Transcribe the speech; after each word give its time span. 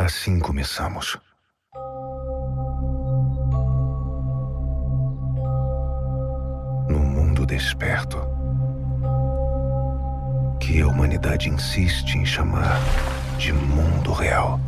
Assim 0.00 0.38
começamos. 0.38 1.18
No 6.88 6.98
mundo 6.98 7.44
desperto, 7.44 8.16
que 10.58 10.80
a 10.80 10.86
humanidade 10.86 11.50
insiste 11.50 12.14
em 12.16 12.24
chamar 12.24 12.80
de 13.36 13.52
mundo 13.52 14.14
real. 14.14 14.58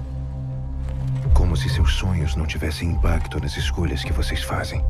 Como 1.32 1.56
se 1.56 1.70
seus 1.70 1.94
sonhos 1.94 2.36
não 2.36 2.44
tivessem 2.44 2.90
impacto 2.90 3.40
nas 3.40 3.56
escolhas 3.56 4.04
que 4.04 4.12
vocês 4.12 4.42
fazem. 4.42 4.84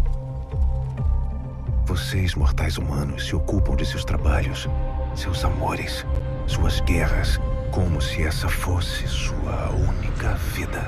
Vocês, 1.87 2.35
mortais 2.35 2.79
humanos, 2.79 3.29
se 3.29 3.37
ocupam 3.37 3.77
de 3.77 3.87
seus 3.87 4.05
trabalhos, 4.05 4.69
seus 5.15 5.45
amores, 5.45 6.05
suas 6.49 6.81
guerras, 6.81 7.39
como 7.73 8.03
se 8.03 8.23
essa 8.23 8.51
fosse 8.51 9.09
sua 9.09 9.71
única 9.71 10.35
vida. 10.35 10.83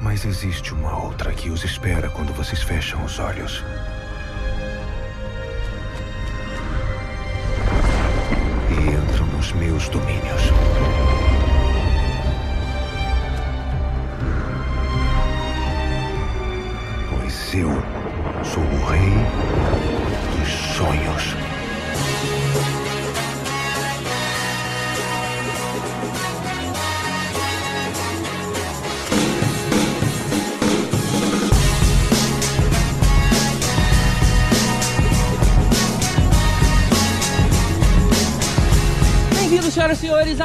Mas 0.00 0.24
existe 0.24 0.72
uma 0.72 0.98
outra 1.04 1.32
que 1.34 1.50
os 1.50 1.62
espera 1.64 2.08
quando 2.08 2.32
vocês 2.32 2.62
fecham 2.62 3.04
os 3.04 3.18
olhos. 3.18 3.62
E 8.70 8.90
entram 8.90 9.26
nos 9.26 9.52
meus 9.52 9.86
domínios. 9.90 10.47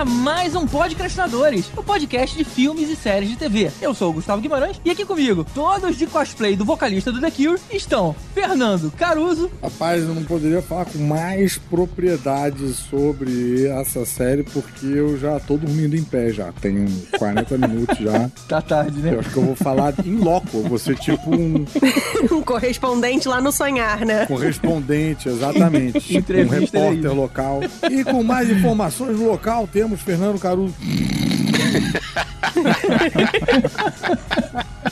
A 0.04 0.06
mais 0.06 0.54
um 0.54 0.68
Podcastinadores, 0.68 1.72
o 1.78 1.82
podcast 1.82 2.38
de 2.38 2.44
filmes 2.44 2.90
e 2.90 2.96
séries 2.96 3.30
de 3.30 3.38
TV. 3.38 3.72
Eu 3.82 3.94
sou 3.94 4.10
o 4.10 4.14
Gustavo 4.14 4.42
Guimarães 4.42 4.82
e 4.84 4.92
aqui 4.92 5.06
comigo, 5.06 5.46
todos 5.56 5.98
de 5.98 6.06
cosplay 6.08 6.58
do 6.58 6.66
vocalista 6.66 7.10
do 7.10 7.22
The 7.22 7.32
Cure, 7.32 7.62
estão 7.72 8.14
Fernando 8.34 8.92
Caruso, 8.92 9.50
Rapaz, 9.62 10.04
eu 10.04 10.14
não 10.14 10.24
poderia 10.26 10.62
falar 10.62 10.86
com 10.86 10.98
mais 10.98 11.58
propriedade 11.58 12.74
sobre 12.74 13.68
essa 13.68 14.06
série 14.06 14.44
porque 14.44 14.86
eu 14.86 15.18
já 15.18 15.40
tô 15.40 15.56
dormindo 15.56 15.96
em 15.96 16.04
pé 16.04 16.32
já. 16.32 16.52
Tem 16.52 16.84
uns 16.84 17.08
40 17.18 17.58
minutos 17.58 17.98
já. 17.98 18.30
tá 18.50 18.62
tarde, 18.62 19.00
né? 19.00 19.14
Eu 19.14 19.22
acho 19.22 19.30
que 19.30 19.38
eu 19.38 19.44
vou 19.44 19.56
falar 19.56 19.94
em 20.06 20.18
loco. 20.18 20.78
Ser 20.78 20.98
tipo 20.98 21.34
um 21.34 21.66
um 22.30 22.42
correspondente 22.42 23.28
lá 23.28 23.40
no 23.40 23.54
sonhar, 23.54 24.06
né? 24.06 24.26
correspondente, 24.26 25.30
exatamente. 25.30 26.14
um 26.14 26.20
Entrevista 26.20 26.78
aí, 26.78 26.84
repórter 26.84 27.04
né? 27.04 27.10
local. 27.10 27.60
E 27.90 28.04
com 28.04 28.22
mais 28.22 28.50
informações 28.50 29.18
no 29.18 29.28
local, 29.28 29.68
temos 29.72 29.93
Fernando 29.98 30.40
Caruso. 30.40 30.74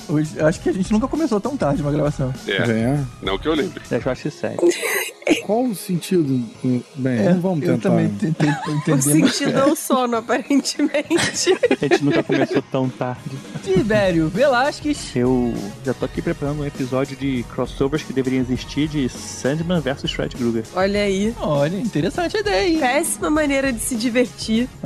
Hoje, 0.09 0.39
acho 0.41 0.59
que 0.59 0.69
a 0.69 0.73
gente 0.73 0.91
nunca 0.91 1.07
começou 1.07 1.39
tão 1.39 1.55
tarde 1.55 1.81
uma 1.81 1.91
gravação. 1.91 2.33
É, 2.47 2.63
Venha. 2.63 3.07
não 3.21 3.37
que 3.37 3.47
eu 3.47 3.53
lembre. 3.53 3.81
Eu 3.89 4.11
acho 4.11 4.29
sério. 4.31 4.57
Qual 5.51 5.65
o 5.65 5.75
sentido? 5.75 6.41
Bem, 6.95 7.23
não 7.25 7.41
vamos 7.41 7.63
É, 7.63 7.71
eu 7.71 7.73
tentar. 7.75 7.89
também 7.89 8.07
tentei 8.07 8.49
O 8.49 8.71
entender. 8.71 8.91
mas- 8.95 9.03
sentido 9.35 9.59
é 9.59 9.65
o 9.65 9.75
sono, 9.75 10.15
aparentemente. 10.15 11.51
A 11.81 11.87
gente 11.87 12.05
nunca 12.05 12.23
começou 12.23 12.61
tão 12.71 12.87
tarde. 12.87 13.19
Tibério 13.61 14.29
Velasquez, 14.29 15.11
Eu 15.13 15.53
já 15.85 15.93
tô 15.93 16.05
aqui 16.05 16.21
preparando 16.21 16.61
um 16.61 16.65
episódio 16.65 17.17
de 17.17 17.43
crossovers 17.53 18.01
que 18.01 18.13
deveriam 18.13 18.39
existir 18.41 18.87
de 18.87 19.09
Sandman 19.09 19.81
vs 19.81 20.09
Fred 20.13 20.37
Krueger. 20.37 20.63
Olha 20.73 21.01
aí. 21.01 21.33
olha, 21.41 21.75
interessante 21.77 22.37
a 22.37 22.39
ideia, 22.39 22.69
hein? 22.69 22.79
Péssima 22.79 23.29
maneira 23.29 23.73
de 23.73 23.79
se 23.81 23.95
divertir. 23.97 24.69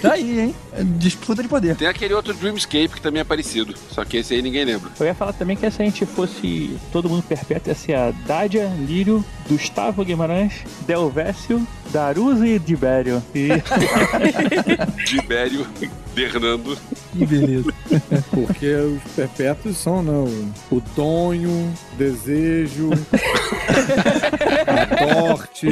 Tá 0.00 0.12
aí, 0.12 0.40
hein? 0.40 0.54
Disputa 0.98 1.42
de 1.42 1.48
poder. 1.48 1.76
Tem 1.76 1.86
aquele 1.88 2.14
outro 2.14 2.32
Dreamscape 2.34 2.88
que 2.88 3.00
também 3.00 3.20
é 3.20 3.24
parecido. 3.24 3.74
Só 3.90 4.04
que 4.04 4.16
esse 4.18 4.34
aí 4.34 4.42
ninguém 4.42 4.64
lembra. 4.64 4.90
Eu 4.98 5.06
ia 5.06 5.14
falar 5.14 5.32
também 5.32 5.56
que 5.56 5.68
se 5.70 5.82
a 5.82 5.84
gente 5.84 6.06
fosse 6.06 6.76
todo 6.92 7.08
mundo 7.08 7.22
perpétuo, 7.22 7.68
ia 7.70 7.74
ser 7.74 7.94
a 7.94 8.10
Dádia, 8.26 8.68
Lírio, 8.92 9.24
Gustavo 9.48 10.04
Guimarães, 10.04 10.62
Delvécio, 10.86 11.66
Daruso 11.90 12.44
e 12.44 12.58
Dibério. 12.58 13.22
E 13.34 13.48
Tibério, 15.06 15.66
Fernando. 16.14 16.76
Que 17.12 17.26
beleza. 17.26 17.72
Porque 18.30 18.74
os 18.74 19.02
perpétuos 19.14 19.76
são, 19.78 20.02
né? 20.02 20.12
O, 20.70 20.76
o 20.76 20.80
Tonho, 20.94 21.72
Desejo, 21.96 22.90
a 24.66 24.86
Torte. 24.96 25.66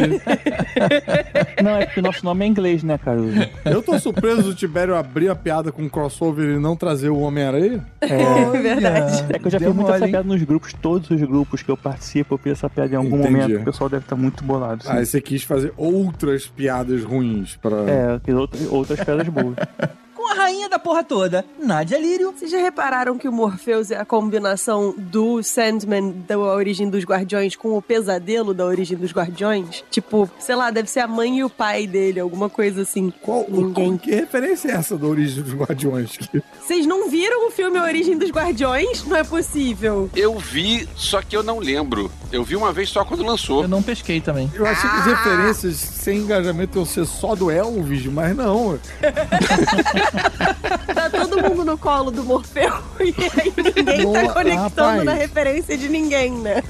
não, 1.63 1.77
é 1.77 1.87
porque 1.87 2.01
o 2.01 2.03
nosso 2.03 2.25
nome 2.25 2.45
é 2.45 2.49
inglês, 2.49 2.83
né, 2.83 2.99
Caruso? 2.99 3.37
Eu 3.65 3.83
tô 3.83 3.99
surpreso 3.99 4.43
do 4.43 4.55
Tibério 4.55 4.95
abrir 4.95 5.29
a 5.31 5.35
piada 5.35 5.73
com 5.73 5.89
crossover 5.89 6.57
e 6.57 6.59
não 6.59 6.77
trazer 6.77 7.09
o 7.11 7.19
Homem-Aranha. 7.21 7.85
É 8.01 8.59
verdade. 8.59 9.25
É 9.31 9.39
que 9.39 9.47
eu 9.47 9.51
já 9.51 9.59
Deu 9.59 9.71
fiz 9.71 9.77
muita 9.77 9.97
essa 9.97 10.09
piada 10.09 10.29
nos 10.29 10.43
grupos, 10.43 10.73
todos 10.75 11.11
os 11.11 11.21
grupos 11.23 11.63
que 11.63 11.71
eu 11.71 11.77
participo, 11.77 12.35
eu 12.35 12.39
fiz 12.39 12.53
essa 12.53 12.69
piada 12.69 12.95
em 12.95 12.97
algum 13.01 13.19
Entendi. 13.21 13.41
momento. 13.41 13.61
O 13.63 13.65
pessoal 13.65 13.91
deve 13.91 14.05
estar 14.05 14.17
muito 14.17 14.45
bolado. 14.45 14.83
sim. 14.85 14.91
Aí 14.91 15.05
você 15.05 15.21
quis 15.21 15.43
fazer 15.43 15.73
outras 15.77 16.47
piadas 16.47 17.03
ruins 17.03 17.57
pra. 17.57 17.77
É, 17.91 18.15
eu 18.15 18.21
fiz 18.21 18.35
outras, 18.35 18.67
outras 18.71 19.01
piadas 19.05 19.29
boas. 19.29 19.57
Com 20.21 20.29
a 20.31 20.35
rainha 20.35 20.69
da 20.69 20.79
porra 20.79 21.03
toda, 21.03 21.43
Nádia 21.59 21.99
Lírio. 21.99 22.31
Vocês 22.31 22.51
já 22.51 22.59
repararam 22.59 23.17
que 23.17 23.27
o 23.27 23.33
Morpheus 23.33 23.91
é 23.91 23.97
a 23.97 24.05
combinação 24.05 24.95
do 24.99 25.43
Sandman 25.43 26.15
da 26.29 26.39
origem 26.39 26.91
dos 26.91 27.05
Guardiões 27.05 27.57
com 27.57 27.75
o 27.75 27.81
pesadelo 27.81 28.53
da 28.53 28.67
origem 28.67 28.99
dos 28.99 29.13
Guardiões? 29.13 29.83
Tipo, 29.91 30.31
sei 30.39 30.55
lá, 30.57 30.71
deve 30.71 30.91
ser 30.91 31.01
a 31.01 31.09
mãe 31.09 31.39
e 31.39 31.43
o 31.45 31.49
pai 31.49 31.87
dele, 31.87 32.21
alguma 32.21 32.51
coisa 32.51 32.83
assim. 32.83 33.11
Qual, 33.23 33.47
Ninguém. 33.49 33.97
Que 33.97 34.11
referência 34.15 34.69
é 34.69 34.73
essa 34.73 34.99
da 34.99 35.07
origem 35.07 35.43
dos 35.43 35.55
Guardiões? 35.55 36.19
Vocês 36.61 36.85
não 36.87 37.09
viram 37.09 37.49
o 37.49 37.51
filme 37.51 37.81
Origem 37.81 38.19
dos 38.19 38.31
Guardiões? 38.31 39.03
Não 39.07 39.17
é 39.17 39.25
possível. 39.25 40.11
Eu 40.15 40.39
vi, 40.39 40.87
só 40.97 41.23
que 41.23 41.35
eu 41.35 41.43
não 41.43 41.59
lembro. 41.59 42.13
Eu 42.33 42.45
vi 42.45 42.55
uma 42.55 42.73
vez 42.73 42.89
só 42.89 43.05
quando 43.05 43.25
lançou. 43.25 43.63
Eu 43.63 43.69
não 43.69 43.83
pesquei 43.83 44.21
também. 44.21 44.51
Eu 44.55 44.65
achei 44.65 44.89
que 44.89 44.97
as 44.97 45.07
referências 45.07 45.77
sem 45.77 46.19
engajamento 46.19 46.79
iam 46.79 46.85
ser 46.87 47.05
só 47.07 47.35
do 47.35 47.51
Elvis, 47.51 48.07
mas 48.07 48.37
não. 48.37 48.79
Tá 50.95 51.09
todo 51.09 51.43
mundo 51.43 51.65
no 51.65 51.79
colo 51.79 52.11
do 52.11 52.23
Morfeu 52.25 52.75
e 53.01 53.15
aí 53.41 53.53
ninguém 53.57 54.05
Nossa, 54.05 54.27
tá 54.27 54.33
conectando 54.35 54.81
rapaz. 54.81 55.05
na 55.05 55.15
referência 55.15 55.79
de 55.79 55.89
ninguém, 55.89 56.33
né? 56.33 56.63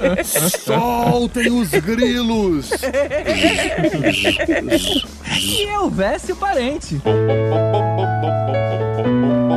Soltem 0.65 1.51
os 1.51 1.71
grilos! 1.71 2.71
E 5.37 5.63
eu 5.63 5.91
Vécio 5.91 6.37
Parente. 6.37 7.01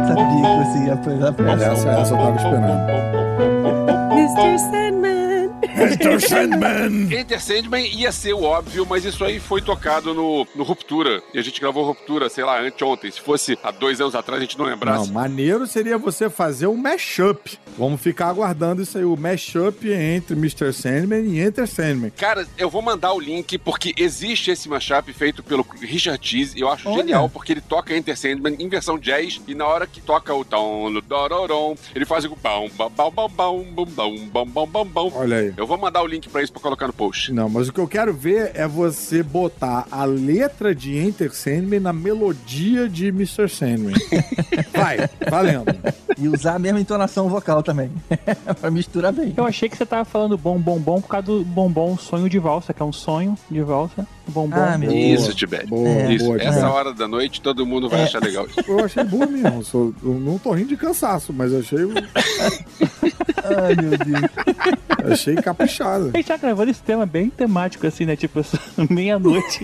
Sabia 0.08 0.26
que 0.26 0.58
você 0.58 0.80
ia 0.86 0.98
Essa, 1.72 1.90
essa 1.90 2.14
eu 2.14 2.18
tava 2.18 2.36
esperando. 2.38 2.90
Mr. 4.14 4.60
Sandman. 4.60 5.03
Mr. 5.76 6.20
Sandman! 6.28 7.12
Enter 7.12 7.42
Sandman 7.42 7.86
ia 7.88 8.12
ser 8.12 8.34
o 8.34 8.44
óbvio, 8.44 8.86
mas 8.88 9.06
isso 9.06 9.24
aí 9.24 9.40
foi 9.40 9.62
tocado 9.62 10.14
no, 10.14 10.48
no 10.56 10.64
Ruptura. 10.64 11.22
E 11.34 11.40
a 11.40 11.42
gente 11.42 11.60
gravou 11.60 11.86
Ruptura, 11.86 12.30
sei 12.30 12.44
lá, 12.44 12.62
anteontem. 12.62 13.10
Se 13.12 13.20
fosse 13.22 13.58
há 13.64 13.72
dois 13.72 14.00
anos 14.00 14.16
atrás, 14.16 14.40
a 14.42 14.46
gente 14.46 14.58
não 14.58 14.66
Não, 14.66 14.72
lembrasse. 14.72 15.12
maneiro 15.12 15.66
seria 15.68 15.98
você 15.98 16.30
fazer 16.30 16.68
um 16.68 16.78
mashup. 16.78 17.58
Vamos 17.78 18.02
ficar 18.02 18.28
aguardando 18.28 18.82
isso 18.82 18.98
aí, 18.98 19.04
o 19.04 19.18
mashup 19.18 19.92
entre 19.92 20.36
Mr. 20.36 20.72
Sandman 20.74 21.22
e 21.26 21.40
Enter 21.40 21.68
Sandman. 21.68 22.12
Cara, 22.12 22.46
eu 22.58 22.70
vou 22.70 22.82
mandar 22.82 23.14
o 23.14 23.20
link 23.20 23.58
porque 23.58 23.94
existe 23.98 24.52
esse 24.52 24.70
mashup 24.70 25.12
feito 25.14 25.42
pelo 25.42 25.66
Richard 25.82 26.20
Cheese 26.26 26.58
e 26.58 26.62
eu 26.62 26.70
acho 26.70 26.88
Olha. 26.88 26.98
genial 26.98 27.30
porque 27.30 27.52
ele 27.54 27.62
toca 27.62 27.96
Enter 27.96 28.18
Sandman 28.18 28.56
em 28.60 28.70
versão 28.70 28.98
jazz 28.98 29.42
e 29.48 29.56
na 29.56 29.66
hora 29.66 29.88
que 29.88 30.02
toca 30.02 30.34
o 30.34 30.46
tom, 30.46 30.92
ele 31.96 32.06
faz 32.06 32.26
o 32.26 32.36
bam 32.36 32.68
bam 32.78 32.90
bam 32.90 33.12
bam 33.12 33.28
bam 33.30 33.86
bam 33.86 34.16
bam 34.28 34.46
bam 34.46 34.68
bam 34.68 34.86
bam. 34.86 35.12
Olha 35.16 35.38
aí. 35.38 35.54
Eu 35.58 35.63
vou 35.68 35.78
mandar 35.78 36.02
o 36.02 36.08
link 36.08 36.30
pra 36.30 36.42
isso 36.44 36.52
pra 36.52 36.62
colocar 36.62 36.88
no 36.88 36.94
post. 36.94 37.32
Não, 37.34 37.50
mas 37.50 37.68
o 37.70 37.74
que 37.74 37.80
eu 37.80 37.88
quero 37.88 38.14
ver 38.14 38.52
é 38.54 38.68
você 38.68 39.22
botar 39.24 39.86
a 39.92 40.04
letra 40.06 40.74
de 40.74 40.98
Enter 40.98 41.34
Sandman 41.34 41.80
na 41.80 41.94
melodia 41.94 42.88
de 42.90 43.08
Mr. 43.08 43.48
Sandman. 43.50 43.94
Vai, 44.74 45.10
valendo. 45.30 45.66
E 46.18 46.28
usar 46.28 46.56
a 46.56 46.60
mesma 46.60 46.80
entonação 46.80 47.28
vocal 47.30 47.62
também. 47.64 47.92
pra 48.60 48.70
misturar 48.72 49.12
bem. 49.12 49.34
Eu 49.36 49.46
achei 49.46 49.68
que 49.70 49.76
você 49.78 49.86
tava 49.86 50.06
falando 50.06 50.38
bom, 50.38 50.60
bom, 50.60 50.80
bom 50.80 51.02
por 51.02 51.08
causa 51.08 51.26
do 51.28 51.44
bombom 51.44 51.98
sonho 51.98 52.30
de 52.30 52.40
valsa, 52.40 52.74
que 52.74 52.82
é 52.82 52.86
um 52.86 52.94
sonho 52.94 53.36
de 53.50 53.62
valsa. 53.62 54.08
Bombom. 54.28 54.56
Ah, 54.56 54.78
meu. 54.78 54.92
Isso, 54.92 55.34
Tibete. 55.34 55.68
Boa, 55.68 56.12
Isso, 56.14 56.26
boa. 56.26 56.42
essa 56.42 56.70
hora 56.70 56.94
da 56.94 57.08
noite 57.08 57.42
todo 57.42 57.66
mundo 57.66 57.90
vai 57.90 58.02
É. 58.02 58.04
achar 58.04 58.22
legal 58.22 58.46
isso. 58.48 58.62
Eu 58.70 58.80
achei 58.86 59.04
boa 59.04 59.26
mesmo. 59.26 59.64
Sou- 59.64 59.94
eu 60.04 60.14
não 60.14 60.38
tô 60.38 60.52
rindo 60.52 60.70
de 60.70 60.78
cansaço, 60.78 61.34
mas 61.34 61.52
eu 61.52 61.60
achei. 61.60 61.80
Ai, 63.44 63.76
meu 63.76 63.98
Deus. 63.98 65.12
Achei 65.12 65.36
caprichado. 65.54 66.12
A 66.14 66.18
gente 66.18 66.28
tá 66.28 66.38
gravando 66.38 66.72
esse 66.72 66.82
tema 66.82 67.06
bem 67.06 67.30
temático, 67.30 67.86
assim, 67.88 68.06
né? 68.06 68.16
Tipo, 68.16 68.42
meia-noite 68.90 69.62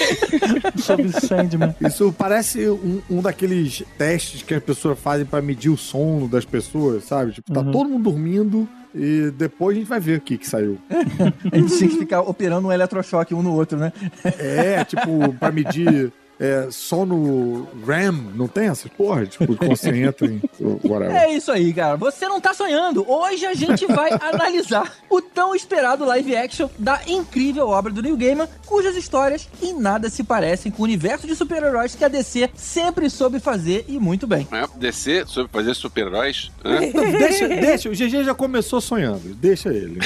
sobre 0.78 1.08
Sandman. 1.12 1.74
Isso 1.80 2.14
parece 2.16 2.68
um, 2.68 3.00
um 3.10 3.22
daqueles 3.22 3.82
testes 3.98 4.42
que 4.42 4.54
as 4.54 4.62
pessoas 4.62 4.98
fazem 4.98 5.26
pra 5.26 5.42
medir 5.42 5.70
o 5.70 5.76
sono 5.76 6.28
das 6.28 6.44
pessoas, 6.44 7.04
sabe? 7.04 7.32
Tipo, 7.32 7.52
tá 7.52 7.62
todo 7.62 7.88
mundo 7.88 8.04
dormindo 8.04 8.68
e 8.94 9.32
depois 9.32 9.76
a 9.76 9.80
gente 9.80 9.88
vai 9.88 9.98
ver 9.98 10.18
o 10.18 10.20
que 10.20 10.38
que 10.38 10.48
saiu. 10.48 10.78
A 11.52 11.56
gente 11.56 11.76
tinha 11.76 11.90
que 11.90 11.98
ficar 11.98 12.20
operando 12.20 12.68
um 12.68 12.72
eletrochoque 12.72 13.34
um 13.34 13.42
no 13.42 13.52
outro, 13.52 13.76
né? 13.76 13.92
É, 14.38 14.84
tipo, 14.84 15.32
pra 15.38 15.50
medir 15.50 16.12
é, 16.40 16.68
sono 16.70 17.68
RAM, 17.86 18.12
não 18.34 18.48
tem 18.48 18.68
essas 18.68 18.90
porra? 18.90 19.26
Tipo, 19.26 19.54
quando 19.56 19.76
você 19.76 19.90
entra 19.90 20.26
em. 20.26 20.40
Whatever. 20.84 21.14
É 21.16 21.32
isso 21.32 21.50
aí, 21.52 21.72
cara. 21.72 21.96
Você 21.96 22.26
não 22.28 22.40
tá 22.40 22.52
sonhando. 22.54 23.08
Hoje 23.10 23.46
a 23.46 23.54
gente 23.54 23.86
vai 23.86 24.10
analisar 24.20 24.92
o 25.08 25.20
tão 25.20 25.54
esperado 25.54 26.04
live 26.04 26.36
action 26.36 26.68
da 26.78 27.00
incrível 27.06 27.68
obra 27.68 27.92
do 27.92 28.02
Neil 28.02 28.16
Gaiman, 28.16 28.48
cujas 28.66 28.96
histórias 28.96 29.48
em 29.62 29.72
nada 29.78 30.08
se 30.10 30.22
parecem 30.24 30.70
com 30.72 30.82
o 30.82 30.84
universo 30.84 31.26
de 31.26 31.34
super-heróis 31.34 31.94
que 31.94 32.04
a 32.04 32.08
DC 32.08 32.50
sempre 32.54 33.08
soube 33.10 33.38
fazer 33.40 33.84
e 33.88 33.98
muito 33.98 34.26
bem. 34.26 34.46
É, 34.52 34.66
descer 34.78 35.26
sobre 35.26 35.50
fazer 35.52 35.74
super-heróis. 35.74 36.50
né? 36.64 36.90
Deixa, 37.24 37.48
deixa, 37.48 37.88
o 37.88 37.92
GG 37.92 38.24
já 38.24 38.34
começou 38.34 38.80
sonhando. 38.80 39.34
Deixa 39.34 39.68
ele. 39.70 39.98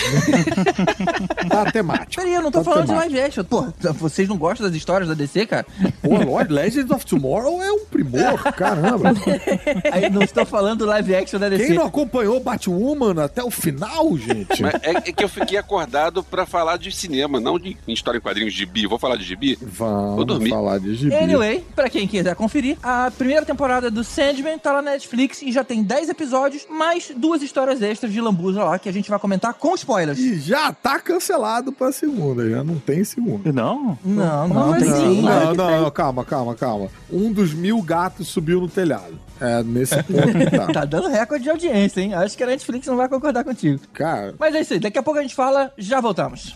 tá 1.49 1.71
temático. 1.71 2.17
Peraí, 2.17 2.35
eu 2.35 2.43
não 2.43 2.51
tô 2.51 2.59
Tá 2.59 2.65
falando 2.65 2.81
de 2.83 2.89
temático. 2.89 3.15
live 3.15 3.27
action. 3.27 3.45
Pô, 3.45 3.67
vocês 3.95 4.29
não 4.29 4.37
gostam 4.37 4.67
das 4.67 4.77
histórias 4.77 5.09
da 5.09 5.15
DC, 5.15 5.47
cara? 5.47 5.67
Pô, 6.03 6.18
Lord, 6.25 6.53
Legends 6.53 6.91
of 6.91 7.05
Tomorrow 7.07 7.63
é 7.63 7.71
um 7.73 7.85
primor, 7.87 8.43
caramba. 8.55 9.11
Aí 9.93 10.09
não 10.11 10.23
estou 10.23 10.45
falando 10.45 10.81
do 10.81 10.87
live 10.87 11.15
action 11.15 11.39
da 11.39 11.49
DC. 11.49 11.67
Quem 11.67 11.77
não 11.77 11.87
acompanhou 11.87 12.41
Batwoman 12.41 13.23
até 13.23 13.43
o 13.43 13.51
final, 13.51 14.17
gente? 14.17 14.63
Mas 14.63 14.75
é, 14.83 14.91
é 14.91 15.13
que 15.13 15.25
eu 15.25 15.29
fiquei 15.29 15.59
acordado 15.59 16.23
pra 16.23 16.47
falar 16.47 16.77
de 16.77 16.91
cinema, 16.93 17.41
não 17.41 17.59
de 17.59 17.77
história 17.89 18.19
em 18.19 18.21
quadrinhos 18.21 18.55
de 18.55 18.65
bi. 18.67 18.87
Vou 18.87 18.99
falar 18.99 19.17
de 19.17 19.25
gibi? 19.25 19.57
Vou 19.61 19.89
Vamos 20.11 20.27
dormir. 20.27 20.51
falar 20.51 20.79
de 20.79 20.95
gibi. 20.95 21.15
Anyway, 21.15 21.65
pra 21.75 21.89
quem 21.89 22.07
quiser 22.07 22.35
conferir, 22.35 22.77
a 22.83 23.11
primeira 23.17 23.45
temporada 23.45 23.91
do 23.91 24.03
Sandman 24.05 24.59
tá 24.59 24.73
lá 24.73 24.83
na 24.83 24.93
Netflix 24.93 25.43
e 25.43 25.53
já 25.53 25.65
tem 25.65 25.83
10 25.83 26.09
episódios, 26.11 26.67
mais 26.71 27.11
duas 27.17 27.43
histórias 27.43 27.83
extras 27.83 28.13
de 28.13 28.21
lambuza 28.21 28.63
lá 28.65 28.79
que 28.79 28.89
a 28.89 28.93
gente 28.93 29.11
vai 29.11 29.19
comentar 29.19 29.55
com 29.55 29.75
spoilers. 29.75 30.19
E 30.19 30.39
já 30.41 30.73
tá 30.73 30.99
cancelado 31.01 31.73
pra 31.73 31.93
segunda, 31.93 32.49
já 32.49 32.63
não 32.65 32.79
tem 32.79 33.05
segunda. 33.05 33.53
Não? 33.53 33.99
Não, 34.05 34.49
não, 34.49 34.79
tem 34.79 34.91
assim? 34.91 35.15
sim. 35.17 35.21
Claro 35.23 35.45
Não, 35.47 35.51
que 35.53 35.57
não, 35.57 35.67
tem. 35.69 35.81
não, 35.81 35.91
calma, 36.09 36.25
calma, 36.25 36.55
calma. 36.55 36.91
Um 37.11 37.33
dos 37.33 37.53
mil 37.53 37.83
gatos 37.83 38.29
subiu 38.29 38.61
no 38.61 38.69
telhado. 38.69 39.19
É 39.41 39.63
nesse 39.63 40.03
ponto 40.03 40.33
que 40.33 40.51
tá. 40.51 40.67
Tá 40.79 40.85
dando 40.85 41.09
recorde 41.09 41.45
de 41.45 41.51
audiência, 41.51 42.01
hein? 42.01 42.15
Acho 42.15 42.37
que 42.37 42.43
a 42.43 42.47
Netflix 42.47 42.87
não 42.87 42.97
vai 42.97 43.09
concordar 43.09 43.45
contigo. 43.45 43.81
Cara, 43.93 44.35
Mas 44.39 44.55
é 44.55 44.61
isso 44.61 44.73
aí, 44.75 44.79
daqui 44.81 44.99
a 44.99 45.03
pouco 45.03 45.19
a 45.19 45.23
gente 45.23 45.35
fala, 45.35 45.73
já 45.77 46.01
voltamos. 46.01 46.55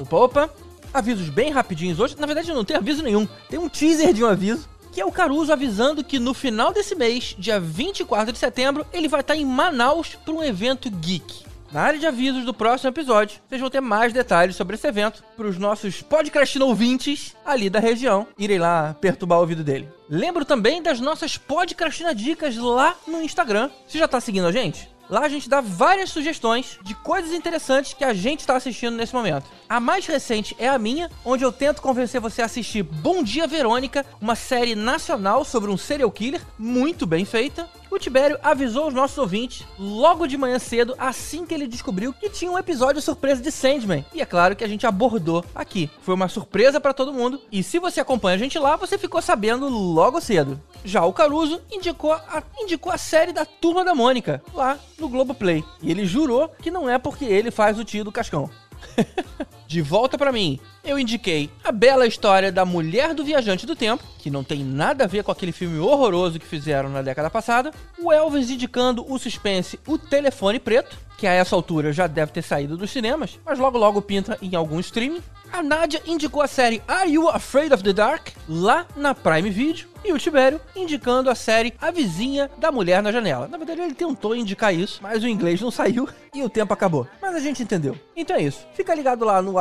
Opa, 0.00 0.16
opa. 0.16 0.50
Avisos 0.92 1.28
bem 1.28 1.50
rapidinhos 1.50 1.98
hoje. 1.98 2.16
Na 2.18 2.26
verdade, 2.26 2.52
não 2.52 2.64
tem 2.64 2.76
aviso 2.76 3.02
nenhum. 3.02 3.26
Tem 3.48 3.58
um 3.58 3.68
teaser 3.68 4.12
de 4.12 4.22
um 4.22 4.26
aviso. 4.26 4.68
Que 4.92 5.00
é 5.00 5.06
o 5.06 5.10
Caruso 5.10 5.50
avisando 5.50 6.04
que 6.04 6.18
no 6.18 6.34
final 6.34 6.70
desse 6.70 6.94
mês, 6.94 7.34
dia 7.38 7.58
24 7.58 8.30
de 8.30 8.38
setembro, 8.38 8.84
ele 8.92 9.08
vai 9.08 9.20
estar 9.20 9.34
em 9.34 9.44
Manaus 9.46 10.14
para 10.22 10.34
um 10.34 10.44
evento 10.44 10.90
geek. 10.90 11.51
Na 11.72 11.80
área 11.80 11.98
de 11.98 12.06
avisos 12.06 12.44
do 12.44 12.52
próximo 12.52 12.90
episódio, 12.90 13.40
vocês 13.48 13.58
vão 13.58 13.70
ter 13.70 13.80
mais 13.80 14.12
detalhes 14.12 14.56
sobre 14.56 14.76
esse 14.76 14.86
evento 14.86 15.24
para 15.34 15.46
os 15.46 15.56
nossos 15.56 16.02
podcast 16.02 16.60
ouvintes 16.60 17.34
ali 17.46 17.70
da 17.70 17.80
região 17.80 18.26
irem 18.38 18.58
lá 18.58 18.94
perturbar 19.00 19.38
o 19.38 19.40
ouvido 19.40 19.64
dele. 19.64 19.88
Lembro 20.06 20.44
também 20.44 20.82
das 20.82 21.00
nossas 21.00 21.38
podcastina 21.38 22.14
dicas 22.14 22.58
lá 22.58 22.94
no 23.06 23.22
Instagram. 23.22 23.70
Você 23.88 23.96
já 23.98 24.06
tá 24.06 24.20
seguindo 24.20 24.46
a 24.46 24.52
gente? 24.52 24.86
Lá 25.08 25.20
a 25.20 25.28
gente 25.30 25.48
dá 25.48 25.62
várias 25.62 26.10
sugestões 26.10 26.78
de 26.82 26.94
coisas 26.94 27.32
interessantes 27.32 27.94
que 27.94 28.04
a 28.04 28.12
gente 28.12 28.40
está 28.40 28.54
assistindo 28.54 28.94
nesse 28.94 29.14
momento. 29.14 29.46
A 29.66 29.80
mais 29.80 30.06
recente 30.06 30.54
é 30.58 30.68
a 30.68 30.78
minha, 30.78 31.10
onde 31.24 31.42
eu 31.42 31.50
tento 31.50 31.80
convencer 31.80 32.20
você 32.20 32.42
a 32.42 32.46
assistir 32.46 32.82
Bom 32.82 33.22
Dia 33.22 33.46
Verônica, 33.46 34.04
uma 34.20 34.34
série 34.36 34.74
nacional 34.74 35.42
sobre 35.42 35.70
um 35.70 35.78
serial 35.78 36.10
killer 36.10 36.42
muito 36.58 37.06
bem 37.06 37.24
feita. 37.24 37.66
O 37.92 37.98
Tibério 37.98 38.38
avisou 38.42 38.88
os 38.88 38.94
nossos 38.94 39.18
ouvintes 39.18 39.66
logo 39.78 40.26
de 40.26 40.38
manhã 40.38 40.58
cedo, 40.58 40.94
assim 40.96 41.44
que 41.44 41.52
ele 41.52 41.66
descobriu 41.66 42.10
que 42.14 42.30
tinha 42.30 42.50
um 42.50 42.58
episódio 42.58 43.02
surpresa 43.02 43.42
de 43.42 43.52
Sandman. 43.52 44.02
E 44.14 44.22
é 44.22 44.24
claro 44.24 44.56
que 44.56 44.64
a 44.64 44.66
gente 44.66 44.86
abordou 44.86 45.44
aqui. 45.54 45.90
Foi 46.00 46.14
uma 46.14 46.26
surpresa 46.26 46.80
pra 46.80 46.94
todo 46.94 47.12
mundo. 47.12 47.38
E 47.52 47.62
se 47.62 47.78
você 47.78 48.00
acompanha 48.00 48.36
a 48.36 48.38
gente 48.38 48.58
lá, 48.58 48.76
você 48.76 48.96
ficou 48.96 49.20
sabendo 49.20 49.68
logo 49.68 50.22
cedo. 50.22 50.58
Já 50.82 51.04
o 51.04 51.12
Caruso 51.12 51.60
indicou 51.70 52.14
a, 52.14 52.42
indicou 52.58 52.90
a 52.90 52.96
série 52.96 53.30
da 53.30 53.44
Turma 53.44 53.84
da 53.84 53.94
Mônica, 53.94 54.42
lá 54.54 54.78
no 54.98 55.10
Globoplay. 55.10 55.62
E 55.82 55.90
ele 55.90 56.06
jurou 56.06 56.48
que 56.62 56.70
não 56.70 56.88
é 56.88 56.96
porque 56.96 57.26
ele 57.26 57.50
faz 57.50 57.78
o 57.78 57.84
tio 57.84 58.04
do 58.04 58.10
Cascão. 58.10 58.48
De 59.66 59.80
volta 59.80 60.18
pra 60.18 60.30
mim, 60.30 60.60
eu 60.84 60.98
indiquei 60.98 61.48
a 61.64 61.72
bela 61.72 62.06
história 62.06 62.52
da 62.52 62.62
Mulher 62.62 63.14
do 63.14 63.24
Viajante 63.24 63.64
do 63.64 63.74
Tempo, 63.74 64.04
que 64.18 64.30
não 64.30 64.44
tem 64.44 64.62
nada 64.62 65.04
a 65.04 65.06
ver 65.06 65.24
com 65.24 65.32
aquele 65.32 65.50
filme 65.50 65.78
horroroso 65.78 66.38
que 66.38 66.44
fizeram 66.44 66.90
na 66.90 67.00
década 67.00 67.30
passada. 67.30 67.72
O 67.98 68.12
Elvis 68.12 68.50
indicando 68.50 69.02
o 69.10 69.18
suspense 69.18 69.80
O 69.86 69.96
Telefone 69.96 70.60
Preto, 70.60 70.98
que 71.16 71.26
a 71.26 71.32
essa 71.32 71.56
altura 71.56 71.90
já 71.90 72.06
deve 72.06 72.32
ter 72.32 72.42
saído 72.42 72.76
dos 72.76 72.90
cinemas, 72.90 73.38
mas 73.46 73.58
logo 73.58 73.78
logo 73.78 74.02
pinta 74.02 74.36
em 74.42 74.54
algum 74.54 74.78
streaming. 74.78 75.22
A 75.50 75.62
Nádia 75.62 76.02
indicou 76.06 76.42
a 76.42 76.46
série 76.46 76.82
Are 76.86 77.10
You 77.10 77.30
Afraid 77.30 77.72
of 77.72 77.82
the 77.82 77.94
Dark? 77.94 78.28
lá 78.46 78.86
na 78.94 79.14
Prime 79.14 79.48
Video. 79.48 79.91
E 80.04 80.12
o 80.12 80.18
Tibério 80.18 80.60
indicando 80.74 81.30
a 81.30 81.34
série 81.34 81.74
A 81.80 81.90
Vizinha 81.90 82.50
da 82.58 82.72
Mulher 82.72 83.02
na 83.02 83.12
Janela. 83.12 83.46
Na 83.46 83.56
verdade, 83.56 83.80
ele 83.80 83.94
tentou 83.94 84.34
indicar 84.34 84.74
isso, 84.74 85.00
mas 85.02 85.22
o 85.22 85.28
inglês 85.28 85.60
não 85.60 85.70
saiu 85.70 86.08
e 86.34 86.42
o 86.42 86.50
tempo 86.50 86.74
acabou. 86.74 87.06
Mas 87.20 87.34
a 87.34 87.40
gente 87.40 87.62
entendeu. 87.62 87.96
Então 88.16 88.36
é 88.36 88.42
isso. 88.42 88.66
Fica 88.74 88.94
ligado 88.94 89.24
lá 89.24 89.40
no 89.40 89.54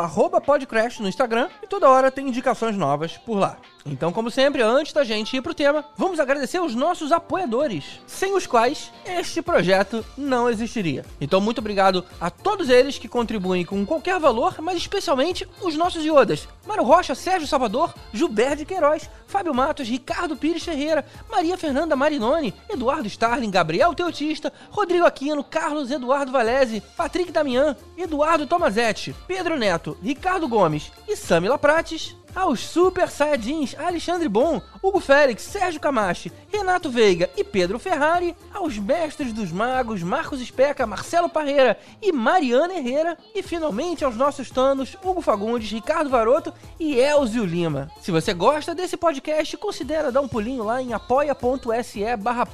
podcast 0.46 1.02
no 1.02 1.08
Instagram 1.08 1.50
e 1.62 1.68
toda 1.68 1.90
hora 1.90 2.12
tem 2.12 2.28
indicações 2.28 2.76
novas 2.76 3.18
por 3.18 3.38
lá. 3.38 3.58
Então, 3.86 4.12
como 4.12 4.30
sempre, 4.30 4.62
antes 4.62 4.94
da 4.94 5.04
gente 5.04 5.36
ir 5.36 5.42
pro 5.42 5.54
tema, 5.54 5.84
vamos 5.98 6.20
agradecer 6.20 6.60
os 6.60 6.76
nossos 6.76 7.12
apoiadores, 7.12 8.00
sem 8.06 8.36
os 8.36 8.46
quais 8.46 8.92
este 9.06 9.42
projeto 9.42 10.06
não 10.18 10.50
existiria. 10.50 11.04
Então, 11.20 11.42
muito 11.42 11.60
obrigado 11.60 12.06
a 12.20 12.30
todos 12.30 12.70
eles 12.70 12.98
que 12.98 13.08
contribuem 13.08 13.66
com 13.66 13.86
qualquer 13.86 14.20
valor, 14.20 14.56
mas 14.62 14.78
especialmente 14.78 15.48
os 15.62 15.76
nossos 15.76 16.06
iodas. 16.06 16.48
Mário 16.66 16.84
Rocha, 16.84 17.16
Sérgio 17.16 17.48
Salvador, 17.48 17.94
Gilberto 18.14 18.66
Queiroz, 18.66 19.10
Fábio 19.26 19.54
Matos, 19.54 19.88
Ricardo 19.88 20.31
Pires 20.36 20.64
Ferreira, 20.64 21.06
Maria 21.30 21.58
Fernanda 21.58 21.96
Marinoni, 21.96 22.54
Eduardo 22.70 23.08
Starling, 23.08 23.52
Gabriel 23.52 23.94
Teotista, 23.94 24.52
Rodrigo 24.70 25.06
Aquino, 25.06 25.44
Carlos 25.44 25.92
Eduardo 25.92 26.32
Valese, 26.32 26.82
Patrick 26.96 27.32
Damian, 27.32 27.76
Eduardo 27.98 28.48
Tomazetti, 28.48 29.16
Pedro 29.28 29.58
Neto, 29.58 29.98
Ricardo 30.02 30.48
Gomes 30.48 30.92
e 31.08 31.16
Samila 31.16 31.58
Prates, 31.58 32.16
aos 32.36 32.60
Super 32.60 33.10
Saiyajins 33.10 33.76
Alexandre 33.78 34.28
Bom, 34.28 34.62
Hugo 34.82 35.00
Félix, 35.00 35.44
Sérgio 35.44 35.80
Camachi, 35.80 36.32
Renato 36.52 36.90
Veiga 36.90 37.30
e 37.36 37.44
Pedro 37.44 37.80
Ferrari, 37.80 38.36
aos 38.54 38.78
Mestres 38.78 39.34
dos 39.34 39.52
Magos 39.52 40.04
Marcos 40.04 40.42
Especa, 40.42 40.88
Marcelo 40.88 41.30
Parreira 41.30 41.78
e 42.02 42.12
Mariana 42.12 42.74
Herrera, 42.74 43.18
e 43.34 43.42
finalmente 43.42 44.04
aos 44.04 44.16
nossos 44.16 44.50
tanos 44.50 44.98
Hugo 45.04 45.22
Fagundes, 45.22 45.72
Ricardo 45.72 46.10
Varoto 46.10 46.54
e 46.80 47.00
Elzio 47.00 47.46
Lima. 47.46 47.90
Se 48.02 48.12
você 48.12 48.34
gosta 48.34 48.74
desse 48.74 48.98
podcast, 48.98 49.58
considere 49.58 50.12
dar 50.12 50.22
um 50.22 50.28
pulinho 50.28 50.64
lá 50.64 50.82
em 50.82 50.94
apoia.se 50.94 52.16
barra 52.18 52.48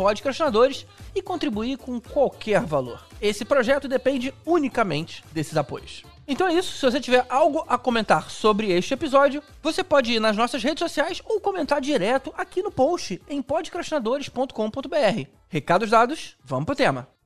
e 1.16 1.22
contribuir 1.22 1.78
com 1.78 2.00
qualquer 2.00 2.62
valor. 2.62 3.06
Esse 3.22 3.44
projeto 3.44 3.88
depende 3.88 4.34
unicamente 4.46 5.24
desses 5.32 5.58
apoios. 5.58 6.04
Então 6.28 6.48
é 6.48 6.54
isso, 6.54 6.74
se 6.74 6.86
você 6.86 7.00
tiver 7.00 7.26
algo 7.30 7.64
a 7.70 7.78
comentar 7.78 8.30
sobre 8.30 8.70
este 8.72 8.94
episódio, 8.94 9.42
você 9.64 9.82
pode 9.82 10.12
ir 10.12 10.20
nas 10.20 10.36
nossas 10.36 10.62
redes 10.62 10.80
sociais 10.80 11.22
ou 11.24 11.40
comentar 11.40 11.80
direto 11.80 12.34
aqui 12.38 12.62
no 12.62 12.70
post 12.70 13.22
em 13.30 13.42
podcastinadores.com.br. 13.42 15.30
Recados 15.48 15.90
dados, 15.90 16.36
vamos 16.44 16.66
pro 16.66 16.76
tema. 16.76 17.17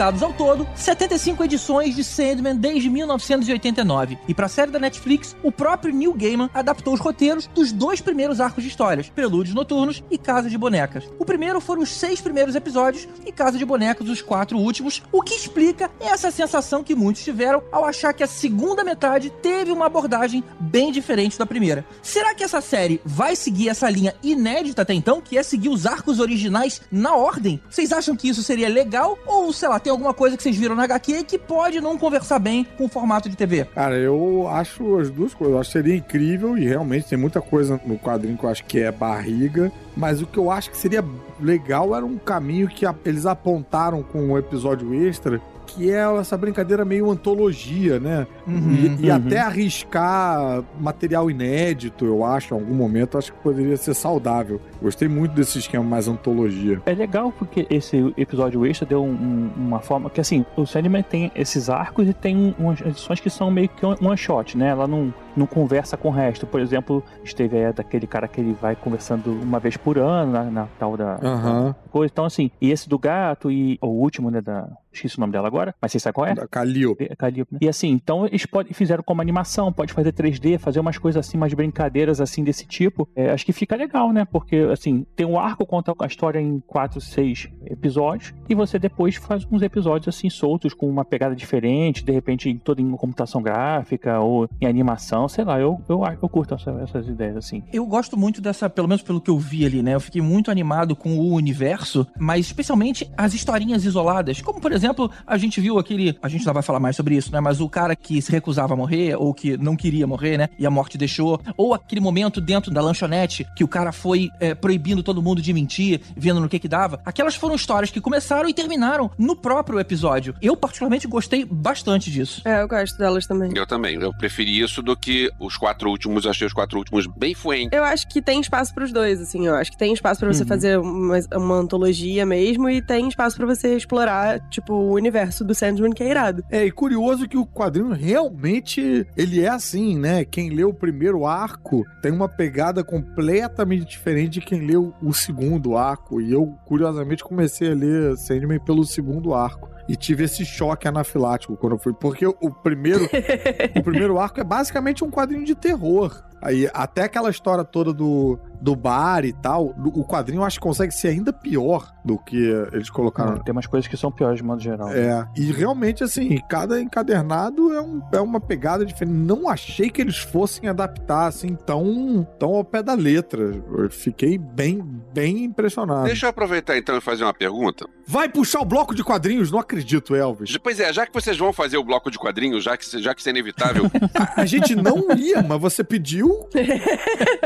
Publicados 0.00 0.22
ao 0.22 0.32
todo 0.32 0.66
75 0.74 1.44
edições 1.44 1.94
de 1.94 2.02
Sandman 2.02 2.56
desde 2.56 2.88
1989. 2.88 4.18
E 4.26 4.32
para 4.32 4.46
a 4.46 4.48
série 4.48 4.70
da 4.70 4.78
Netflix, 4.78 5.36
o 5.42 5.52
próprio 5.52 5.94
Neil 5.94 6.14
Gaiman 6.14 6.48
adaptou 6.54 6.94
os 6.94 7.00
roteiros 7.00 7.46
dos 7.48 7.70
dois 7.70 8.00
primeiros 8.00 8.40
arcos 8.40 8.62
de 8.62 8.70
histórias, 8.70 9.10
Prelúdios 9.10 9.54
Noturnos 9.54 10.02
e 10.10 10.16
Casa 10.16 10.48
de 10.48 10.56
Bonecas. 10.56 11.04
O 11.18 11.24
primeiro 11.24 11.60
foram 11.60 11.82
os 11.82 11.90
seis 11.90 12.18
primeiros 12.18 12.54
episódios 12.54 13.06
e 13.26 13.30
Casa 13.30 13.58
de 13.58 13.64
Bonecas 13.64 14.08
os 14.08 14.22
quatro 14.22 14.56
últimos, 14.56 15.02
o 15.12 15.20
que 15.20 15.34
explica 15.34 15.90
essa 16.00 16.30
sensação 16.30 16.82
que 16.82 16.94
muitos 16.94 17.22
tiveram 17.22 17.62
ao 17.70 17.84
achar 17.84 18.14
que 18.14 18.22
a 18.22 18.26
segunda 18.26 18.82
metade 18.82 19.28
teve 19.42 19.70
uma 19.70 19.86
abordagem 19.86 20.42
bem 20.58 20.90
diferente 20.90 21.38
da 21.38 21.44
primeira. 21.44 21.84
Será 22.02 22.34
que 22.34 22.42
essa 22.42 22.62
série 22.62 23.02
vai 23.04 23.36
seguir 23.36 23.68
essa 23.68 23.90
linha 23.90 24.14
inédita 24.22 24.80
até 24.80 24.94
então, 24.94 25.20
que 25.20 25.36
é 25.36 25.42
seguir 25.42 25.68
os 25.68 25.84
arcos 25.84 26.20
originais 26.20 26.80
na 26.90 27.14
ordem? 27.14 27.60
Vocês 27.68 27.92
acham 27.92 28.16
que 28.16 28.28
isso 28.28 28.42
seria 28.42 28.68
legal? 28.68 29.18
Ou, 29.26 29.52
sei 29.52 29.68
lá, 29.68 29.78
tem 29.90 29.92
alguma 29.92 30.14
coisa 30.14 30.36
que 30.36 30.42
vocês 30.44 30.56
viram 30.56 30.76
na 30.76 30.84
HQ 30.84 31.24
que 31.24 31.36
pode 31.36 31.80
não 31.80 31.98
conversar 31.98 32.38
bem 32.38 32.64
com 32.78 32.84
o 32.84 32.88
formato 32.88 33.28
de 33.28 33.34
TV? 33.36 33.64
Cara, 33.74 33.96
eu 33.98 34.46
acho 34.48 34.98
as 34.98 35.10
duas 35.10 35.34
coisas. 35.34 35.54
Eu 35.54 35.60
acho 35.60 35.70
que 35.70 35.78
seria 35.78 35.96
incrível 35.96 36.56
e 36.56 36.64
realmente 36.64 37.08
tem 37.08 37.18
muita 37.18 37.40
coisa 37.40 37.80
no 37.84 37.98
quadrinho 37.98 38.38
que 38.38 38.44
eu 38.44 38.50
acho 38.50 38.64
que 38.64 38.78
é 38.78 38.92
barriga. 38.92 39.72
Mas 39.96 40.22
o 40.22 40.26
que 40.26 40.38
eu 40.38 40.48
acho 40.50 40.70
que 40.70 40.76
seria 40.76 41.04
legal 41.40 41.94
era 41.96 42.06
um 42.06 42.16
caminho 42.18 42.68
que 42.68 42.86
a- 42.86 42.94
eles 43.04 43.26
apontaram 43.26 44.00
com 44.02 44.30
o 44.30 44.38
episódio 44.38 44.94
extra, 44.94 45.40
que 45.74 45.90
é 45.90 46.02
essa 46.18 46.36
brincadeira 46.36 46.84
meio 46.84 47.10
antologia, 47.10 47.98
né? 48.00 48.26
E, 48.46 49.06
e 49.06 49.10
Uhum. 49.10 49.16
até 49.16 49.38
arriscar 49.40 50.62
material 50.80 51.30
inédito, 51.30 52.04
eu 52.04 52.24
acho, 52.24 52.54
em 52.54 52.58
algum 52.58 52.74
momento, 52.74 53.16
acho 53.18 53.32
que 53.32 53.38
poderia 53.40 53.76
ser 53.76 53.94
saudável. 53.94 54.60
Gostei 54.82 55.08
muito 55.08 55.32
desse 55.34 55.58
esquema 55.58 55.84
mais 55.84 56.08
antologia. 56.08 56.80
É 56.86 56.92
legal 56.94 57.32
porque 57.32 57.66
esse 57.70 58.12
episódio 58.16 58.64
extra 58.66 58.86
deu 58.86 59.02
um- 59.04 59.10
um- 59.10 59.50
uma 59.56 59.80
forma 59.80 60.10
que 60.10 60.20
assim, 60.20 60.44
o 60.56 60.66
Sandman 60.66 61.02
tem 61.02 61.30
esses 61.34 61.68
arcos 61.70 62.08
e 62.08 62.12
tem 62.12 62.54
umas 62.58 62.80
edições 62.80 63.20
que 63.20 63.30
são 63.30 63.50
meio 63.50 63.68
que 63.68 63.84
um 63.84 63.94
one 64.00 64.16
shot, 64.16 64.56
né? 64.56 64.68
Ela 64.68 64.86
não, 64.86 65.12
não 65.36 65.46
conversa 65.46 65.96
com 65.96 66.08
o 66.08 66.12
resto. 66.12 66.46
Por 66.46 66.60
exemplo, 66.60 67.02
esteve 67.24 67.56
aí 67.56 67.72
daquele 67.72 68.06
cara 68.06 68.28
que 68.28 68.40
ele 68.40 68.52
vai 68.52 68.76
conversando 68.76 69.32
uma 69.32 69.58
vez 69.58 69.76
por 69.76 69.98
ano 69.98 70.32
na, 70.32 70.44
na 70.44 70.68
tal 70.78 70.96
da, 70.96 71.18
Aham. 71.22 71.74
coisa. 71.90 72.10
Então, 72.12 72.24
assim, 72.24 72.50
e 72.60 72.70
esse 72.70 72.88
do 72.88 72.98
gato 72.98 73.50
e 73.50 73.78
o 73.80 73.88
último, 73.88 74.30
né, 74.30 74.40
da. 74.40 74.68
Esqueci 74.92 75.18
o 75.18 75.20
nome 75.20 75.32
dela 75.32 75.46
agora, 75.46 75.72
mas 75.80 75.92
vocês 75.92 76.02
sabem 76.02 76.14
qual 76.14 76.26
é? 76.26 76.34
Da 76.34 76.48
Calliope. 76.48 77.06
É, 77.08 77.14
Calliope, 77.14 77.54
né? 77.54 77.58
E 77.62 77.68
assim, 77.68 77.90
então 77.90 78.26
eles 78.26 78.44
podem, 78.44 78.72
fizeram 78.72 79.04
como 79.04 79.22
animação, 79.22 79.72
pode 79.72 79.92
fazer 79.92 80.12
3D, 80.12 80.58
fazer 80.58 80.80
umas 80.80 80.98
coisas 80.98 81.24
assim, 81.24 81.36
umas 81.36 81.54
brincadeiras 81.54 82.20
assim 82.20 82.42
desse 82.42 82.66
tipo. 82.66 83.08
É, 83.14 83.30
acho 83.30 83.46
que 83.46 83.52
fica 83.52 83.76
legal, 83.76 84.12
né? 84.12 84.24
Porque 84.24 84.56
assim, 84.72 85.06
tem 85.14 85.24
um 85.24 85.38
arco, 85.38 85.64
conta 85.64 85.94
a 85.96 86.06
história 86.06 86.40
em 86.40 86.58
4, 86.66 87.00
6 87.00 87.50
episódios, 87.66 88.34
e 88.48 88.54
você 88.54 88.80
depois 88.80 89.14
faz 89.14 89.46
uns 89.48 89.62
episódios 89.62 90.08
assim 90.08 90.28
soltos, 90.28 90.74
com 90.74 90.88
uma 90.88 91.04
pegada 91.04 91.36
diferente, 91.36 92.04
de 92.04 92.10
repente 92.10 92.60
toda 92.64 92.82
em 92.82 92.90
computação 92.90 93.40
gráfica 93.40 94.18
ou 94.18 94.48
em 94.60 94.66
animação, 94.66 95.28
sei 95.30 95.44
lá, 95.44 95.58
eu, 95.60 95.80
eu, 95.88 96.02
eu 96.20 96.28
curto 96.28 96.54
essa- 96.54 96.70
essas 96.82 97.06
ideias 97.08 97.36
assim. 97.36 97.62
Eu 97.72 97.86
gosto 97.86 98.16
muito 98.16 98.40
dessa, 98.40 98.68
pelo 98.68 98.88
menos 98.88 99.02
pelo 99.02 99.20
que 99.20 99.30
eu 99.30 99.38
vi 99.38 99.64
ali, 99.64 99.82
né? 99.82 99.94
Eu 99.94 100.00
fiquei 100.00 100.20
muito 100.20 100.50
animado 100.50 100.94
com 100.96 101.18
o 101.18 101.32
universo, 101.34 102.06
mas 102.18 102.46
especialmente 102.46 103.10
as 103.16 103.34
historinhas 103.34 103.84
isoladas. 103.84 104.40
Como, 104.40 104.60
por 104.60 104.72
exemplo, 104.72 105.10
a 105.26 105.36
gente 105.38 105.60
viu 105.60 105.78
aquele. 105.78 106.16
A 106.22 106.28
gente 106.28 106.44
já 106.44 106.52
vai 106.52 106.62
falar 106.62 106.80
mais 106.80 106.96
sobre 106.96 107.16
isso, 107.16 107.32
né? 107.32 107.40
Mas 107.40 107.60
o 107.60 107.68
cara 107.68 107.94
que 107.96 108.20
se 108.20 108.30
recusava 108.32 108.74
a 108.74 108.76
morrer, 108.76 109.14
ou 109.16 109.32
que 109.32 109.56
não 109.56 109.76
queria 109.76 110.06
morrer, 110.06 110.36
né? 110.38 110.48
E 110.58 110.66
a 110.66 110.70
morte 110.70 110.98
deixou. 110.98 111.40
Ou 111.56 111.74
aquele 111.74 112.00
momento 112.00 112.40
dentro 112.40 112.70
da 112.72 112.80
lanchonete 112.80 113.46
que 113.56 113.64
o 113.64 113.68
cara 113.68 113.92
foi 113.92 114.30
é, 114.40 114.54
proibindo 114.54 115.02
todo 115.02 115.22
mundo 115.22 115.40
de 115.40 115.52
mentir, 115.52 116.00
vendo 116.16 116.40
no 116.40 116.48
que 116.48 116.58
que 116.58 116.68
dava. 116.68 117.00
Aquelas 117.04 117.34
foram 117.34 117.54
histórias 117.54 117.90
que 117.90 118.00
começaram 118.00 118.48
e 118.48 118.54
terminaram 118.54 119.10
no 119.18 119.36
próprio 119.36 119.78
episódio. 119.80 120.34
Eu, 120.42 120.56
particularmente, 120.56 121.06
gostei 121.06 121.44
bastante 121.44 122.10
disso. 122.10 122.42
É, 122.44 122.62
eu 122.62 122.68
gosto 122.68 122.96
delas 122.98 123.26
também. 123.26 123.52
Eu 123.54 123.66
também. 123.66 123.94
Eu 124.00 124.12
preferi 124.12 124.60
isso 124.60 124.82
do 124.82 124.96
que 124.96 125.09
os 125.38 125.56
quatro 125.56 125.88
últimos. 125.90 126.26
Achei 126.26 126.46
os 126.46 126.52
quatro 126.52 126.78
últimos 126.78 127.06
bem 127.06 127.34
fuentes. 127.34 127.70
Eu 127.72 127.84
acho 127.84 128.08
que 128.08 128.20
tem 128.22 128.40
espaço 128.40 128.74
pros 128.74 128.92
dois, 128.92 129.20
assim. 129.20 129.46
Eu 129.46 129.54
acho 129.54 129.70
que 129.70 129.76
tem 129.78 129.92
espaço 129.92 130.20
pra 130.20 130.32
você 130.32 130.42
Uhum. 130.42 130.48
fazer 130.48 130.78
uma, 130.78 131.18
uma 131.36 131.54
antologia 131.56 132.24
mesmo 132.26 132.68
e 132.68 132.80
tem 132.82 133.08
espaço 133.08 133.36
pra 133.36 133.46
você 133.46 133.76
explorar, 133.76 134.40
tipo, 134.48 134.72
o 134.74 134.92
universo 134.94 135.44
do 135.44 135.54
Sandman, 135.54 135.92
que 135.92 136.02
é 136.02 136.10
irado. 136.10 136.44
É, 136.50 136.64
e 136.64 136.70
curioso 136.70 137.28
que 137.28 137.36
o 137.36 137.46
quadrinho 137.46 137.92
realmente 137.92 139.06
ele 139.16 139.40
é 139.42 139.48
assim, 139.48 139.98
né? 139.98 140.24
Quem 140.24 140.50
lê 140.50 140.64
o 140.64 140.72
primeiro 140.74 141.26
arco 141.26 141.84
tem 142.02 142.12
uma 142.12 142.28
pegada 142.28 142.82
completamente 142.84 143.84
diferente 143.84 144.34
de 144.34 144.40
quem 144.40 144.60
leu 144.66 144.94
o 145.02 145.12
segundo 145.12 145.76
arco. 145.76 146.20
E 146.20 146.32
eu, 146.32 146.46
curiosamente, 146.64 147.22
comecei 147.24 147.70
a 147.70 147.74
ler 147.74 148.16
Sandman 148.16 148.60
pelo 148.60 148.84
segundo 148.84 149.34
arco. 149.34 149.68
E 149.90 149.96
tive 149.96 150.22
esse 150.22 150.44
choque 150.44 150.86
anafilático 150.86 151.56
quando 151.56 151.72
eu 151.72 151.78
fui. 151.80 151.92
Porque 151.92 152.24
o 152.24 152.48
primeiro, 152.62 153.10
o 153.76 153.82
primeiro 153.82 154.20
arco 154.20 154.38
é 154.38 154.44
basicamente 154.44 155.02
um 155.02 155.10
quadrinho 155.10 155.44
de 155.44 155.56
terror. 155.56 156.22
Aí, 156.42 156.68
até 156.72 157.02
aquela 157.02 157.28
história 157.30 157.64
toda 157.64 157.92
do, 157.92 158.38
do 158.60 158.74
bar 158.74 159.24
e 159.24 159.32
tal, 159.32 159.74
o 159.94 160.04
quadrinho 160.04 160.40
eu 160.40 160.44
acho 160.44 160.58
que 160.58 160.62
consegue 160.66 160.92
ser 160.92 161.08
ainda 161.08 161.32
pior 161.32 161.92
do 162.04 162.16
que 162.18 162.36
eles 162.72 162.88
colocaram 162.88 163.38
Tem 163.38 163.52
umas 163.52 163.66
coisas 163.66 163.86
que 163.86 163.96
são 163.96 164.10
piores 164.10 164.38
de 164.38 164.42
modo 164.44 164.62
geral. 164.62 164.88
é, 164.90 165.26
e 165.36 165.52
realmente, 165.52 166.02
assim, 166.02 166.38
cada 166.48 166.80
encadernado 166.80 167.72
é, 167.74 167.80
um- 167.80 168.00
é 168.12 168.20
uma 168.20 168.40
pegada 168.40 168.84
diferente. 168.86 169.14
Não 169.14 169.48
achei 169.48 169.90
que 169.90 170.00
eles 170.00 170.16
fossem 170.18 170.68
adaptar, 170.68 171.26
assim, 171.26 171.54
tão, 171.54 172.26
tão 172.38 172.54
ao 172.54 172.64
pé 172.64 172.82
da 172.82 172.94
letra. 172.94 173.42
Eu 173.42 173.90
fiquei 173.90 174.38
bem, 174.38 174.80
bem 175.12 175.44
impressionado. 175.44 176.04
Deixa 176.04 176.26
eu 176.26 176.30
aproveitar 176.30 176.76
então 176.78 176.96
e 176.96 177.00
fazer 177.00 177.24
uma 177.24 177.34
pergunta. 177.34 177.86
Vai 178.06 178.28
puxar 178.28 178.60
o 178.60 178.64
bloco 178.64 178.94
de 178.94 179.04
quadrinhos? 179.04 179.50
Não 179.50 179.58
acredito, 179.58 180.14
Elvis. 180.16 180.56
Pois 180.58 180.80
é, 180.80 180.92
já 180.92 181.06
que 181.06 181.12
vocês 181.12 181.36
vão 181.36 181.52
fazer 181.52 181.76
o 181.76 181.84
bloco 181.84 182.10
de 182.10 182.18
quadrinhos, 182.18 182.64
já 182.64 182.76
que, 182.76 182.98
já 183.00 183.14
que 183.14 183.20
isso 183.20 183.28
é 183.28 183.32
inevitável, 183.32 183.84
A, 184.14 184.40
a 184.42 184.46
gente 184.46 184.74
não 184.74 185.10
ia, 185.16 185.42
mas 185.42 185.60
você 185.60 185.84
pediu. 185.84 186.29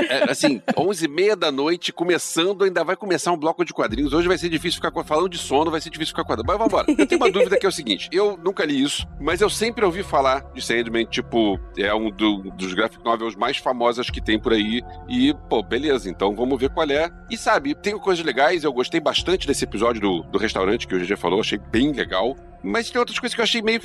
é, 0.08 0.30
assim, 0.30 0.62
11 0.76 1.04
e 1.04 1.08
meia 1.08 1.36
da 1.36 1.50
noite, 1.50 1.92
começando, 1.92 2.64
ainda 2.64 2.84
vai 2.84 2.96
começar 2.96 3.32
um 3.32 3.36
bloco 3.36 3.64
de 3.64 3.72
quadrinhos. 3.72 4.12
Hoje 4.12 4.28
vai 4.28 4.38
ser 4.38 4.48
difícil 4.48 4.80
ficar 4.82 5.04
falando 5.04 5.28
de 5.28 5.38
sono, 5.38 5.70
vai 5.70 5.80
ser 5.80 5.90
difícil 5.90 6.12
ficar 6.14 6.24
quadrinho. 6.24 6.46
Mas 6.46 6.58
vambora. 6.58 6.86
Eu 6.96 7.06
tenho 7.06 7.20
uma 7.20 7.30
dúvida 7.30 7.56
que 7.58 7.66
é 7.66 7.68
o 7.68 7.72
seguinte: 7.72 8.08
eu 8.12 8.36
nunca 8.42 8.64
li 8.64 8.82
isso, 8.82 9.06
mas 9.20 9.40
eu 9.40 9.50
sempre 9.50 9.84
ouvi 9.84 10.02
falar 10.02 10.44
de 10.54 10.62
Sandman, 10.62 11.04
tipo, 11.06 11.58
é 11.78 11.94
um 11.94 12.10
do- 12.10 12.50
dos 12.52 12.72
graphic 12.74 13.04
novels 13.04 13.34
mais 13.36 13.56
famosas 13.56 14.10
que 14.10 14.20
tem 14.20 14.38
por 14.38 14.52
aí. 14.52 14.82
E, 15.08 15.34
pô, 15.48 15.62
beleza, 15.62 16.08
então 16.08 16.34
vamos 16.34 16.58
ver 16.60 16.70
qual 16.70 16.88
é. 16.90 17.10
E 17.30 17.36
sabe, 17.36 17.74
tem 17.74 17.98
coisas 17.98 18.24
legais, 18.24 18.64
eu 18.64 18.72
gostei 18.72 19.00
bastante 19.00 19.46
desse 19.46 19.64
episódio 19.64 20.00
do, 20.00 20.22
do 20.24 20.38
restaurante 20.38 20.86
que 20.86 20.94
o 20.94 20.98
GG 20.98 21.16
falou, 21.16 21.40
achei 21.40 21.58
bem 21.58 21.92
legal. 21.92 22.36
Mas 22.64 22.90
tem 22.90 22.98
outras 22.98 23.18
coisas 23.18 23.34
que 23.34 23.40
eu 23.40 23.44
achei 23.44 23.60
meio. 23.60 23.80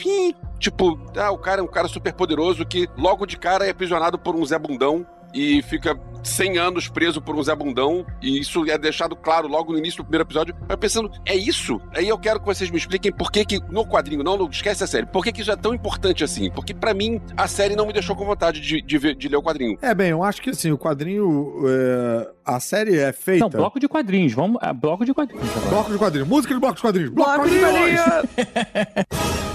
Tipo, 0.58 0.98
ah, 1.18 1.32
o 1.32 1.38
cara 1.38 1.60
é 1.60 1.64
um 1.64 1.68
cara 1.68 1.88
super 1.90 2.14
poderoso 2.14 2.66
que 2.66 2.88
logo 2.98 3.26
de 3.26 3.38
cara 3.38 3.66
é 3.66 3.72
aprisionado 3.72 4.18
por 4.18 4.36
um 4.36 4.46
Zé 4.46 4.58
Bundão 4.58 5.06
e 5.34 5.62
fica 5.64 5.98
100 6.24 6.58
anos 6.58 6.88
preso 6.90 7.22
por 7.22 7.34
um 7.36 7.42
Zé 7.42 7.56
Bundão, 7.56 8.06
e 8.22 8.40
isso 8.40 8.70
é 8.70 8.78
deixado 8.78 9.16
claro 9.16 9.48
logo 9.48 9.72
no 9.72 9.78
início 9.80 9.98
do 9.98 10.04
primeiro 10.04 10.24
episódio. 10.26 10.54
Eu 10.68 10.78
pensando, 10.78 11.10
é 11.26 11.36
isso? 11.36 11.80
Aí 11.96 12.08
eu 12.10 12.18
quero 12.18 12.40
que 12.42 12.46
vocês 12.46 12.70
me 12.70 12.78
expliquem 12.78 13.12
por 13.12 13.32
que, 13.32 13.46
que 13.46 13.60
no 13.72 13.86
quadrinho, 13.86 14.22
não, 14.24 14.38
não 14.38 14.50
esquece 14.50 14.84
a 14.84 14.88
série, 14.88 15.06
por 15.06 15.24
que, 15.24 15.32
que 15.32 15.42
isso 15.42 15.52
é 15.52 15.56
tão 15.56 15.74
importante 15.74 16.24
assim? 16.24 16.52
Porque 16.52 16.74
pra 16.74 16.94
mim, 16.94 17.22
a 17.38 17.48
série 17.48 17.76
não 17.76 17.86
me 17.88 17.94
deixou 17.94 18.16
com 18.16 18.26
vontade 18.26 18.60
de, 18.60 18.82
de, 18.82 18.98
ver- 18.98 19.16
de 19.16 19.30
ler 19.30 19.38
o 19.38 19.42
quadrinho. 19.44 19.78
É, 19.82 19.94
bem, 19.96 20.10
eu 20.10 20.24
acho 20.24 20.42
que 20.42 20.50
assim, 20.50 20.72
o 20.72 20.78
quadrinho. 20.78 21.54
é, 21.68 22.30
a 22.46 22.60
série 22.60 22.98
é 23.00 23.14
feita. 23.14 23.46
Não, 23.46 23.50
bloco 23.50 23.80
de 23.80 23.88
quadrinhos. 23.88 24.34
Vamos. 24.34 24.58
ah, 24.62 24.74
bloco 24.74 25.06
de 25.06 25.14
quadrinhos 25.14 25.50
agora. 25.56 25.70
Bloco 25.70 25.92
de 25.94 25.98
quadrinhos. 25.98 26.28
Música 26.28 26.54
de 26.54 26.60
bloco 26.60 26.76
de 26.76 26.82
quadrinhos. 26.82 27.10
Bloco, 27.12 27.32
Bloco 27.32 27.50
de 27.50 27.56
de 27.56 27.62
quadrinhos! 27.62 29.10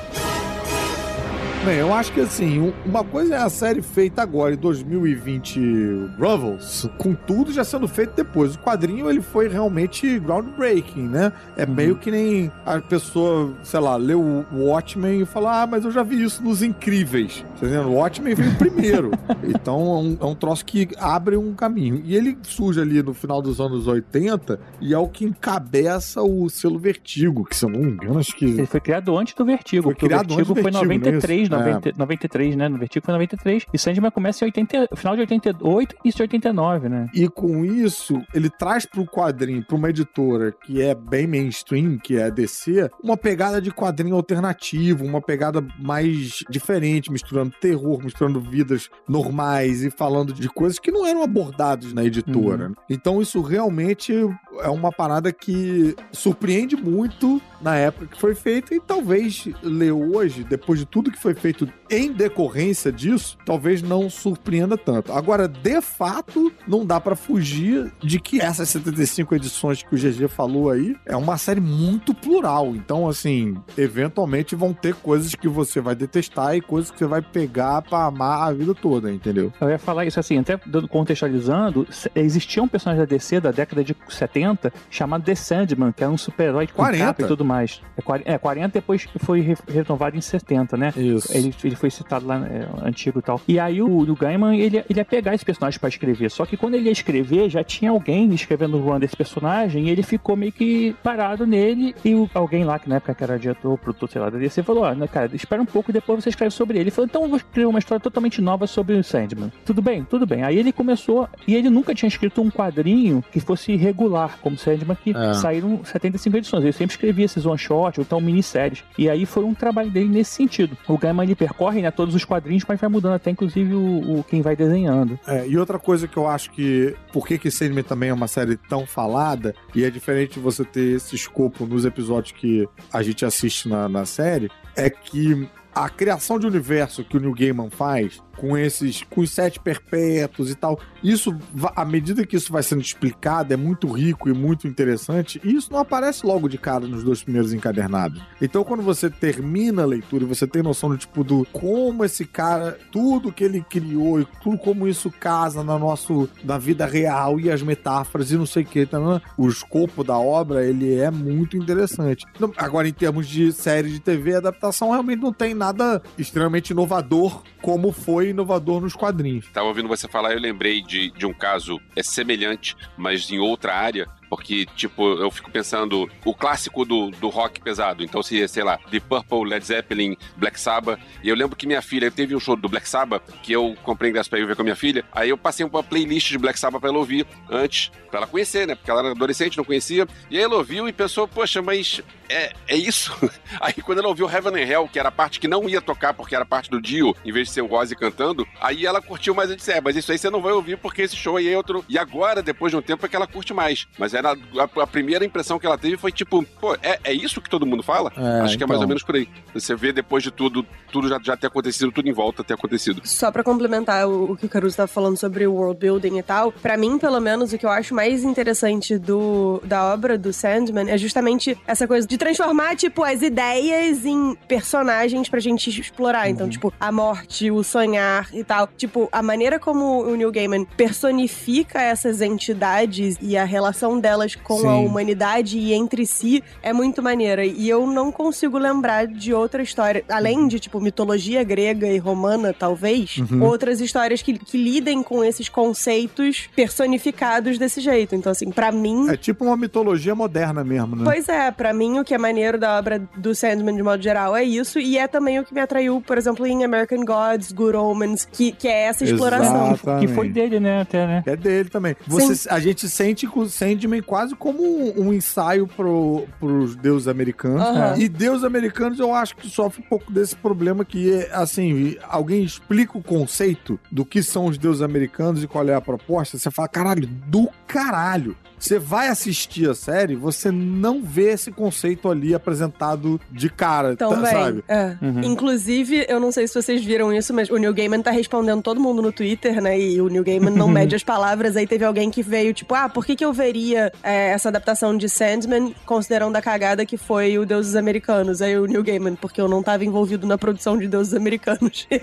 Bem, 1.66 1.80
eu 1.80 1.92
acho 1.92 2.12
que 2.12 2.22
assim, 2.22 2.72
uma 2.86 3.04
coisa 3.04 3.34
é 3.34 3.38
a 3.40 3.50
série 3.50 3.82
feita 3.82 4.22
agora, 4.22 4.54
em 4.54 4.58
2020, 4.58 6.12
Revels, 6.16 6.88
com 7.00 7.16
tudo 7.16 7.52
já 7.52 7.64
sendo 7.64 7.88
feito 7.88 8.14
depois. 8.16 8.54
O 8.54 8.60
quadrinho, 8.60 9.10
ele 9.10 9.20
foi 9.20 9.48
realmente 9.48 10.20
groundbreaking, 10.20 11.08
né? 11.08 11.34
É 11.58 11.66
uhum. 11.66 11.74
meio 11.74 11.96
que 11.96 12.12
nem 12.12 12.52
a 12.64 12.80
pessoa, 12.80 13.52
sei 13.64 13.80
lá, 13.80 13.96
leu 13.96 14.22
o 14.22 14.66
Watchmen 14.68 15.22
e 15.22 15.26
fala, 15.26 15.64
ah, 15.64 15.66
mas 15.66 15.84
eu 15.84 15.90
já 15.90 16.04
vi 16.04 16.22
isso 16.22 16.44
nos 16.44 16.62
Incríveis. 16.62 17.44
Tá? 17.60 17.66
O 17.82 17.94
Watchmen 17.94 18.36
veio 18.36 18.54
primeiro. 18.62 19.10
então 19.44 19.76
é 19.76 20.00
um, 20.02 20.18
é 20.22 20.26
um 20.26 20.36
troço 20.36 20.64
que 20.64 20.88
abre 21.00 21.36
um 21.36 21.56
caminho. 21.56 22.00
E 22.06 22.16
ele 22.16 22.38
surge 22.44 22.80
ali 22.80 23.02
no 23.02 23.16
final 23.16 23.42
dos 23.42 23.60
anos 23.60 23.88
80 23.88 24.60
e 24.80 24.94
é 24.94 24.98
o 25.00 25.08
que 25.08 25.26
encabeça 25.26 26.22
o 26.22 26.48
selo 26.48 26.78
Vertigo, 26.78 27.44
que 27.44 27.56
se 27.56 27.66
eu 27.66 27.70
não 27.70 27.80
me 27.80 27.92
engano, 27.94 28.20
acho 28.20 28.36
que... 28.36 28.46
Ele 28.46 28.68
foi 28.68 28.80
criado 28.80 29.18
antes 29.18 29.34
do 29.34 29.44
Vertigo, 29.44 29.86
foi 29.86 29.96
criado 29.96 30.32
o 30.32 30.36
Vertigo, 30.36 30.42
antes 30.42 30.48
do 30.48 30.54
Vertigo 30.54 30.80
foi 30.80 31.00
em 31.00 31.02
93, 31.02 31.50
né? 31.50 31.55
90, 31.58 31.94
93, 31.98 32.54
é. 32.54 32.58
né? 32.58 32.70
No 32.70 32.78
Vertigo 32.78 33.06
foi 33.06 33.14
93. 33.14 33.66
E 33.74 33.78
Sandman 33.78 34.12
começa 34.12 34.44
em 34.44 34.48
80, 34.48 34.90
final 34.96 35.16
de 35.16 35.22
88 35.22 35.96
e 36.04 36.10
isso 36.10 36.18
de 36.18 36.24
89, 36.24 36.90
né? 36.90 37.10
E 37.14 37.28
com 37.28 37.64
isso, 37.66 38.22
ele 38.34 38.50
traz 38.50 38.86
pro 38.86 39.06
quadrinho, 39.06 39.64
pra 39.64 39.76
uma 39.76 39.90
editora 39.90 40.52
que 40.52 40.82
é 40.82 40.94
bem 40.94 41.28
mainstream, 41.28 41.98
que 41.98 42.18
é 42.18 42.26
a 42.26 42.30
DC, 42.30 42.90
uma 43.04 43.18
pegada 43.18 43.62
de 43.62 43.72
quadrinho 43.72 44.16
alternativo, 44.16 45.06
uma 45.06 45.22
pegada 45.22 45.66
mais 45.80 46.44
diferente, 46.50 47.12
misturando 47.12 47.54
terror, 47.60 48.04
misturando 48.04 48.40
vidas 48.40 48.90
normais 49.08 49.84
e 49.84 49.90
falando 49.90 50.34
de 50.34 50.50
coisas 50.50 50.80
que 50.80 50.92
não 50.92 51.06
eram 51.06 51.24
abordadas 51.24 51.94
na 51.94 52.04
editora. 52.04 52.68
Uhum. 52.68 52.76
Então 52.90 53.22
isso 53.22 53.42
realmente 53.42 54.14
é 54.60 54.70
uma 54.70 54.92
parada 54.92 55.32
que 55.32 55.96
surpreende 56.12 56.76
muito 56.76 57.42
na 57.62 57.76
época 57.76 58.08
que 58.08 58.20
foi 58.20 58.36
feita 58.36 58.76
e 58.76 58.80
talvez 58.80 59.48
ler 59.64 59.92
hoje, 59.92 60.44
depois 60.44 60.80
de 60.80 60.86
tudo 60.86 61.12
que 61.12 61.20
foi 61.20 61.34
feito 61.34 61.45
em 61.90 62.12
decorrência 62.12 62.92
disso, 62.92 63.38
talvez 63.46 63.82
não 63.82 64.10
surpreenda 64.10 64.78
tanto. 64.78 65.12
Agora, 65.12 65.48
de 65.48 65.82
fato, 65.82 66.52
não 66.68 66.86
dá 66.86 67.00
pra 67.00 67.16
fugir 67.16 67.92
de 68.02 68.20
que 68.20 68.42
essas 68.42 68.70
75 68.70 69.36
edições 69.36 69.84
que 69.84 69.94
o 69.94 69.98
GG 69.98 70.28
falou 70.28 70.70
aí 70.70 70.96
é 71.06 71.16
uma 71.16 71.38
série 71.38 71.60
muito 71.62 72.14
plural. 72.14 72.76
Então, 72.76 73.08
assim, 73.08 73.56
eventualmente 73.78 74.56
vão 74.56 74.74
ter 74.74 74.96
coisas 74.96 75.36
que 75.36 75.48
você 75.48 75.80
vai 75.82 75.96
detestar 75.96 76.56
e 76.56 76.62
coisas 76.62 76.90
que 76.92 76.98
você 76.98 77.06
vai 77.06 77.22
pegar 77.22 77.82
pra 77.82 78.06
amar 78.06 78.48
a 78.50 78.54
vida 78.54 78.74
toda, 78.74 79.12
entendeu? 79.12 79.52
Eu 79.62 79.70
ia 79.70 79.80
falar 79.80 80.06
isso 80.06 80.20
assim, 80.20 80.38
até 80.40 80.58
contextualizando, 80.90 81.88
existia 82.16 82.64
um 82.64 82.68
personagem 82.68 83.06
da 83.06 83.06
DC 83.06 83.40
da 83.40 83.52
década 83.52 83.84
de 83.84 83.96
70 84.10 84.74
chamado 84.90 85.24
The 85.24 85.36
Sandman, 85.36 85.92
que 85.92 86.04
era 86.04 86.12
um 86.12 86.18
super-herói 86.18 86.68
com 86.68 86.74
40. 86.76 87.06
capa 87.06 87.22
e 87.24 87.28
tudo 87.28 87.46
mais. 87.46 87.82
É, 87.96 88.02
40, 88.02 88.32
é, 88.32 88.38
40 88.38 88.74
depois 88.74 89.08
foi 89.24 89.42
re- 89.42 89.58
renovado 89.68 90.18
em 90.18 90.22
70, 90.22 90.76
né? 90.78 90.94
Isso. 90.98 91.35
Ele, 91.36 91.54
ele 91.64 91.76
foi 91.76 91.90
citado 91.90 92.26
lá, 92.26 92.46
é, 92.48 92.68
antigo 92.88 93.20
e 93.20 93.22
tal. 93.22 93.42
E 93.48 93.60
aí 93.60 93.82
o, 93.82 93.88
o 94.00 94.16
Gaiman, 94.16 94.58
ele, 94.58 94.78
ele 94.90 95.00
ia 95.00 95.06
pegar 95.06 95.34
esse 95.36 95.46
personagem 95.46 95.80
pra 95.80 95.90
escrever. 95.90 96.30
Só 96.32 96.46
que 96.46 96.56
quando 96.58 96.76
ele 96.76 96.86
ia 96.86 96.92
escrever, 96.92 97.50
já 97.50 97.64
tinha 97.64 97.92
alguém 97.92 98.34
escrevendo 98.34 98.78
o 98.78 98.82
run 98.82 99.00
desse 99.00 99.16
personagem 99.16 99.86
e 99.88 99.90
ele 99.90 100.04
ficou 100.04 100.36
meio 100.36 100.52
que 100.52 100.96
parado 101.04 101.46
nele. 101.46 101.96
E 102.04 102.14
o- 102.16 102.30
alguém 102.34 102.64
lá, 102.64 102.80
que 102.80 102.90
na 102.90 102.96
época 102.96 103.14
que 103.14 103.24
era 103.24 103.38
diretor, 103.40 103.78
produtor, 103.78 104.10
sei 104.10 104.22
lá, 104.22 104.30
da 104.30 104.38
DC, 104.38 104.64
falou: 104.64 104.84
Ó, 104.84 104.94
né, 104.94 105.08
cara, 105.08 105.30
espera 105.34 105.62
um 105.62 105.66
pouco 105.66 105.92
e 105.92 105.94
depois 105.94 106.24
você 106.24 106.30
escreve 106.30 106.52
sobre 106.54 106.78
ele. 106.78 106.86
Ele 106.86 106.92
falou: 106.92 107.08
então 107.08 107.24
eu 107.24 107.28
vou 107.30 107.38
escrever 107.38 107.66
uma 107.68 107.80
história 107.80 108.00
totalmente 108.02 108.42
nova 108.42 108.68
sobre 108.68 108.96
o 108.96 109.04
Sandman. 109.04 109.52
Tudo 109.66 109.82
bem, 109.82 110.04
tudo 110.04 110.26
bem. 110.26 110.44
Aí 110.44 110.58
ele 110.58 110.72
começou, 110.72 111.28
e 111.48 111.56
ele 111.56 111.70
nunca 111.70 111.94
tinha 111.96 112.08
escrito 112.08 112.42
um 112.42 112.50
quadrinho 112.50 113.24
que 113.32 113.40
fosse 113.40 113.76
regular, 113.76 114.38
como 114.42 114.58
Sandman, 114.58 114.98
que 115.04 115.12
É. 115.16 115.34
saíram 115.34 115.82
75 115.84 116.38
edições. 116.38 116.64
Ele 116.64 116.74
sempre 116.74 116.94
escrevia 116.94 117.26
esses 117.26 117.46
one-shot 117.46 118.00
ou 118.00 118.04
então 118.06 118.20
minisséries. 118.22 118.84
E 118.98 119.10
aí 119.10 119.26
foi 119.26 119.44
um 119.44 119.54
trabalho 119.54 119.90
dele 119.90 120.10
nesse 120.10 120.32
sentido. 120.32 120.78
O 120.88 120.98
Gaiman 120.98 121.25
ele 121.26 121.36
percorre 121.36 121.82
né, 121.82 121.92
todos 121.92 122.16
os 122.16 122.24
quadrinhos, 122.24 122.64
mas 122.68 122.80
vai 122.80 122.90
mudando 122.90 123.14
até 123.14 123.32
inclusive 123.32 123.74
o, 123.74 124.20
o 124.20 124.24
quem 124.24 124.42
vai 124.42 124.56
desenhando. 124.56 125.20
É, 125.28 125.48
e 125.48 125.58
outra 125.58 125.80
coisa 125.80 126.08
que 126.08 126.18
eu 126.18 126.28
acho 126.28 126.52
que. 126.52 126.96
Por 127.12 127.28
que, 127.28 127.38
que 127.38 127.52
Sandman 127.52 127.84
também 127.84 128.10
é 128.10 128.14
uma 128.14 128.28
série 128.28 128.58
tão 128.58 128.86
falada, 128.86 129.54
e 129.74 129.84
é 129.84 129.90
diferente 129.90 130.40
você 130.40 130.64
ter 130.64 130.96
esse 130.96 131.16
escopo 131.16 131.66
nos 131.66 131.86
episódios 131.86 132.32
que 132.32 132.68
a 132.92 133.02
gente 133.02 133.26
assiste 133.26 133.68
na, 133.68 133.88
na 133.90 134.06
série, 134.06 134.50
é 134.76 134.90
que 134.90 135.48
a 135.76 135.90
criação 135.90 136.40
de 136.40 136.48
universo 136.48 137.04
que 137.04 137.18
o 137.18 137.20
New 137.20 137.34
Gaiman 137.34 137.70
faz, 137.70 138.24
com 138.38 138.58
esses. 138.58 139.04
com 139.04 139.22
os 139.22 139.32
sete 139.32 139.60
perpétuos 139.60 140.50
e 140.50 140.56
tal, 140.56 140.80
isso, 141.04 141.36
à 141.76 141.86
medida 141.86 142.26
que 142.26 142.36
isso 142.36 142.52
vai 142.52 142.64
sendo 142.64 142.82
explicado, 142.82 143.54
é 143.54 143.58
muito 143.58 143.88
rico 143.92 144.30
e 144.30 144.34
muito 144.34 144.68
interessante, 144.68 145.40
e 145.44 145.56
isso 145.56 145.72
não 145.72 145.80
aparece 145.80 146.26
logo 146.26 146.48
de 146.48 146.58
cara 146.58 146.88
nos 146.88 147.04
dois 147.04 147.24
primeiros 147.24 147.54
encadernados. 147.54 148.22
Então, 148.42 148.64
quando 148.64 148.84
você 148.84 149.10
termina 149.10 149.84
a 149.84 149.86
leitura 149.86 150.26
você 150.26 150.48
tem 150.48 150.62
noção 150.62 150.90
do 150.90 150.98
tipo 150.98 151.24
do 151.24 151.46
como 151.52 152.04
esse 152.04 152.26
cara, 152.26 152.78
tudo 152.92 153.32
que 153.32 153.44
ele 153.44 153.62
criou 153.62 154.20
e 154.20 154.28
tudo 154.42 154.58
como 154.58 154.88
isso 154.88 155.12
casa 155.12 155.64
na 155.64 155.78
nosso 155.78 156.30
na 156.44 156.58
vida 156.58 156.86
real 156.86 157.40
e 157.40 157.52
as 157.52 157.62
metáforas 157.62 158.32
e 158.32 158.38
não 158.38 158.46
sei 158.46 158.64
o 158.64 158.66
que, 158.66 158.86
tá, 158.86 159.00
né? 159.00 159.22
o 159.38 159.48
escopo 159.48 160.04
da 160.04 160.18
obra, 160.18 160.66
ele 160.66 160.96
é 160.96 161.10
muito 161.12 161.58
interessante. 161.58 162.26
Agora, 162.58 162.88
em 162.88 162.94
termos 162.94 163.28
de 163.28 163.52
série 163.52 163.90
de 163.90 164.00
TV, 164.00 164.36
adaptação 164.36 164.92
realmente 164.92 165.22
não 165.22 165.34
tem 165.34 165.54
nada 165.54 166.02
extremamente 166.18 166.72
inovador 166.72 167.44
como 167.66 167.92
foi 167.92 168.30
inovador 168.30 168.80
nos 168.80 168.94
quadrinhos. 168.94 169.48
Tava 169.52 169.66
ouvindo 169.66 169.88
você 169.88 170.08
falar, 170.08 170.34
eu 170.34 170.40
lembrei 170.40 170.84
de, 170.84 171.10
de 171.10 171.26
um 171.26 171.34
caso 171.34 171.82
é 171.96 172.04
semelhante, 172.04 172.78
mas 172.96 173.32
em 173.32 173.40
outra 173.40 173.74
área. 173.74 174.08
Porque, 174.30 174.66
tipo, 174.76 175.04
eu 175.14 175.30
fico 175.32 175.52
pensando 175.52 176.10
o 176.24 176.34
clássico 176.34 176.86
do, 176.86 177.10
do 177.12 177.30
rock 177.30 177.60
pesado. 177.60 178.04
Então, 178.04 178.22
se, 178.22 178.48
sei 178.48 178.64
lá, 178.64 178.78
The 178.90 179.00
Purple, 179.00 179.50
Led 179.50 179.66
Zeppelin, 179.66 180.18
Black 180.36 180.60
Sabbath. 180.60 181.00
E 181.24 181.30
eu 181.30 181.36
lembro 181.36 181.56
que 181.56 181.68
minha 181.68 181.82
filha 181.82 182.12
teve 182.12 182.36
um 182.36 182.40
show 182.40 182.56
do 182.56 182.70
Black 182.70 182.88
Sabbath 182.88 183.24
que 183.42 183.54
eu 183.54 183.76
comprei 183.84 184.10
ingresso 184.10 184.30
pra 184.30 184.40
ir 184.40 184.46
ver 184.46 184.56
com 184.56 184.62
a 184.62 184.66
minha 184.66 184.76
filha. 184.76 185.04
Aí 185.12 185.30
eu 185.30 185.38
passei 185.38 185.66
uma 185.66 185.84
playlist 185.84 186.30
de 186.30 186.38
Black 186.38 186.60
Sabbath 186.60 186.82
pra 186.82 186.90
ela 186.90 187.00
ouvir 187.00 187.26
antes, 187.50 187.92
pra 188.10 188.20
ela 188.20 188.28
conhecer, 188.28 188.68
né? 188.68 188.76
Porque 188.76 188.90
ela 188.90 189.02
era 189.02 189.12
adolescente, 189.12 189.58
não 189.58 189.66
conhecia. 189.66 190.08
E 190.30 190.38
aí 190.38 190.44
ela 190.44 190.56
ouviu 190.56 190.88
e 190.88 190.94
pensou, 190.94 191.28
poxa, 191.28 191.62
mas 191.62 192.02
é, 192.30 192.54
é 192.68 192.76
isso? 192.76 193.14
Aí 193.60 193.74
quando 193.74 194.00
ela 194.00 194.08
ouviu 194.08 194.30
Heaven 194.30 194.54
and 194.54 194.68
Hell, 194.68 194.90
que 194.92 195.00
era 195.00 195.10
a 195.10 195.12
parte 195.12 195.40
que 195.40 195.48
não 195.48 195.68
ia 195.70 195.82
tocar 195.82 196.14
porque 196.14 196.36
era 196.36 196.46
parte 196.46 196.70
do 196.70 196.82
Dio, 196.82 197.16
em 197.24 197.32
vez 197.32 197.48
de 197.48 197.54
ser 197.54 197.62
o 197.62 197.72
Ozzy 197.72 197.96
cantando, 197.96 198.48
aí 198.60 198.86
ela 198.86 199.02
curtiu 199.02 199.36
mais. 199.36 199.50
Eu 199.50 199.56
disse, 199.56 199.72
é, 199.72 199.82
mas 199.82 199.96
isso 199.96 200.12
aí 200.12 200.18
você 200.18 200.30
não 200.30 200.42
vai 200.42 200.54
ouvir 200.54 200.78
porque 200.78 201.04
esse 201.04 201.16
show 201.16 201.38
aí 201.38 201.48
é 201.48 201.56
outro. 201.56 201.86
E 201.88 201.98
agora, 201.98 202.42
depois 202.42 202.72
de 202.72 202.78
um 202.78 202.82
tempo, 202.82 203.06
é 203.06 203.10
que 203.10 203.16
ela 203.16 203.28
curte 203.28 203.54
mais. 203.54 203.88
Mas 203.98 204.14
era 204.16 204.32
a, 204.34 204.82
a 204.82 204.88
primeira 204.88 205.26
impressão 205.26 205.60
que 205.60 205.66
ela 205.66 205.78
teve 205.78 205.98
foi 205.98 206.12
tipo, 206.12 206.44
pô, 206.60 206.76
é, 206.82 207.00
é 207.04 207.14
isso 207.14 207.42
que 207.42 207.50
todo 207.50 207.66
mundo 207.66 207.84
fala? 207.84 208.12
É, 208.16 208.42
Acho 208.42 208.58
que 208.58 208.64
é 208.64 208.68
mais 208.68 208.78
então. 208.78 208.82
ou 208.82 208.88
menos 208.88 209.04
por 209.04 209.16
aí. 209.16 209.28
Você 209.54 209.76
vê 209.76 209.92
depois 209.92 210.24
de 210.24 210.32
tudo, 210.32 210.66
tudo 210.92 211.08
já, 211.08 211.20
já 211.22 211.38
ter 211.38 211.48
acontecido, 211.48 211.92
tudo 211.92 212.08
em 212.08 212.14
volta 212.14 212.44
ter 212.44 212.54
acontecido. 212.54 213.02
Só 213.04 213.32
pra 213.32 213.44
complementar 213.44 214.08
o, 214.08 214.32
o 214.32 214.36
que 214.38 214.46
o 214.46 214.50
Caruso 214.50 214.78
tava 214.78 214.88
falando 214.88 215.18
sobre 215.18 215.46
o 215.48 215.54
world 215.54 215.80
building 215.80 216.18
e 216.18 216.24
tal, 216.24 216.52
pra 216.52 216.78
mim, 216.78 216.98
pelo 216.98 217.20
menos, 217.20 217.54
o 217.54 217.58
que 217.58 217.66
eu 217.66 217.70
acho 217.70 217.94
mais 217.94 218.24
interessante 218.24 218.98
do, 218.98 219.62
da 219.64 219.94
obra 219.94 220.18
do 220.18 220.32
Sandman 220.32 220.90
é 220.90 220.98
justamente 220.98 221.58
essa 221.68 221.88
coisa 221.88 222.08
de 222.08 222.18
transformar, 222.18 222.76
tipo, 222.76 223.04
as 223.04 223.22
ideias 223.22 224.06
em 224.06 224.36
personagens 224.48 225.30
pra 225.30 225.40
gente 225.40 225.70
explorar. 225.70 226.30
Então, 226.30 226.50
tipo, 226.50 226.74
a 226.80 226.92
morte, 226.92 227.52
o 227.52 227.64
sonhar 227.64 228.30
e 228.34 228.44
tal. 228.44 228.68
Tipo, 228.78 229.10
a 229.12 229.22
maneira 229.22 229.60
como 229.60 230.04
o 230.04 230.16
Neil 230.16 230.32
Gaiman 230.32 230.66
personifica 230.66 231.82
essas 231.82 232.22
entidades 232.22 233.18
e 233.22 233.38
a 233.38 233.44
relação 233.44 234.00
delas 234.06 234.36
com 234.36 234.54
a 234.70 234.76
Sim. 234.78 234.86
humanidade 234.86 235.58
e 235.58 235.74
entre 235.74 236.06
si 236.06 236.44
é 236.62 236.72
muito 236.72 237.02
maneira. 237.02 237.44
E 237.44 237.68
eu 237.68 237.88
não 237.88 238.12
consigo 238.12 238.58
lembrar 238.60 239.08
de 239.08 239.34
outra 239.34 239.64
história, 239.64 240.04
além 240.08 240.48
de, 240.48 240.60
tipo, 240.60 240.80
mitologia 240.80 241.44
grega 241.44 241.88
e 241.88 241.98
romana, 241.98 242.54
talvez, 242.54 243.18
Uhum. 243.18 243.42
outras 243.44 243.82
histórias 243.82 244.22
que, 244.22 244.38
que 244.38 244.58
lidem 244.58 245.02
com 245.02 245.24
esses 245.24 245.50
conceitos 245.50 246.48
personificados 246.56 247.58
desse 247.58 247.82
jeito. 247.82 248.14
Então, 248.16 248.32
assim, 248.32 248.52
pra 248.52 248.72
mim. 248.72 249.10
É 249.10 249.18
tipo 249.18 249.44
uma 249.46 249.58
mitologia 249.58 250.14
moderna 250.14 250.64
mesmo, 250.64 250.96
né? 250.96 251.04
Pois 251.04 251.28
é, 251.28 251.50
pra 251.52 251.74
mim 251.74 251.98
o 252.00 252.04
que 252.04 252.14
é 252.14 252.18
maneiro 252.18 252.60
da 252.60 252.78
obra 252.78 253.00
do 253.18 253.34
Sandman 253.34 253.76
de 253.76 253.82
modo 253.84 254.02
geral 254.04 254.36
é 254.36 254.44
isso, 254.44 254.78
e 254.80 254.98
é 254.98 255.08
também 255.08 255.40
o 255.40 255.44
que 255.44 255.54
me 255.54 255.60
atraiu, 255.62 256.02
por 256.06 256.18
exemplo, 256.18 256.46
em 256.46 256.64
American 256.64 257.04
Gods, 257.04 257.52
Good 257.52 257.76
Omens, 257.76 258.28
que, 258.32 258.52
que 258.52 258.68
é 258.68 258.84
essa 258.86 259.04
exploração. 259.04 259.72
Exatamente. 259.74 260.08
Que 260.08 260.14
foi 260.14 260.30
dele, 260.30 260.60
né, 260.60 260.82
até, 260.82 261.08
né? 261.08 261.24
É 261.26 261.36
dele 261.36 261.70
também. 261.70 261.96
Você, 262.08 262.48
a 262.50 262.60
gente 262.60 262.88
sente 262.88 263.26
com 263.26 263.42
o 263.42 263.50
Sandman 263.50 263.95
quase 264.02 264.36
como 264.36 264.62
um, 264.62 265.08
um 265.08 265.14
ensaio 265.14 265.68
pro, 265.68 266.26
pros 266.40 266.76
deuses 266.76 267.08
americanos. 267.08 267.62
Aham. 267.62 267.98
E 267.98 268.08
deuses 268.08 268.44
americanos 268.44 269.00
eu 269.00 269.14
acho 269.14 269.36
que 269.36 269.50
sofre 269.50 269.84
um 269.84 269.90
pouco 269.90 270.12
desse 270.12 270.36
problema 270.36 270.86
que 270.86 271.14
é, 271.14 271.34
assim, 271.34 271.98
alguém 272.08 272.44
explica 272.44 272.98
o 272.98 273.04
conceito 273.04 273.80
do 273.92 274.06
que 274.06 274.22
são 274.22 274.46
os 274.46 274.58
deuses 274.58 274.82
americanos 274.82 275.44
e 275.44 275.48
qual 275.48 275.68
é 275.68 275.74
a 275.74 275.82
proposta, 275.82 276.38
você 276.38 276.52
fala, 276.52 276.68
caralho, 276.68 277.08
do 277.08 277.50
caralho. 277.68 278.36
Você 278.66 278.80
vai 278.80 279.10
assistir 279.10 279.70
a 279.70 279.76
série, 279.76 280.16
você 280.16 280.50
não 280.50 281.04
vê 281.04 281.30
esse 281.34 281.52
conceito 281.52 282.10
ali 282.10 282.34
apresentado 282.34 283.22
de 283.32 283.48
cara, 283.48 283.96
tá- 283.96 284.08
Também. 284.08 284.32
sabe? 284.32 284.64
É. 284.68 284.96
Uhum. 285.00 285.22
Inclusive, 285.24 286.04
eu 286.10 286.20
não 286.20 286.32
sei 286.32 286.48
se 286.48 286.56
vocês 286.56 286.84
viram 286.84 287.14
isso, 287.14 287.32
mas 287.32 287.48
o 287.52 287.58
Neil 287.58 287.74
Gaiman 287.76 288.02
tá 288.02 288.10
respondendo 288.10 288.64
todo 288.64 288.80
mundo 288.80 289.04
no 289.04 289.12
Twitter, 289.12 289.62
né? 289.62 289.80
E 289.80 290.02
o 290.02 290.08
Neil 290.08 290.24
Gaiman 290.24 290.50
não 290.50 290.68
mede 290.68 290.96
as 290.96 291.04
palavras. 291.04 291.56
Aí 291.56 291.68
teve 291.68 291.86
alguém 291.86 292.10
que 292.10 292.24
veio, 292.24 292.56
tipo, 292.56 292.74
ah, 292.74 292.90
por 292.90 293.06
que, 293.06 293.16
que 293.16 293.24
eu 293.24 293.32
veria 293.32 293.92
é, 294.02 294.32
essa 294.32 294.50
adaptação 294.50 294.98
de 294.98 295.08
Sandman, 295.08 295.76
considerando 295.86 296.36
a 296.36 296.42
cagada 296.42 296.88
que 296.88 296.98
foi 296.98 297.38
o 297.38 297.46
Deuses 297.46 297.76
Americanos? 297.76 298.42
Aí 298.42 298.58
o 298.58 298.66
Neil 298.66 298.84
Gaiman, 298.84 299.16
porque 299.16 299.40
eu 299.40 299.48
não 299.48 299.62
tava 299.62 299.86
envolvido 299.86 300.26
na 300.26 300.40
produção 300.40 300.76
de 300.76 300.88
Deuses 300.88 301.14
Americanos. 301.14 301.88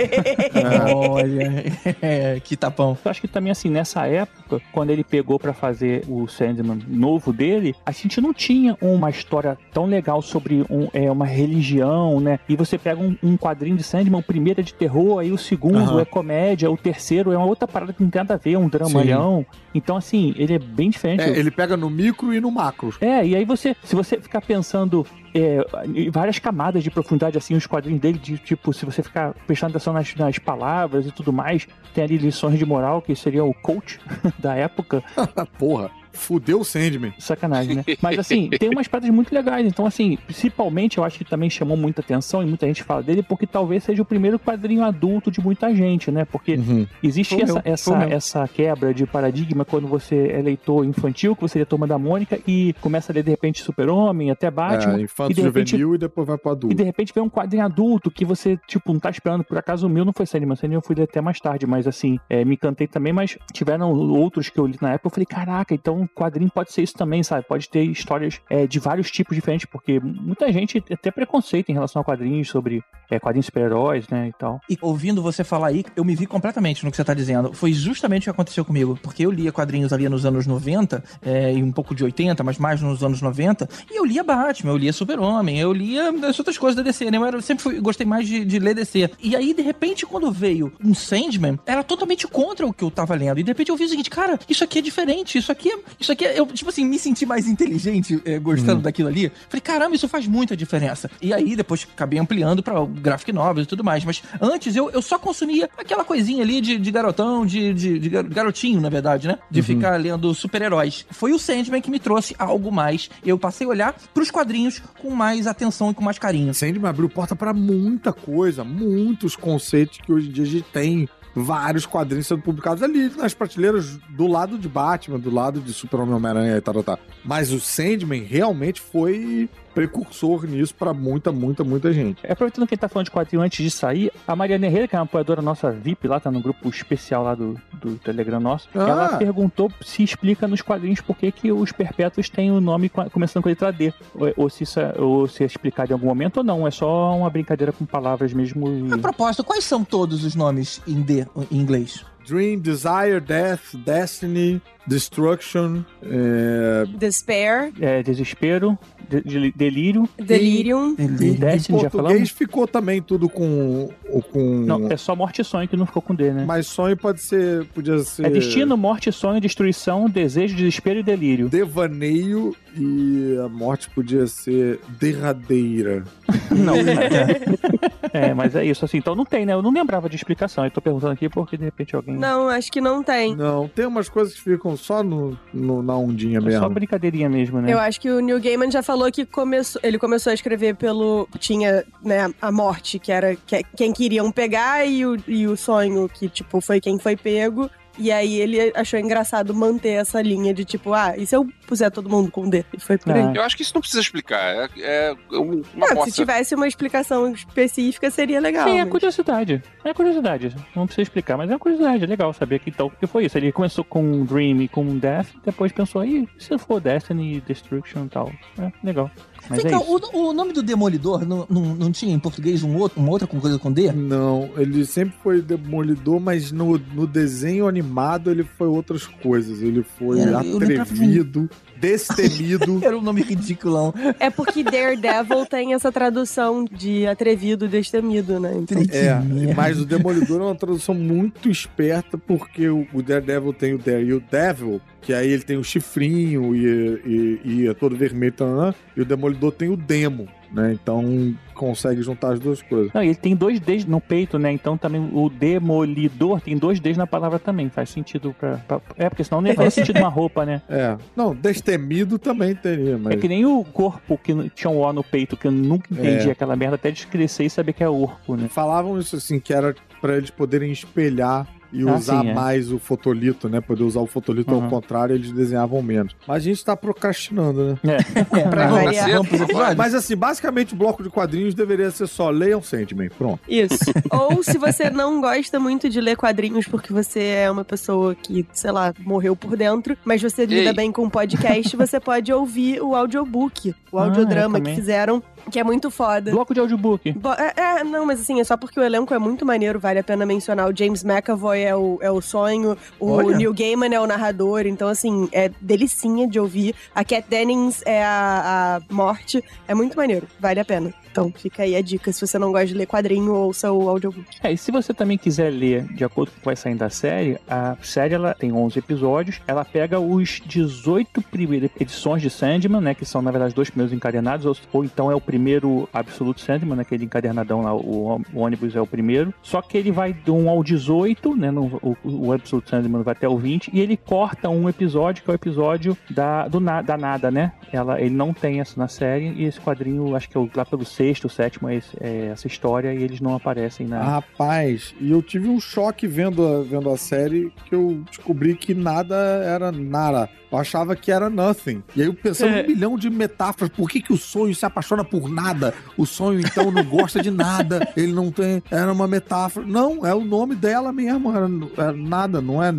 Olha, 1.09 2.41
que 2.45 2.57
tapão. 2.57 2.97
Eu 3.05 3.11
acho 3.11 3.21
que 3.21 3.27
também, 3.27 3.51
assim, 3.51 3.69
nessa 3.69 4.07
época, 4.07 4.61
quando 4.71 4.91
ele 4.91 5.03
pegou 5.03 5.41
pra 5.41 5.53
fazer 5.53 6.05
o 6.09 6.29
Sandman, 6.29 6.52
Sandman 6.53 6.81
novo 6.87 7.33
dele, 7.33 7.75
a 7.85 7.91
gente 7.91 8.21
não 8.21 8.33
tinha 8.33 8.77
uma 8.81 9.11
história 9.11 9.57
tão 9.73 9.87
legal 9.87 10.21
sobre 10.21 10.65
um, 10.69 10.89
é, 10.93 11.11
uma 11.11 11.27
religião, 11.27 12.21
né? 12.21 12.39
E 12.49 12.57
você 12.57 12.79
pega 12.79 13.01
um, 13.01 13.17
um 13.23 13.37
quadrinho 13.37 13.77
de 13.77 13.83
Sandman, 13.83 14.21
o 14.21 14.23
primeiro 14.23 14.61
é 14.61 14.63
de 14.63 14.75
terror, 14.75 15.19
aí 15.19 15.33
o 15.33 15.39
segundo 15.39 15.79
Aham. 15.79 16.01
é 16.01 16.05
comédia, 16.05 16.71
o 16.71 16.77
terceiro 16.77 17.33
é 17.33 17.37
uma 17.37 17.47
outra 17.47 17.67
parada 17.67 17.93
que 17.93 18.03
não 18.03 18.11
tem 18.11 18.21
nada 18.21 18.35
a 18.35 18.37
ver, 18.37 18.53
é 18.53 18.59
um 18.59 18.69
dramalhão. 18.69 19.45
Então, 19.75 19.97
assim, 19.97 20.35
ele 20.37 20.55
é 20.55 20.59
bem 20.59 20.91
diferente. 20.91 21.23
É, 21.23 21.39
ele 21.39 21.51
pega 21.51 21.77
no 21.77 21.89
micro 21.89 22.35
e 22.35 22.41
no 22.41 22.51
macro. 22.51 22.95
É, 23.01 23.27
e 23.27 23.35
aí 23.35 23.45
você, 23.45 23.75
se 23.83 23.95
você 23.95 24.21
ficar 24.21 24.43
pensando 24.43 25.07
é, 25.35 25.65
em 25.95 26.11
várias 26.11 26.39
camadas 26.39 26.85
de 26.85 26.91
profundidade, 26.91 27.39
assim, 27.39 27.55
os 27.55 27.67
quadrinhos 27.67 28.01
dele, 28.01 28.19
de, 28.19 28.37
tipo, 28.37 28.73
se 28.73 28.85
você 28.85 29.03
ficar 29.03 29.35
prestando 29.47 29.73
atenção 29.73 29.95
nas, 29.95 30.15
nas 30.15 30.39
palavras 30.39 31.07
e 31.07 31.11
tudo 31.11 31.33
mais, 31.33 31.67
tem 31.95 32.05
ali 32.05 32.19
lições 32.19 32.59
de 32.59 32.67
moral, 32.67 33.01
que 33.01 33.15
seria 33.17 33.45
o 33.45 33.55
coach 33.55 33.99
da 34.39 34.55
época, 34.55 35.03
Porra, 35.59 35.91
fudeu 36.13 36.61
o 36.61 36.65
Sandman. 36.65 37.13
sacanagem, 37.19 37.77
né? 37.77 37.85
Mas 38.01 38.19
assim, 38.19 38.49
tem 38.51 38.69
umas 38.71 38.87
paradas 38.89 39.11
muito 39.15 39.35
legais. 39.35 39.67
Então, 39.67 39.87
assim, 39.87 40.17
principalmente 40.27 40.99
eu 40.99 41.05
acho 41.05 41.19
que 41.19 41.25
também 41.25 41.49
chamou 41.51 41.77
muita 41.77 42.01
atenção 42.01 42.43
e 42.43 42.47
muita 42.47 42.67
gente 42.67 42.83
fala 42.83 43.03
dele, 43.03 43.23
porque 43.23 43.47
talvez 43.47 43.85
seja 43.85 44.03
o 44.03 44.05
primeiro 44.05 44.39
quadrinho 44.39 44.83
adulto 44.85 45.31
de 45.31 45.41
muita 45.41 45.75
gente, 45.75 46.11
né? 46.11 46.25
Porque 46.25 46.55
Uhum. 46.55 46.87
Existe 47.03 47.35
Foi 47.35 47.43
essa, 47.45 47.53
meu, 47.55 47.63
essa, 47.65 48.05
essa 48.05 48.49
quebra 48.49 48.93
de 48.95 49.07
paradigma 49.07 49.65
quando 49.65 49.87
você 49.87 50.29
é 50.33 50.43
leitor 50.43 50.85
infantil, 50.85 51.35
que 51.35 51.43
você 51.43 51.59
lê 51.59 51.63
a 51.63 51.67
Turma 51.67 51.87
da 51.87 51.99
Mônica 51.99 52.39
e 52.47 52.75
começa 52.81 53.13
a 53.13 53.15
ler 53.15 53.23
de 53.23 53.31
repente 53.31 53.63
Super-Homem, 53.63 54.31
até 54.31 54.51
Batman. 54.51 54.99
É, 54.99 55.03
infanto 55.03 55.33
e 55.33 55.35
de 55.35 55.41
repente- 55.43 55.71
juvenil 55.71 55.95
e 55.95 55.99
depois 55.99 56.27
vai 56.27 56.37
pro 56.39 56.51
E 56.51 56.53
adulto. 56.53 56.77
de 56.77 56.83
repente 56.83 57.13
vem 57.15 57.23
um 57.25 57.31
quadrinho 57.31 57.65
adulto 57.65 58.11
que 58.11 58.25
você, 58.25 58.59
tipo, 58.69 58.93
não 58.93 59.01
tá 59.01 59.11
esperando. 59.11 59.45
Por 59.45 59.57
acaso 59.59 59.87
o 59.87 59.91
meu 59.91 60.05
não 60.05 60.13
foi 60.13 60.27
Sandman, 60.27 60.57
Sandman 60.57 60.77
eu 60.77 60.83
fui 60.83 60.95
ler 60.95 61.05
até 61.05 61.21
mais 61.21 61.41
tarde, 61.41 61.67
mas 61.67 61.87
assim, 61.87 62.19
é, 62.29 62.45
me 62.45 62.55
encantei 62.55 62.87
também, 62.87 63.13
mas 63.13 63.39
tiveram 63.53 63.91
outros 63.93 64.49
que 64.49 64.59
eu 64.59 64.67
li 64.67 64.77
na 64.81 64.93
época, 64.93 65.07
eu 65.09 65.11
falei, 65.11 65.27
caraca, 65.27 65.75
então 65.75 66.02
quadrinho 66.07 66.51
pode 66.51 66.73
ser 66.73 66.83
isso 66.83 66.95
também, 66.95 67.23
sabe? 67.23 67.47
Pode 67.47 67.69
ter 67.69 67.83
histórias 67.85 68.41
é, 68.51 68.67
de 68.67 68.79
vários 68.79 69.11
tipos 69.11 69.35
diferentes, 69.35 69.67
porque 69.67 70.01
muita 70.01 70.51
gente 70.53 70.81
tem 70.81 70.95
até 70.95 71.11
preconceito 71.11 71.71
em 71.71 71.73
relação 71.73 72.01
a 72.03 72.05
quadrinhos 72.05 72.49
sobre 72.49 72.83
é, 73.11 73.19
quadrinhos 73.19 73.47
super-heróis, 73.47 74.09
né, 74.09 74.29
e 74.29 74.33
tal. 74.39 74.61
E 74.69 74.79
ouvindo 74.81 75.23
você 75.23 75.45
falar 75.45 75.69
aí, 75.69 75.85
eu 75.97 76.05
me 76.05 76.15
vi 76.15 76.27
completamente 76.27 76.85
no 76.85 76.91
que 76.91 76.97
você 76.97 77.05
tá 77.05 77.15
dizendo. 77.15 77.53
Foi 77.53 77.73
justamente 77.73 78.23
o 78.23 78.25
que 78.25 78.31
aconteceu 78.31 78.65
comigo. 78.65 78.99
Porque 79.03 79.25
eu 79.27 79.31
lia 79.31 79.53
quadrinhos 79.53 79.93
ali 79.93 80.09
nos 80.09 80.25
anos 80.27 80.47
90, 80.47 81.03
é, 81.23 81.53
e 81.55 81.63
um 81.63 81.73
pouco 81.73 81.95
de 81.95 82.05
80, 82.05 82.43
mas 82.43 82.59
mais 82.59 82.81
nos 82.81 83.03
anos 83.03 83.21
90. 83.21 83.69
E 83.91 83.99
eu 83.99 84.05
lia 84.05 84.23
Batman, 84.25 84.71
eu 84.73 84.77
lia 84.77 84.93
Super-Homem, 84.93 85.59
eu 85.59 85.73
lia 85.73 86.11
as 86.29 86.39
outras 86.39 86.57
coisas 86.59 86.77
da 86.77 86.83
DC, 86.83 87.11
né? 87.11 87.19
Eu, 87.19 87.25
era- 87.25 87.41
sempre 87.41 87.63
fui- 87.63 87.81
gostei 87.81 88.07
mais 88.07 88.27
de, 88.27 88.45
de 88.45 88.59
ler 88.59 88.75
DC. 88.75 89.11
E 89.21 89.37
aí, 89.37 89.53
de 89.55 89.63
repente, 89.63 90.07
quando 90.07 90.31
veio 90.31 90.73
um 90.83 90.95
Sandman, 90.95 91.59
era 91.67 91.83
totalmente 91.83 92.27
contra 92.27 92.67
o 92.67 92.73
que 92.73 92.83
eu 92.85 92.91
tava 92.91 93.15
lendo. 93.15 93.39
E 93.39 93.43
de 93.43 93.51
repente 93.51 93.71
eu 93.71 93.77
vi 93.77 93.85
o 93.85 93.89
seguinte, 93.89 94.09
cara, 94.11 94.39
isso 94.49 94.65
aqui 94.65 94.79
é 94.79 94.83
diferente, 94.83 95.37
isso 95.39 95.51
aqui 95.53 95.71
é. 95.71 95.79
Isso 95.99 96.13
aqui 96.13 96.25
é. 96.25 96.39
Eu, 96.39 96.47
tipo 96.47 96.69
assim, 96.71 96.85
me 96.85 96.99
senti 96.99 97.25
mais 97.27 97.47
inteligente 97.49 98.21
é, 98.25 98.39
gostando 98.39 98.83
daquilo 98.83 99.09
ali. 99.09 99.31
Falei, 99.49 99.61
caramba, 99.61 99.95
isso 99.97 100.09
faz 100.09 100.27
muita 100.27 100.57
diferença. 100.57 101.11
E 101.21 101.33
aí, 101.33 101.55
depois 101.57 101.87
acabei 101.93 102.19
ampliando 102.19 102.63
pra 102.63 102.75
graphic 102.85 103.33
novels 103.33 103.65
e 103.65 103.69
tudo 103.69 103.85
mais. 103.85 104.05
Mas 104.05 104.23
antes 104.41 104.75
eu, 104.77 104.91
eu 104.91 105.03
só 105.03 105.19
consumia 105.19 105.69
aquela 105.77 106.05
coisinha 106.05 106.43
ali 106.43 106.61
de, 106.61 106.79
de 106.79 106.91
garotão, 106.91 107.45
de, 107.47 107.73
de, 107.75 107.99
de 107.99 108.09
gar- 108.09 108.25
garotinho, 108.25 108.81
na 108.81 108.89
verdade, 108.89 109.29
né? 109.29 109.39
De 109.51 109.63
ficar 109.63 110.01
lendo 110.01 110.35
super-heróis. 110.35 111.05
Foi 111.11 111.33
o 111.33 111.39
Sandman 111.39 111.81
que 111.81 111.91
me 111.91 111.99
trouxe 111.99 112.35
algo 112.39 112.71
mais. 112.73 113.11
Eu 113.25 113.39
passei 113.39 113.67
a 113.67 113.71
olhar 113.71 113.95
pros 114.15 114.31
quadrinhos 114.31 114.83
com 115.01 115.11
mais 115.11 115.47
atenção 115.47 115.91
e 115.91 115.95
com 115.95 116.03
mais 116.03 116.19
carinho. 116.19 116.53
Sandman 116.55 116.89
abriu 116.91 117.09
porta 117.09 117.35
pra 117.37 117.53
muita 117.53 118.13
coisa, 118.13 118.65
muitos 118.65 119.37
conceitos 119.37 119.99
que 119.99 120.13
hoje 120.13 120.29
em 120.29 120.33
dia 120.33 120.45
a 120.45 120.47
gente 120.47 120.67
tem 120.73 121.09
vários 121.35 121.87
quadrinhos 121.87 122.27
sendo 122.27 122.43
publicados 122.43 122.83
ali 122.83 123.09
nas 123.17 123.35
prateleiras 123.35 123.97
do 124.11 124.27
lado 124.27 124.59
de 124.59 124.69
Batman, 124.69 125.19
do 125.19 125.31
lado 125.31 125.61
de 125.61 125.73
Super-Homem, 125.73 126.15
Homem-Aranha 126.15 126.57
e 126.57 126.61
tal, 126.61 126.83
tal. 126.83 126.99
Mas 127.25 127.53
o 127.53 127.61
Sandman 127.61 128.23
realmente 128.23 128.81
foi 128.81 129.49
precursor 129.75 130.47
nisso 130.47 130.75
pra 130.75 130.93
muita, 130.95 131.33
muita, 131.33 131.65
muita 131.65 131.93
gente. 131.93 132.19
É, 132.25 132.33
Aproveitando 132.33 132.67
que 132.67 132.75
ele 132.75 132.81
tá 132.81 132.89
falando 132.89 133.07
de 133.07 133.11
quadrinho 133.11 133.43
antes 133.43 133.63
de 133.65 133.71
sair, 133.71 134.13
a 134.27 134.35
Mariana 134.37 134.67
Herrera, 134.67 134.87
que 134.89 134.95
é 134.97 134.99
uma 134.99 135.05
apoiadora 135.05 135.43
nossa 135.43 135.71
VIP 135.71 136.07
lá, 136.09 136.21
tá 136.21 136.31
no 136.31 136.41
grupo 136.41 136.69
especial 136.69 137.23
lá 137.25 137.35
do, 137.35 137.57
do 137.75 137.97
Telegram 137.97 138.41
nosso, 138.41 138.69
Ah. 138.75 138.81
ela 138.89 139.17
perguntou 139.17 139.71
se 139.81 140.03
explica 140.03 140.47
nos 140.47 140.63
quadrinhos 140.63 141.01
por 141.01 141.17
que, 141.17 141.31
que 141.33 141.51
os 141.53 141.73
perpétuos 141.73 142.29
têm 142.29 142.51
o 142.51 142.61
nome 142.61 142.89
com 142.89 143.01
a- 143.01 143.11
começando 143.11 143.43
com 143.43 143.49
a 143.49 143.53
letra 143.53 143.73
D. 143.73 143.93
Ou, 144.15 144.33
ou 144.37 144.51
se 144.51 144.63
isso 144.65 144.79
é, 144.81 144.95
ou 144.99 145.27
se 145.27 145.43
é 145.43 145.47
explicado 145.47 145.93
em 145.93 145.95
algum 145.95 146.07
momento 146.07 146.39
ou 146.39 146.45
não. 146.45 146.67
É 146.67 146.71
só 146.71 147.17
uma 147.17 147.29
brincadeira 147.31 147.73
com 147.73 147.85
palavras 147.85 148.33
mesmo. 148.33 148.69
e- 148.69 148.93
A 148.95 148.99
propósito, 148.99 149.45
quais 149.45 149.65
são 149.65 149.85
todos 149.85 150.25
os 150.25 150.35
nomes 150.35 150.81
em 150.87 151.01
D, 151.03 151.27
em 151.51 151.59
inglês? 151.59 152.05
Dream, 152.27 152.61
Desire, 152.61 153.21
Death, 153.21 153.75
Destiny, 153.85 154.63
Destruction, 154.87 155.83
é... 156.03 156.85
Despair, 156.99 157.73
É, 157.81 158.03
desespero, 158.03 158.79
de- 159.09 159.21
de- 159.23 159.53
delírio. 159.53 160.09
Delirium. 160.19 160.97
e, 160.99 161.07
Destiny, 161.33 161.79
em 161.79 161.81
português 161.89 162.31
ficou 162.31 162.67
também 162.67 163.01
tudo 163.01 163.29
com... 163.29 163.89
com... 164.33 164.61
Não, 164.67 164.91
é 164.91 164.97
só 164.97 165.15
morte 165.15 165.41
e 165.41 165.45
sonho 165.45 165.69
que 165.69 165.77
não 165.77 165.87
ficou 165.87 166.03
com 166.03 166.15
D, 166.15 166.33
né? 166.33 166.45
Mas 166.47 166.67
sonho 166.67 166.97
pode 166.97 167.21
ser... 167.23 167.65
Podia 167.67 167.99
ser... 168.01 168.27
É 168.27 168.31
destino, 168.31 168.77
morte, 168.77 169.13
sonho, 169.13 169.41
destruição, 169.41 170.09
desejo, 170.09 170.57
desespero 170.57 170.99
e 170.99 171.03
delírio. 171.03 171.49
Devaneio 171.49 172.55
e 172.77 173.37
a 173.45 173.49
morte 173.49 173.89
podia 173.91 174.27
ser 174.27 174.81
derradeira. 174.99 176.05
Não, 176.51 176.75
é, 178.13 178.35
mas 178.35 178.55
é 178.55 178.65
isso, 178.65 178.85
assim. 178.85 178.99
Então 178.99 179.15
não 179.15 179.25
tem, 179.25 179.47
né? 179.47 179.53
Eu 179.55 179.63
não 179.63 179.71
lembrava 179.73 180.09
de 180.09 180.17
explicação. 180.17 180.65
Eu 180.65 180.71
tô 180.71 180.81
perguntando 180.81 181.13
aqui 181.13 181.29
porque 181.29 181.57
de 181.57 181.65
repente 181.65 181.95
alguém. 181.97 182.15
Não, 182.17 182.49
acho 182.49 182.71
que 182.71 182.81
não 182.81 183.03
tem. 183.03 183.35
Não, 183.35 183.69
tem 183.69 183.87
umas 183.87 184.09
coisas 184.09 184.35
que 184.35 184.41
ficam 184.43 184.72
só 184.77 185.03
no, 185.03 185.39
no- 185.53 185.83
na 185.83 185.97
ondinha 185.97 186.39
É 186.39 186.41
mesmo. 186.41 186.61
só 186.61 186.69
brincadeirinha 186.69 187.29
mesmo, 187.29 187.61
né? 187.61 187.73
Eu 187.73 187.79
acho 187.79 188.01
que 188.01 188.11
o 188.11 188.21
Neil 188.21 188.41
Gaiman 188.41 188.71
já 188.71 188.83
falou 188.83 189.11
que 189.11 189.25
começou, 189.27 189.81
ele 189.85 189.99
começou 189.99 190.31
a 190.31 190.35
escrever 190.35 190.75
pelo. 190.77 191.29
Tinha, 191.39 191.85
né, 192.05 192.33
a 192.41 192.51
morte, 192.53 192.99
que 192.99 193.11
era 193.13 193.35
que- 193.37 193.63
quem 193.77 193.93
queriam 193.93 194.31
pegar, 194.31 194.87
e 194.87 195.05
o, 195.07 195.17
e 195.27 195.47
o 195.47 195.57
sonho, 195.57 196.09
que, 196.09 196.29
tipo, 196.29 196.61
foi 196.61 196.81
quem 196.81 196.99
foi 196.99 197.17
pego. 197.17 197.71
E 197.99 198.11
aí 198.11 198.41
ele 198.41 198.73
achou 198.75 198.99
engraçado 198.99 199.55
manter 199.55 199.91
essa 199.91 200.21
linha 200.23 200.55
de 200.55 200.65
tipo, 200.65 200.93
ah, 200.95 201.15
e 201.17 201.27
se 201.27 201.37
eu 201.37 201.47
puser 201.67 201.91
todo 201.91 202.09
mundo 202.09 202.31
com 202.31 202.49
D? 202.49 202.65
E 202.73 202.81
foi 202.81 202.97
por 202.97 203.13
aí. 203.13 203.21
Ah. 203.23 203.33
Eu 203.35 203.43
acho 203.43 203.55
que 203.57 203.63
isso 203.63 203.73
não 203.75 203.81
precisa 203.81 204.01
explicar. 204.01 204.71
É, 204.79 205.11
é 205.11 205.15
um- 205.33 205.39
uma 205.39 205.63
Não, 205.77 205.87
se 205.87 205.93
amostra. 205.93 206.13
tivesse 206.13 206.55
uma 206.55 206.67
explicação 206.67 207.33
específica, 207.33 208.11
seria 208.11 208.41
legal. 208.41 208.67
Sim, 208.67 208.79
é 208.79 208.83
mas- 208.85 208.91
curiosidade. 208.91 209.63
É 209.85 209.93
curiosidade. 209.93 210.55
Não 210.75 210.87
precisa 210.87 211.03
explicar, 211.03 211.37
mas 211.37 211.51
é 211.51 211.53
uma 211.53 211.59
curiosidade. 211.59 212.05
É 212.05 212.07
legal 212.07 212.33
saber 212.33 212.59
que 212.61 212.71
então 212.71 212.89
que 212.91 213.07
foi 213.07 213.27
isso. 213.27 213.37
Ele 213.37 213.53
começou 213.53 213.85
com 213.85 214.25
Dream 214.25 214.63
e 214.63 214.69
com 214.69 214.85
Death, 214.99 215.29
depois 215.45 215.71
pensou, 215.73 216.05
e 216.05 216.29
se 216.39 216.57
for 216.59 216.81
Destiny, 216.81 217.41
Destruction 217.47 218.07
e 218.07 218.09
tal. 218.09 218.33
É 218.59 218.73
legal. 218.83 219.11
Mas 219.49 219.63
Vem 219.63 219.73
é 219.73 219.77
cá, 219.77 219.81
o, 219.81 220.29
o 220.31 220.33
nome 220.33 220.53
do 220.53 220.63
Demolidor 220.63 221.27
não, 221.27 221.47
não, 221.49 221.75
não 221.75 221.93
tinha 221.93 222.15
em 222.15 222.19
português 222.19 222.63
um 222.63 222.77
outro, 222.77 223.01
uma 223.01 223.11
outra 223.11 223.27
coisa 223.27 223.59
com 223.59 223.73
D? 223.73 223.91
Não, 223.93 224.51
ele 224.57 224.85
sempre 224.85 225.15
foi 225.23 225.43
demolidor, 225.43 226.21
mas 226.21 226.53
no, 226.53 226.79
no 226.79 227.07
desenho 227.07 227.67
animado 227.67 228.31
ele 228.31 228.45
foi 228.45 228.69
outras 228.69 229.07
coisas. 229.07 229.61
Ele 229.61 229.83
foi 229.83 230.23
atrevido, 230.23 231.49
destemido. 231.83 232.79
Era 232.87 232.97
um 232.97 233.03
nome 233.03 233.23
ridiculão. 233.23 233.93
É 234.21 234.31
porque 234.31 234.63
Daredevil 234.63 235.45
tem 235.45 235.75
essa 235.75 235.91
tradução 235.91 236.65
de 236.65 237.05
atrevido, 237.09 237.67
destemido, 237.67 238.39
né? 238.39 238.53
Então, 238.57 238.81
É, 238.93 239.53
mas 239.55 239.81
o 239.81 239.85
Demolidor 239.85 240.41
é 240.41 240.45
uma 240.45 240.55
tradução 240.55 240.95
muito 240.95 241.51
esperta, 241.51 242.17
porque 242.17 242.69
o, 242.69 242.87
Daredevil 243.05 243.53
tem 243.53 243.75
o 243.75 243.79
Dare 243.79 244.05
e 244.05 244.15
o 244.15 244.21
Devil, 244.21 244.81
que 245.01 245.13
aí 245.13 245.33
ele 245.33 245.43
tem 245.43 245.57
o 245.57 245.65
chifrinho 245.65 246.55
e, 246.55 247.01
e, 247.05 247.41
e 247.45 247.69
é 247.69 247.75
todo 247.75 247.97
vermelho, 247.97 248.33
tanã, 248.33 248.73
e 248.97 249.01
o 249.01 249.05
Demolidor 249.05 249.51
tem 249.51 249.69
o 249.69 249.77
Demo, 249.77 250.29
né? 250.53 250.73
Então 250.73 251.35
consegue 251.55 252.03
juntar 252.03 252.33
as 252.33 252.41
duas 252.41 252.61
coisas. 252.63 252.93
Não, 252.93 253.03
ele 253.03 253.15
tem 253.15 253.35
dois 253.37 253.61
Ds 253.61 253.85
no 253.87 254.01
peito, 254.01 254.39
né? 254.39 254.51
Então 254.53 254.77
também 254.77 255.01
o 255.13 255.29
demolidor 255.29 256.41
tem 256.41 256.57
dois 256.57 256.81
Ds 256.81 256.97
na 256.97 257.07
palavra 257.07 257.39
também. 257.39 257.69
Faz 257.71 257.91
sentido 257.91 258.35
pra. 258.39 258.57
pra- 258.59 258.81
É, 258.97 259.09
porque 259.09 259.25
senão 259.25 259.41
não 259.41 259.49
ia 259.49 259.55
fazer 259.55 259.71
sentido 259.71 259.99
uma 259.99 260.09
roupa, 260.11 260.45
né? 260.45 260.63
É, 260.69 260.97
não, 261.17 261.35
destemido 261.35 262.19
também 262.19 262.55
teria, 262.55 262.99
mas. 262.99 263.15
É 263.15 263.17
que 263.17 263.29
nem 263.29 263.45
o 263.47 263.65
corpo 263.65 264.19
que 264.19 264.33
tinha 264.51 264.71
um 264.71 264.79
O 264.83 264.93
no 264.93 265.05
peito, 265.05 265.37
que 265.37 265.47
eu 265.47 265.53
nunca 265.53 265.87
entendi 265.93 266.29
É. 266.29 266.33
aquela 266.33 266.57
merda 266.57 266.75
até 266.75 266.91
de 266.91 267.07
crescer 267.07 267.45
e 267.45 267.51
saber 267.51 267.73
que 267.73 267.85
é 267.85 267.89
orco, 267.89 268.37
né? 268.37 268.49
Falavam 268.49 268.99
isso 268.99 269.17
assim, 269.17 269.39
que 269.39 269.53
era 269.55 269.75
pra 270.01 270.17
eles 270.17 270.31
poderem 270.31 270.73
espelhar 270.73 271.47
e 271.73 271.89
Ah, 271.89 271.95
usar 271.95 272.21
sim, 272.23 272.29
é. 272.31 272.35
mais 272.35 272.71
o 272.73 272.79
fotolito, 272.79 273.49
né? 273.49 273.61
Poder 273.61 273.83
usar 273.85 274.01
o 274.01 274.07
fotolito 274.07 274.53
Uhum. 274.55 274.65
ao 274.65 274.71
contrário, 274.71 275.15
eles 275.15 275.33
desenhavam 275.33 275.83
menos. 275.83 276.15
Mas 276.27 276.37
a 276.39 276.41
gente 276.41 276.65
tá 276.65 276.77
procrastinando, 276.77 277.79
né? 277.83 277.97
É. 277.97 278.03
É, 278.43 278.49
pra 278.49 278.67
Não, 278.69 279.75
mas- 279.77 279.95
assim, 279.95 280.17
basicamente 280.17 280.75
o 280.75 280.77
bloco 280.77 281.03
de 281.03 281.11
quadrinhos 281.11 281.55
deveria 281.55 281.91
ser 281.91 282.07
só 282.07 282.31
leiam 282.31 282.63
Sandman, 282.63 283.09
pronto. 283.17 283.41
Isso. 283.49 283.79
Ou 284.11 284.43
se 284.43 284.59
você 284.59 284.91
não 284.91 285.21
gosta 285.21 285.59
muito 285.61 285.89
de 285.89 286.01
ler 286.01 286.17
quadrinhos 286.17 286.67
porque 286.67 286.93
você 286.93 287.21
é 287.21 287.51
uma 287.51 287.65
pessoa 287.65 288.15
que, 288.15 288.47
sei 288.53 288.71
lá, 288.71 288.93
morreu 289.01 289.37
por 289.37 289.57
dentro, 289.57 289.97
mas 290.05 290.21
você 290.23 290.45
lida 290.47 290.71
Ei. 290.71 290.73
bem 290.73 290.91
com 290.93 291.09
podcast, 291.09 291.77
você 291.77 292.01
pode 292.01 292.33
ouvir 292.33 292.81
o 292.83 292.95
audiobook, 292.95 293.75
o 293.91 293.99
Ah, 293.99 294.05
audiodrama 294.05 294.59
eu 294.59 294.63
que 294.63 294.75
fizeram 294.75 295.23
que 295.51 295.59
é 295.59 295.65
muito 295.65 295.91
foda. 295.91 296.31
Bloco 296.31 296.55
de 296.55 296.61
audiobook. 296.61 297.13
Bo- 297.13 297.33
É, 297.33 297.53
é, 297.81 297.85
não, 297.85 298.05
mas 298.07 298.21
assim, 298.21 298.41
é 298.41 298.45
só 298.45 298.57
porque 298.57 298.79
o 298.79 298.83
elenco 298.83 299.13
é 299.15 299.19
muito 299.19 299.45
maneiro, 299.45 299.79
vale 299.81 299.99
a 299.99 300.05
pena 300.05 300.25
mencionar. 300.27 300.69
O 300.71 300.77
James 300.77 301.03
McAvoy 301.05 301.61
é 301.63 301.75
o, 301.75 301.99
é 302.01 302.11
o 302.11 302.21
sonho, 302.21 302.77
o 303.01 303.11
Olha. 303.13 303.37
Neil 303.37 303.53
Gaiman 303.55 303.95
é 303.95 304.01
o 304.01 304.07
narrador, 304.07 304.67
então 304.67 304.89
assim, 304.89 305.29
é 305.33 305.51
delicinha 305.61 306.27
de 306.29 306.39
ouvir. 306.39 306.75
A 306.95 307.05
Kat 307.05 307.25
Dennings 307.29 307.83
é 307.87 308.03
a, 308.05 308.81
a 308.89 308.95
morte, 308.95 309.43
é 309.67 309.75
muito 309.75 309.97
maneiro, 309.97 310.27
vale 310.39 310.61
a 310.61 310.65
pena. 310.65 310.93
Então 311.11 311.31
fica 311.31 311.63
aí 311.63 311.77
a 311.77 311.83
dica, 311.83 312.11
se 312.11 312.27
você 312.27 312.39
não 312.39 312.51
gosta 312.51 312.69
de 312.69 312.73
ler 312.75 312.87
quadrinho, 312.87 313.35
ouça 313.35 313.71
o 313.71 313.87
audiobook. 313.87 314.25
É, 314.43 314.51
e 314.51 314.57
se 314.57 314.73
você 314.73 314.95
também 314.95 315.19
quiser 315.19 315.51
ler 315.53 315.85
de 315.93 316.03
acordo 316.05 316.31
com 316.31 316.37
o 316.37 316.41
que 316.41 316.45
vai 316.47 316.57
saindo 316.57 316.79
da 316.79 316.89
série, 316.89 317.39
a 317.47 317.77
série 317.83 318.15
ela 318.15 318.33
tem 318.33 318.51
11 318.51 318.79
episódios, 318.79 319.39
ela 319.47 319.63
pega 319.63 320.01
os 320.01 320.41
18 320.47 321.21
primeiras 321.21 321.71
edições 321.79 322.23
de 322.23 322.31
Sandman, 322.31 322.81
né, 322.81 322.95
que 322.95 323.05
são 323.05 323.21
na 323.21 323.31
verdade 323.31 323.55
dois 323.55 323.69
primeiros 323.69 323.93
encadernados, 323.95 324.47
ou, 324.47 324.57
ou 324.73 324.85
então 324.87 325.11
é 325.11 325.15
o 325.15 325.21
primeiro 325.33 325.89
Absolute 325.95 326.43
Sandman, 326.43 326.77
né, 326.77 326.83
aquele 326.83 327.07
encadernadão 327.07 327.63
lá, 327.63 327.75
o, 327.75 328.21
o 328.35 328.39
ônibus 328.41 328.77
é 328.77 328.81
o 328.83 328.87
primeiro, 328.87 329.33
só 329.43 329.63
que 329.63 329.79
ele 329.79 329.91
vai 329.91 330.13
do 330.13 330.35
1 330.35 330.51
ao 330.51 330.63
18, 330.63 331.35
né, 331.35 331.51
no, 331.51 331.65
o, 331.83 331.97
o 332.05 332.33
Absolute 332.33 332.69
Sandman 332.69 333.03
vai 333.03 333.13
até 333.13 333.27
o 333.27 333.39
20, 333.39 333.71
e 333.73 333.81
ele 333.81 333.97
corta 333.97 334.51
um 334.51 334.69
episódio, 334.69 335.25
que 335.25 335.31
é 335.31 335.33
o 335.33 335.35
episódio 335.35 335.97
da, 336.11 336.47
do, 336.49 336.61
na- 336.61 336.83
da 336.83 336.99
nada, 336.99 337.31
né, 337.31 337.53
ela, 337.73 337.99
ele 337.99 338.15
não 338.15 338.35
tem 338.35 338.61
isso 338.61 338.79
na 338.79 338.89
série, 338.89 339.33
e 339.39 339.45
esse 339.45 339.59
quadrinho, 339.59 340.15
acho 340.15 340.29
que 340.29 340.37
é 340.37 340.41
o- 340.41 340.51
lá 340.55 340.67
pelo 340.67 340.85
sexto, 340.85 341.31
sétimo, 341.31 341.67
é, 341.71 341.77
esse- 341.77 341.97
é 341.99 342.27
essa 342.33 342.47
história, 342.47 342.93
e 342.93 343.03
eles 343.03 343.19
não 343.23 343.35
aparecem 343.35 343.87
na... 343.87 344.03
Rapaz, 344.03 344.95
e 345.01 345.11
eu 345.13 345.23
tive 345.23 345.49
um 345.49 345.59
choque 345.59 346.07
vendo 346.07 346.47
a, 346.47 346.63
vendo 346.63 346.91
a 346.91 346.97
série 346.99 347.51
que 347.65 347.75
eu 347.75 348.03
descobri 348.11 348.55
que 348.55 348.75
nada 348.75 349.15
era 349.17 349.73
nada. 349.73 350.29
Eu 350.51 350.59
achava 350.59 350.95
que 350.95 351.11
era 351.11 351.31
nothing. 351.31 351.83
E 351.97 352.03
aí 352.03 352.09
eu 352.09 352.13
pensando 352.13 352.55
É. 352.55 352.63
um 352.63 352.67
milhão 352.67 352.99
de 352.99 353.09
metáforas. 353.09 353.71
Por 353.75 353.89
que, 353.89 354.03
que 354.03 354.13
o 354.13 354.19
sonho 354.19 354.55
se 354.55 354.67
apaixona 354.67 355.03
por 355.03 355.22
nada? 355.29 355.75
O 355.97 356.07
sonho, 356.07 356.41
então, 356.41 356.71
não 356.71 356.85
gosta 356.85 357.23
de 357.23 357.31
nada. 357.31 357.89
Ele 357.97 358.13
não 358.13 358.31
tem. 358.31 358.63
Era 358.71 358.93
uma 358.93 359.07
metáfora. 359.09 359.67
Não, 359.67 360.07
é 360.07 360.15
o 360.15 360.25
nome 360.25 360.55
dela 360.55 360.93
mesmo. 360.93 361.31
Era, 361.35 361.49
era 361.77 361.93
nada, 361.93 362.41
não 362.41 362.63
é. 362.63 362.73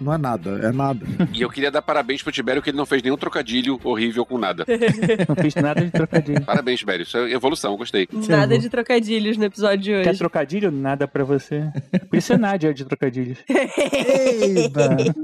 Não 0.00 0.12
é 0.12 0.18
nada, 0.18 0.50
é 0.62 0.72
nada. 0.72 1.06
E 1.32 1.40
eu 1.40 1.48
queria 1.48 1.70
dar 1.70 1.80
parabéns 1.80 2.22
pro 2.22 2.32
Tibério 2.32 2.60
que 2.60 2.70
ele 2.70 2.76
não 2.76 2.84
fez 2.86 3.02
nenhum 3.02 3.16
trocadilho 3.16 3.78
horrível 3.84 4.26
com 4.26 4.36
nada. 4.38 4.64
Não 5.28 5.36
fiz 5.36 5.54
nada 5.54 5.80
de 5.84 5.90
trocadilho. 5.90 6.42
Parabéns, 6.42 6.80
Tibério. 6.80 7.04
Isso 7.04 7.16
é 7.16 7.30
evolução, 7.32 7.76
gostei. 7.76 8.08
Nada 8.28 8.58
de 8.58 8.68
trocadilhos 8.68 9.36
no 9.36 9.44
episódio 9.44 9.78
de 9.78 10.02
Quer 10.02 10.10
hoje. 10.10 10.18
trocadilho? 10.18 10.70
Nada 10.70 11.06
pra 11.06 11.24
você. 11.24 11.64
Por 12.08 12.16
isso 12.16 12.32
é 12.32 12.36
Nádia 12.36 12.74
de 12.74 12.84
trocadilhos. 12.84 13.38
Eita! 13.48 15.14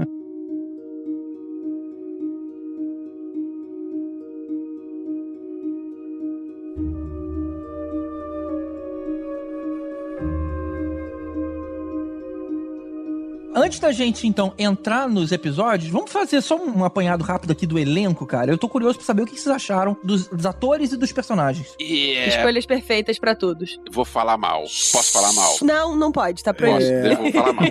Antes 13.55 13.81
da 13.81 13.91
gente, 13.91 14.27
então, 14.29 14.53
entrar 14.57 15.09
nos 15.09 15.33
episódios, 15.33 15.91
vamos 15.91 16.11
fazer 16.13 16.41
só 16.41 16.57
um 16.57 16.85
apanhado 16.85 17.25
rápido 17.25 17.51
aqui 17.51 17.67
do 17.67 17.79
elenco, 17.79 18.25
cara. 18.27 18.51
Eu 18.53 18.59
tô 18.59 18.69
curioso 18.69 18.97
pra 18.99 19.05
saber 19.07 19.23
o 19.23 19.27
que 19.27 19.33
vocês 19.33 19.49
acharam 19.55 19.97
dos, 20.05 20.29
dos 20.29 20.47
atores 20.47 20.93
e 20.93 20.97
dos 20.97 21.11
personagens. 21.13 21.75
É, 21.81 22.29
Escolhas 22.29 22.65
perfeitas 22.65 23.19
pra 23.19 23.35
todos. 23.35 23.79
vou 23.91 24.05
falar 24.05 24.37
mal. 24.37 24.63
Posso 24.63 25.13
falar 25.13 25.33
mal? 25.33 25.57
Não, 25.63 25.97
não 25.97 26.13
pode, 26.13 26.43
tá 26.45 26.55
proibido. 26.55 26.85
Posso, 26.91 26.93
É. 26.93 27.17
vou 27.17 27.33
falar 27.33 27.53
mal. 27.53 27.65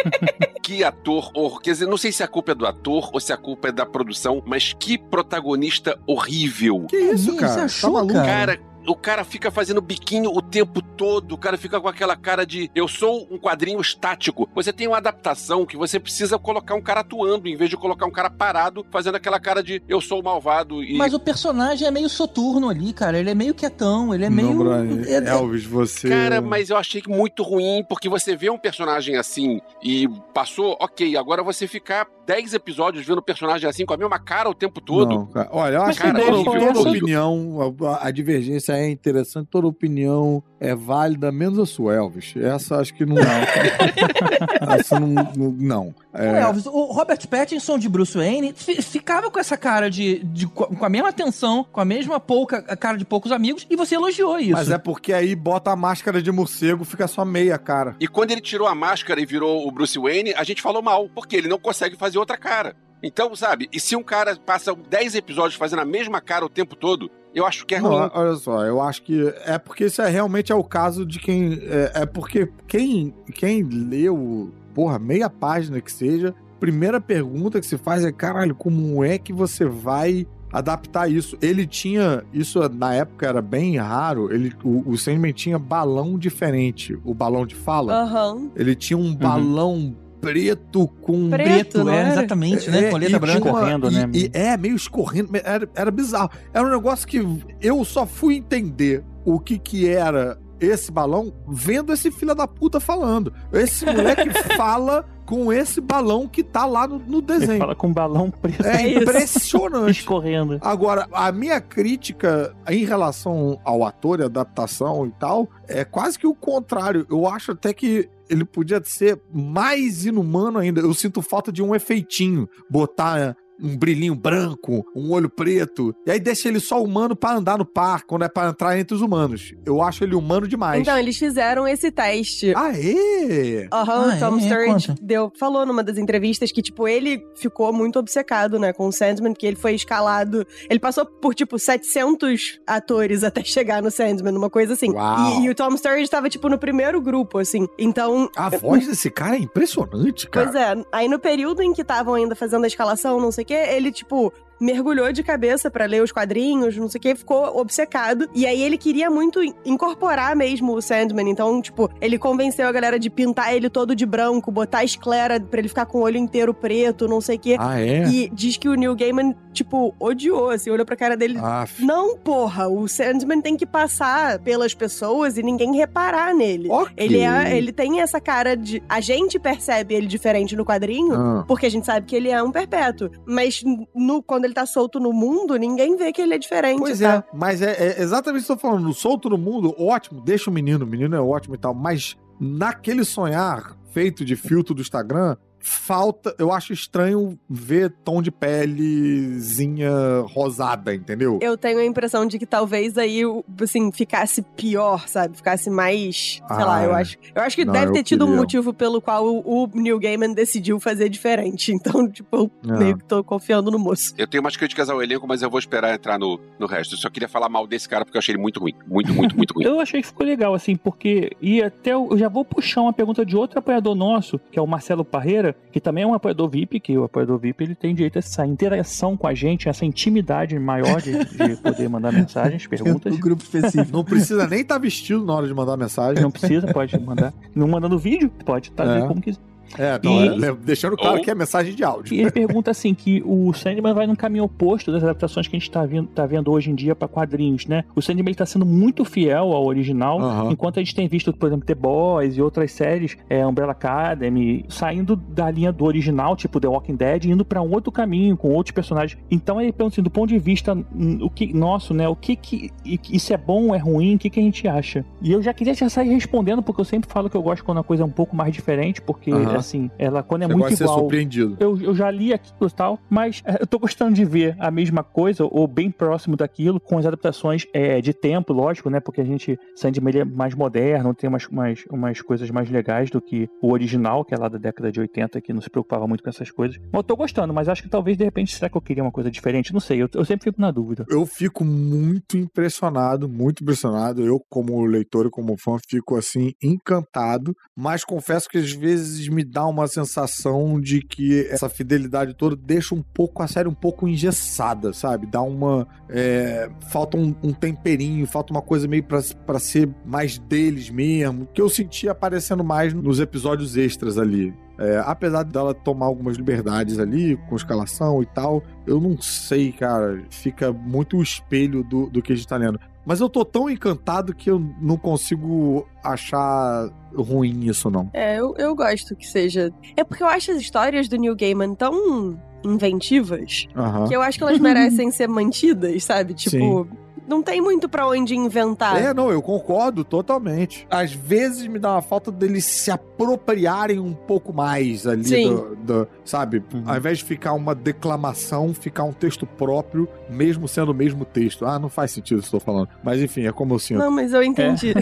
que 0.62 0.84
ator, 0.84 1.60
quer 1.62 1.72
dizer, 1.72 1.86
não 1.86 1.96
sei 1.96 2.12
se 2.12 2.22
a 2.22 2.28
culpa 2.28 2.52
é 2.52 2.54
do 2.54 2.66
ator 2.66 3.10
ou 3.12 3.20
se 3.20 3.32
a 3.32 3.36
culpa 3.36 3.68
é 3.68 3.72
da 3.72 3.86
produção, 3.86 4.42
mas 4.46 4.74
que 4.78 4.98
protagonista 4.98 5.98
horrível. 6.06 6.86
Que 6.88 6.96
isso, 6.96 7.34
cara? 7.36 7.52
você 7.52 7.60
achou, 7.60 7.90
tá 7.92 7.98
maluco? 7.98 8.14
cara? 8.14 8.60
Cara, 8.84 8.90
o 8.90 8.96
cara 8.96 9.24
fica 9.24 9.50
fazendo 9.50 9.80
biquinho 9.80 10.30
o 10.30 10.42
tempo 10.42 10.82
todo, 10.82 11.32
o 11.32 11.38
cara 11.38 11.56
fica 11.56 11.80
com 11.80 11.88
aquela 11.88 12.16
cara 12.16 12.44
de 12.44 12.70
eu 12.74 12.86
sou 12.86 13.26
um 13.30 13.38
quadrinho 13.38 13.80
estático. 13.80 14.48
Você 14.54 14.72
tem 14.72 14.86
uma 14.86 14.98
adaptação 14.98 15.64
que 15.66 15.76
você 15.76 15.98
precisa 15.98 16.38
colocar 16.38 16.74
um 16.74 16.82
cara 16.82 17.00
atuando, 17.00 17.48
em 17.48 17.56
vez 17.56 17.70
de 17.70 17.76
colocar 17.76 18.06
um 18.06 18.10
cara 18.10 18.30
parado 18.30 18.84
fazendo 18.90 19.16
aquela 19.16 19.40
cara 19.40 19.62
de 19.62 19.82
eu 19.88 20.00
sou 20.00 20.20
o 20.20 20.24
malvado 20.24 20.82
e. 20.82 20.96
Mas 20.96 21.14
o 21.14 21.20
personagem 21.20 21.86
é 21.86 21.90
meio 21.90 22.08
soturno 22.08 22.68
ali, 22.68 22.92
cara. 22.92 23.18
Ele 23.18 23.30
é 23.30 23.34
meio 23.34 23.54
quietão, 23.54 24.14
ele 24.14 24.24
é 24.24 24.30
meio. 24.30 24.54
Não, 24.54 24.58
Brian. 24.58 25.02
é- 25.08 25.28
Elvis, 25.28 25.64
você. 25.64 26.08
Cara, 26.08 26.40
mas 26.40 26.70
eu 26.70 26.76
achei 26.76 27.00
que 27.00 27.08
muito 27.08 27.42
ruim, 27.42 27.84
porque 27.88 28.08
você 28.08 28.36
vê 28.36 28.50
um 28.50 28.58
personagem 28.58 29.16
assim 29.16 29.60
e 29.82 30.08
passou, 30.32 30.76
ok, 30.80 31.16
agora 31.16 31.42
você 31.42 31.66
ficar 31.66 32.06
10 32.26 32.54
episódios 32.54 33.06
vendo 33.06 33.18
o 33.18 33.22
personagem 33.22 33.68
assim 33.68 33.84
com 33.84 33.94
a 33.94 33.96
mesma 33.96 34.18
cara 34.18 34.48
o 34.48 34.54
tempo 34.54 34.80
todo. 34.80 35.14
Não, 35.14 35.26
cara. 35.26 35.48
Olha, 35.52 35.76
eu 35.76 35.82
acho 35.82 35.98
Cara, 35.98 36.18
que 36.18 36.44
toda, 36.44 36.80
opinião, 36.80 37.76
a, 37.82 38.08
a 38.08 38.10
divergência 38.10 38.72
é 38.72 38.88
interessante, 38.88 39.48
toda 39.50 39.66
opinião 39.66 40.42
é 40.58 40.74
válida, 40.74 41.30
menos 41.30 41.58
a 41.58 41.66
sua, 41.66 41.94
Elvis. 41.94 42.34
Essa 42.36 42.80
acho 42.80 42.94
que 42.94 43.04
não. 43.04 43.16
essa 44.78 44.98
não. 44.98 45.08
não, 45.36 45.94
não. 46.14 46.36
É, 46.36 46.42
Elvis, 46.42 46.66
o 46.66 46.84
Robert 46.92 47.26
Pattinson 47.28 47.78
de 47.78 47.88
Bruce 47.88 48.16
Wayne 48.16 48.52
fi- 48.54 48.80
ficava 48.82 49.30
com 49.30 49.38
essa 49.38 49.56
cara 49.56 49.90
de, 49.90 50.20
de- 50.24 50.46
com 50.46 50.84
a 50.84 50.88
mesma 50.88 51.08
atenção, 51.08 51.64
com 51.70 51.80
a 51.80 51.84
mesma 51.84 52.20
pouca 52.20 52.64
a 52.68 52.76
cara 52.76 52.96
de 52.96 53.04
poucos 53.04 53.32
amigos, 53.32 53.66
e 53.68 53.76
você 53.76 53.94
elogiou 53.96 54.38
isso. 54.38 54.52
mas 54.52 54.70
é 54.70 54.78
porque 54.78 55.12
aí 55.12 55.34
bota 55.34 55.70
a 55.72 55.76
máscara 55.76 56.22
de 56.22 56.30
morcego, 56.30 56.84
fica 56.84 57.06
só 57.08 57.24
meia 57.24 57.58
cara. 57.58 57.96
E 58.00 58.06
quando 58.08 58.30
ele 58.30 58.40
tirou 58.40 58.66
a 58.68 58.74
máscara 58.74 59.20
e 59.20 59.26
virou 59.26 59.66
o 59.66 59.70
Bruce 59.72 59.98
Wayne, 59.98 60.34
a 60.34 60.44
gente 60.44 60.62
falou 60.62 60.82
mal, 60.82 61.08
porque 61.14 61.36
ele 61.36 61.48
não 61.48 61.58
consegue 61.58 61.96
fazer 61.96 62.18
outra 62.18 62.36
cara. 62.36 62.76
Então, 63.02 63.36
sabe, 63.36 63.68
e 63.70 63.78
se 63.78 63.94
um 63.94 64.02
cara 64.02 64.34
passa 64.36 64.74
10 64.74 65.14
episódios 65.16 65.56
fazendo 65.56 65.80
a 65.80 65.84
mesma 65.84 66.22
cara 66.22 66.42
o 66.46 66.48
tempo 66.48 66.74
todo, 66.74 67.10
eu 67.34 67.44
acho 67.44 67.66
que 67.66 67.74
é 67.74 67.80
Não, 67.80 67.90
ruim. 67.90 68.10
olha 68.14 68.34
só, 68.36 68.64
eu 68.64 68.80
acho 68.80 69.02
que 69.02 69.30
é 69.44 69.58
porque 69.58 69.84
isso 69.84 70.00
é 70.00 70.08
realmente 70.08 70.50
é 70.50 70.54
o 70.54 70.64
caso 70.64 71.04
de 71.04 71.18
quem. 71.18 71.60
É, 71.64 72.02
é 72.02 72.06
porque 72.06 72.48
quem, 72.66 73.12
quem 73.34 73.62
leu, 73.62 74.54
porra, 74.74 74.98
meia 74.98 75.30
página 75.30 75.80
que 75.80 75.92
seja, 75.92 76.34
primeira 76.60 77.00
pergunta 77.00 77.60
que 77.60 77.66
se 77.66 77.78
faz 77.78 78.04
é: 78.04 78.10
caralho, 78.12 78.54
como 78.54 79.04
é 79.04 79.18
que 79.18 79.32
você 79.32 79.64
vai 79.64 80.26
adaptar 80.52 81.10
isso? 81.10 81.36
Ele 81.42 81.66
tinha. 81.66 82.22
Isso 82.32 82.60
na 82.68 82.94
época 82.94 83.26
era 83.26 83.42
bem 83.42 83.76
raro. 83.76 84.32
Ele, 84.32 84.52
o, 84.62 84.90
o 84.90 84.96
Sandman 84.98 85.32
tinha 85.32 85.58
balão 85.58 86.18
diferente. 86.18 86.98
O 87.04 87.12
balão 87.14 87.44
de 87.46 87.54
fala. 87.54 87.92
Aham. 88.02 88.50
Ele 88.56 88.74
tinha 88.74 88.96
um 88.96 89.14
balão 89.14 89.96
preto 90.20 90.86
com. 91.02 91.28
Preto, 91.28 91.82
preto, 91.82 91.88
é, 91.90 92.08
exatamente, 92.12 92.70
né? 92.70 92.88
Com 92.90 92.96
a 92.96 92.98
letra 92.98 93.16
e 93.16 93.18
branca. 93.20 93.48
uma- 93.50 93.58
Escorrendo, 93.60 93.90
e- 93.90 93.94
né? 93.94 94.10
e- 94.14 94.30
é, 94.32 94.56
meio 94.56 94.74
escorrendo. 94.76 95.30
Era, 95.44 95.68
era 95.74 95.90
bizarro. 95.90 96.30
Era 96.52 96.66
um 96.66 96.70
negócio 96.70 97.06
que 97.06 97.20
eu 97.60 97.84
só 97.84 98.06
fui 98.06 98.36
entender 98.36 99.02
o 99.24 99.38
que 99.40 99.58
que 99.58 99.88
era 99.88 100.38
esse 100.60 100.90
balão 100.92 101.32
vendo 101.48 101.92
esse 101.92 102.10
filho 102.10 102.34
da 102.34 102.46
puta 102.46 102.80
falando. 102.80 103.32
Esse 103.52 103.84
moleque 103.86 104.30
fala 104.56 105.04
com 105.26 105.50
esse 105.52 105.80
balão 105.80 106.28
que 106.28 106.42
tá 106.42 106.66
lá 106.66 106.86
no, 106.86 106.98
no 106.98 107.18
Ele 107.18 107.22
desenho. 107.22 107.58
fala 107.58 107.74
com 107.74 107.86
um 107.88 107.92
balão 107.92 108.30
preto 108.30 108.64
É 108.66 108.88
impressionante. 109.02 110.00
escorrendo. 110.00 110.58
Agora, 110.60 111.06
a 111.12 111.32
minha 111.32 111.60
crítica 111.60 112.54
em 112.68 112.84
relação 112.84 113.58
ao 113.64 113.84
ator 113.84 114.20
e 114.20 114.24
adaptação 114.24 115.06
e 115.06 115.10
tal 115.12 115.48
é 115.66 115.84
quase 115.84 116.18
que 116.18 116.26
o 116.26 116.34
contrário. 116.34 117.06
Eu 117.10 117.26
acho 117.26 117.52
até 117.52 117.72
que 117.72 118.08
ele 118.28 118.44
podia 118.44 118.82
ser 118.84 119.20
mais 119.32 120.04
inumano 120.06 120.58
ainda. 120.58 120.80
Eu 120.80 120.94
sinto 120.94 121.20
falta 121.22 121.50
de 121.52 121.62
um 121.62 121.74
efeitinho. 121.74 122.48
Botar 122.70 123.36
um 123.60 123.76
brilhinho 123.76 124.14
branco, 124.14 124.84
um 124.94 125.12
olho 125.12 125.28
preto, 125.30 125.94
e 126.06 126.10
aí 126.10 126.18
deixa 126.20 126.48
ele 126.48 126.60
só 126.60 126.82
humano 126.82 127.14
pra 127.16 127.34
andar 127.36 127.58
no 127.58 127.64
par, 127.64 128.02
quando 128.04 128.24
é 128.24 128.28
pra 128.28 128.48
entrar 128.48 128.78
entre 128.78 128.94
os 128.94 129.00
humanos. 129.02 129.54
Eu 129.64 129.80
acho 129.82 130.04
ele 130.04 130.14
humano 130.14 130.46
demais. 130.48 130.80
Então, 130.80 130.98
eles 130.98 131.16
fizeram 131.16 131.66
esse 131.66 131.90
teste. 131.90 132.52
Aê! 132.56 133.68
Aham, 133.72 134.12
Ah, 134.12 134.16
o 134.16 134.18
Tom 134.18 134.36
é? 134.38 134.40
Sturridge 134.40 134.94
deu, 135.00 135.32
falou 135.38 135.64
numa 135.66 135.82
das 135.82 135.98
entrevistas 135.98 136.50
que, 136.52 136.62
tipo, 136.62 136.86
ele 136.88 137.22
ficou 137.36 137.72
muito 137.72 137.98
obcecado, 137.98 138.58
né, 138.58 138.72
com 138.72 138.86
o 138.86 138.92
Sandman, 138.92 139.34
que 139.34 139.46
ele 139.46 139.56
foi 139.56 139.74
escalado. 139.74 140.46
Ele 140.68 140.78
passou 140.80 141.04
por, 141.06 141.34
tipo, 141.34 141.58
700 141.58 142.60
atores 142.66 143.22
até 143.24 143.42
chegar 143.44 143.82
no 143.82 143.90
Sandman, 143.90 144.36
uma 144.36 144.50
coisa 144.50 144.74
assim. 144.74 144.92
Uau. 144.92 145.40
E, 145.40 145.44
e 145.44 145.50
o 145.50 145.54
Tom 145.54 145.76
Sturridge 145.76 146.10
tava, 146.10 146.28
tipo, 146.28 146.48
no 146.48 146.58
primeiro 146.58 147.00
grupo, 147.00 147.38
assim. 147.38 147.66
Então. 147.78 148.28
A 148.36 148.48
voz 148.50 148.86
desse 148.86 149.10
cara 149.10 149.36
é 149.36 149.38
impressionante, 149.38 150.28
cara. 150.28 150.46
Pois 150.50 150.56
é, 150.60 150.84
aí 150.92 151.08
no 151.08 151.18
período 151.18 151.62
em 151.62 151.72
que 151.72 151.82
estavam 151.82 152.14
ainda 152.14 152.34
fazendo 152.34 152.64
a 152.64 152.66
escalação, 152.66 153.20
não 153.20 153.30
sei 153.32 153.43
o 153.44 153.46
quê, 153.46 153.54
ele, 153.54 153.92
tipo, 153.92 154.32
mergulhou 154.60 155.12
de 155.12 155.22
cabeça 155.22 155.70
pra 155.70 155.84
ler 155.86 156.02
os 156.02 156.12
quadrinhos, 156.12 156.76
não 156.76 156.88
sei 156.88 156.98
o 156.98 157.02
quê, 157.02 157.14
ficou 157.14 157.58
obcecado. 157.58 158.28
E 158.34 158.46
aí 158.46 158.60
ele 158.62 158.78
queria 158.78 159.10
muito 159.10 159.42
in- 159.42 159.54
incorporar 159.64 160.34
mesmo 160.36 160.74
o 160.74 160.82
Sandman. 160.82 161.28
Então, 161.30 161.60
tipo, 161.60 161.90
ele 162.00 162.18
convenceu 162.18 162.66
a 162.66 162.72
galera 162.72 162.98
de 162.98 163.10
pintar 163.10 163.54
ele 163.54 163.68
todo 163.68 163.94
de 163.94 164.06
branco, 164.06 164.50
botar 164.50 164.78
a 164.78 164.84
esclera 164.84 165.40
pra 165.40 165.58
ele 165.60 165.68
ficar 165.68 165.86
com 165.86 165.98
o 165.98 166.02
olho 166.02 166.16
inteiro 166.18 166.52
preto, 166.54 167.06
não 167.08 167.20
sei 167.20 167.36
o 167.36 167.38
quê. 167.38 167.56
Ah, 167.58 167.80
é? 167.80 168.04
E 168.08 168.30
diz 168.32 168.56
que 168.56 168.68
o 168.68 168.74
Neil 168.74 168.94
Gaiman, 168.96 169.34
tipo, 169.52 169.94
odiou, 169.98 170.50
assim, 170.50 170.70
olhou 170.70 170.86
pra 170.86 170.96
cara 170.96 171.16
dele. 171.16 171.38
Ah, 171.42 171.66
Não, 171.78 172.16
porra, 172.16 172.68
o 172.68 172.86
Sandman 172.88 173.40
tem 173.40 173.56
que 173.56 173.66
passar 173.66 174.38
pelas 174.40 174.74
pessoas 174.74 175.36
e 175.36 175.42
ninguém 175.42 175.74
reparar 175.76 176.34
nele. 176.34 176.68
ok. 176.70 176.92
Ele, 176.96 177.18
é, 177.20 177.56
ele 177.56 177.72
tem 177.72 178.00
essa 178.00 178.20
cara 178.20 178.56
de. 178.56 178.82
A 178.88 179.00
gente 179.00 179.38
percebe 179.38 179.94
ele 179.94 180.06
diferente 180.06 180.56
no 180.56 180.64
quadrinho, 180.64 181.14
Ah. 181.14 181.44
porque 181.46 181.66
a 181.66 181.70
gente 181.70 181.84
sabe 181.86 182.06
que 182.06 182.14
ele 182.16 182.30
é 182.30 182.42
um 182.42 182.50
perpétuo. 182.52 183.10
Mas 183.26 183.62
no, 183.94 184.22
quando 184.22 184.43
quando 184.44 184.46
ele 184.46 184.54
tá 184.54 184.66
solto 184.66 185.00
no 185.00 185.12
mundo, 185.12 185.56
ninguém 185.56 185.96
vê 185.96 186.12
que 186.12 186.20
ele 186.20 186.34
é 186.34 186.38
diferente. 186.38 186.78
Pois 186.78 187.00
tá? 187.00 187.24
é, 187.26 187.36
mas 187.36 187.62
é, 187.62 187.72
é 187.72 188.02
exatamente 188.02 188.42
isso 188.42 188.48
que 188.48 188.52
eu 188.52 188.56
tô 188.56 188.68
falando. 188.68 188.92
Solto 188.92 189.30
no 189.30 189.38
mundo, 189.38 189.74
ótimo, 189.78 190.20
deixa 190.20 190.50
o 190.50 190.52
menino, 190.52 190.84
o 190.84 190.88
menino 190.88 191.16
é 191.16 191.20
ótimo 191.20 191.54
e 191.54 191.58
tal, 191.58 191.74
mas 191.74 192.16
naquele 192.38 193.04
sonhar 193.04 193.76
feito 193.90 194.24
de 194.24 194.36
filtro 194.36 194.74
do 194.74 194.82
Instagram, 194.82 195.36
falta. 195.64 196.34
Eu 196.38 196.52
acho 196.52 196.72
estranho 196.72 197.38
ver 197.48 197.90
tom 198.04 198.20
de 198.22 198.30
pelezinha 198.30 199.90
rosada, 200.28 200.94
entendeu? 200.94 201.38
Eu 201.42 201.56
tenho 201.56 201.78
a 201.78 201.84
impressão 201.84 202.26
de 202.26 202.38
que 202.38 202.46
talvez 202.46 202.96
aí, 202.98 203.24
o- 203.24 203.44
assim, 203.62 203.90
ficasse 203.90 204.42
pior, 204.42 205.08
sabe? 205.08 205.36
Ficasse 205.36 205.70
mais. 205.70 206.34
Sei 206.36 206.42
Ah, 206.48 206.64
lá, 206.64 206.84
eu 206.84 206.94
é. 206.94 207.00
acho. 207.00 207.16
Eu 207.34 207.42
acho 207.42 207.56
que 207.56 207.64
Não, 207.64 207.72
deve 207.72 207.92
ter 207.92 208.02
tido 208.02 208.22
um 208.22 208.26
queria. 208.28 208.40
motivo 208.40 208.72
pelo 208.74 209.00
qual 209.00 209.24
o, 209.26 209.64
o 209.64 209.70
Neil 209.74 209.98
Gaiman 209.98 210.32
decidiu 210.34 210.78
fazer 210.78 211.08
diferente. 211.08 211.72
Então, 211.84 212.08
tipo, 212.10 212.36
eu 212.36 212.50
É. 212.74 212.78
meio 212.78 212.96
que 212.98 213.04
tô 213.04 213.22
confiando 213.22 213.70
no 213.70 213.78
moço. 213.78 214.14
Eu 214.16 214.26
tenho 214.26 214.42
umas 214.42 214.56
críticas 214.56 214.88
ao 214.88 215.02
elenco, 215.02 215.26
mas 215.26 215.42
eu 215.42 215.50
vou 215.50 215.58
esperar 215.58 215.94
entrar 215.94 216.18
no, 216.18 216.40
no 216.58 216.66
resto. 216.66 216.94
Eu 216.94 216.98
só 216.98 217.10
queria 217.10 217.28
falar 217.28 217.48
mal 217.48 217.66
desse 217.66 217.88
cara 217.88 218.04
porque 218.04 218.16
eu 218.16 218.20
achei 218.20 218.34
ele 218.34 218.40
muito 218.42 218.58
ruim. 218.60 218.72
Muito, 218.86 219.12
muito, 219.12 219.36
muito 219.36 219.52
ruim. 219.54 219.64
Eu 219.74 219.80
achei 219.80 220.00
que 220.00 220.06
ficou 220.06 220.26
legal, 220.26 220.54
assim, 220.54 220.76
porque. 220.76 221.32
E 221.42 221.62
até 221.62 221.92
eu 221.92 222.08
eu 222.10 222.18
já 222.18 222.28
vou 222.28 222.44
puxar 222.44 222.82
uma 222.82 222.92
pergunta 222.92 223.24
de 223.24 223.36
outro 223.36 223.58
apoiador 223.58 223.94
nosso, 223.94 224.38
que 224.50 224.58
é 224.58 224.62
o 224.62 224.66
Marcelo 224.66 225.04
Parreira, 225.04 225.53
que 225.72 225.80
também 225.80 226.04
é 226.04 226.06
um 226.06 226.14
apoiador 226.14 226.48
VIP, 226.48 226.78
que 226.78 226.96
o 226.96 227.02
apoiador 227.02 227.36
VIP 227.36 227.64
ele 227.64 227.74
tem 227.74 227.94
direito 227.94 228.16
a 228.16 228.20
essa 228.20 228.46
interação 228.46 229.16
com 229.16 229.26
a 229.26 229.34
gente, 229.34 229.68
essa 229.68 229.84
intimidade 229.84 230.56
maior 230.56 231.02
de, 231.02 231.12
de 231.24 231.56
poder 231.56 231.88
mandar 231.88 232.12
mensagens, 232.14 232.64
perguntas. 232.66 233.12
O 233.12 233.18
grupo 233.18 233.42
específico. 233.42 233.90
Não 233.92 234.04
precisa 234.04 234.46
nem 234.46 234.60
estar 234.60 234.78
vestido 234.78 235.24
na 235.24 235.34
hora 235.34 235.48
de 235.48 235.52
mandar 235.54 235.76
mensagem. 235.76 236.22
Não 236.22 236.30
precisa, 236.30 236.72
pode 236.72 236.96
mandar. 237.00 237.34
Não 237.54 237.66
mandando 237.66 237.98
vídeo, 237.98 238.30
pode 238.44 238.68
estar 238.70 238.86
É. 238.86 239.06
como 239.06 239.20
quiser. 239.20 239.40
É, 239.78 240.00
não, 240.02 240.24
E- 240.24 240.44
é, 240.44 240.54
deixando 240.54 240.96
claro 240.96 241.16
Ou- 241.18 241.22
que 241.22 241.30
é 241.30 241.34
mensagem 241.34 241.74
de 241.74 241.82
áudio. 241.84 242.14
E 242.14 242.20
ele 242.20 242.30
pergunta 242.30 242.70
assim 242.70 242.94
que 242.94 243.22
o 243.24 243.52
Sandman 243.52 243.94
vai 243.94 244.06
num 244.06 244.14
caminho 244.14 244.44
oposto 244.44 244.92
das 244.92 245.02
adaptações 245.02 245.48
que 245.48 245.56
a 245.56 245.58
gente 245.58 245.70
tá 245.70 245.84
vendo, 245.84 246.08
tá 246.08 246.26
vendo 246.26 246.50
hoje 246.50 246.70
em 246.70 246.74
dia 246.74 246.94
para 246.94 247.08
quadrinhos, 247.08 247.66
né? 247.66 247.84
O 247.94 248.02
Sandman 248.02 248.26
ele 248.28 248.34
tá 248.34 248.46
sendo 248.46 248.64
muito 248.66 249.04
fiel 249.04 249.52
ao 249.52 249.64
original, 249.66 250.50
enquanto 250.50 250.78
a 250.78 250.82
gente 250.82 250.94
tem 250.94 251.08
visto, 251.08 251.32
por 251.32 251.46
exemplo, 251.46 251.66
The 251.66 251.74
Boys 251.74 252.36
e 252.36 252.42
outras 252.42 252.72
séries, 252.72 253.16
é, 253.28 253.46
Umbrella 253.46 253.72
Academy, 253.72 254.64
saindo 254.68 255.16
da 255.16 255.50
linha 255.50 255.72
do 255.72 255.84
original, 255.84 256.36
tipo 256.36 256.60
The 256.60 256.68
Walking 256.68 256.96
Dead, 256.96 257.24
indo 257.26 257.44
para 257.44 257.60
um 257.62 257.70
outro 257.72 257.90
caminho, 257.92 258.36
com 258.36 258.50
outros 258.50 258.72
personagens. 258.74 259.20
Então 259.30 259.60
ele 259.60 259.72
pergunta 259.72 259.94
assim, 259.94 260.02
do 260.02 260.10
ponto 260.10 260.28
de 260.28 260.38
vista 260.38 260.74
hum, 260.74 261.18
o 261.22 261.30
que 261.30 261.52
nosso, 261.52 261.92
né? 261.94 262.08
O 262.08 262.16
que 262.16 262.36
que 262.36 262.70
isso 263.10 263.32
é 263.32 263.36
bom, 263.36 263.74
é 263.74 263.78
ruim, 263.78 264.16
o 264.16 264.18
que 264.18 264.30
que 264.30 264.40
a 264.40 264.42
gente 264.42 264.66
acha? 264.68 265.04
E 265.22 265.32
eu 265.32 265.42
já 265.42 265.52
queria 265.52 265.74
já 265.74 265.88
sair 265.88 266.10
respondendo, 266.10 266.62
porque 266.62 266.80
eu 266.80 266.84
sempre 266.84 267.10
falo 267.10 267.28
que 267.30 267.36
eu 267.36 267.42
gosto 267.42 267.64
quando 267.64 267.78
a 267.78 267.84
coisa 267.84 268.02
é 268.02 268.06
um 268.06 268.10
pouco 268.10 268.34
mais 268.36 268.52
diferente, 268.52 269.00
porque 269.00 269.30
Aham. 269.54 269.60
assim, 269.60 269.90
ela 269.98 270.22
quando 270.22 270.42
é 270.42 270.46
muito 270.46 270.68
de 270.68 270.76
ser 270.76 270.84
igual 270.84 271.00
surpreendido. 271.00 271.56
eu, 271.60 271.80
eu 271.80 271.94
já 271.94 272.10
li 272.10 272.32
aquilo 272.32 272.68
e 272.68 272.70
tal, 272.70 272.98
mas 273.08 273.42
é, 273.44 273.62
eu 273.62 273.66
tô 273.66 273.78
gostando 273.78 274.14
de 274.14 274.24
ver 274.24 274.56
a 274.58 274.70
mesma 274.70 275.02
coisa, 275.02 275.44
ou 275.44 275.66
bem 275.66 275.90
próximo 275.90 276.36
daquilo, 276.36 276.80
com 276.80 276.98
as 276.98 277.06
adaptações 277.06 277.66
é, 277.72 278.00
de 278.00 278.12
tempo, 278.12 278.52
lógico, 278.52 278.90
né? 278.90 279.00
Porque 279.00 279.20
a 279.20 279.24
gente, 279.24 279.58
Sandman 279.76 280.20
é 280.20 280.24
mais 280.24 280.54
moderno, 280.54 281.14
tem 281.14 281.28
umas, 281.28 281.46
umas, 281.46 281.84
umas 281.90 282.20
coisas 282.20 282.50
mais 282.50 282.70
legais 282.70 283.10
do 283.10 283.20
que 283.20 283.48
o 283.62 283.72
original, 283.72 284.24
que 284.24 284.34
é 284.34 284.38
lá 284.38 284.48
da 284.48 284.58
década 284.58 284.90
de 284.90 285.00
80, 285.00 285.40
que 285.40 285.52
não 285.52 285.60
se 285.60 285.70
preocupava 285.70 286.06
muito 286.06 286.22
com 286.22 286.30
essas 286.30 286.50
coisas. 286.50 286.78
Mas 286.78 286.94
eu 286.94 287.02
tô 287.02 287.16
gostando, 287.16 287.52
mas 287.52 287.68
acho 287.68 287.82
que 287.82 287.88
talvez, 287.88 288.16
de 288.16 288.24
repente, 288.24 288.54
será 288.54 288.68
que 288.68 288.76
eu 288.76 288.80
queria 288.80 289.02
uma 289.02 289.12
coisa 289.12 289.30
diferente? 289.30 289.72
Não 289.72 289.80
sei, 289.80 290.02
eu, 290.02 290.08
eu 290.14 290.24
sempre 290.24 290.44
fico 290.44 290.60
na 290.60 290.70
dúvida. 290.70 291.04
Eu 291.08 291.26
fico 291.26 291.64
muito 291.64 292.36
impressionado, 292.36 293.28
muito 293.28 293.62
impressionado. 293.62 294.22
Eu, 294.22 294.40
como 294.48 294.84
leitor 294.84 295.26
e 295.26 295.30
como 295.30 295.56
fã, 295.56 295.76
fico 295.88 296.16
assim, 296.16 296.52
encantado. 296.62 297.54
Mas 297.76 298.04
confesso 298.04 298.48
que 298.48 298.58
às 298.58 298.72
vezes 298.72 299.28
me 299.28 299.43
dá 299.44 299.66
uma 299.66 299.86
sensação 299.86 300.80
de 300.80 301.00
que 301.00 301.46
essa 301.48 301.68
fidelidade 301.68 302.34
toda 302.34 302.56
deixa 302.56 302.94
um 302.94 303.02
pouco 303.02 303.42
a 303.42 303.46
série 303.46 303.68
um 303.68 303.74
pouco 303.74 304.08
engessada, 304.08 304.92
sabe? 304.92 305.26
Dá 305.26 305.42
uma. 305.42 305.86
é, 306.08 306.70
falta 306.90 307.16
um, 307.16 307.34
um 307.42 307.52
temperinho, 307.52 308.26
falta 308.26 308.52
uma 308.52 308.62
coisa 308.62 308.88
meio 308.88 309.04
pra 309.04 309.58
ser 309.58 309.88
mais 310.04 310.38
deles 310.38 310.90
mesmo. 310.90 311.46
Que 311.52 311.60
eu 311.60 311.68
senti 311.68 312.08
aparecendo 312.08 312.64
mais 312.64 312.92
nos 312.92 313.20
episódios 313.20 313.76
extras 313.76 314.18
ali. 314.18 314.54
É, 314.76 315.00
apesar 315.06 315.44
dela 315.44 315.72
tomar 315.72 316.06
algumas 316.06 316.36
liberdades 316.36 316.98
ali, 316.98 317.36
com 317.48 317.54
escalação 317.54 318.22
e 318.22 318.26
tal, 318.26 318.62
eu 318.86 319.00
não 319.00 319.20
sei, 319.20 319.70
cara. 319.70 320.24
Fica 320.30 320.72
muito 320.72 321.16
o 321.16 321.22
espelho 321.22 321.84
do, 321.84 322.08
do 322.10 322.20
que 322.20 322.32
a 322.32 322.36
gente 322.36 322.48
tá 322.48 322.56
lendo. 322.56 322.80
Mas 323.06 323.20
eu 323.20 323.28
tô 323.28 323.44
tão 323.44 323.68
encantado 323.68 324.34
que 324.34 324.50
eu 324.50 324.58
não 324.80 324.96
consigo 324.96 325.86
achar 326.02 326.88
ruim 327.16 327.66
isso, 327.66 327.90
não. 327.90 328.08
É, 328.12 328.38
eu, 328.38 328.54
eu 328.58 328.74
gosto 328.74 329.14
que 329.16 329.26
seja. 329.26 329.72
É 329.96 330.04
porque 330.04 330.22
eu 330.22 330.26
acho 330.28 330.50
as 330.52 330.58
histórias 330.58 331.08
do 331.08 331.16
Neil 331.16 331.36
Gaiman 331.36 331.74
tão 331.74 332.38
inventivas 332.64 333.66
Aham. 333.76 334.08
que 334.08 334.14
eu 334.16 334.22
acho 334.22 334.38
que 334.38 334.44
elas 334.44 334.58
merecem 334.58 335.10
ser 335.10 335.28
mantidas, 335.28 336.02
sabe? 336.04 336.34
Tipo, 336.34 336.86
não 337.26 337.42
tem 337.42 337.60
muito 337.60 337.88
pra 337.88 338.06
onde 338.06 338.34
inventar. 338.34 339.00
É, 339.00 339.14
não, 339.14 339.30
eu 339.30 339.40
concordo 339.40 340.04
totalmente. 340.04 340.86
Às 340.90 341.12
vezes 341.12 341.66
me 341.66 341.78
dá 341.78 341.92
uma 341.92 342.02
falta 342.02 342.30
deles 342.30 342.64
se 342.66 342.90
apropriarem 342.90 343.98
um 343.98 344.12
pouco 344.12 344.52
mais 344.52 345.06
ali, 345.06 345.24
Sim. 345.24 345.54
do, 345.54 345.76
do- 345.76 346.08
sabe? 346.24 346.62
Ao 346.84 346.96
invés 346.96 347.18
de 347.18 347.24
ficar 347.24 347.52
uma 347.54 347.74
declamação, 347.74 348.74
ficar 348.74 349.04
um 349.04 349.12
texto 349.12 349.46
próprio, 349.46 350.06
mesmo 350.28 350.68
sendo 350.68 350.90
o 350.92 350.94
mesmo 350.94 351.24
texto. 351.24 351.64
Ah, 351.64 351.78
não 351.78 351.88
faz 351.88 352.10
sentido 352.10 352.40
isso 352.40 352.50
que 352.50 352.56
eu 352.56 352.60
tô 352.60 352.64
falando. 352.66 352.88
Mas 353.02 353.20
enfim, 353.22 353.46
é 353.46 353.52
como 353.52 353.74
eu 353.74 353.78
sinto. 353.78 353.98
Não, 353.98 354.10
mas 354.10 354.32
eu 354.34 354.42
entendi. 354.42 354.92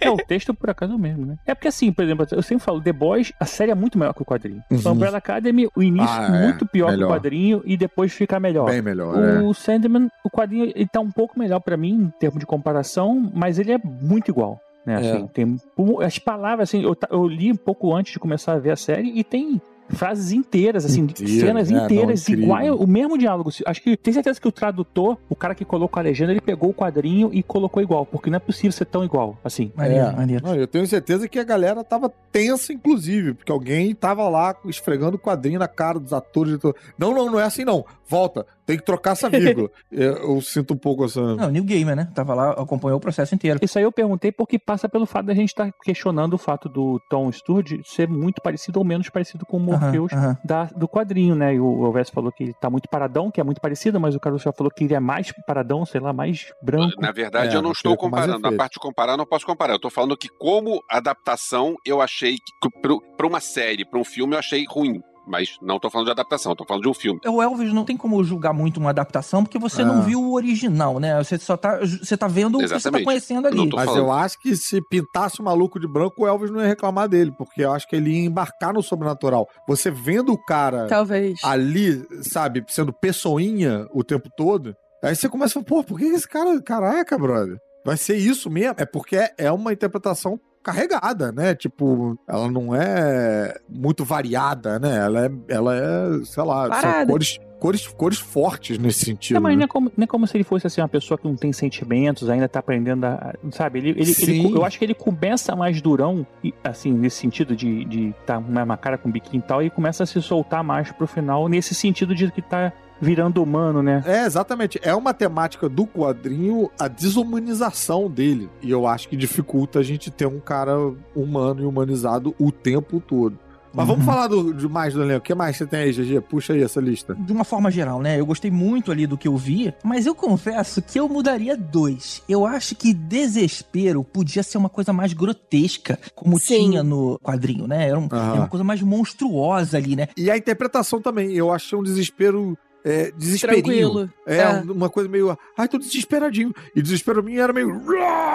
É, 0.00 0.08
o 0.10 0.16
texto 0.16 0.54
por 0.54 0.70
acaso 0.70 0.92
é 0.92 0.96
o 0.96 0.98
mesmo, 0.98 1.26
né? 1.26 1.37
É 1.46 1.54
porque 1.54 1.68
assim, 1.68 1.90
por 1.92 2.04
exemplo, 2.04 2.26
eu 2.30 2.42
sempre 2.42 2.64
falo, 2.64 2.80
The 2.80 2.92
Boys, 2.92 3.32
a 3.40 3.46
série 3.46 3.70
é 3.70 3.74
muito 3.74 3.98
melhor 3.98 4.12
que 4.12 4.20
o 4.22 4.24
quadrinho. 4.24 4.62
Uhum. 4.70 4.92
Umbrella 4.92 5.18
Academy, 5.18 5.68
o 5.74 5.82
início 5.82 6.08
Ah, 6.20 6.26
é. 6.26 6.42
muito 6.44 6.66
pior 6.66 6.86
que 6.86 6.92
Melhor. 6.92 7.06
o 7.10 7.12
quadrinho 7.14 7.62
e 7.64 7.76
depois 7.76 8.12
fica 8.12 8.38
melhor. 8.38 8.66
Bem 8.66 8.82
melhor, 8.82 9.16
é. 9.22 9.38
O 9.40 9.54
Sandman, 9.54 10.10
o 10.24 10.30
quadrinho, 10.30 10.64
ele 10.74 10.86
tá 10.86 11.00
um 11.00 11.10
pouco 11.10 11.38
melhor 11.38 11.60
pra 11.60 11.76
mim 11.76 11.94
em 11.94 12.10
termos 12.20 12.38
de 12.40 12.46
comparação, 12.46 13.30
mas 13.34 13.58
ele 13.58 13.72
é 13.72 13.78
muito 13.82 14.30
igual. 14.30 14.60
Né, 14.86 14.94
É. 14.94 14.96
assim, 15.12 15.26
tem 15.28 15.56
as 16.04 16.18
palavras, 16.18 16.68
assim, 16.68 16.82
eu, 16.82 16.96
eu 17.10 17.26
li 17.26 17.50
um 17.52 17.56
pouco 17.56 17.94
antes 17.94 18.12
de 18.12 18.18
começar 18.18 18.52
a 18.54 18.58
ver 18.58 18.70
a 18.70 18.76
série 18.76 19.10
e 19.18 19.22
tem 19.24 19.60
frases 19.90 20.32
inteiras, 20.32 20.84
assim, 20.84 21.02
Inteira, 21.02 21.32
cenas 21.46 21.70
é, 21.70 21.74
não, 21.74 21.84
inteiras, 21.84 22.22
incrível. 22.28 22.44
igual 22.44 22.76
o 22.76 22.86
mesmo 22.86 23.16
diálogo. 23.18 23.50
Acho 23.66 23.82
que 23.82 23.96
tem 23.96 24.12
certeza 24.12 24.40
que 24.40 24.48
o 24.48 24.52
tradutor, 24.52 25.16
o 25.28 25.34
cara 25.36 25.54
que 25.54 25.64
colocou 25.64 25.98
a 26.00 26.02
legenda, 26.02 26.32
ele 26.32 26.40
pegou 26.40 26.70
o 26.70 26.74
quadrinho 26.74 27.30
e 27.32 27.42
colocou 27.42 27.82
igual, 27.82 28.04
porque 28.06 28.30
não 28.30 28.36
é 28.36 28.40
possível 28.40 28.72
ser 28.72 28.84
tão 28.86 29.04
igual, 29.04 29.38
assim. 29.42 29.72
Maneiro, 29.74 30.06
É. 30.06 30.12
maneiro. 30.12 30.46
Não, 30.46 30.54
eu 30.54 30.66
tenho 30.66 30.86
certeza 30.86 31.28
que 31.28 31.38
a 31.38 31.44
galera 31.44 31.82
tava 31.82 32.12
tensa, 32.30 32.72
inclusive, 32.72 33.34
porque 33.34 33.50
alguém 33.52 33.94
tava 33.94 34.28
lá 34.28 34.54
esfregando 34.66 35.16
o 35.16 35.18
quadrinho 35.18 35.58
na 35.58 35.68
cara 35.68 35.98
dos 35.98 36.12
atores. 36.12 36.58
Não, 36.98 37.14
não, 37.14 37.30
não 37.30 37.40
é 37.40 37.44
assim 37.44 37.64
não. 37.64 37.84
Volta, 38.06 38.46
tem 38.68 38.76
que 38.76 38.84
trocar 38.84 39.12
essa 39.12 39.30
vírgula. 39.30 39.70
eu, 39.90 40.12
eu 40.36 40.42
sinto 40.42 40.74
um 40.74 40.76
pouco 40.76 41.06
essa. 41.06 41.20
Não, 41.36 41.50
New 41.50 41.64
Gamer, 41.64 41.96
né? 41.96 42.06
Tava 42.14 42.34
lá, 42.34 42.50
acompanhou 42.50 42.98
o 42.98 43.00
processo 43.00 43.34
inteiro. 43.34 43.58
Isso 43.62 43.78
aí 43.78 43.84
eu 43.84 43.90
perguntei 43.90 44.30
porque 44.30 44.58
passa 44.58 44.86
pelo 44.90 45.06
fato 45.06 45.24
da 45.24 45.34
gente 45.34 45.48
estar 45.48 45.72
questionando 45.82 46.34
o 46.34 46.38
fato 46.38 46.68
do 46.68 47.00
Tom 47.08 47.32
Sturge 47.32 47.80
ser 47.82 48.06
muito 48.08 48.42
parecido 48.42 48.78
ou 48.78 48.84
menos 48.84 49.08
parecido 49.08 49.46
com 49.46 49.56
o 49.56 49.60
Morpheus 49.60 50.12
Aham, 50.12 50.22
aham. 50.22 50.38
da- 50.44 50.64
do 50.66 50.86
quadrinho, 50.86 51.34
né? 51.34 51.54
E 51.54 51.60
o 51.60 51.86
Elvis 51.86 52.10
falou 52.10 52.30
que 52.30 52.42
ele 52.44 52.52
tá 52.60 52.68
muito 52.68 52.90
paradão, 52.90 53.30
que 53.30 53.40
é 53.40 53.44
muito 53.44 53.60
parecido, 53.60 53.98
mas 53.98 54.14
o 54.14 54.20
Carlos 54.20 54.42
já 54.42 54.52
falou 54.52 54.70
que 54.70 54.84
ele 54.84 54.92
é 54.94 55.00
mais 55.00 55.32
paradão, 55.46 55.86
sei 55.86 56.00
lá, 56.02 56.12
mais 56.12 56.52
branco. 56.62 57.00
Na 57.00 57.10
verdade, 57.10 57.54
É, 57.54 57.58
eu 57.58 57.62
não 57.62 57.72
estou 57.72 57.96
comparando. 57.96 58.38
Na 58.50 58.52
parte 58.56 58.74
de 58.74 58.80
comparar, 58.80 59.14
eu 59.14 59.16
não 59.18 59.24
posso 59.26 59.46
comparar. 59.46 59.72
Eu 59.72 59.80
tô 59.80 59.88
falando 59.88 60.14
que, 60.14 60.28
como 60.28 60.82
adaptação, 60.90 61.74
eu 61.86 62.02
achei 62.02 62.34
que 62.36 62.68
pra 63.16 63.26
uma 63.26 63.40
série, 63.40 63.84
pra 63.84 63.98
um 63.98 64.04
filme, 64.04 64.34
eu 64.34 64.38
achei 64.38 64.64
ruim. 64.68 65.00
Mas 65.28 65.56
não 65.62 65.78
tô 65.78 65.90
falando 65.90 66.06
de 66.06 66.12
adaptação, 66.12 66.56
tô 66.56 66.64
falando 66.64 66.82
de 66.82 66.88
um 66.88 66.94
filme. 66.94 67.20
O 67.26 67.42
Elvis 67.42 67.72
não 67.72 67.84
tem 67.84 67.96
como 67.96 68.22
julgar 68.24 68.52
muito 68.54 68.78
uma 68.78 68.90
adaptação, 68.90 69.44
porque 69.44 69.58
você 69.58 69.84
não 69.84 69.98
Ah. 69.98 70.00
viu 70.00 70.20
o 70.22 70.32
original, 70.34 70.98
né? 70.98 71.16
Você 71.22 71.38
só 71.38 71.56
tá, 71.56 71.78
você 71.78 72.16
tá 72.16 72.26
vendo 72.26 72.56
o 72.56 72.58
que 72.58 72.66
você 72.68 72.72
tá 72.74 72.76
Exatamente. 72.78 73.04
conhecendo 73.04 73.46
ali. 73.48 73.56
não 73.56 73.68
Mas 73.72 73.84
falando. 73.84 74.02
eu 74.04 74.12
acho 74.12 74.38
que 74.40 74.56
se 74.56 74.80
pintasse 74.88 75.40
o 75.40 75.44
maluco 75.44 75.78
de 75.78 75.86
branco, 75.86 76.22
o 76.22 76.26
Elvis 76.26 76.50
não 76.50 76.60
ia 76.60 76.66
reclamar 76.66 77.08
dele, 77.08 77.32
porque 77.36 77.62
eu 77.62 77.72
acho 77.72 77.86
que 77.86 77.94
ele 77.96 78.10
ia 78.10 78.26
embarcar 78.26 78.72
no 78.72 78.82
sobrenatural. 78.82 79.46
Você 79.68 79.90
vendo 79.90 80.32
o 80.32 80.42
cara 80.44 80.86
Talvez. 80.86 81.38
ali, 81.44 82.02
sabe, 82.22 82.64
sendo 82.68 82.92
pessoinha 82.92 83.86
o 83.92 84.02
tempo 84.04 84.28
todo, 84.36 84.74
aí 85.02 85.14
você 85.14 85.28
começa 85.28 85.58
a 85.58 85.62
falar, 85.62 85.82
pô, 85.82 85.84
por 85.84 85.98
que 85.98 86.04
esse 86.06 86.26
cara, 86.28 86.60
caraca, 86.62 87.18
brother, 87.18 87.56
vai 87.84 87.96
ser 87.96 88.16
isso 88.16 88.48
mesmo? 88.50 88.74
É 88.78 88.86
porque 88.86 89.16
é 89.36 89.50
uma 89.52 89.72
interpretação 89.72 90.38
carregada, 90.68 91.32
né? 91.32 91.54
Tipo, 91.54 92.18
ela 92.28 92.50
não 92.50 92.74
é 92.74 93.58
muito 93.68 94.04
variada, 94.04 94.78
né? 94.78 94.96
Ela 94.98 95.26
é, 95.26 95.30
ela 95.48 95.76
é 95.76 96.24
sei 96.24 96.42
lá, 96.44 96.80
são 96.80 97.06
cores, 97.06 97.38
cores, 97.58 97.86
cores 97.86 98.18
fortes 98.18 98.78
nesse 98.78 99.04
sentido. 99.06 99.36
É, 99.38 99.40
mas 99.40 99.52
né? 99.52 99.56
não 99.60 99.64
é, 99.64 99.66
como, 99.68 99.92
não 99.96 100.04
é 100.04 100.06
como 100.06 100.26
se 100.26 100.36
ele 100.36 100.44
fosse 100.44 100.66
assim, 100.66 100.80
uma 100.80 100.88
pessoa 100.88 101.16
que 101.16 101.26
não 101.26 101.36
tem 101.36 101.52
sentimentos, 101.52 102.28
ainda 102.28 102.48
tá 102.48 102.58
aprendendo 102.58 103.04
a. 103.04 103.34
Sabe? 103.50 103.78
Ele, 103.78 103.90
ele, 103.90 104.14
ele- 104.20 104.54
eu 104.54 104.64
acho 104.64 104.78
que 104.78 104.84
ele 104.84 104.94
começa 104.94 105.56
mais 105.56 105.80
durão, 105.80 106.26
e, 106.44 106.52
assim, 106.62 106.92
nesse 106.92 107.16
sentido 107.16 107.56
de, 107.56 107.84
de 107.86 108.14
tá 108.26 108.38
uma 108.38 108.76
cara 108.76 108.98
com 108.98 109.10
biquinho 109.10 109.40
e 109.40 109.46
tal, 109.46 109.62
e 109.62 109.70
começa 109.70 110.02
a 110.02 110.06
se 110.06 110.20
soltar 110.20 110.62
mais 110.62 110.92
pro 110.92 111.06
final, 111.06 111.48
nesse 111.48 111.74
sentido 111.74 112.14
de 112.14 112.30
que 112.30 112.42
tá 112.42 112.72
virando 113.00 113.42
humano, 113.42 113.82
né? 113.82 114.02
É, 114.06 114.24
exatamente. 114.24 114.78
É 114.82 114.94
uma 114.94 115.14
temática 115.14 115.68
do 115.68 115.86
quadrinho 115.86 116.70
a 116.78 116.88
desumanização 116.88 118.10
dele. 118.10 118.48
E 118.62 118.70
eu 118.70 118.86
acho 118.86 119.08
que 119.08 119.16
dificulta 119.16 119.78
a 119.78 119.82
gente 119.82 120.10
ter 120.10 120.26
um 120.26 120.40
cara 120.40 120.74
humano 121.14 121.62
e 121.62 121.66
humanizado 121.66 122.34
o 122.38 122.50
tempo 122.50 123.00
todo. 123.00 123.38
Mas 123.70 123.86
vamos 123.86 124.04
falar 124.04 124.28
do, 124.28 124.52
de 124.54 124.66
mais 124.66 124.94
do 124.94 125.02
elenco. 125.02 125.18
O 125.20 125.22
que 125.22 125.34
mais 125.34 125.56
você 125.56 125.66
tem 125.66 125.80
aí, 125.80 125.92
GG? 125.92 126.22
Puxa 126.22 126.54
aí 126.54 126.62
essa 126.62 126.80
lista. 126.80 127.14
De 127.14 127.30
uma 127.32 127.44
forma 127.44 127.70
geral, 127.70 128.00
né? 128.00 128.18
Eu 128.18 128.24
gostei 128.24 128.50
muito 128.50 128.90
ali 128.90 129.06
do 129.06 129.16
que 129.16 129.28
eu 129.28 129.36
vi, 129.36 129.72
mas 129.84 130.06
eu 130.06 130.14
confesso 130.14 130.80
que 130.80 130.98
eu 130.98 131.06
mudaria 131.06 131.54
dois. 131.54 132.22
Eu 132.26 132.46
acho 132.46 132.74
que 132.74 132.94
desespero 132.94 134.02
podia 134.02 134.42
ser 134.42 134.56
uma 134.56 134.70
coisa 134.70 134.90
mais 134.92 135.12
grotesca, 135.12 135.98
como 136.14 136.38
Sim. 136.38 136.70
tinha 136.70 136.82
no 136.82 137.18
quadrinho, 137.22 137.66
né? 137.68 137.88
Era, 137.88 137.98
um- 137.98 138.08
era 138.10 138.34
uma 138.34 138.48
coisa 138.48 138.64
mais 138.64 138.80
monstruosa 138.80 139.76
ali, 139.76 139.94
né? 139.94 140.08
E 140.16 140.30
a 140.30 140.36
interpretação 140.36 141.00
também. 141.00 141.32
Eu 141.34 141.52
achei 141.52 141.78
um 141.78 141.82
desespero. 141.82 142.56
É, 142.84 143.10
desesperinho. 143.16 144.10
É, 144.26 144.38
É. 144.38 144.50
uma 144.60 144.88
coisa 144.88 145.08
meio. 145.08 145.36
Ai, 145.56 145.68
tô 145.68 145.78
desesperadinho. 145.78 146.54
E 146.74 146.80
desespero 146.82 147.22
minha 147.22 147.42
era 147.42 147.52
meio. 147.52 147.82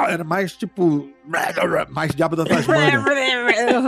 Era 0.08 0.24
mais 0.24 0.54
tipo. 0.54 1.10
Mais 1.90 2.14
diabo 2.14 2.36
da 2.36 2.46
Tasmânia. 2.46 3.04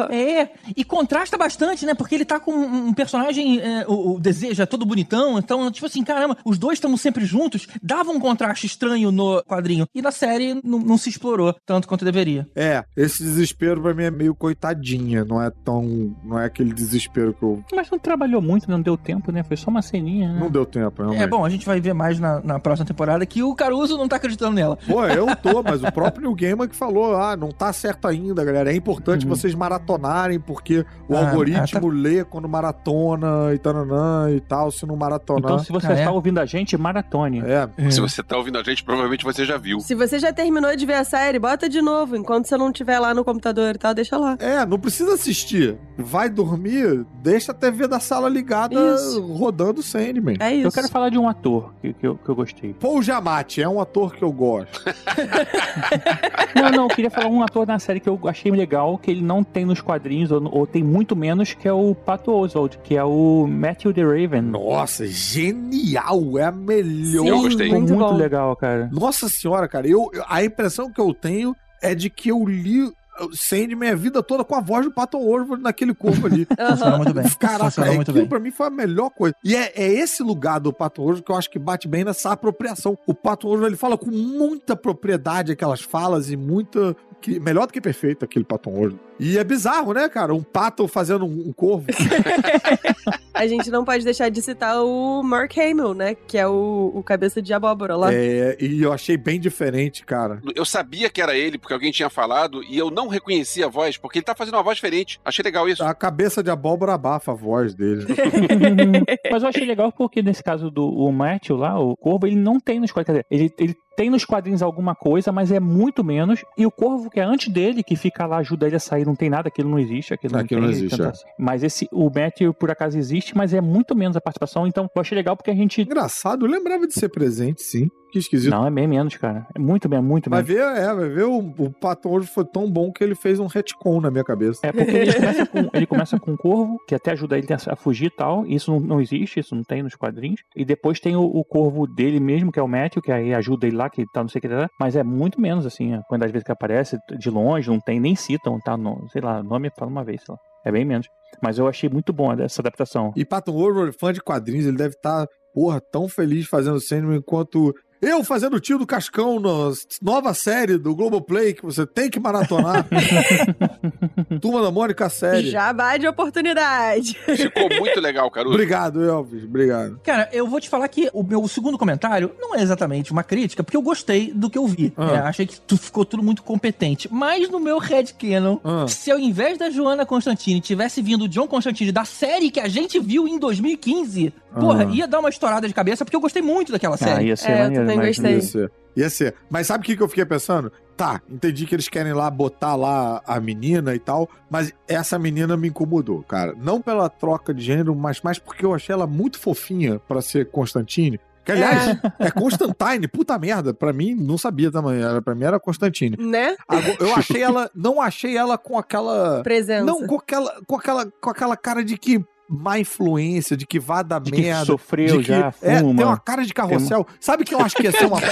É, 0.09 0.49
e 0.75 0.83
contrasta 0.83 1.37
bastante, 1.37 1.85
né? 1.85 1.93
Porque 1.93 2.15
ele 2.15 2.25
tá 2.25 2.39
com 2.39 2.51
um 2.51 2.93
personagem, 2.93 3.59
é, 3.59 3.85
o, 3.87 4.15
o 4.15 4.19
desejo 4.19 4.61
é 4.61 4.65
todo 4.65 4.85
bonitão, 4.85 5.37
então, 5.37 5.69
tipo 5.71 5.85
assim, 5.85 6.03
caramba, 6.03 6.37
os 6.45 6.57
dois 6.57 6.77
estamos 6.77 7.01
sempre 7.01 7.25
juntos, 7.25 7.67
dava 7.81 8.11
um 8.11 8.19
contraste 8.19 8.65
estranho 8.65 9.11
no 9.11 9.43
quadrinho. 9.43 9.87
E 9.93 10.01
na 10.01 10.11
série 10.11 10.59
não, 10.63 10.79
não 10.79 10.97
se 10.97 11.09
explorou 11.09 11.55
tanto 11.65 11.87
quanto 11.87 12.05
deveria. 12.05 12.47
É, 12.55 12.83
esse 12.95 13.23
desespero 13.23 13.81
pra 13.81 13.93
mim 13.93 14.03
é 14.03 14.11
meio 14.11 14.35
coitadinha. 14.35 15.25
Não 15.25 15.41
é 15.41 15.51
tão. 15.63 16.15
Não 16.23 16.39
é 16.39 16.45
aquele 16.45 16.73
desespero 16.73 17.33
que 17.33 17.43
eu. 17.43 17.63
Mas 17.73 17.89
não 17.89 17.99
trabalhou 17.99 18.41
muito, 18.41 18.69
não 18.69 18.81
deu 18.81 18.97
tempo, 18.97 19.31
né? 19.31 19.43
Foi 19.43 19.57
só 19.57 19.69
uma 19.69 19.81
ceninha, 19.81 20.31
né? 20.31 20.39
Não 20.39 20.49
deu 20.49 20.65
tempo, 20.65 21.01
realmente. 21.01 21.23
É 21.23 21.27
bom, 21.27 21.43
a 21.43 21.49
gente 21.49 21.65
vai 21.65 21.79
ver 21.79 21.93
mais 21.93 22.19
na, 22.19 22.41
na 22.41 22.59
próxima 22.59 22.85
temporada 22.85 23.25
que 23.25 23.43
o 23.43 23.55
Caruso 23.55 23.97
não 23.97 24.07
tá 24.07 24.17
acreditando 24.17 24.55
nela. 24.55 24.77
Pô, 24.87 25.05
eu 25.05 25.35
tô, 25.35 25.63
mas 25.63 25.83
o 25.83 25.91
próprio 25.91 26.23
New 26.23 26.35
Gamer 26.35 26.69
que 26.69 26.75
falou, 26.75 27.15
ah, 27.15 27.24
não 27.37 27.47
tá 27.49 27.71
certo 27.71 28.09
ainda, 28.09 28.43
galera. 28.43 28.73
É 28.73 28.75
importante 28.75 29.25
Uhum. 29.25 29.29
vocês 29.33 29.55
maratonarem, 29.55 30.37
porque 30.37 30.85
o 31.07 31.15
Ah, 31.15 31.19
algoritmo 31.29 31.87
lê 31.87 32.25
quando 32.25 32.49
maratona 32.49 33.53
e 33.53 33.57
tananã 33.57 34.29
e 34.35 34.41
tal, 34.41 34.69
se 34.71 34.85
não 34.85 34.97
maratonar. 34.97 35.39
Então, 35.53 35.59
se 35.59 35.71
você 35.71 35.87
Ah, 35.87 35.91
é? 35.95 35.99
está 35.99 36.11
ouvindo 36.11 36.39
a 36.39 36.45
gente, 36.45 36.75
maratone. 36.77 37.39
É, 37.45 37.69
Se 37.89 38.01
você 38.01 38.21
tá 38.21 38.35
ouvindo 38.35 38.57
a 38.57 38.63
gente, 38.63 38.83
provavelmente 38.83 39.23
você 39.23 39.45
já 39.45 39.57
viu. 39.57 39.79
Se 39.79 39.95
você 39.95 40.19
já 40.19 40.33
terminou 40.33 40.75
de 40.75 40.85
ver 40.85 40.95
a 40.95 41.03
série, 41.05 41.39
bota 41.39 41.69
de 41.69 41.81
novo. 41.81 42.17
Enquanto 42.17 42.47
você 42.47 42.57
não 42.57 42.67
estiver 42.67 42.99
lá 42.99 43.13
no 43.13 43.23
computador 43.23 43.75
e 43.75 43.77
tal, 43.77 43.93
deixa 43.93 44.17
lá. 44.17 44.35
é, 44.39 44.65
não 44.65 44.77
precisa 44.77 45.13
assistir. 45.13 45.77
Vai 45.97 46.27
dormir, 46.29 47.05
deixa 47.23 47.51
a 47.53 47.55
TV 47.55 47.87
da 47.87 47.99
sala 48.01 48.27
ligada 48.27 48.75
Isso. 48.95 49.21
rodando 49.33 49.81
Sandman. 49.83 50.35
É 50.39 50.53
isso. 50.53 50.67
Eu 50.67 50.71
quero 50.71 50.89
falar 50.89 51.09
de 51.09 51.17
um 51.17 51.29
ator 51.29 51.71
que, 51.81 51.93
que, 51.93 52.05
eu, 52.07 52.15
que 52.17 52.27
eu 52.27 52.35
gostei. 52.35 52.73
Paul 52.73 53.01
Giamatti 53.01 53.61
é 53.61 53.69
um 53.69 53.79
ator 53.79 54.13
que 54.15 54.23
eu 54.23 54.31
gosto. 54.31 54.83
Não, 56.55 56.69
não, 56.71 56.83
eu 56.83 56.87
queria 56.89 57.09
falar 57.15 57.29
um 57.29 57.41
ator 57.41 57.65
na 57.65 57.79
série 57.79 57.99
que 57.99 58.09
eu 58.09 58.19
achei 58.25 58.51
legal, 58.51 58.97
que 58.97 59.09
ele 59.09 59.21
não 59.21 59.43
tem 59.43 59.65
nos 59.65 59.81
quadrinhos, 59.81 60.31
ou, 60.31 60.43
ou 60.53 60.67
tem 60.67 60.83
muito 60.83 61.15
menos, 61.15 61.53
que 61.53 61.67
é 61.67 61.73
o 61.73 61.95
Pato 61.95 62.31
Oswald, 62.31 62.77
que 62.83 62.95
é 62.95 63.03
o 63.03 63.47
Matthew 63.47 63.93
the 63.93 64.03
Raven. 64.03 64.41
Nossa, 64.41 65.07
genial! 65.07 66.37
É 66.37 66.43
a 66.43 66.51
melhor. 66.51 67.27
Eu 67.27 67.41
gostei. 67.41 67.69
Muito 67.69 67.93
muito 67.93 68.13
legal, 68.13 68.55
cara. 68.55 68.89
Nossa 68.91 69.29
senhora, 69.29 69.67
cara, 69.67 69.87
eu, 69.87 70.11
a 70.27 70.43
impressão 70.43 70.91
que 70.91 70.99
eu 70.99 71.13
tenho 71.13 71.55
é 71.81 71.95
de 71.95 72.09
que 72.09 72.29
eu 72.29 72.45
li 72.45 72.91
Sandman 73.33 73.91
a 73.91 73.95
vida 73.95 74.21
toda 74.21 74.43
com 74.43 74.55
a 74.55 74.61
voz 74.61 74.85
do 74.85 74.91
Patton 74.91 75.25
Oswalt 75.25 75.61
naquele 75.61 75.93
corpo 75.93 76.27
ali. 76.27 76.45
Funcionou 76.69 76.97
muito 76.97 77.13
bem. 77.13 77.23
Caraca, 77.39 77.65
Funcionou 77.65 77.93
é, 77.93 77.95
muito 77.95 78.11
aquilo 78.11 78.25
bem. 78.25 78.29
pra 78.29 78.39
mim 78.39 78.51
foi 78.51 78.67
a 78.67 78.69
melhor 78.69 79.09
coisa. 79.09 79.35
E 79.43 79.55
é, 79.55 79.71
é 79.75 79.93
esse 79.93 80.23
lugar 80.23 80.59
do 80.59 80.73
Patton 80.73 81.03
Oswalt 81.03 81.23
que 81.23 81.31
eu 81.31 81.35
acho 81.35 81.49
que 81.49 81.59
bate 81.59 81.87
bem 81.87 82.03
nessa 82.03 82.31
apropriação. 82.31 82.97
O 83.05 83.13
Patton 83.13 83.49
Oswalt, 83.49 83.67
ele 83.67 83.77
fala 83.77 83.97
com 83.97 84.11
muita 84.11 84.75
propriedade 84.75 85.51
aquelas 85.51 85.81
falas 85.81 86.29
e 86.29 86.37
muita... 86.37 86.95
Que, 87.21 87.39
melhor 87.39 87.65
do 87.65 87.73
que 87.73 87.81
perfeito 87.81 88.25
aquele 88.25 88.45
Patton 88.45 88.73
Oswalt. 88.73 89.04
E 89.19 89.37
é 89.37 89.43
bizarro, 89.43 89.93
né, 89.93 90.09
cara? 90.09 90.33
Um 90.33 90.43
pato 90.43 90.87
fazendo 90.87 91.25
um, 91.25 91.49
um 91.49 91.53
corvo. 91.53 91.87
A 93.35 93.45
gente 93.47 93.69
não 93.69 93.83
pode 93.83 94.05
deixar 94.05 94.29
de 94.29 94.41
citar 94.41 94.81
o 94.81 95.21
Mark 95.21 95.57
Hamill, 95.57 95.93
né? 95.93 96.15
Que 96.15 96.37
é 96.37 96.47
o, 96.47 96.91
o 96.95 97.03
cabeça 97.03 97.41
de 97.41 97.53
abóbora 97.53 97.97
lá. 97.97 98.13
É, 98.13 98.55
e 98.61 98.81
eu 98.81 98.93
achei 98.93 99.17
bem 99.17 99.39
diferente, 99.39 100.05
cara. 100.05 100.41
Eu 100.55 100.63
sabia 100.63 101.09
que 101.09 101.21
era 101.21 101.35
ele, 101.35 101.57
porque 101.57 101.73
alguém 101.73 101.91
tinha 101.91 102.09
falado, 102.09 102.63
e 102.63 102.77
eu 102.77 102.89
não 102.89 103.09
reconheci 103.09 103.61
a 103.61 103.67
voz, 103.67 103.97
porque 103.97 104.19
ele 104.19 104.25
tá 104.25 104.33
fazendo 104.33 104.53
uma 104.53 104.63
voz 104.63 104.77
diferente. 104.77 105.19
Achei 105.25 105.43
legal 105.43 105.67
isso. 105.67 105.83
A 105.83 105.93
cabeça 105.93 106.41
de 106.41 106.49
abóbora 106.49 106.93
abafa 106.93 107.33
a 107.33 107.35
voz 107.35 107.73
dele. 107.73 108.05
Mas 109.29 109.43
eu 109.43 109.49
achei 109.49 109.65
legal 109.65 109.91
porque 109.91 110.21
nesse 110.21 110.41
caso 110.41 110.71
do 110.71 110.87
o 110.87 111.11
Matthew 111.11 111.57
lá, 111.57 111.77
o 111.77 111.97
Corvo, 111.97 112.27
ele 112.27 112.37
não 112.37 112.57
tem 112.57 112.79
nos 112.79 112.91
quadrinhos. 112.91 113.25
Quer 113.29 113.35
dizer, 113.37 113.43
ele, 113.43 113.53
ele 113.59 113.77
tem 113.95 114.09
nos 114.09 114.25
quadrinhos 114.25 114.61
alguma 114.61 114.93
coisa, 114.93 115.31
mas 115.31 115.51
é 115.51 115.59
muito 115.59 116.03
menos. 116.03 116.43
E 116.57 116.65
o 116.65 116.71
Corvo, 116.71 117.09
que 117.09 117.19
é 117.19 117.23
antes 117.23 117.51
dele, 117.51 117.83
que 117.83 117.95
fica 117.95 118.25
lá, 118.25 118.37
ajuda 118.37 118.67
ele 118.67 118.75
a 118.75 118.79
sair, 118.79 119.04
não 119.05 119.15
tem 119.15 119.29
nada, 119.29 119.47
aquilo 119.47 119.69
não 119.69 119.79
existe. 119.79 120.13
Aquilo 120.13 120.33
não, 120.33 120.41
Aquilo 120.41 120.61
tem, 120.61 120.69
não 120.69 120.75
existe, 120.75 121.01
é. 121.01 121.05
assim. 121.05 121.25
Mas 121.37 121.63
esse, 121.63 121.87
o 121.91 122.09
Matthew, 122.09 122.53
por 122.53 122.71
acaso, 122.71 122.97
existe, 122.97 123.35
mas 123.35 123.53
é 123.53 123.61
muito 123.61 123.95
menos 123.95 124.15
a 124.17 124.21
participação. 124.21 124.65
Então, 124.67 124.89
eu 124.93 125.01
achei 125.01 125.15
legal 125.15 125.35
porque 125.35 125.51
a 125.51 125.55
gente. 125.55 125.81
Engraçado, 125.81 126.45
eu 126.45 126.49
lembrava 126.49 126.87
de 126.87 126.93
ser 126.93 127.09
presente, 127.09 127.61
sim. 127.63 127.89
Que 128.15 128.19
esquisito. 128.19 128.49
Não, 128.49 128.65
é 128.65 128.71
bem 128.71 128.87
menos, 128.87 129.17
cara. 129.17 129.45
É 129.53 129.59
muito 129.59 129.89
bem, 129.89 130.01
muito 130.01 130.29
Vai 130.29 130.41
menos. 130.41 130.55
ver, 130.55 130.81
é, 130.81 130.93
vai 130.93 131.09
ver, 131.09 131.25
o, 131.25 131.37
o 131.37 131.69
Patton 131.69 132.11
hoje 132.11 132.27
foi 132.27 132.45
tão 132.45 132.71
bom 132.71 132.89
que 132.89 133.03
ele 133.03 133.13
fez 133.13 133.41
um 133.41 133.45
retcon 133.45 133.99
na 133.99 134.09
minha 134.09 134.23
cabeça. 134.23 134.61
É 134.63 134.71
porque 134.71 134.89
ele 134.89 135.13
começa, 135.13 135.45
com, 135.45 135.59
ele 135.75 135.85
começa 135.85 136.19
com 136.21 136.31
um 136.31 136.37
corvo, 136.37 136.77
que 136.87 136.95
até 136.95 137.11
ajuda 137.11 137.37
ele 137.37 137.45
a, 137.51 137.75
fugir 137.75 138.05
e 138.05 138.15
tal. 138.15 138.45
Isso 138.45 138.71
não, 138.71 138.79
não 138.79 139.01
existe, 139.01 139.41
isso 139.41 139.53
não 139.53 139.65
tem 139.65 139.83
nos 139.83 139.95
quadrinhos. 139.95 140.39
E 140.55 140.63
depois 140.63 140.97
tem 140.97 141.13
o, 141.17 141.23
o 141.23 141.43
corvo 141.43 141.85
dele 141.85 142.21
mesmo, 142.21 142.53
que 142.53 142.59
é 142.59 142.63
o 142.63 142.69
Matthew, 142.69 143.01
que 143.01 143.11
aí 143.11 143.33
ajuda 143.33 143.67
ele 143.67 143.75
lá, 143.75 143.89
que 143.89 144.05
tá 144.13 144.21
não 144.21 144.29
sei 144.29 144.39
o 144.39 144.41
que 144.43 144.47
lá. 144.47 144.69
Mas 144.79 144.95
é 144.95 145.03
muito 145.03 145.41
menos, 145.41 145.65
assim, 145.65 145.93
a 145.93 146.01
quantidade 146.03 146.29
de 146.29 146.33
vezes 146.33 146.45
que 146.45 146.53
aparece, 146.53 146.97
de 147.19 147.29
longe, 147.29 147.69
não 147.69 147.81
tem, 147.81 147.99
nem 147.99 148.15
citam, 148.15 148.61
tá? 148.61 148.77
No, 148.77 149.09
sei 149.11 149.21
lá, 149.21 149.43
nome 149.43 149.69
fala 149.77 149.91
uma 149.91 150.05
vez, 150.05 150.21
sei 150.25 150.31
lá. 150.33 150.39
É 150.65 150.71
bem 150.71 150.85
menos. 150.85 151.07
Mas 151.41 151.57
eu 151.57 151.67
achei 151.67 151.89
muito 151.89 152.13
bom 152.13 152.31
essa 152.33 152.61
adaptação. 152.61 153.13
E 153.15 153.25
Patton 153.25 153.55
Oswalt, 153.55 153.93
fã 153.99 154.11
de 154.11 154.21
quadrinhos, 154.21 154.65
ele 154.65 154.77
deve 154.77 154.95
estar, 154.95 155.27
porra, 155.53 155.79
tão 155.79 156.07
feliz 156.07 156.47
fazendo 156.47 156.79
Sandman 156.79 157.21
quanto 157.21 157.73
eu 158.01 158.23
fazendo 158.23 158.55
o 158.55 158.59
tio 158.59 158.77
do 158.77 158.85
Cascão 158.85 159.39
na 159.39 159.71
nova 160.01 160.33
série 160.33 160.77
do 160.77 160.93
Globoplay 160.95 161.53
que 161.53 161.63
você 161.65 161.85
tem 161.85 162.09
que 162.09 162.19
maratonar. 162.19 162.85
Turma 164.41 164.61
da 164.61 164.71
Mônica 164.71 165.09
série. 165.09 165.49
Jabá 165.49 165.97
de 165.97 166.07
oportunidade. 166.07 167.17
Ficou 167.35 167.69
muito 167.79 167.99
legal, 167.99 168.29
Caruso. 168.29 168.53
Obrigado, 168.53 169.03
Elvis. 169.03 169.43
Obrigado. 169.43 169.99
Cara, 170.03 170.29
eu 170.31 170.47
vou 170.47 170.59
te 170.59 170.69
falar 170.69 170.87
que 170.87 171.09
o 171.13 171.23
meu 171.23 171.47
segundo 171.47 171.77
comentário 171.77 172.31
não 172.39 172.55
é 172.55 172.61
exatamente 172.61 173.11
uma 173.11 173.23
crítica, 173.23 173.63
porque 173.63 173.77
eu 173.77 173.81
gostei 173.81 174.31
do 174.33 174.49
que 174.49 174.57
eu 174.57 174.67
vi. 174.67 174.93
Ah. 174.97 175.11
É, 175.11 175.17
achei 175.19 175.45
que 175.45 175.59
tu 175.59 175.77
ficou 175.77 176.05
tudo 176.05 176.21
muito 176.23 176.43
competente. 176.43 177.07
Mas 177.11 177.49
no 177.49 177.59
meu 177.59 177.77
headcanon, 177.79 178.57
Ah. 178.63 178.87
se 178.87 179.11
ao 179.11 179.19
invés 179.19 179.57
da 179.57 179.69
Joana 179.69 180.05
Constantine 180.05 180.61
tivesse 180.61 181.01
vindo 181.01 181.25
o 181.25 181.27
John 181.29 181.47
Constantine 181.47 181.91
da 181.91 182.05
série 182.05 182.51
que 182.51 182.59
a 182.59 182.67
gente 182.67 182.99
viu 182.99 183.27
em 183.27 183.39
2015, 183.39 184.33
porra, 184.59 184.83
Ah. 184.83 184.91
ia 184.91 185.07
dar 185.07 185.19
uma 185.19 185.29
estourada 185.29 185.67
de 185.67 185.73
cabeça, 185.73 186.03
porque 186.05 186.15
eu 186.15 186.21
gostei 186.21 186.41
muito 186.41 186.71
daquela 186.71 186.95
Ah, 186.95 186.97
série. 186.97 187.25
ia 187.27 187.35
ser 187.35 187.51
É, 187.51 187.53
eu 187.53 187.63
maneiro, 187.63 187.83
também 187.83 187.97
mas- 187.97 188.07
gostei. 188.17 188.33
Ia 188.35 188.41
ser. 188.41 188.71
Ia 188.95 189.09
ser. 189.09 189.35
Mas 189.49 189.67
sabe 189.67 189.83
o 189.83 189.85
que, 189.85 189.97
que 189.97 190.01
eu 190.03 190.07
fiquei 190.07 190.25
pensando? 190.25 190.71
Tá, 190.95 191.21
entendi 191.29 191.65
que 191.65 191.75
eles 191.75 191.89
querem 191.89 192.13
lá 192.13 192.29
botar 192.31 192.75
lá 192.75 193.21
a 193.27 193.39
menina 193.41 193.93
e 193.93 193.99
tal, 193.99 194.29
mas 194.49 194.71
essa 194.87 195.19
menina 195.19 195.57
me 195.57 195.67
incomodou, 195.67 196.23
cara. 196.23 196.53
Não 196.57 196.81
pela 196.81 197.09
troca 197.09 197.53
de 197.53 197.61
gênero, 197.61 197.93
mas 197.93 198.21
mais 198.21 198.39
porque 198.39 198.65
eu 198.65 198.73
achei 198.73 198.93
ela 198.93 199.05
muito 199.05 199.37
fofinha 199.37 199.99
pra 200.07 200.21
ser 200.21 200.49
Constantine. 200.49 201.19
Que, 201.43 201.51
aliás, 201.51 201.99
é, 202.17 202.31
Constantine, 202.31 203.07
puta 203.07 203.37
merda. 203.37 203.71
Pra 203.73 203.93
mim, 203.93 204.15
não 204.15 204.35
sabia 204.37 204.71
também. 204.71 204.99
Era, 205.03 205.21
pra 205.21 205.35
mim 205.35 205.43
era 205.43 205.59
Constantine. 205.59 206.15
Né? 206.17 206.55
Agora, 206.67 206.95
eu 206.99 207.13
achei 207.15 207.43
ela. 207.43 207.69
Não 207.75 208.01
achei 208.01 208.35
ela 208.35 208.57
com 208.57 208.79
aquela. 208.79 209.43
Presença. 209.43 209.83
Não, 209.85 210.07
com 210.07 210.15
aquela, 210.15 210.55
com 210.65 210.75
aquela, 210.75 211.05
com 211.21 211.29
aquela 211.29 211.55
cara 211.57 211.83
de 211.83 211.97
que 211.99 212.23
má 212.49 212.79
influência, 212.79 213.55
de 213.57 213.65
que 213.65 213.79
vá 213.79 214.01
dar 214.01 214.19
De 214.19 214.31
que 214.31 214.41
merda. 214.41 214.65
sofreu 214.65 215.17
de 215.17 215.23
que, 215.23 215.29
já, 215.29 215.53
é, 215.61 215.79
fuma. 215.79 215.95
tem 215.95 216.05
uma 216.05 216.17
cara 216.19 216.43
de 216.45 216.53
carrossel. 216.53 217.05
Sabe 217.19 217.43
que 217.43 217.53
eu 217.53 217.59
acho 217.59 217.75
que 217.75 217.83
ia 217.83 217.91
ser 217.91 218.05
uma 218.05 218.19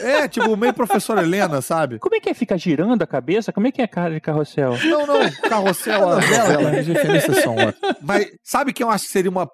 É, 0.00 0.28
tipo, 0.28 0.54
meio 0.56 0.74
professora 0.74 1.22
Helena, 1.22 1.62
sabe? 1.62 1.98
Como 1.98 2.14
é 2.14 2.20
que 2.20 2.28
é? 2.28 2.34
Fica 2.34 2.56
girando 2.58 3.02
a 3.02 3.06
cabeça? 3.06 3.52
Como 3.52 3.66
é 3.66 3.72
que 3.72 3.80
é 3.80 3.84
a 3.84 3.88
cara 3.88 4.12
de 4.14 4.20
carrossel? 4.20 4.76
Não, 4.84 5.06
não, 5.06 5.30
carrossel, 5.48 6.08
a 6.10 6.14
novela, 6.16 6.70
as 6.78 6.86
referências 6.86 7.38
são 7.38 7.54
ótimas. 7.56 7.96
Mas 8.02 8.26
sabe 8.42 8.72
que 8.72 8.82
eu 8.82 8.90
acho 8.90 9.06
que 9.06 9.12
seria 9.12 9.30
uma. 9.30 9.48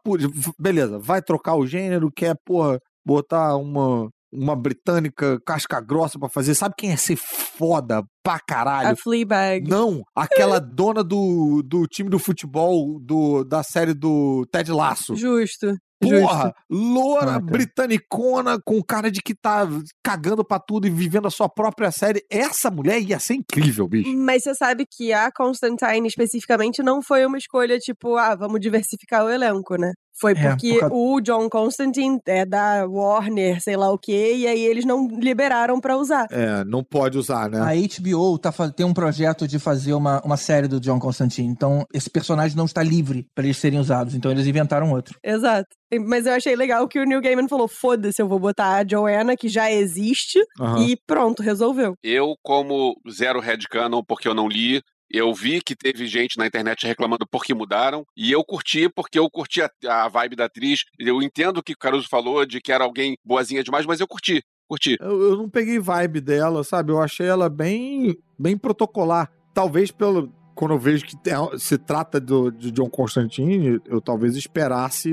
Beleza, 0.58 0.98
vai 0.98 1.22
trocar 1.22 1.54
o 1.54 1.66
gênero, 1.66 2.10
quer, 2.14 2.34
porra, 2.44 2.80
botar 3.06 3.56
uma. 3.56 4.10
Uma 4.32 4.54
britânica 4.54 5.40
casca 5.44 5.80
grossa 5.80 6.18
pra 6.18 6.28
fazer. 6.28 6.54
Sabe 6.54 6.74
quem 6.76 6.90
ia 6.90 6.96
ser 6.96 7.16
foda 7.16 8.02
pra 8.22 8.38
caralho? 8.38 8.90
A 8.90 8.96
Fleabag. 8.96 9.68
Não, 9.68 10.02
aquela 10.14 10.58
dona 10.60 11.02
do, 11.02 11.62
do 11.64 11.86
time 11.86 12.10
do 12.10 12.18
futebol 12.18 12.98
do, 13.00 13.42
da 13.44 13.62
série 13.62 13.94
do 13.94 14.46
Ted 14.52 14.70
Lasso. 14.70 15.16
Justo. 15.16 15.74
Porra, 16.00 16.44
Justo. 16.44 16.54
loura, 16.70 17.30
Ah, 17.32 17.40
tá. 17.40 17.40
britanicona, 17.40 18.58
com 18.64 18.80
cara 18.82 19.10
de 19.10 19.20
que 19.20 19.34
tá 19.34 19.66
cagando 20.04 20.44
pra 20.44 20.60
tudo 20.60 20.86
e 20.86 20.90
vivendo 20.90 21.26
a 21.26 21.30
sua 21.30 21.48
própria 21.48 21.90
série. 21.90 22.22
Essa 22.30 22.70
mulher 22.70 23.00
ia 23.02 23.18
ser 23.18 23.34
incrível, 23.34 23.88
bicho. 23.88 24.08
Mas 24.16 24.44
você 24.44 24.54
sabe 24.54 24.84
que 24.88 25.12
a 25.12 25.32
Constantine 25.32 26.06
especificamente 26.06 26.82
não 26.84 27.02
foi 27.02 27.26
uma 27.26 27.36
escolha 27.38 27.78
tipo, 27.78 28.16
ah, 28.16 28.36
vamos 28.36 28.60
diversificar 28.60 29.24
o 29.24 29.28
elenco, 29.30 29.74
né? 29.76 29.92
Foi 30.20 30.32
É, 30.32 30.34
porque 30.50 30.72
por 30.74 30.80
causa- 30.80 30.94
o 30.94 31.20
John 31.20 31.48
Constantine 31.48 32.18
é 32.26 32.44
da 32.44 32.84
Warner, 32.86 33.60
sei 33.62 33.76
lá 33.76 33.90
o 33.90 33.98
quê, 33.98 34.34
e 34.36 34.46
aí 34.46 34.60
eles 34.64 34.84
não 34.84 35.06
liberaram 35.08 35.80
pra 35.80 35.96
usar. 35.96 36.26
É, 36.30 36.64
não 36.64 36.82
pode 36.82 37.16
usar, 37.18 37.48
né? 37.50 37.60
A 37.60 37.74
HBO 37.74 38.38
tá, 38.38 38.52
tem 38.74 38.84
um 38.84 38.94
projeto 38.94 39.46
de 39.46 39.58
fazer 39.58 39.92
uma, 39.94 40.20
uma 40.24 40.36
série 40.36 40.66
do 40.68 40.80
John 40.80 40.98
Constantine. 40.98 41.48
Então, 41.48 41.84
esse 41.92 42.10
personagem 42.10 42.56
não 42.56 42.64
está 42.64 42.82
livre 42.82 43.26
pra 43.34 43.44
eles 43.44 43.56
serem 43.56 43.78
usados. 43.78 44.14
Então, 44.14 44.30
eles 44.30 44.46
inventaram 44.46 44.90
outro. 44.92 45.16
Exato. 45.22 45.68
Mas 46.06 46.26
eu 46.26 46.34
achei 46.34 46.54
legal 46.54 46.86
que 46.86 46.98
o 47.00 47.04
Neil 47.04 47.20
Gaiman 47.22 47.48
falou: 47.48 47.66
foda-se, 47.68 48.20
eu 48.20 48.28
vou 48.28 48.38
botar 48.38 48.76
a 48.76 48.86
Joanna, 48.86 49.36
que 49.36 49.48
já 49.48 49.70
existe, 49.72 50.38
Aham. 50.60 50.84
e 50.84 50.96
pronto, 51.06 51.42
resolveu. 51.42 51.94
Eu, 52.02 52.34
como 52.42 52.94
zero 53.10 53.40
headcanon, 53.40 54.02
porque 54.06 54.28
eu 54.28 54.34
não 54.34 54.46
li, 54.48 54.82
eu 55.10 55.32
vi 55.34 55.60
que 55.60 55.74
teve 55.74 56.06
gente 56.06 56.36
na 56.36 56.46
internet 56.46 56.86
reclamando 56.86 57.26
porque 57.30 57.54
mudaram, 57.54 58.04
e 58.16 58.30
eu 58.30 58.44
curti 58.44 58.88
porque 58.88 59.18
eu 59.18 59.28
curti 59.30 59.62
a, 59.62 59.70
a 59.88 60.08
vibe 60.08 60.36
da 60.36 60.44
atriz. 60.44 60.84
Eu 60.98 61.22
entendo 61.22 61.58
o 61.58 61.62
que 61.62 61.72
o 61.72 61.78
Caruso 61.78 62.08
falou 62.08 62.44
de 62.44 62.60
que 62.60 62.72
era 62.72 62.84
alguém 62.84 63.16
boazinha 63.24 63.62
demais, 63.62 63.86
mas 63.86 64.00
eu 64.00 64.06
curti, 64.06 64.42
curti. 64.68 64.96
Eu, 65.00 65.30
eu 65.30 65.36
não 65.36 65.48
peguei 65.48 65.78
vibe 65.78 66.20
dela, 66.20 66.62
sabe? 66.62 66.92
Eu 66.92 67.00
achei 67.00 67.26
ela 67.26 67.48
bem, 67.48 68.16
bem 68.38 68.56
protocolar. 68.56 69.30
Talvez 69.54 69.90
pelo. 69.90 70.32
Quando 70.54 70.74
eu 70.74 70.78
vejo 70.78 71.04
que 71.06 71.16
se 71.56 71.78
trata 71.78 72.20
do, 72.20 72.50
de 72.50 72.72
John 72.72 72.90
Constantine, 72.90 73.80
eu 73.86 74.00
talvez 74.00 74.34
esperasse 74.34 75.12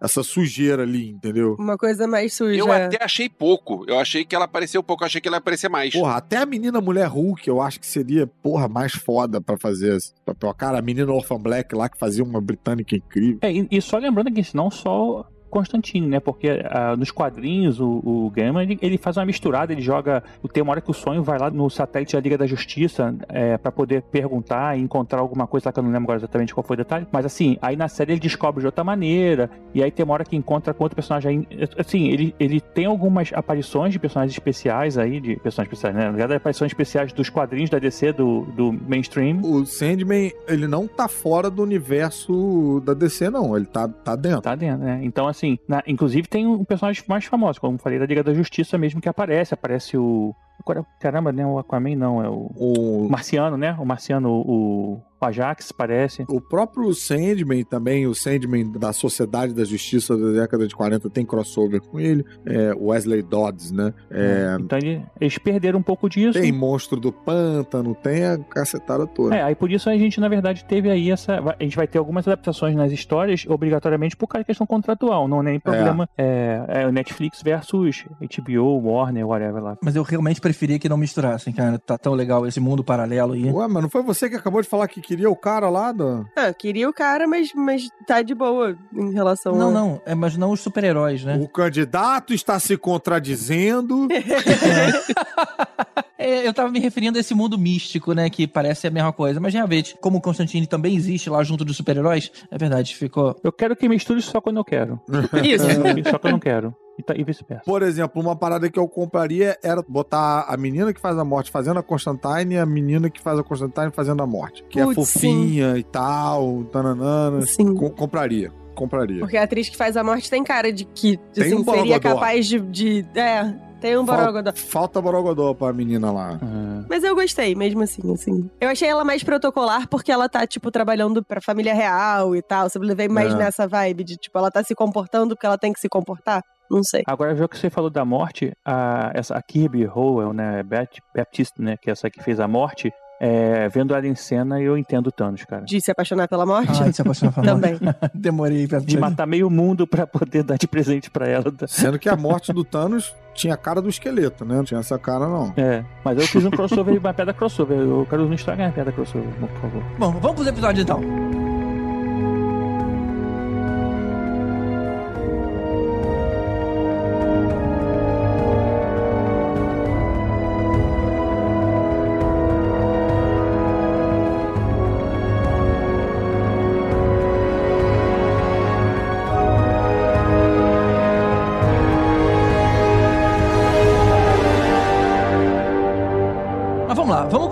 essa 0.00 0.22
sujeira 0.22 0.82
ali, 0.82 1.10
entendeu? 1.10 1.56
Uma 1.58 1.76
coisa 1.76 2.06
mais 2.06 2.32
suja. 2.32 2.58
Eu 2.58 2.72
até 2.72 3.02
achei 3.04 3.28
pouco. 3.28 3.84
Eu 3.86 3.98
achei 3.98 4.24
que 4.24 4.34
ela 4.34 4.46
apareceu 4.46 4.82
pouco, 4.82 5.02
eu 5.02 5.06
achei 5.06 5.20
que 5.20 5.28
ela 5.28 5.36
ia 5.36 5.40
aparecer 5.40 5.68
mais. 5.68 5.92
Porra, 5.92 6.16
até 6.16 6.38
a 6.38 6.46
menina 6.46 6.80
mulher 6.80 7.06
Hulk, 7.06 7.46
eu 7.46 7.60
acho 7.60 7.78
que 7.78 7.86
seria, 7.86 8.26
porra, 8.26 8.68
mais 8.68 8.92
foda 8.92 9.40
pra 9.40 9.58
fazer 9.58 9.96
esse 9.96 10.14
papel. 10.24 10.54
Cara, 10.54 10.78
a 10.78 10.82
menina 10.82 11.12
Orphan 11.12 11.38
Black 11.38 11.74
lá 11.74 11.88
que 11.88 11.98
fazia 11.98 12.24
uma 12.24 12.40
britânica 12.40 12.96
incrível. 12.96 13.38
É, 13.42 13.52
e, 13.52 13.68
e 13.70 13.82
só 13.82 13.98
lembrando 13.98 14.32
que 14.32 14.56
não 14.56 14.70
só 14.70 15.28
Constantine, 15.50 16.06
né? 16.06 16.20
Porque 16.20 16.62
ah, 16.64 16.96
nos 16.96 17.10
quadrinhos 17.10 17.80
o, 17.80 18.00
o 18.04 18.32
Gaiman 18.34 18.62
ele, 18.62 18.78
ele 18.80 18.98
faz 18.98 19.16
uma 19.16 19.26
misturada, 19.26 19.72
ele 19.72 19.82
joga. 19.82 20.22
Tem 20.52 20.62
uma 20.62 20.72
hora 20.72 20.80
que 20.80 20.90
o 20.90 20.94
sonho 20.94 21.22
vai 21.22 21.38
lá 21.38 21.50
no 21.50 21.68
satélite 21.68 22.14
da 22.14 22.20
Liga 22.20 22.38
da 22.38 22.46
Justiça 22.46 23.14
é, 23.28 23.58
para 23.58 23.72
poder 23.72 24.02
perguntar 24.02 24.78
e 24.78 24.82
encontrar 24.82 25.20
alguma 25.20 25.46
coisa 25.46 25.68
lá 25.68 25.72
que 25.72 25.78
eu 25.78 25.82
não 25.82 25.90
lembro 25.90 26.04
agora 26.04 26.18
exatamente 26.18 26.54
qual 26.54 26.64
foi 26.64 26.74
o 26.74 26.78
detalhe. 26.78 27.06
Mas 27.10 27.26
assim, 27.26 27.56
aí 27.60 27.76
na 27.76 27.88
série 27.88 28.12
ele 28.12 28.20
descobre 28.20 28.60
de 28.60 28.66
outra 28.66 28.84
maneira. 28.84 29.50
E 29.74 29.82
aí 29.82 29.90
tem 29.90 30.04
uma 30.04 30.14
hora 30.14 30.24
que 30.24 30.36
encontra 30.36 30.72
com 30.72 30.84
outro 30.84 30.96
personagem. 30.96 31.46
Aí, 31.50 31.68
assim, 31.78 32.08
ele, 32.08 32.34
ele 32.38 32.60
tem 32.60 32.86
algumas 32.86 33.30
aparições 33.32 33.92
de 33.92 33.98
personagens 33.98 34.32
especiais 34.32 34.98
aí, 34.98 35.20
de 35.20 35.36
personagens 35.36 35.72
especiais, 35.72 35.94
né? 35.94 36.04
Na 36.04 36.10
verdade, 36.10 36.34
aparições 36.34 36.70
especiais 36.70 37.12
dos 37.12 37.28
quadrinhos 37.28 37.70
da 37.70 37.78
DC, 37.78 38.12
do, 38.12 38.42
do 38.56 38.72
mainstream. 38.72 39.40
O 39.42 39.64
Sandman, 39.64 40.32
ele 40.48 40.66
não 40.66 40.86
tá 40.86 41.08
fora 41.08 41.50
do 41.50 41.62
universo 41.62 42.82
da 42.84 42.94
DC, 42.94 43.30
não. 43.30 43.56
Ele 43.56 43.66
tá, 43.66 43.88
tá 43.88 44.16
dentro. 44.16 44.42
Tá 44.42 44.54
dentro, 44.54 44.84
né? 44.84 45.00
Então, 45.02 45.28
assim, 45.28 45.39
na- 45.68 45.82
inclusive 45.86 46.26
tem 46.28 46.46
um 46.46 46.64
personagem 46.64 47.02
mais 47.08 47.24
famoso, 47.24 47.60
como 47.60 47.74
eu 47.76 47.78
falei, 47.78 47.98
da 47.98 48.06
Liga 48.06 48.22
da 48.22 48.34
Justiça 48.34 48.76
mesmo 48.78 49.00
que 49.00 49.08
aparece. 49.08 49.54
Aparece 49.54 49.96
o. 49.96 50.34
agora, 50.60 50.84
Caramba, 51.00 51.32
né? 51.32 51.46
O 51.46 51.58
Aquaman 51.58 51.96
não, 51.96 52.22
é. 52.22 52.28
O, 52.28 52.50
O 52.56 53.08
Marciano, 53.10 53.56
né? 53.56 53.76
O 53.78 53.84
Marciano, 53.84 54.30
o, 54.30 55.00
o 55.20 55.24
Ajax, 55.26 55.72
parece. 55.72 56.24
o 56.28 56.40
próprio 56.40 56.92
Sandman 56.94 57.62
também, 57.64 58.06
o 58.06 58.14
Sandman 58.14 58.70
da 58.72 58.92
Sociedade 58.92 59.52
da 59.54 59.64
Justiça 59.64 60.16
da 60.16 60.40
década 60.40 60.66
de 60.66 60.74
40 60.74 61.10
tem 61.10 61.24
crossover 61.26 61.80
com 61.80 61.98
ele. 62.00 62.24
É, 62.46 62.72
Wesley 62.74 63.22
Dodds, 63.22 63.70
né? 63.70 63.92
É, 64.10 64.56
Então 64.60 64.78
ele- 64.78 65.02
eles 65.20 65.36
perderam 65.38 65.78
um 65.78 65.82
pouco 65.82 66.08
disso. 66.08 66.40
tem 66.40 66.52
Monstro 66.52 66.98
do 66.98 67.12
Pântano, 67.12 67.94
tem 67.94 68.24
a 68.24 68.38
cacetada 68.38 69.06
toda. 69.06 69.34
É, 69.36 69.42
aí 69.42 69.54
por 69.54 69.70
isso 69.70 69.88
a 69.90 69.96
gente, 69.96 70.20
na 70.20 70.28
verdade, 70.28 70.64
teve 70.64 70.90
aí 70.90 71.10
essa. 71.10 71.38
A 71.58 71.62
gente 71.62 71.76
vai 71.76 71.86
ter 71.86 71.98
algumas 71.98 72.26
adaptações 72.26 72.74
nas 72.74 72.92
histórias, 72.92 73.44
obrigatoriamente, 73.48 74.16
por 74.16 74.26
causa 74.26 74.42
da 74.42 74.46
questão 74.46 74.66
contratual. 74.66 75.28
Não 75.28 75.40
é 75.40 75.44
nem 75.44 75.60
problema. 75.60 76.08
É, 76.16 76.64
é 76.68 76.86
o 76.86 76.92
Netflix 76.92 77.42
versus 77.42 78.04
HBO, 78.20 78.78
Warner, 78.88 79.26
whatever 79.26 79.62
lá. 79.62 79.76
Mas 79.82 79.96
eu 79.96 80.02
realmente 80.02 80.40
preferia 80.40 80.78
que 80.78 80.88
não 80.88 80.96
misturassem, 80.96 81.52
cara. 81.52 81.78
Tá 81.78 81.96
tão 81.98 82.14
legal 82.14 82.46
esse 82.46 82.60
mundo 82.60 82.82
paralelo 82.84 83.32
aí. 83.32 83.50
Ué, 83.50 83.68
mas 83.68 83.82
não 83.82 83.90
foi 83.90 84.02
você 84.02 84.28
que 84.28 84.36
acabou 84.36 84.60
de 84.62 84.68
falar 84.68 84.86
que 84.88 85.00
queria 85.10 85.28
o 85.28 85.34
cara 85.34 85.68
lá 85.68 85.90
do... 85.90 86.24
Ah, 86.36 86.54
queria 86.54 86.88
o 86.88 86.92
cara, 86.92 87.26
mas, 87.26 87.52
mas 87.52 87.90
tá 88.06 88.22
de 88.22 88.32
boa 88.32 88.78
em 88.94 89.12
relação 89.12 89.56
Não, 89.56 89.70
a... 89.70 89.72
não. 89.72 90.02
É, 90.06 90.14
mas 90.14 90.36
não 90.36 90.52
os 90.52 90.60
super-heróis, 90.60 91.24
né? 91.24 91.36
O 91.36 91.48
candidato 91.48 92.32
está 92.32 92.60
se 92.60 92.76
contradizendo. 92.76 94.06
É, 94.12 94.20
eu 96.46 96.52
tava 96.54 96.70
me 96.70 96.78
referindo 96.78 97.16
a 97.18 97.20
esse 97.20 97.34
mundo 97.34 97.58
místico, 97.58 98.12
né? 98.12 98.28
Que 98.28 98.46
parece 98.46 98.86
a 98.86 98.90
mesma 98.90 99.12
coisa. 99.12 99.40
Mas 99.40 99.54
realmente, 99.54 99.96
como 100.00 100.18
o 100.18 100.20
Constantine 100.20 100.66
também 100.66 100.94
existe 100.94 101.30
lá 101.30 101.42
junto 101.42 101.64
dos 101.64 101.76
super-heróis, 101.76 102.30
é 102.50 102.58
verdade, 102.58 102.94
ficou. 102.94 103.34
Eu 103.42 103.52
quero 103.52 103.74
que 103.76 103.88
misture 103.88 104.20
só 104.22 104.40
quando 104.40 104.58
eu 104.58 104.64
quero. 104.64 105.00
Isso. 105.44 105.64
só 106.10 106.18
que 106.18 106.26
eu 106.26 106.30
não 106.32 106.38
quero. 106.38 106.74
E, 106.98 107.02
tá- 107.02 107.14
e 107.16 107.24
vice-versa. 107.24 107.62
Por 107.64 107.82
exemplo, 107.82 108.20
uma 108.20 108.36
parada 108.36 108.68
que 108.68 108.78
eu 108.78 108.86
compraria 108.86 109.56
era 109.62 109.82
botar 109.88 110.44
a 110.46 110.56
menina 110.56 110.92
que 110.92 111.00
faz 111.00 111.16
a 111.16 111.24
morte 111.24 111.50
fazendo 111.50 111.78
a 111.78 111.82
Constantine 111.82 112.54
e 112.54 112.58
a 112.58 112.66
menina 112.66 113.08
que 113.08 113.20
faz 113.22 113.38
a 113.38 113.42
Constantine 113.42 113.90
fazendo 113.90 114.22
a 114.22 114.26
morte. 114.26 114.62
Que 114.68 114.80
é 114.80 114.84
Putz, 114.84 114.96
fofinha 114.96 115.78
e 115.78 115.82
tal, 115.82 116.64
tananana. 116.64 117.40
Sim. 117.46 117.74
Com- 117.74 117.88
compraria. 117.90 118.52
Compraria. 118.80 119.20
Porque 119.20 119.36
a 119.36 119.42
atriz 119.42 119.68
que 119.68 119.76
faz 119.76 119.94
a 119.96 120.02
morte 120.02 120.30
tem 120.30 120.42
cara 120.42 120.72
de 120.72 120.84
que 120.86 121.18
Tem 121.34 121.44
assim, 121.44 121.54
um 121.56 121.64
seria 121.64 122.00
capaz 122.00 122.46
de, 122.46 122.58
de. 122.60 123.06
É, 123.14 123.52
tem 123.78 123.96
um 123.98 124.04
borogodó. 124.04 124.52
Falta 124.54 125.00
borogodó 125.02 125.52
pra 125.52 125.70
menina 125.72 126.10
lá. 126.10 126.38
Ah, 126.42 126.84
Mas 126.88 127.04
eu 127.04 127.14
gostei, 127.14 127.54
mesmo 127.54 127.82
assim, 127.82 128.12
assim. 128.12 128.50
Eu 128.60 128.70
achei 128.70 128.88
ela 128.88 129.04
mais 129.04 129.22
protocolar 129.22 129.86
porque 129.88 130.10
ela 130.10 130.28
tá, 130.30 130.46
tipo, 130.46 130.70
trabalhando 130.70 131.22
pra 131.22 131.40
família 131.42 131.74
real 131.74 132.34
e 132.34 132.40
tal. 132.42 132.68
Eu 132.74 132.80
levei 132.82 133.08
mais 133.08 133.32
É. 133.34 133.36
nessa 133.36 133.68
vibe 133.68 134.02
de, 134.04 134.16
tipo, 134.16 134.38
ela 134.38 134.50
tá 134.50 134.62
se 134.64 134.74
comportando 134.74 135.34
porque 135.34 135.46
ela 135.46 135.58
tem 135.58 135.72
que 135.72 135.80
se 135.80 135.88
comportar. 135.88 136.42
Não 136.70 136.82
sei. 136.84 137.02
Agora, 137.06 137.34
já 137.34 137.48
que 137.48 137.58
você 137.58 137.68
falou 137.68 137.90
da 137.90 138.04
morte, 138.04 138.52
a, 138.64 139.10
essa, 139.12 139.34
a 139.34 139.42
Kirby 139.42 139.86
Howell, 139.86 140.32
né, 140.32 140.62
Bat- 140.62 141.00
Baptiste, 141.14 141.60
né, 141.60 141.76
que 141.76 141.90
é 141.90 141.92
essa 141.92 142.08
que 142.08 142.22
fez 142.22 142.38
a 142.38 142.46
morte, 142.46 142.92
é, 143.22 143.68
vendo 143.68 143.94
ela 143.94 144.06
em 144.06 144.14
cena, 144.14 144.58
eu 144.60 144.78
entendo 144.78 145.08
o 145.08 145.12
Thanos, 145.12 145.44
cara. 145.44 145.62
De 145.62 145.78
se 145.78 145.90
apaixonar 145.90 146.26
pela 146.26 146.46
morte? 146.46 146.82
Ai, 146.82 146.90
se 146.90 147.02
apaixonar 147.02 147.32
pela 147.34 147.46
Também. 147.46 147.78
morte. 147.78 147.98
Demorei 148.14 148.66
pra 148.66 148.78
De 148.78 148.98
matar 148.98 149.26
meio 149.26 149.50
mundo 149.50 149.86
pra 149.86 150.06
poder 150.06 150.42
dar 150.42 150.56
de 150.56 150.66
presente 150.66 151.10
pra 151.10 151.28
ela. 151.28 151.52
Sendo 151.68 151.98
que 151.98 152.08
a 152.08 152.16
morte 152.16 152.50
do 152.50 152.64
Thanos 152.64 153.14
tinha 153.34 153.52
a 153.52 153.58
cara 153.58 153.82
do 153.82 153.90
esqueleto, 153.90 154.44
né? 154.44 154.56
Não 154.56 154.64
tinha 154.64 154.80
essa 154.80 154.98
cara, 154.98 155.28
não. 155.28 155.52
É, 155.56 155.84
mas 156.02 156.18
eu 156.18 156.26
fiz 156.26 156.44
um 156.46 156.50
crossover, 156.50 156.96
uma 156.98 157.12
pedra 157.12 157.34
crossover. 157.34 157.78
Eu 157.78 158.06
quero 158.08 158.24
não 158.24 158.32
estragar 158.32 158.70
a 158.70 158.72
pedra 158.72 158.90
crossover, 158.92 159.28
por 159.38 159.48
favor. 159.60 159.82
Bom, 159.98 160.12
vamos 160.12 160.34
pros 160.36 160.46
episódios 160.46 160.82
então. 160.82 161.00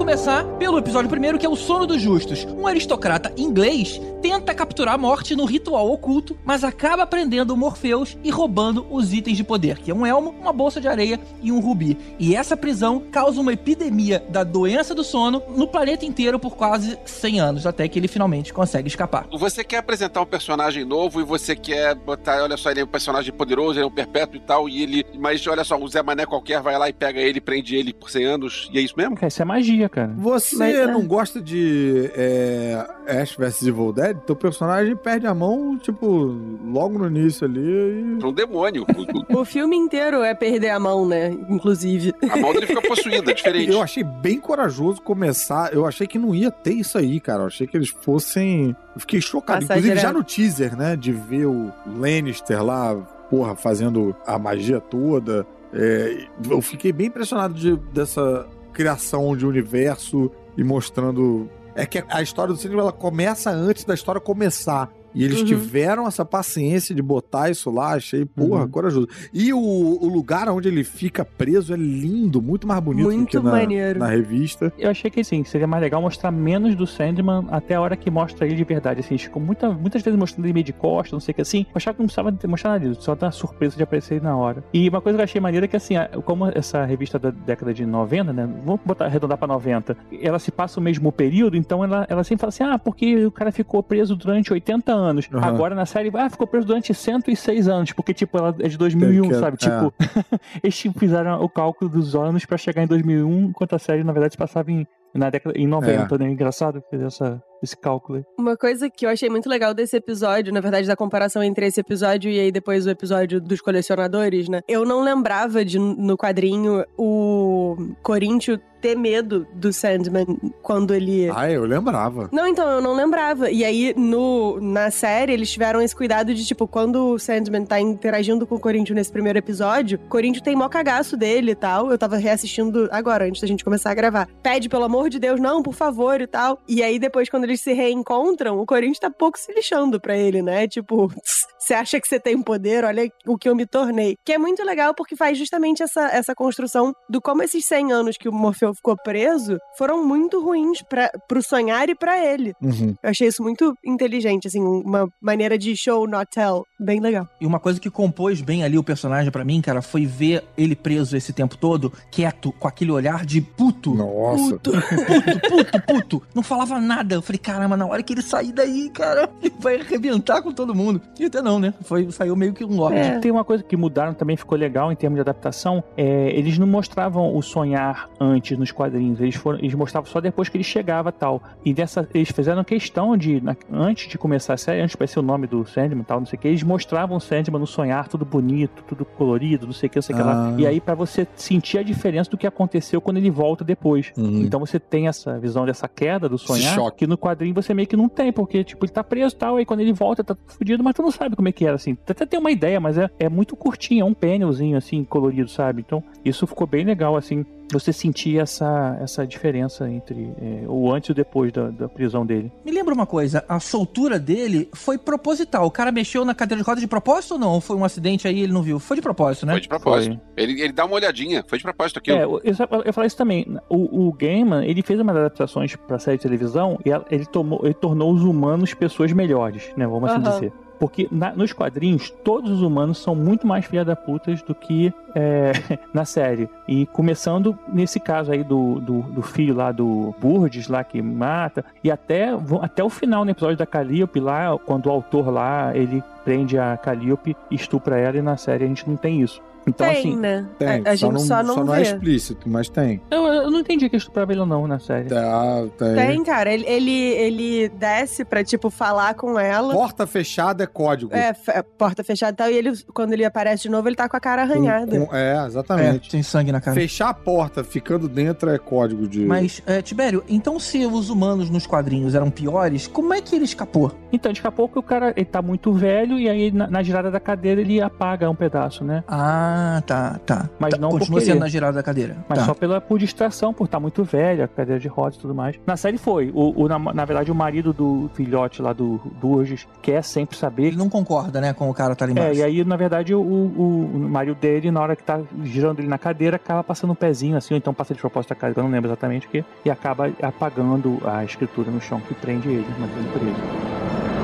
Começar 0.08 0.47
pelo 0.58 0.78
episódio 0.78 1.08
primeiro, 1.08 1.38
que 1.38 1.46
é 1.46 1.48
o 1.48 1.54
Sono 1.54 1.86
dos 1.86 2.02
Justos. 2.02 2.44
Um 2.44 2.66
aristocrata 2.66 3.32
inglês 3.36 4.00
tenta 4.20 4.52
capturar 4.52 4.94
a 4.94 4.98
morte 4.98 5.36
no 5.36 5.44
ritual 5.44 5.88
oculto, 5.90 6.36
mas 6.44 6.64
acaba 6.64 7.06
prendendo 7.06 7.54
o 7.54 7.56
Morpheus 7.56 8.18
e 8.24 8.30
roubando 8.30 8.84
os 8.90 9.12
itens 9.12 9.36
de 9.36 9.44
poder, 9.44 9.78
que 9.78 9.90
é 9.90 9.94
um 9.94 10.04
elmo, 10.04 10.30
uma 10.30 10.52
bolsa 10.52 10.80
de 10.80 10.88
areia 10.88 11.20
e 11.40 11.52
um 11.52 11.60
rubi. 11.60 11.96
E 12.18 12.34
essa 12.34 12.56
prisão 12.56 13.04
causa 13.12 13.40
uma 13.40 13.52
epidemia 13.52 14.24
da 14.28 14.42
doença 14.42 14.94
do 14.94 15.04
sono 15.04 15.40
no 15.56 15.68
planeta 15.68 16.04
inteiro 16.04 16.40
por 16.40 16.56
quase 16.56 16.98
100 17.04 17.40
anos, 17.40 17.66
até 17.66 17.86
que 17.86 17.96
ele 17.96 18.08
finalmente 18.08 18.52
consegue 18.52 18.88
escapar. 18.88 19.28
Você 19.32 19.62
quer 19.62 19.78
apresentar 19.78 20.20
um 20.20 20.26
personagem 20.26 20.84
novo 20.84 21.20
e 21.20 21.24
você 21.24 21.54
quer 21.54 21.94
botar, 21.94 22.42
olha 22.42 22.56
só, 22.56 22.72
ele 22.72 22.80
é 22.80 22.84
um 22.84 22.88
personagem 22.88 23.32
poderoso, 23.32 23.78
ele 23.78 23.84
é 23.84 23.86
um 23.86 23.94
perpétuo 23.94 24.36
e 24.36 24.40
tal, 24.40 24.68
e 24.68 24.82
ele. 24.82 25.04
Mas 25.16 25.46
olha 25.46 25.62
só, 25.62 25.78
o 25.78 25.86
Zé 25.86 26.02
Mané 26.02 26.26
qualquer 26.26 26.60
vai 26.60 26.76
lá 26.76 26.88
e 26.88 26.92
pega 26.92 27.20
ele, 27.20 27.40
prende 27.40 27.76
ele 27.76 27.92
por 27.92 28.10
100 28.10 28.24
anos, 28.24 28.68
e 28.72 28.78
é 28.78 28.80
isso 28.80 28.94
mesmo? 28.96 29.14
Cara, 29.14 29.28
isso 29.28 29.40
é 29.40 29.44
magia, 29.44 29.88
cara. 29.88 30.12
Você 30.16 30.47
Mas, 30.56 30.74
é. 30.74 30.86
não 30.86 31.06
gosta 31.06 31.40
de 31.40 32.10
é, 32.14 32.86
Ash 33.06 33.34
vs 33.36 33.62
Evil 33.66 33.92
Dead? 33.92 34.16
Teu 34.26 34.36
personagem 34.36 34.94
perde 34.96 35.26
a 35.26 35.34
mão, 35.34 35.76
tipo, 35.78 36.34
logo 36.66 36.98
no 36.98 37.06
início 37.06 37.46
ali. 37.46 37.60
E... 37.60 38.18
É 38.22 38.26
um 38.26 38.32
demônio. 38.32 38.86
O- 39.34 39.40
O 39.40 39.44
filme 39.44 39.76
inteiro 39.76 40.22
é 40.22 40.34
perder 40.34 40.70
a 40.70 40.78
mão, 40.80 41.06
né? 41.06 41.30
Inclusive. 41.48 42.14
A 42.30 42.36
mão 42.36 42.52
dele 42.52 42.66
fica 42.66 42.82
possuída, 42.82 43.30
é 43.30 43.34
diferente. 43.34 43.70
Eu 43.72 43.82
achei 43.82 44.02
bem 44.04 44.38
corajoso 44.40 45.00
começar. 45.02 45.72
Eu 45.72 45.86
achei 45.86 46.06
que 46.06 46.18
não 46.18 46.34
ia 46.34 46.50
ter 46.50 46.72
isso 46.74 46.96
aí, 46.98 47.20
cara. 47.20 47.42
Eu 47.42 47.46
achei 47.46 47.66
que 47.66 47.76
eles 47.76 47.88
fossem. 48.02 48.76
Eu 48.94 49.00
fiquei 49.00 49.20
chocado. 49.20 49.60
Passar 49.60 49.74
Inclusive, 49.78 49.94
já 50.00 50.08
direto. 50.08 50.16
no 50.18 50.24
teaser, 50.24 50.76
né? 50.76 50.96
De 50.96 51.12
ver 51.12 51.46
o 51.46 51.72
Lannister 51.86 52.62
lá, 52.64 52.94
porra, 53.30 53.54
fazendo 53.56 54.14
a 54.26 54.38
magia 54.38 54.80
toda. 54.80 55.46
É, 55.72 56.26
eu 56.50 56.62
fiquei 56.62 56.92
bem 56.92 57.08
impressionado 57.08 57.52
de, 57.54 57.76
dessa 57.92 58.46
criação 58.78 59.36
de 59.36 59.44
universo 59.44 60.30
e 60.56 60.62
mostrando. 60.62 61.50
É 61.74 61.84
que 61.84 62.04
a 62.08 62.22
história 62.22 62.54
do 62.54 62.60
cinema 62.60 62.82
ela 62.82 62.92
começa 62.92 63.50
antes 63.50 63.84
da 63.84 63.92
história 63.92 64.20
começar. 64.20 64.88
E 65.18 65.24
eles 65.24 65.40
Uhum. 65.40 65.46
tiveram 65.46 66.06
essa 66.06 66.24
paciência 66.24 66.94
de 66.94 67.02
botar 67.02 67.50
isso 67.50 67.70
lá, 67.70 67.94
achei, 67.94 68.24
porra, 68.24 68.62
Uhum. 68.62 68.68
corajoso. 68.68 69.08
E 69.34 69.52
o, 69.52 69.58
o 69.58 70.08
lugar 70.08 70.48
onde 70.48 70.68
ele 70.68 70.84
fica 70.84 71.24
preso 71.24 71.74
é 71.74 71.76
lindo, 71.76 72.40
muito 72.40 72.66
mais 72.66 72.80
bonito 72.80 73.04
do 73.08 73.12
Muito 73.14 73.30
que 73.38 73.44
na, 73.44 73.50
maneiro. 73.50 73.98
na 73.98 74.06
revista. 74.06 74.72
Eu 74.78 74.90
achei 74.90 75.10
que 75.10 75.22
sim, 75.24 75.42
seria 75.44 75.66
mais 75.66 75.82
legal 75.82 76.00
mostrar 76.00 76.30
menos 76.30 76.74
do 76.76 76.86
Sandman 76.86 77.46
até 77.50 77.74
a 77.74 77.80
hora 77.80 77.96
que 77.96 78.10
mostra 78.10 78.46
ele 78.46 78.54
de 78.56 78.64
verdade. 78.64 79.00
Assim, 79.00 79.18
ficou 79.18 79.42
muita, 79.42 79.70
muitas 79.70 80.02
vezes 80.02 80.18
mostrando 80.18 80.46
ele 80.46 80.52
meio 80.52 80.64
de 80.64 80.72
costa, 80.72 81.14
não 81.16 81.20
sei 81.20 81.32
o 81.32 81.34
que 81.34 81.42
assim. 81.42 81.62
Eu 81.68 81.72
achava 81.74 81.94
que 81.96 82.00
não 82.02 82.06
precisava 82.06 82.30
ter 82.32 82.46
mostrado 82.46 82.74
nada 82.78 82.88
disso, 82.88 83.02
só 83.02 83.14
dar 83.14 83.30
surpresa 83.32 83.76
de 83.76 83.82
aparecer 83.82 84.14
ele 84.14 84.24
na 84.24 84.36
hora. 84.36 84.62
E 84.72 84.88
uma 84.88 85.00
coisa 85.00 85.16
que 85.16 85.20
eu 85.20 85.24
achei 85.24 85.40
maneira 85.40 85.66
é 85.66 85.68
que, 85.68 85.76
assim, 85.76 85.94
como 86.24 86.46
essa 86.46 86.84
revista 86.84 87.18
da 87.18 87.30
década 87.30 87.74
de 87.74 87.84
90, 87.84 88.32
né? 88.32 88.48
Vamos 88.64 88.80
botar, 88.84 89.06
arredondar 89.06 89.36
pra 89.38 89.48
90, 89.48 89.96
ela 90.22 90.38
se 90.38 90.52
passa 90.52 90.78
o 90.78 90.82
mesmo 90.82 91.10
período, 91.10 91.56
então 91.56 91.82
ela, 91.82 92.06
ela 92.08 92.22
sempre 92.22 92.40
fala 92.42 92.48
assim: 92.50 92.62
ah, 92.64 92.78
porque 92.78 93.26
o 93.26 93.30
cara 93.32 93.50
ficou 93.50 93.82
preso 93.82 94.14
durante 94.14 94.52
80 94.52 94.92
anos. 94.92 95.07
Aham. 95.32 95.46
Agora 95.46 95.74
na 95.74 95.86
série, 95.86 96.10
ah, 96.14 96.28
ficou 96.30 96.46
preso 96.46 96.66
durante 96.66 96.92
106 96.94 97.68
anos, 97.68 97.92
porque, 97.92 98.12
tipo, 98.14 98.36
ela 98.38 98.54
é 98.60 98.68
de 98.68 98.76
2001, 98.78 99.24
É 99.24 99.28
que 99.28 99.34
é- 99.34 99.38
sabe? 99.38 99.56
Tipo, 99.56 99.92
eles 100.62 100.76
tipo, 100.76 100.98
fizeram 100.98 101.40
o 101.42 101.48
cálculo 101.48 101.90
dos 101.90 102.14
anos 102.14 102.44
pra 102.44 102.56
chegar 102.56 102.82
em 102.82 102.86
2001, 102.86 103.46
enquanto 103.46 103.74
a 103.74 103.78
série, 103.78 104.04
na 104.04 104.12
verdade, 104.12 104.34
se 104.34 104.38
passava 104.38 104.70
em, 104.70 104.86
na 105.14 105.30
década, 105.30 105.58
em 105.58 105.66
90, 105.66 106.18
né? 106.18 106.30
Engraçado 106.30 106.82
fazer 106.90 107.06
essa, 107.06 107.42
esse 107.62 107.76
cálculo 107.76 108.18
aí. 108.18 108.24
Uma 108.38 108.56
coisa 108.56 108.88
que 108.90 109.06
eu 109.06 109.10
achei 109.10 109.28
muito 109.30 109.48
legal 109.48 109.72
desse 109.74 109.96
episódio, 109.96 110.52
na 110.52 110.60
verdade, 110.60 110.86
da 110.86 110.94
comparação 110.96 111.42
entre 111.42 111.66
esse 111.66 111.80
episódio 111.80 112.30
e 112.30 112.38
aí 112.38 112.52
depois 112.52 112.86
o 112.86 112.90
episódio 112.90 113.40
dos 113.40 113.60
colecionadores, 113.60 114.48
né? 114.48 114.60
Eu 114.68 114.84
não 114.84 115.02
lembrava 115.02 115.64
de 115.64 115.78
no 115.78 116.16
quadrinho 116.16 116.84
o 116.96 117.76
Corinthians 118.02 118.60
ter 118.80 118.96
medo 118.96 119.46
do 119.54 119.72
Sandman 119.72 120.26
quando 120.62 120.94
ele. 120.94 121.30
Ah, 121.34 121.50
eu 121.50 121.64
lembrava. 121.64 122.28
Não, 122.32 122.46
então, 122.46 122.68
eu 122.68 122.80
não 122.80 122.94
lembrava. 122.94 123.50
E 123.50 123.64
aí, 123.64 123.94
no, 123.96 124.60
na 124.60 124.90
série, 124.90 125.32
eles 125.32 125.50
tiveram 125.50 125.80
esse 125.80 125.94
cuidado 125.94 126.34
de, 126.34 126.44
tipo, 126.44 126.66
quando 126.66 127.14
o 127.14 127.18
Sandman 127.18 127.64
tá 127.64 127.80
interagindo 127.80 128.46
com 128.46 128.56
o 128.56 128.60
Corinthians 128.60 128.96
nesse 128.96 129.12
primeiro 129.12 129.38
episódio, 129.38 130.00
o 130.04 130.08
Corinthians 130.08 130.42
tem 130.42 130.56
mó 130.56 130.68
cagaço 130.68 131.16
dele 131.16 131.52
e 131.52 131.54
tal. 131.54 131.90
Eu 131.90 131.98
tava 131.98 132.16
reassistindo 132.16 132.88
agora, 132.90 133.24
antes 133.26 133.40
da 133.40 133.48
gente 133.48 133.64
começar 133.64 133.90
a 133.90 133.94
gravar. 133.94 134.28
Pede, 134.42 134.68
pelo 134.68 134.84
amor 134.84 135.08
de 135.08 135.18
Deus, 135.18 135.40
não, 135.40 135.62
por 135.62 135.74
favor 135.74 136.20
e 136.20 136.26
tal. 136.26 136.58
E 136.68 136.82
aí, 136.82 136.98
depois, 136.98 137.28
quando 137.28 137.44
eles 137.44 137.60
se 137.60 137.72
reencontram, 137.72 138.58
o 138.58 138.66
Corinthians 138.66 138.98
tá 138.98 139.10
pouco 139.10 139.38
se 139.38 139.52
lixando 139.52 140.00
pra 140.00 140.16
ele, 140.16 140.42
né? 140.42 140.66
Tipo, 140.66 141.12
você 141.58 141.74
acha 141.74 142.00
que 142.00 142.08
você 142.08 142.18
tem 142.20 142.40
poder? 142.42 142.84
Olha 142.84 143.10
o 143.26 143.36
que 143.36 143.48
eu 143.48 143.54
me 143.54 143.66
tornei. 143.66 144.16
Que 144.24 144.32
é 144.32 144.38
muito 144.38 144.64
legal 144.64 144.94
porque 144.94 145.16
faz 145.16 145.36
justamente 145.36 145.82
essa, 145.82 146.08
essa 146.08 146.34
construção 146.34 146.94
do 147.08 147.20
como 147.20 147.42
esses 147.42 147.64
100 147.64 147.92
anos 147.92 148.16
que 148.16 148.28
o 148.28 148.32
Morfeu 148.32 148.67
ficou 148.74 148.96
preso 148.96 149.58
foram 149.76 150.06
muito 150.06 150.42
ruins 150.42 150.82
pra, 150.82 151.10
pro 151.28 151.42
sonhar 151.42 151.88
e 151.88 151.94
pra 151.94 152.18
ele. 152.24 152.54
Uhum. 152.62 152.94
Eu 153.02 153.10
achei 153.10 153.28
isso 153.28 153.42
muito 153.42 153.74
inteligente, 153.84 154.48
assim, 154.48 154.60
uma 154.60 155.08
maneira 155.20 155.58
de 155.58 155.76
show, 155.76 156.06
not 156.06 156.26
tell. 156.32 156.64
Bem 156.78 157.00
legal. 157.00 157.28
E 157.40 157.46
uma 157.46 157.60
coisa 157.60 157.80
que 157.80 157.90
compôs 157.90 158.40
bem 158.40 158.64
ali 158.64 158.78
o 158.78 158.84
personagem 158.84 159.30
pra 159.30 159.44
mim, 159.44 159.60
cara, 159.60 159.82
foi 159.82 160.06
ver 160.06 160.44
ele 160.56 160.76
preso 160.76 161.16
esse 161.16 161.32
tempo 161.32 161.56
todo, 161.56 161.92
quieto, 162.10 162.52
com 162.52 162.68
aquele 162.68 162.90
olhar 162.90 163.24
de 163.24 163.40
puto. 163.40 163.94
Nossa. 163.94 164.58
Puto, 164.58 164.70
puto, 164.72 165.48
puto, 165.48 165.82
puto. 165.86 166.22
Não 166.34 166.42
falava 166.42 166.80
nada. 166.80 167.16
Eu 167.16 167.22
falei, 167.22 167.38
caramba, 167.38 167.76
na 167.76 167.86
hora 167.86 168.02
que 168.02 168.12
ele 168.12 168.22
sair 168.22 168.52
daí, 168.52 168.90
cara, 168.90 169.30
ele 169.42 169.54
vai 169.58 169.80
arrebentar 169.80 170.42
com 170.42 170.52
todo 170.52 170.74
mundo. 170.74 171.00
E 171.18 171.24
até 171.24 171.40
não, 171.40 171.58
né? 171.58 171.74
Foi, 171.82 172.10
saiu 172.10 172.36
meio 172.36 172.52
que 172.52 172.64
um 172.64 172.76
lorde. 172.76 172.98
É. 172.98 173.18
Tem 173.18 173.30
uma 173.30 173.44
coisa 173.44 173.62
que 173.62 173.76
mudaram 173.76 174.14
também, 174.14 174.36
ficou 174.36 174.58
legal 174.58 174.90
em 174.92 174.96
termos 174.96 175.16
de 175.16 175.20
adaptação. 175.20 175.82
É, 175.96 176.30
eles 176.30 176.58
não 176.58 176.66
mostravam 176.66 177.36
o 177.36 177.42
sonhar 177.42 178.08
antes 178.20 178.57
nos 178.58 178.72
quadrinhos. 178.72 179.20
Eles, 179.20 179.34
foram, 179.34 179.58
eles 179.58 179.74
mostravam 179.74 180.10
só 180.10 180.20
depois 180.20 180.48
que 180.48 180.56
ele 180.56 180.64
chegava 180.64 181.10
tal. 181.12 181.42
E 181.64 181.72
dessa, 181.72 182.08
eles 182.14 182.30
fizeram 182.30 182.62
questão 182.64 183.16
de, 183.16 183.40
na- 183.40 183.56
antes 183.72 184.08
de 184.08 184.18
começar 184.18 184.54
a 184.54 184.56
série, 184.56 184.80
antes 184.80 184.90
de 184.92 184.96
aparecer 184.96 185.18
o 185.18 185.22
nome 185.22 185.46
do 185.46 185.64
Sandman 185.66 186.00
e 186.00 186.04
tal, 186.04 186.20
não 186.20 186.26
sei 186.26 186.36
o 186.38 186.40
que, 186.40 186.48
eles 186.48 186.62
mostravam 186.62 187.16
o 187.16 187.20
Sandman 187.20 187.60
no 187.60 187.66
sonhar, 187.66 188.08
tudo 188.08 188.24
bonito, 188.24 188.82
tudo 188.86 189.04
colorido, 189.04 189.66
não 189.66 189.72
sei 189.72 189.86
o 189.86 189.90
que, 189.90 189.96
não 189.96 190.02
sei 190.02 190.14
o 190.14 190.18
que 190.18 190.24
lá. 190.24 190.48
Ah. 190.48 190.54
E 190.60 190.66
aí, 190.66 190.80
pra 190.80 190.94
você 190.94 191.26
sentir 191.36 191.78
a 191.78 191.82
diferença 191.82 192.30
do 192.30 192.36
que 192.36 192.46
aconteceu 192.46 193.00
quando 193.00 193.16
ele 193.18 193.30
volta 193.30 193.64
depois. 193.64 194.12
Uhum. 194.16 194.42
Então 194.42 194.60
você 194.60 194.78
tem 194.80 195.08
essa 195.08 195.38
visão 195.38 195.64
dessa 195.66 195.88
queda 195.88 196.28
do 196.28 196.38
sonhar, 196.38 196.76
que 196.92 197.06
no 197.06 197.16
quadrinho 197.18 197.54
você 197.54 197.72
meio 197.74 197.86
que 197.88 197.96
não 197.96 198.08
tem, 198.08 198.32
porque, 198.32 198.64
tipo, 198.64 198.84
ele 198.84 198.92
tá 198.92 199.02
preso 199.04 199.34
e 199.34 199.38
tal, 199.38 199.56
aí 199.56 199.64
quando 199.64 199.80
ele 199.80 199.92
volta 199.92 200.24
tá 200.24 200.36
fudido, 200.46 200.82
mas 200.82 200.94
tu 200.94 201.02
não 201.02 201.10
sabe 201.10 201.36
como 201.36 201.48
é 201.48 201.52
que 201.52 201.64
era, 201.64 201.74
assim. 201.76 201.94
Tu 201.94 202.12
até 202.12 202.26
tem 202.26 202.38
uma 202.40 202.50
ideia, 202.50 202.80
mas 202.80 202.98
é, 202.98 203.08
é 203.18 203.28
muito 203.28 203.56
curtinho, 203.56 204.02
é 204.02 204.04
um 204.04 204.14
panelzinho, 204.14 204.76
assim, 204.76 205.04
colorido, 205.04 205.48
sabe? 205.48 205.82
Então, 205.86 206.02
isso 206.24 206.46
ficou 206.46 206.66
bem 206.66 206.84
legal, 206.84 207.16
assim, 207.16 207.44
você 207.72 207.92
sentir 207.92 208.38
essa, 208.38 208.98
essa 209.00 209.26
diferença 209.26 209.88
entre 209.88 210.32
é, 210.40 210.64
o 210.66 210.92
antes 210.92 211.08
e 211.08 211.12
o 211.12 211.14
depois 211.14 211.52
da, 211.52 211.70
da 211.70 211.88
prisão 211.88 212.24
dele. 212.24 212.50
Me 212.64 212.72
lembra 212.72 212.94
uma 212.94 213.06
coisa, 213.06 213.44
a 213.48 213.60
soltura 213.60 214.18
dele 214.18 214.68
foi 214.72 214.96
proposital. 214.96 215.66
O 215.66 215.70
cara 215.70 215.92
mexeu 215.92 216.24
na 216.24 216.34
cadeira 216.34 216.62
de 216.62 216.66
rodas 216.66 216.80
de 216.80 216.86
propósito 216.86 217.32
ou 217.32 217.38
não? 217.38 217.52
Ou 217.52 217.60
foi 217.60 217.76
um 217.76 217.84
acidente 217.84 218.26
aí 218.26 218.38
e 218.38 218.42
ele 218.42 218.52
não 218.52 218.62
viu? 218.62 218.78
Foi 218.78 218.96
de 218.96 219.02
propósito, 219.02 219.46
né? 219.46 219.52
Foi 219.52 219.60
de 219.60 219.68
propósito. 219.68 220.20
Ele, 220.36 220.60
ele 220.60 220.72
dá 220.72 220.84
uma 220.84 220.94
olhadinha, 220.94 221.44
foi 221.46 221.58
de 221.58 221.64
propósito 221.64 221.98
aquilo. 221.98 222.18
É, 222.18 222.24
eu, 222.24 222.40
eu, 222.44 222.82
eu 222.86 222.92
falei 222.92 223.06
isso 223.06 223.16
também. 223.16 223.46
O, 223.68 224.08
o 224.08 224.12
Gaiman, 224.12 224.64
ele 224.64 224.82
fez 224.82 224.98
umas 225.00 225.16
adaptações 225.16 225.76
pra 225.76 225.98
série 225.98 226.16
de 226.16 226.22
televisão 226.22 226.78
e 226.84 226.90
ele, 227.14 227.26
tomou, 227.26 227.60
ele 227.64 227.74
tornou 227.74 228.12
os 228.12 228.22
humanos 228.22 228.74
pessoas 228.74 229.12
melhores, 229.12 229.70
né? 229.76 229.86
Vamos 229.86 230.10
assim 230.10 230.22
dizer. 230.22 230.52
Porque 230.78 231.08
na- 231.10 231.32
nos 231.32 231.52
quadrinhos, 231.52 232.10
todos 232.10 232.50
os 232.50 232.62
humanos 232.62 232.98
são 232.98 233.14
muito 233.14 233.46
mais 233.46 233.64
filha 233.64 233.84
da 233.84 233.96
putas 233.96 234.40
do 234.42 234.54
que 234.54 234.92
é, 235.14 235.52
na 235.92 236.04
série. 236.04 236.48
E 236.66 236.86
começando 236.86 237.58
nesse 237.66 237.98
caso 237.98 238.30
aí 238.30 238.44
do, 238.44 238.80
do, 238.80 239.00
do 239.02 239.22
filho 239.22 239.54
lá 239.54 239.72
do 239.72 240.14
Burgess, 240.20 240.70
lá 240.70 240.84
que 240.84 241.02
mata, 241.02 241.64
e 241.82 241.90
até, 241.90 242.28
até 242.62 242.84
o 242.84 242.88
final 242.88 243.24
no 243.24 243.30
episódio 243.30 243.56
da 243.56 243.66
Calliope 243.66 244.20
lá, 244.20 244.56
quando 244.58 244.86
o 244.86 244.90
autor 244.90 245.30
lá, 245.30 245.76
ele 245.76 246.02
prende 246.24 246.58
a 246.58 246.76
Calliope 246.76 247.36
estupra 247.50 247.98
ela, 247.98 248.16
e 248.18 248.22
na 248.22 248.36
série 248.36 248.64
a 248.64 248.68
gente 248.68 248.88
não 248.88 248.96
tem 248.96 249.22
isso. 249.22 249.42
Então, 249.68 249.86
tem, 249.86 249.98
assim, 249.98 250.16
né? 250.16 250.46
Tem, 250.58 250.68
a, 250.84 250.90
a 250.90 250.94
gente 250.94 251.22
só 251.22 251.42
não, 251.42 251.74
é 251.74 251.76
vê. 251.78 251.82
explícito, 251.82 252.48
mas 252.48 252.68
tem. 252.68 253.00
eu, 253.10 253.24
eu 253.26 253.50
não 253.50 253.60
entendi 253.60 253.88
que 253.88 253.96
estuprava 253.96 254.32
ele 254.32 254.40
ou 254.40 254.46
não 254.46 254.66
na 254.66 254.78
série. 254.78 255.08
Tá, 255.08 255.64
tem. 255.76 255.94
Tem, 255.94 256.24
cara. 256.24 256.52
Ele, 256.52 256.64
ele, 256.66 256.90
ele 256.92 257.68
desce 257.70 258.24
pra, 258.24 258.42
tipo, 258.44 258.70
falar 258.70 259.14
com 259.14 259.38
ela. 259.38 259.72
Porta 259.74 260.06
fechada 260.06 260.64
é 260.64 260.66
código. 260.66 261.14
É, 261.14 261.32
porta 261.76 262.02
fechada 262.04 262.32
e 262.32 262.36
tal. 262.36 262.50
E 262.50 262.54
ele, 262.56 262.72
quando 262.94 263.12
ele 263.12 263.24
aparece 263.24 263.62
de 263.64 263.68
novo, 263.70 263.88
ele 263.88 263.96
tá 263.96 264.08
com 264.08 264.16
a 264.16 264.20
cara 264.20 264.42
arranhada. 264.42 264.98
com- 265.06 265.14
é, 265.14 265.36
É, 265.36 265.46
exatamente. 265.46 266.10
tem 266.10 266.22
sangue 266.22 266.52
na 266.52 266.60
cara. 266.60 266.74
Fechar 266.74 267.08
a 267.10 267.14
porta 267.14 267.62
ficando 267.62 268.08
dentro 268.08 268.50
é 268.50 268.58
código 268.58 269.06
de. 269.06 269.24
Mas, 269.24 269.62
é, 269.66 269.82
Tibério, 269.82 270.22
então 270.28 270.58
se 270.58 270.84
os 270.86 271.10
humanos 271.10 271.50
nos 271.50 271.66
quadrinhos 271.66 272.14
eram 272.14 272.30
piores, 272.30 272.86
como 272.86 273.12
é 273.12 273.20
que 273.20 273.34
ele 273.34 273.44
escapou? 273.44 273.92
Então, 274.12 274.32
daqui 274.32 274.46
a 274.46 274.50
pouco 274.50 274.78
o 274.78 274.82
cara 274.82 275.12
ele 275.16 275.26
tá 275.26 275.42
muito 275.42 275.72
velho 275.72 276.18
e 276.18 276.28
aí 276.28 276.50
na, 276.50 276.66
na 276.66 276.82
girada 276.82 277.10
da 277.10 277.20
cadeira 277.20 277.60
ele 277.60 277.80
apaga 277.80 278.28
um 278.30 278.34
pedaço, 278.34 278.84
né? 278.84 279.04
Ah, 279.06 279.57
tá, 279.86 280.18
tá. 280.24 280.48
Mas 280.58 280.70
Tá, 280.74 280.78
não 280.78 280.90
Continua 280.90 281.20
sendo 281.20 281.40
na 281.40 281.48
girada 281.48 281.72
da 281.74 281.82
cadeira. 281.82 282.16
Mas 282.28 282.38
tá. 282.40 282.44
só 282.46 282.54
pela, 282.54 282.80
por 282.80 282.98
distração, 282.98 283.52
por 283.54 283.64
estar 283.64 283.80
muito 283.80 284.04
velho, 284.04 284.44
a 284.44 284.48
cadeira 284.48 284.80
de 284.80 284.88
rodas 284.88 285.16
e 285.16 285.20
tudo 285.20 285.34
mais. 285.34 285.56
Na 285.66 285.76
série 285.76 285.98
foi. 285.98 286.30
O, 286.34 286.62
o- 286.64 286.68
na, 286.68 286.78
na 286.78 287.04
verdade, 287.04 287.30
o 287.30 287.34
marido 287.34 287.72
do 287.72 288.10
filhote 288.14 288.60
lá 288.62 288.72
do 288.72 289.00
Burgess 289.20 289.66
quer 289.82 290.02
sempre 290.02 290.36
saber. 290.36 290.66
Ele 290.68 290.76
não 290.76 290.88
concorda, 290.88 291.40
né, 291.40 291.52
com 291.52 291.68
o 291.70 291.74
cara 291.74 291.94
tá 291.96 292.04
ali 292.04 292.12
É, 292.12 292.20
embaixo. 292.22 292.40
e 292.40 292.42
aí, 292.42 292.64
na 292.64 292.76
verdade, 292.76 293.14
o, 293.14 293.20
o, 293.20 293.90
o 293.94 293.98
marido 294.10 294.36
dele, 294.36 294.70
na 294.70 294.80
hora 294.80 294.94
que 294.96 295.02
tá 295.02 295.20
girando 295.44 295.80
ele 295.80 295.88
na 295.88 295.98
cadeira, 295.98 296.36
acaba 296.36 296.62
passando 296.64 296.90
um 296.92 296.94
pezinho 296.96 297.36
assim, 297.36 297.54
ou 297.54 297.58
então 297.58 297.72
passa 297.74 297.94
de 297.94 298.00
propósito 298.00 298.32
a 298.32 298.36
cadeira, 298.36 298.60
eu 298.60 298.64
não 298.64 298.70
lembro 298.70 298.88
exatamente 298.90 299.26
o 299.26 299.30
que, 299.30 299.44
e 299.64 299.70
acaba 299.70 300.10
apagando 300.22 300.98
a 301.04 301.24
escritura 301.24 301.70
no 301.70 301.80
chão 301.80 302.00
que 302.00 302.14
prende 302.14 302.48
ele, 302.48 302.66
mantendo 302.78 303.08
preso. 303.12 304.17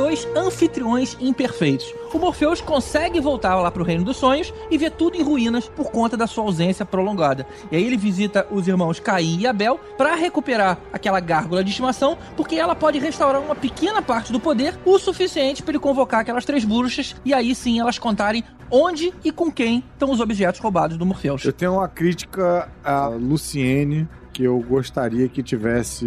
2, 0.00 0.28
Anfitriões 0.34 1.14
Imperfeitos. 1.20 1.92
O 2.14 2.18
Morpheus 2.18 2.62
consegue 2.62 3.20
voltar 3.20 3.54
lá 3.56 3.70
pro 3.70 3.84
Reino 3.84 4.02
dos 4.02 4.16
Sonhos 4.16 4.50
e 4.70 4.78
vê 4.78 4.88
tudo 4.88 5.14
em 5.14 5.22
ruínas 5.22 5.68
por 5.68 5.90
conta 5.90 6.16
da 6.16 6.26
sua 6.26 6.44
ausência 6.44 6.86
prolongada. 6.86 7.46
E 7.70 7.76
aí 7.76 7.84
ele 7.84 7.98
visita 7.98 8.46
os 8.50 8.66
irmãos 8.66 8.98
Caim 8.98 9.40
e 9.40 9.46
Abel 9.46 9.78
para 9.98 10.14
recuperar 10.14 10.78
aquela 10.90 11.20
gárgula 11.20 11.62
de 11.62 11.68
estimação, 11.68 12.16
porque 12.34 12.56
ela 12.56 12.74
pode 12.74 12.98
restaurar 12.98 13.42
uma 13.42 13.54
pequena 13.54 14.00
parte 14.00 14.32
do 14.32 14.40
poder, 14.40 14.74
o 14.86 14.98
suficiente 14.98 15.62
para 15.62 15.72
ele 15.72 15.78
convocar 15.78 16.20
aquelas 16.20 16.46
três 16.46 16.64
bruxas 16.64 17.14
e 17.22 17.34
aí 17.34 17.54
sim 17.54 17.78
elas 17.78 17.98
contarem 17.98 18.42
onde 18.70 19.12
e 19.22 19.30
com 19.30 19.52
quem 19.52 19.84
estão 19.92 20.10
os 20.10 20.20
objetos 20.20 20.62
roubados 20.62 20.96
do 20.96 21.04
Morpheus. 21.04 21.44
Eu 21.44 21.52
tenho 21.52 21.74
uma 21.74 21.88
crítica 21.88 22.70
a 22.82 23.08
Luciene 23.08 24.08
que 24.32 24.44
eu 24.44 24.58
gostaria 24.60 25.28
que 25.28 25.42
tivesse 25.42 26.06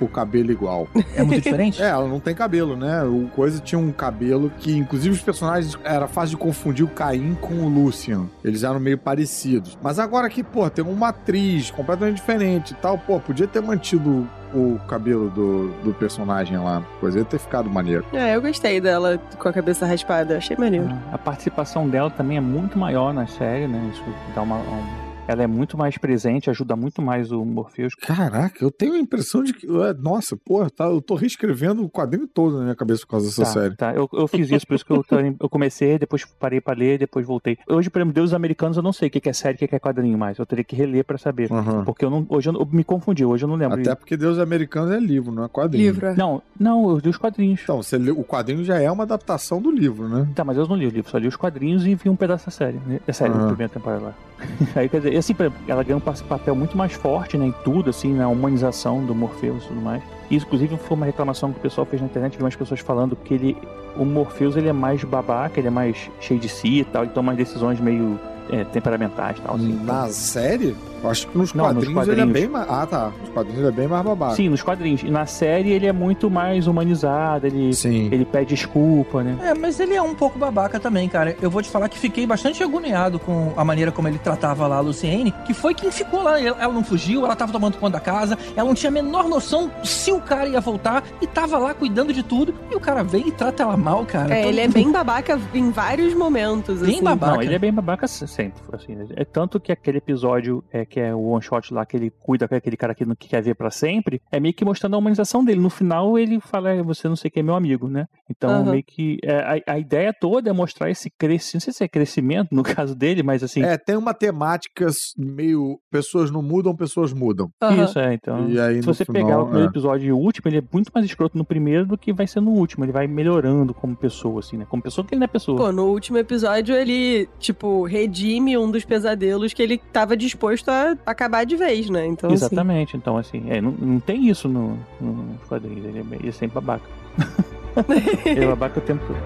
o 0.00 0.08
cabelo 0.08 0.50
igual. 0.50 0.88
É 1.14 1.22
muito 1.22 1.42
diferente? 1.42 1.80
É, 1.88 1.88
ela 1.90 2.08
não 2.08 2.18
tem 2.20 2.34
cabelo, 2.34 2.76
né? 2.76 3.02
O 3.04 3.28
Coisa 3.34 3.60
tinha 3.60 3.78
um 3.78 3.92
cabelo 3.92 4.50
que, 4.58 4.76
inclusive, 4.76 5.14
os 5.14 5.22
personagens 5.22 5.78
era 5.84 6.08
fácil 6.08 6.30
de 6.30 6.36
confundir 6.42 6.84
o 6.84 6.88
Caim 6.88 7.36
com 7.40 7.54
o 7.54 7.68
Lucian. 7.68 8.26
Eles 8.44 8.62
eram 8.64 8.80
meio 8.80 8.98
parecidos. 8.98 9.78
Mas 9.82 9.98
agora 9.98 10.28
que, 10.28 10.42
pô, 10.42 10.68
tem 10.70 10.84
uma 10.84 11.08
atriz 11.08 11.70
completamente 11.70 12.16
diferente 12.16 12.72
e 12.72 12.74
tal, 12.76 12.98
pô, 12.98 13.20
podia 13.20 13.46
ter 13.46 13.60
mantido 13.62 14.28
o 14.54 14.78
cabelo 14.88 15.28
do, 15.30 15.68
do 15.84 15.92
personagem 15.94 16.56
lá. 16.58 16.82
Coisa 17.00 17.18
ia 17.18 17.24
ter 17.24 17.38
ficado 17.38 17.68
maneiro. 17.68 18.04
É, 18.12 18.34
eu 18.34 18.40
gostei 18.40 18.80
dela 18.80 19.20
com 19.38 19.48
a 19.48 19.52
cabeça 19.52 19.86
raspada. 19.86 20.36
Achei 20.38 20.56
maneiro. 20.56 20.88
A 21.12 21.18
participação 21.18 21.88
dela 21.88 22.10
também 22.10 22.38
é 22.38 22.40
muito 22.40 22.78
maior 22.78 23.12
na 23.12 23.26
série, 23.26 23.66
né? 23.68 23.90
Isso 23.92 24.02
dá 24.34 24.42
uma. 24.42 24.56
um- 24.56 25.07
Ela 25.28 25.42
é 25.42 25.46
muito 25.46 25.76
mais 25.76 25.98
presente, 25.98 26.48
ajuda 26.48 26.74
muito 26.74 27.02
mais 27.02 27.30
o 27.30 27.44
Morpheus. 27.44 27.94
Caraca, 27.94 28.64
eu 28.64 28.70
tenho 28.70 28.94
a 28.94 28.98
impressão 28.98 29.42
de 29.42 29.52
que. 29.52 29.66
Nossa, 30.00 30.36
porra, 30.36 30.70
tá, 30.70 30.84
eu 30.86 31.02
tô 31.02 31.14
reescrevendo 31.14 31.84
o 31.84 31.90
quadrinho 31.90 32.26
todo 32.26 32.56
na 32.56 32.62
minha 32.64 32.74
cabeça 32.74 33.02
por 33.02 33.08
causa 33.08 33.26
dessa 33.26 33.42
Tá, 33.44 33.52
série. 33.52 33.76
tá. 33.76 33.94
Eu, 33.94 34.08
eu 34.12 34.26
fiz 34.26 34.50
isso, 34.50 34.66
por 34.66 34.74
isso 34.74 34.84
que 34.86 34.90
eu, 34.92 35.04
eu 35.40 35.48
comecei, 35.50 35.98
depois 35.98 36.24
parei 36.24 36.60
pra 36.62 36.74
ler, 36.74 36.98
depois 36.98 37.26
voltei. 37.26 37.58
Hoje, 37.68 37.90
por 37.90 37.98
exemplo, 37.98 38.14
Deus 38.14 38.32
Americanos, 38.32 38.76
eu 38.78 38.82
não 38.82 38.92
sei 38.92 39.08
o 39.08 39.10
que 39.10 39.28
é 39.28 39.32
série, 39.34 39.56
o 39.56 39.58
que 39.68 39.74
é 39.74 39.78
quadrinho 39.78 40.16
mais. 40.16 40.38
Eu 40.38 40.46
teria 40.46 40.64
que 40.64 40.74
reler 40.74 41.04
pra 41.04 41.18
saber. 41.18 41.52
Aham. 41.52 41.84
Porque 41.84 42.04
eu 42.04 42.10
não, 42.10 42.24
hoje 42.28 42.48
eu, 42.48 42.54
eu 42.54 42.66
me 42.72 42.82
confundi, 42.82 43.24
hoje 43.24 43.44
eu 43.44 43.48
não 43.48 43.56
lembro. 43.56 43.80
Até 43.80 43.94
porque 43.94 44.16
Deus 44.16 44.38
Americanos 44.38 44.92
é 44.92 44.98
livro, 44.98 45.30
não 45.30 45.44
é 45.44 45.48
quadrinho. 45.48 45.84
Livro. 45.84 46.06
é. 46.06 46.14
Não, 46.14 46.42
não, 46.58 46.88
eu 46.90 46.98
li 46.98 47.08
os 47.10 47.18
quadrinhos. 47.18 47.60
Então, 47.62 47.82
você 47.82 47.96
o 47.96 48.24
quadrinho 48.24 48.64
já 48.64 48.80
é 48.80 48.90
uma 48.90 49.02
adaptação 49.04 49.60
do 49.60 49.70
livro, 49.70 50.08
né? 50.08 50.26
Tá, 50.34 50.42
mas 50.42 50.56
eu 50.56 50.66
não 50.66 50.74
li 50.76 50.86
o 50.86 50.90
livro, 50.90 51.10
só 51.10 51.18
li 51.18 51.28
os 51.28 51.36
quadrinhos 51.36 51.86
e 51.86 51.94
vi 51.94 52.08
um 52.08 52.16
pedaço 52.16 52.46
da 52.46 52.50
série. 52.50 52.78
Né? 52.86 52.98
É 53.06 53.12
série, 53.12 53.30
Aham. 53.32 53.40
da 53.42 53.46
primeira 53.48 53.72
temporada 53.72 54.02
lá. 54.04 54.14
Aí, 54.76 54.88
quer 54.88 54.98
dizer, 54.98 55.14
assim, 55.18 55.34
ela 55.66 55.82
ganha 55.82 55.96
um 55.96 56.00
pa- 56.00 56.14
papel 56.28 56.54
muito 56.54 56.76
mais 56.76 56.92
forte, 56.92 57.36
né, 57.36 57.46
em 57.46 57.54
tudo, 57.64 57.90
assim, 57.90 58.12
na 58.14 58.28
humanização 58.28 59.04
do 59.04 59.14
Morpheus 59.14 59.64
e 59.64 59.68
tudo 59.68 59.80
mais. 59.80 60.02
E, 60.30 60.36
inclusive, 60.36 60.76
foi 60.76 60.96
uma 60.96 61.06
reclamação 61.06 61.52
que 61.52 61.58
o 61.58 61.62
pessoal 61.62 61.86
fez 61.86 62.00
na 62.02 62.06
internet, 62.08 62.36
vi 62.36 62.42
umas 62.42 62.56
pessoas 62.56 62.80
falando 62.80 63.16
que 63.16 63.34
ele, 63.34 63.56
o 63.96 64.04
Morpheus, 64.04 64.56
ele 64.56 64.68
é 64.68 64.72
mais 64.72 65.02
babaca, 65.04 65.58
ele 65.58 65.68
é 65.68 65.70
mais 65.70 66.10
cheio 66.20 66.38
de 66.38 66.48
si 66.48 66.80
e 66.80 66.84
tal, 66.84 67.04
ele 67.04 67.12
toma 67.12 67.30
umas 67.30 67.36
decisões 67.38 67.80
meio 67.80 68.18
é, 68.50 68.64
temperamentais 68.64 69.38
e 69.38 69.40
tal, 69.42 69.54
assim. 69.56 69.80
Na 69.84 70.08
série? 70.08 70.76
Acho 71.04 71.28
que 71.28 71.38
nos 71.38 71.54
Não, 71.54 71.72
nos 71.72 71.84
quadrinhos, 71.84 72.08
ele 72.08 72.20
é 72.20 72.24
quadrinhos. 72.24 72.32
bem 72.32 72.48
mais. 72.48 72.66
Ah, 72.68 72.84
tá. 72.84 73.12
Nos 73.20 73.28
quadrinhos 73.30 73.60
ele 73.60 73.68
é 73.68 73.72
bem 73.72 73.86
mais 73.86 74.04
babaca. 74.04 74.34
Sim, 74.34 74.48
nos 74.48 74.62
quadrinhos. 74.62 75.02
E 75.04 75.10
na 75.10 75.26
série 75.26 75.70
ele 75.70 75.86
é 75.86 75.92
muito 75.92 76.28
mais 76.28 76.66
humanizado, 76.66 77.46
ele, 77.46 77.72
Sim. 77.72 78.08
ele 78.10 78.24
pede 78.24 78.54
desculpa, 78.54 79.22
né? 79.22 79.38
É, 79.42 79.54
mas 79.54 79.78
ele 79.78 79.94
é 79.94 80.02
um 80.02 80.12
pouco 80.14 80.36
babaca 80.40 80.80
também, 80.80 81.08
cara. 81.08 81.36
Eu 81.40 81.50
vou 81.50 81.62
te 81.62 81.68
falar 81.70 81.88
que 81.88 81.96
fiquei 81.96 82.26
bastante 82.26 82.64
agoniado 82.64 83.20
com 83.20 83.52
a 83.56 83.64
maneira 83.64 83.92
como 83.92 84.08
ele 84.08 84.18
tratava 84.18 84.66
lá 84.66 84.78
a 84.78 84.80
Luciene, 84.80 85.32
que 85.46 85.54
foi 85.54 85.72
quem 85.72 85.90
ficou 85.92 86.20
lá. 86.22 86.40
Ela 86.40 86.72
não 86.72 86.82
fugiu, 86.82 87.24
ela 87.24 87.36
tava 87.36 87.52
tomando 87.52 87.76
conta 87.78 87.92
da 87.92 88.00
casa, 88.00 88.36
ela 88.56 88.66
não 88.66 88.74
tinha 88.74 88.90
a 88.90 88.92
menor 88.92 89.28
noção 89.28 89.70
se 89.84 90.10
o 90.10 90.20
cara 90.20 90.48
ia 90.48 90.60
voltar 90.60 91.04
e 91.22 91.26
tava 91.28 91.58
lá 91.58 91.74
cuidando 91.74 92.12
de 92.12 92.24
tudo. 92.24 92.52
E 92.72 92.74
o 92.74 92.80
cara 92.80 93.04
vem 93.04 93.28
e 93.28 93.30
trata 93.30 93.62
ela 93.62 93.76
mal, 93.76 94.04
cara. 94.04 94.34
É, 94.34 94.40
Todo- 94.42 94.48
ele 94.50 94.60
é 94.62 94.66
bem 94.68 94.90
babaca 94.90 95.38
em 95.54 95.70
vários 95.70 96.12
momentos. 96.12 96.80
Bem 96.80 96.94
assim. 96.96 97.04
babaca. 97.04 97.34
Não, 97.34 97.42
ele 97.42 97.54
é 97.54 97.58
bem 97.58 97.72
babaca 97.72 98.08
se- 98.38 98.42
sempre, 98.42 98.62
assim. 98.72 98.94
né? 98.94 99.06
É 99.16 99.24
tanto 99.24 99.58
que 99.60 99.72
aquele 99.72 99.98
episódio 99.98 100.62
é 100.72 100.84
que 100.84 101.00
é 101.00 101.14
o 101.14 101.20
one 101.22 101.42
shot 101.42 101.72
lá 101.74 101.84
que 101.84 101.96
ele 101.96 102.10
cuida 102.10 102.46
com 102.48 102.54
aquele 102.54 102.76
cara 102.76 102.94
que 102.94 103.04
não 103.04 103.14
que 103.14 103.28
quer 103.28 103.42
ver 103.42 103.54
pra 103.54 103.70
sempre, 103.70 104.20
é 104.30 104.38
meio 104.40 104.54
que 104.54 104.64
mostrando 104.64 104.94
a 104.94 104.98
humanização 104.98 105.44
dele. 105.44 105.60
No 105.60 105.70
final 105.70 106.18
ele 106.18 106.40
fala, 106.40 106.70
"É, 106.70 106.82
você 106.82 107.08
não 107.08 107.16
sei 107.16 107.30
quem 107.30 107.40
é 107.40 107.44
meu 107.44 107.54
amigo, 107.54 107.88
né? 107.88 108.06
Então 108.30 108.50
Aham. 108.62 108.70
meio 108.72 108.84
que 108.84 109.18
é, 109.22 109.60
a, 109.66 109.74
a 109.74 109.78
ideia 109.78 110.12
toda 110.12 110.50
é 110.50 110.52
mostrar 110.52 110.90
esse 110.90 111.10
crescimento, 111.10 111.54
não 111.54 111.60
sei 111.60 111.72
se 111.72 111.84
é 111.84 111.88
crescimento 111.88 112.48
no 112.52 112.62
caso 112.86 112.94
dele, 112.94 113.22
mas 113.22 113.42
assim, 113.42 113.62
É, 113.62 113.76
tem 113.76 113.96
uma 113.96 114.14
temática 114.14 114.86
meio. 115.16 115.78
Pessoas 115.90 116.30
não 116.30 116.42
mudam, 116.42 116.74
pessoas 116.76 117.12
mudam. 117.12 117.50
Aham. 117.62 117.84
isso 117.84 117.98
é, 117.98 118.14
então. 118.14 118.48
E 118.48 118.60
aí, 118.60 118.80
Se 118.82 118.86
no 118.88 118.94
você 118.94 119.04
final, 119.04 119.22
pegar 119.24 119.38
o 119.40 119.44
primeiro 119.44 119.66
é. 119.66 119.70
episódio 119.70 120.06
e 120.08 120.12
o 120.12 120.18
último, 120.18 120.48
ele 120.48 120.58
é 120.58 120.62
muito 120.72 120.90
mais 120.94 121.04
escroto 121.06 121.36
no 121.36 121.44
primeiro 121.44 121.86
do 121.86 121.98
que 121.98 122.12
vai 122.12 122.26
ser 122.26 122.40
no 122.40 122.50
último. 122.50 122.84
Ele 122.84 122.92
vai 122.92 123.06
melhorando 123.06 123.74
como 123.74 123.96
pessoa, 123.96 124.40
assim, 124.40 124.56
né? 124.56 124.66
Como 124.68 124.82
pessoa 124.82 125.04
que 125.06 125.14
ele 125.14 125.20
não 125.20 125.24
é 125.24 125.28
pessoa. 125.28 125.56
Pô, 125.58 125.72
no 125.72 125.86
último 125.86 126.18
episódio 126.18 126.74
ele, 126.74 127.28
tipo, 127.38 127.84
redime 128.28 128.58
um 128.58 128.70
dos 128.70 128.84
pesadelos 128.84 129.54
que 129.54 129.62
ele 129.62 129.78
tava 129.78 130.16
disposto 130.16 130.68
a 130.68 130.96
acabar 131.06 131.44
de 131.44 131.56
vez, 131.56 131.88
né? 131.88 132.06
Então, 132.06 132.28
assim, 132.30 132.44
Exatamente, 132.44 132.96
então 132.96 133.16
assim, 133.16 133.44
é, 133.48 133.60
não, 133.60 133.70
não 133.72 134.00
tem 134.00 134.28
isso 134.28 134.48
no, 134.48 134.78
no, 135.00 135.12
nos 135.12 135.42
quadrinhos, 135.48 135.84
ele 135.86 135.98
é, 135.98 136.16
ele 136.16 136.28
é 136.28 136.32
sempre 136.32 136.54
babaca. 136.56 136.84
ele 138.26 138.44
é 138.44 138.46
babaca 138.46 138.78
o 138.78 138.82
tempo 138.82 139.04
todo. 139.06 139.18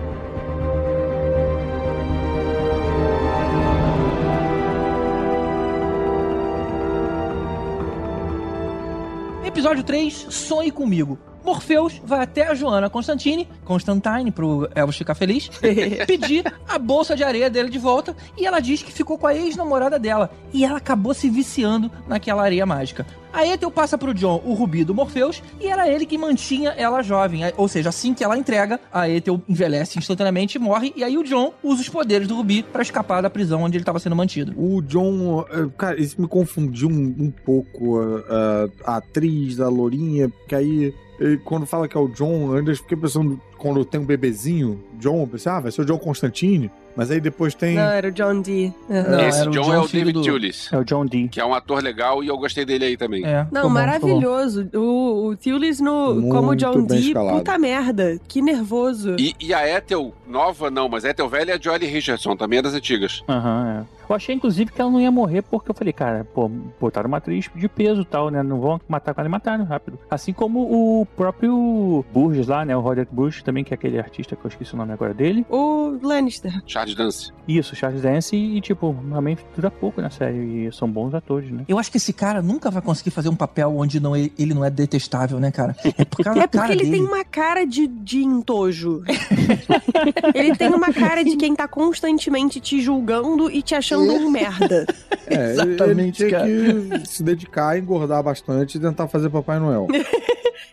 Episódio 9.44 9.82
3, 9.82 10.14
Sonhe 10.30 10.70
Comigo. 10.70 11.18
Morpheus 11.44 12.00
vai 12.04 12.20
até 12.20 12.46
a 12.48 12.54
Joana 12.54 12.88
Constantine, 12.90 13.48
Constantine, 13.64 14.30
pro 14.30 14.68
Elvis 14.74 14.96
ficar 14.96 15.14
feliz, 15.14 15.48
pedir 16.06 16.44
a 16.68 16.78
bolsa 16.78 17.14
de 17.16 17.24
areia 17.24 17.50
dele 17.50 17.68
de 17.70 17.78
volta 17.78 18.16
e 18.36 18.46
ela 18.46 18.60
diz 18.60 18.82
que 18.82 18.92
ficou 18.92 19.18
com 19.18 19.26
a 19.26 19.34
ex-namorada 19.34 19.98
dela 19.98 20.30
e 20.52 20.64
ela 20.64 20.76
acabou 20.78 21.14
se 21.14 21.28
viciando 21.28 21.90
naquela 22.06 22.42
areia 22.42 22.66
mágica. 22.66 23.06
A 23.32 23.46
Ethel 23.46 23.70
passa 23.70 23.96
pro 23.96 24.12
John 24.12 24.42
o 24.44 24.52
rubi 24.52 24.84
do 24.84 24.94
Morpheus 24.94 25.42
e 25.58 25.66
era 25.66 25.88
ele 25.88 26.04
que 26.04 26.18
mantinha 26.18 26.74
ela 26.76 27.00
jovem. 27.00 27.40
Ou 27.56 27.66
seja, 27.66 27.88
assim 27.88 28.12
que 28.12 28.22
ela 28.22 28.36
entrega, 28.36 28.78
a 28.92 29.08
Ethel 29.08 29.40
envelhece 29.48 29.98
instantaneamente 29.98 30.58
e 30.58 30.60
morre. 30.60 30.92
E 30.94 31.02
aí 31.02 31.16
o 31.16 31.24
John 31.24 31.54
usa 31.62 31.80
os 31.80 31.88
poderes 31.88 32.28
do 32.28 32.36
rubi 32.36 32.62
pra 32.62 32.82
escapar 32.82 33.22
da 33.22 33.30
prisão 33.30 33.62
onde 33.62 33.78
ele 33.78 33.82
estava 33.82 33.98
sendo 33.98 34.14
mantido. 34.14 34.52
O 34.54 34.82
John. 34.82 35.46
eh, 35.50 35.66
Cara, 35.78 35.98
isso 35.98 36.20
me 36.20 36.28
confundiu 36.28 36.90
um, 36.90 37.14
um 37.18 37.30
pouco. 37.30 38.02
eh, 38.02 38.70
a 38.84 38.96
atriz 38.96 39.56
da 39.56 39.68
Lourinha, 39.70 40.28
porque 40.28 40.54
aí. 40.54 40.94
Eh, 41.22 41.38
Quando 41.44 41.66
fala 41.66 41.86
que 41.88 41.96
é 41.96 42.00
o 42.00 42.08
John, 42.08 42.50
eu 42.52 42.56
ainda 42.58 42.74
fiquei 42.74 42.96
pensando, 42.96 43.40
quando 43.58 43.84
tem 43.84 44.00
um 44.00 44.04
bebezinho, 44.04 44.82
John, 44.98 45.20
eu 45.22 45.26
pensei, 45.26 45.50
ah, 45.52 45.60
vai 45.60 45.70
ser 45.72 45.82
o 45.82 45.84
John 45.84 45.98
Constantine. 45.98 46.70
Mas 46.94 47.10
aí 47.10 47.22
depois 47.22 47.54
tem. 47.54 47.74
Não, 47.76 47.84
era 47.84 48.08
o 48.08 48.12
John 48.12 48.42
Dee. 48.42 48.70
Aham. 48.90 49.08
Não, 49.16 49.20
Esse 49.26 49.44
John, 49.44 49.50
John, 49.50 49.72
é 49.72 49.78
o 49.78 49.88
David 49.88 50.12
do- 50.12 50.22
Julius, 50.24 50.68
É 50.70 50.76
o 50.76 50.84
John 50.84 51.06
Dee. 51.06 51.26
que 51.28 51.40
é 51.40 51.44
um 51.46 51.54
ator 51.54 51.82
legal 51.82 52.22
e 52.22 52.28
eu 52.28 52.36
gostei 52.36 52.66
dele 52.66 52.84
aí 52.84 52.96
também. 52.98 53.24
É, 53.24 53.46
Não, 53.50 53.62
bom, 53.62 53.68
maravilhoso. 53.70 54.68
O, 54.74 55.28
o 55.28 55.34
Tillis 55.36 55.80
no, 55.80 56.20
como 56.28 56.48
Muito 56.48 56.60
John 56.60 56.74
bem 56.84 56.98
Dee, 56.98 57.06
escalado. 57.08 57.38
puta 57.38 57.56
merda. 57.58 58.18
Que 58.28 58.42
nervoso. 58.42 59.16
E, 59.18 59.34
e 59.40 59.54
a 59.54 59.66
Ethel 59.66 60.12
nova, 60.28 60.70
não, 60.70 60.86
mas 60.86 61.06
a 61.06 61.08
Ethel 61.08 61.30
velha 61.30 61.52
é 61.52 61.54
a 61.56 61.58
Jolie 61.58 61.88
Richardson, 61.88 62.36
também 62.36 62.58
é 62.58 62.62
das 62.62 62.74
antigas. 62.74 63.22
Aham, 63.26 63.86
é. 63.88 64.01
Eu 64.08 64.16
achei, 64.16 64.34
inclusive, 64.34 64.70
que 64.72 64.80
ela 64.80 64.90
não 64.90 65.00
ia 65.00 65.10
morrer, 65.10 65.42
porque 65.42 65.70
eu 65.70 65.74
falei, 65.74 65.92
cara, 65.92 66.24
pô, 66.34 66.50
botaram 66.80 67.08
uma 67.08 67.16
atriz 67.18 67.48
de 67.54 67.68
peso 67.68 68.02
e 68.02 68.04
tal, 68.04 68.30
né? 68.30 68.42
Não 68.42 68.60
vão 68.60 68.80
matar 68.88 69.14
com 69.14 69.20
ela 69.20 69.28
e 69.28 69.30
mataram 69.30 69.64
rápido. 69.64 69.98
Assim 70.10 70.32
como 70.32 70.60
o 70.60 71.06
próprio 71.16 72.04
Burgess 72.12 72.46
lá, 72.48 72.64
né? 72.64 72.76
O 72.76 72.80
Roderick 72.80 73.14
Burgess 73.14 73.42
também, 73.42 73.64
que 73.64 73.72
é 73.72 73.76
aquele 73.76 73.98
artista 73.98 74.36
que 74.36 74.44
eu 74.44 74.48
esqueci 74.48 74.74
o 74.74 74.76
nome 74.76 74.92
agora 74.92 75.14
dele. 75.14 75.46
O 75.48 75.98
Lannister. 76.02 76.52
Charles 76.66 76.94
Dance. 76.94 77.32
Isso, 77.46 77.74
Charles 77.74 78.02
Dance, 78.02 78.36
e, 78.36 78.60
tipo, 78.60 78.94
realmente 79.08 79.44
dura 79.54 79.70
pouco 79.70 80.00
na 80.00 80.10
série. 80.10 80.66
E 80.66 80.72
são 80.72 80.90
bons 80.90 81.14
atores, 81.14 81.50
né? 81.50 81.64
Eu 81.68 81.78
acho 81.78 81.90
que 81.90 81.96
esse 81.96 82.12
cara 82.12 82.42
nunca 82.42 82.70
vai 82.70 82.82
conseguir 82.82 83.10
fazer 83.10 83.28
um 83.28 83.36
papel 83.36 83.74
onde 83.76 83.98
não, 84.00 84.14
ele 84.16 84.54
não 84.54 84.64
é 84.64 84.70
detestável, 84.70 85.38
né, 85.40 85.50
cara? 85.50 85.74
É 85.98 86.04
por 86.04 86.22
causa 86.24 86.40
É 86.40 86.46
porque 86.46 86.58
cara 86.58 86.72
ele 86.72 86.84
dele. 86.84 86.96
tem 86.96 87.04
uma 87.06 87.24
cara 87.24 87.64
de, 87.64 87.86
de 87.86 88.22
entojo. 88.24 89.02
ele 90.34 90.56
tem 90.56 90.68
uma 90.68 90.92
cara 90.92 91.24
de 91.24 91.36
quem 91.36 91.54
tá 91.54 91.66
constantemente 91.68 92.60
te 92.60 92.80
julgando 92.80 93.50
e 93.50 93.62
te 93.62 93.74
achando 93.74 94.01
um 94.10 94.28
merda. 94.30 94.86
É, 95.26 95.34
ele- 95.52 95.60
ele 95.62 95.74
Exatamente, 95.74 96.16
tinha 96.16 96.30
cara. 96.30 96.46
que 96.46 97.08
se 97.08 97.22
dedicar 97.22 97.68
a 97.70 97.78
engordar 97.78 98.22
bastante 98.22 98.76
e 98.76 98.80
tentar 98.80 99.08
fazer 99.08 99.30
Papai 99.30 99.58
Noel. 99.58 99.86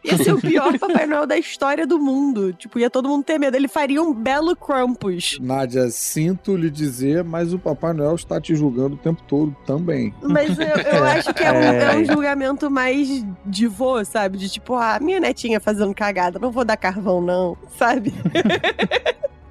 Ia 0.02 0.18
ser 0.18 0.34
o 0.34 0.40
pior 0.40 0.80
Papai 0.80 1.06
Noel 1.06 1.28
da 1.28 1.38
história 1.38 1.86
do 1.86 2.00
mundo. 2.00 2.54
Tipo, 2.54 2.80
ia 2.80 2.90
todo 2.90 3.10
mundo 3.10 3.24
ter 3.24 3.38
medo. 3.38 3.56
Ele 3.58 3.68
faria 3.68 4.02
um 4.02 4.14
belo 4.14 4.56
Krampus. 4.56 5.38
Nádia, 5.42 5.90
sinto 5.90 6.56
lhe 6.56 6.70
dizer, 6.70 7.22
mas 7.24 7.54
o 7.54 7.60
Papai 7.60 7.92
Noel 7.92 8.16
está 8.16 8.40
te 8.40 8.56
julgando 8.56 8.96
o 8.96 8.98
tempo 8.98 9.22
todo 9.28 9.54
também. 9.68 10.14
Mas 10.24 10.58
eu, 10.58 10.66
eu 10.68 11.04
acho 11.04 11.34
que 11.34 11.44
é 11.44 11.52
um, 11.52 11.56
é 11.56 11.96
um 11.98 12.00
É. 12.02 12.06
julgamento 12.06 12.72
mais 12.72 13.26
de 13.46 13.68
vô, 13.68 14.04
sabe? 14.06 14.38
De 14.38 14.48
tipo, 14.50 14.74
ah, 14.74 14.98
minha 15.02 15.20
netinha 15.20 15.60
fazendo 15.60 15.94
cagada, 15.94 16.40
não 16.40 16.50
vou 16.50 16.64
dar 16.64 16.78
carvão, 16.78 17.22
não, 17.22 17.58
sabe? 17.78 18.14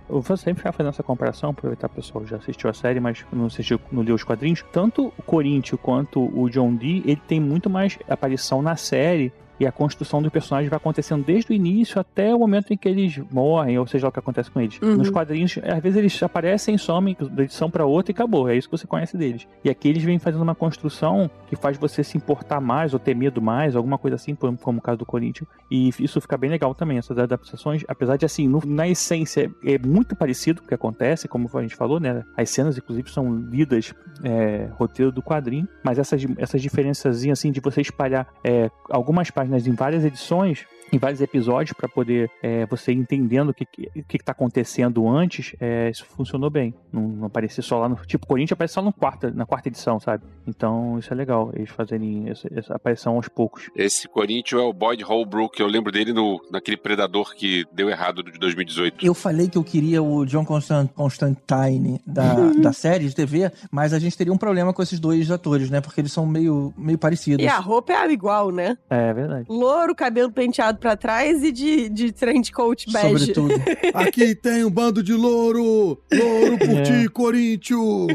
Eu 0.09 0.23
vou 0.23 0.37
sempre 0.37 0.61
ficar 0.61 0.73
fazendo 0.73 0.91
essa 0.91 1.03
comparação, 1.03 1.51
aproveitar 1.51 1.87
o 1.87 1.91
pessoal 1.91 2.25
já 2.27 2.37
assistiu 2.37 2.71
a 2.71 2.73
série, 2.73 2.99
mas 2.99 3.25
não 3.31 3.47
assistiu, 3.47 3.79
não 3.93 4.03
leu 4.03 4.15
os 4.15 4.25
quadrinhos. 4.25 4.65
Tanto 4.73 5.13
o 5.19 5.23
Corinthians 5.23 5.79
quanto 5.83 6.21
o 6.21 6.49
John 6.49 6.75
Dee, 6.75 7.03
ele 7.05 7.21
tem 7.29 7.39
muito 7.39 7.69
mais 7.69 7.99
aparição 8.09 8.63
na 8.63 8.75
série 8.75 9.33
E 9.61 9.67
a 9.67 9.73
construção 9.73 10.23
do 10.23 10.31
personagem 10.31 10.69
vai 10.69 10.77
acontecendo 10.77 11.25
desde 11.25 11.53
o 11.53 11.55
início 11.55 12.01
até 12.01 12.35
o 12.35 12.39
momento 12.39 12.73
em 12.73 12.77
que 12.77 12.89
eles 12.89 13.19
morrem, 13.31 13.79
ou 13.79 13.87
seja, 13.87 14.09
o 14.09 14.13
que 14.13 14.19
acontece 14.19 14.51
com 14.51 14.61
eles. 14.61 14.79
Uhum. 14.81 14.97
Nos 14.97 15.11
quadrinhos, 15.11 15.59
às 15.65 15.83
vezes 15.83 15.99
eles 15.99 16.23
aparecem 16.23 16.79
somem 16.79 17.17
da 17.33 17.43
edição 17.43 17.71
pra 17.71 17.85
outra 17.85 18.13
e 18.13 18.15
acabou. 18.15 18.49
É 18.49 18.57
isso 18.57 18.69
que 18.69 18.77
você 18.77 18.87
conhece 18.87 19.17
deles. 19.17 19.47
E 19.65 19.71
aqui 19.71 19.89
eles 19.89 20.03
vêm 20.03 20.19
fazendo 20.19 20.43
uma 20.43 20.55
construção 20.55 21.31
que 21.49 21.57
faz 21.57 21.77
você 21.77 22.05
se 22.05 22.17
importar 22.17 22.61
mais 22.61 22.93
ou 22.93 22.99
ter 23.01 23.15
medo 23.15 23.41
mais, 23.43 23.75
alguma 23.75 23.99
coisa 23.99 24.15
assim, 24.17 24.35
como 24.35 24.79
o 24.79 24.83
caso 24.83 24.99
do 24.99 25.07
Corinthians. 25.07 25.49
E 25.71 25.89
isso 25.99 26.21
fica 26.21 26.37
bem 26.37 26.51
legal 26.51 26.75
também, 26.75 26.99
essas 26.99 27.19
adaptações. 27.19 27.83
Apesar 27.89 28.17
de, 28.17 28.25
assim, 28.27 28.47
no- 28.47 28.63
na 28.67 28.87
essência 28.89 29.51
é 29.65 29.79
muito 29.79 30.15
parecido 30.15 30.61
com 30.61 30.67
o 30.67 30.69
que 30.69 30.75
acontece, 30.75 31.27
como 31.27 31.49
a 31.55 31.63
gente 31.63 31.75
falou, 31.75 31.99
né? 31.99 32.23
As 32.37 32.51
cenas, 32.51 32.77
inclusive, 32.79 33.11
são 33.11 33.35
lidas 33.35 33.93
é, 34.23 34.69
roteiro 34.73 35.11
do 35.11 35.23
quadrinho, 35.23 35.67
mas 35.83 35.99
essas, 35.99 36.25
essas 36.37 36.61
diferençazinhas, 36.61 37.39
assim, 37.39 37.51
de 37.51 37.61
você 37.61 37.81
espalhar 37.81 38.27
é, 38.45 38.71
algumas 38.91 39.31
páginas 39.31 39.48
em 39.67 39.73
várias 39.73 40.05
edições, 40.05 40.67
em 40.93 40.99
vários 40.99 41.21
episódios, 41.21 41.73
para 41.77 41.89
poder 41.89 42.31
é, 42.43 42.67
você 42.67 42.93
ir 42.93 42.97
entendendo 42.97 43.51
o 43.51 43.55
que, 43.55 43.65
que, 43.65 43.91
que 44.09 44.19
que 44.19 44.25
tá 44.25 44.33
acontecendo 44.33 45.09
antes, 45.09 45.55
é, 45.61 45.91
isso 45.91 46.05
funcionou 46.05 46.51
bem. 46.51 46.75
Não, 46.93 47.03
não 47.03 47.27
aparecer 47.27 47.63
só 47.63 47.79
lá 47.79 47.89
no. 47.89 47.97
Tipo, 48.07 48.27
Corinthians 48.27 48.53
aparece 48.53 48.75
só 48.75 48.83
no 48.83 48.93
quarta, 48.93 49.31
na 49.31 49.47
quarta 49.47 49.69
edição, 49.69 50.01
sabe? 50.01 50.25
Então, 50.47 50.99
isso 50.99 51.13
é 51.13 51.17
legal, 51.17 51.51
eles 51.55 51.71
fazerem 51.71 52.29
essa, 52.29 52.49
essa 52.55 52.75
aparição 52.75 53.15
aos 53.17 53.29
poucos. 53.29 53.71
Esse 53.77 54.09
Corinthians 54.09 54.61
é 54.61 54.65
o 54.65 54.73
Boyd 54.73 55.03
Holbrook, 55.05 55.61
eu 55.61 55.67
lembro 55.67 55.93
dele 55.93 56.13
no, 56.13 56.41
naquele 56.51 56.77
Predador 56.77 57.35
que 57.35 57.65
deu 57.73 57.89
errado 57.89 58.23
de 58.23 58.39
2018. 58.39 59.05
Eu 59.05 59.15
falei 59.15 59.49
que 59.49 59.59
eu 59.59 59.65
queria 59.65 60.03
o 60.03 60.25
John 60.25 60.45
Constant- 60.45 60.91
Constantine 60.95 62.01
da, 62.07 62.35
da 62.61 62.73
série 62.73 63.09
de 63.09 63.15
TV, 63.15 63.51
mas 63.71 63.93
a 63.93 63.99
gente 63.99 64.17
teria 64.17 64.33
um 64.33 64.39
problema 64.39 64.73
com 64.73 64.83
esses 64.83 64.99
dois 64.99 65.31
atores, 65.31 65.71
né? 65.71 65.81
Porque 65.81 66.01
eles 66.01 66.13
são 66.13 66.27
meio, 66.27 66.73
meio 66.77 66.99
parecidos. 66.99 67.45
E 67.45 67.49
a 67.49 67.59
roupa 67.59 67.93
é 67.93 68.11
igual, 68.11 68.51
né? 68.51 68.77
É 68.89 69.13
verdade. 69.13 69.47
Louro, 69.49 69.95
cabelo 69.95 70.31
penteado 70.33 70.78
pra 70.79 70.97
trás 70.97 71.43
e 71.43 71.51
de, 71.53 71.89
de 71.89 72.13
trench 72.13 72.53
coat 72.53 72.91
bege. 72.91 73.19
Sobretudo. 73.35 73.55
Aqui 73.95 74.35
tem 74.35 74.65
um 74.65 74.71
bando 74.71 75.03
de 75.03 75.13
louro! 75.13 75.99
Louro 76.13 76.59
por 76.59 76.79
É. 76.79 76.83
ti, 76.83 77.09
Corinthians! 77.09 78.07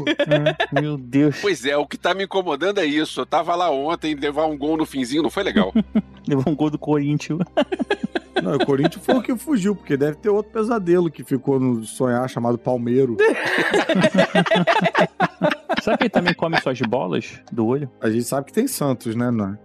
É, 0.72 0.80
Meu 0.80 0.96
Deus. 0.96 1.36
Pois 1.40 1.64
é, 1.64 1.76
o 1.76 1.86
que 1.86 1.96
tá 1.98 2.14
me 2.14 2.24
incomodando 2.24 2.78
é 2.78 2.84
isso. 2.86 3.20
Eu 3.20 3.26
tava 3.26 3.54
lá 3.54 3.70
ontem, 3.70 4.14
levar 4.14 4.46
um 4.46 4.56
gol 4.56 4.76
no 4.76 4.86
finzinho, 4.86 5.22
não 5.22 5.30
foi 5.30 5.42
legal. 5.42 5.72
Levou 6.26 6.52
um 6.52 6.56
gol 6.56 6.70
do 6.70 6.78
Corinthians. 6.78 7.40
Não, 8.42 8.56
o 8.56 8.66
Corinthians 8.66 9.02
foi 9.02 9.14
o 9.14 9.22
que 9.22 9.34
fugiu, 9.38 9.76
porque 9.76 9.96
deve 9.96 10.16
ter 10.16 10.28
outro 10.28 10.52
pesadelo 10.52 11.08
que 11.10 11.22
ficou 11.22 11.58
no 11.60 11.84
sonhar 11.84 12.28
chamado 12.28 12.58
Palmeiro. 12.58 13.16
Sabe 15.84 15.98
que 15.98 16.04
ele 16.04 16.10
também 16.10 16.32
come 16.32 16.58
suas 16.62 16.80
bolas 16.80 17.42
do 17.52 17.66
olho? 17.66 17.90
A 18.00 18.08
gente 18.08 18.24
sabe 18.24 18.46
que 18.46 18.54
tem 18.54 18.66
Santos, 18.66 19.14
né? 19.14 19.30
Não. 19.30 19.58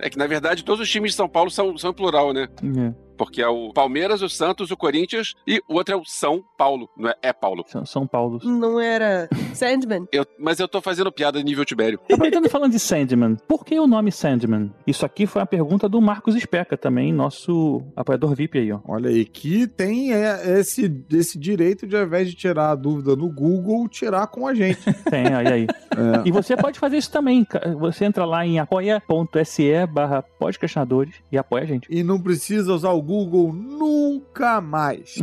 É 0.00 0.10
que, 0.10 0.18
na 0.18 0.26
verdade, 0.26 0.64
todos 0.64 0.80
os 0.80 0.90
times 0.90 1.12
de 1.12 1.16
São 1.16 1.28
Paulo 1.28 1.52
são, 1.52 1.78
são 1.78 1.90
em 1.90 1.94
plural, 1.94 2.32
né? 2.32 2.48
É. 2.64 3.05
Porque 3.16 3.40
é 3.42 3.48
o 3.48 3.72
Palmeiras, 3.72 4.22
o 4.22 4.28
Santos, 4.28 4.70
o 4.70 4.76
Corinthians 4.76 5.34
e 5.46 5.60
o 5.68 5.74
outro 5.74 5.94
é 5.94 5.96
o 5.96 6.04
São 6.04 6.42
Paulo, 6.56 6.88
não 6.96 7.10
é? 7.10 7.14
É 7.22 7.32
Paulo. 7.32 7.64
São, 7.66 7.84
São 7.86 8.06
Paulo. 8.06 8.40
Não 8.44 8.78
era 8.80 9.28
Sandman? 9.54 10.06
Eu- 10.12 10.26
mas 10.38 10.58
eu 10.60 10.68
tô 10.68 10.80
fazendo 10.80 11.10
piada 11.12 11.42
nível 11.42 11.64
Tibério. 11.64 11.98
Aproveitando 12.04 12.48
falando 12.48 12.72
de 12.72 12.78
Sandman, 12.78 13.36
por 13.48 13.64
que 13.64 13.78
o 13.78 13.86
nome 13.86 14.12
Sandman? 14.12 14.72
Isso 14.86 15.04
aqui 15.04 15.26
foi 15.26 15.42
a 15.42 15.46
pergunta 15.46 15.88
do 15.88 16.00
Marcos 16.00 16.34
Especa 16.36 16.76
também, 16.76 17.12
nosso 17.12 17.82
apoiador 17.96 18.34
VIP 18.34 18.58
aí, 18.58 18.72
ó. 18.72 18.80
Olha 18.86 19.10
aí, 19.10 19.24
que 19.24 19.66
tem 19.66 20.12
é, 20.12 20.58
esse, 20.58 21.04
esse 21.12 21.38
direito 21.38 21.86
de, 21.86 21.96
ao 21.96 22.04
invés 22.04 22.28
de 22.28 22.34
tirar 22.36 22.70
a 22.70 22.74
dúvida 22.74 23.16
no 23.16 23.28
Google, 23.28 23.88
tirar 23.88 24.26
com 24.28 24.46
a 24.46 24.54
gente. 24.54 24.80
Tem, 25.10 25.34
olha 25.34 25.54
aí. 25.54 25.64
É. 25.64 26.28
E 26.28 26.30
você 26.30 26.56
pode 26.56 26.78
fazer 26.78 26.96
isso 26.98 27.10
também. 27.10 27.46
Você 27.78 28.04
entra 28.04 28.24
lá 28.24 28.44
em 28.46 28.58
apoia.se 28.58 29.86
barra 29.86 30.22
podcastinadores 30.22 31.14
e 31.30 31.38
apoia 31.38 31.64
a 31.64 31.66
gente. 31.66 31.86
E 31.90 32.02
não 32.02 32.20
precisa 32.20 32.72
usar 32.72 32.90
o 32.92 33.02
Google 33.06 33.52
nunca 33.52 34.60
mais. 34.60 35.14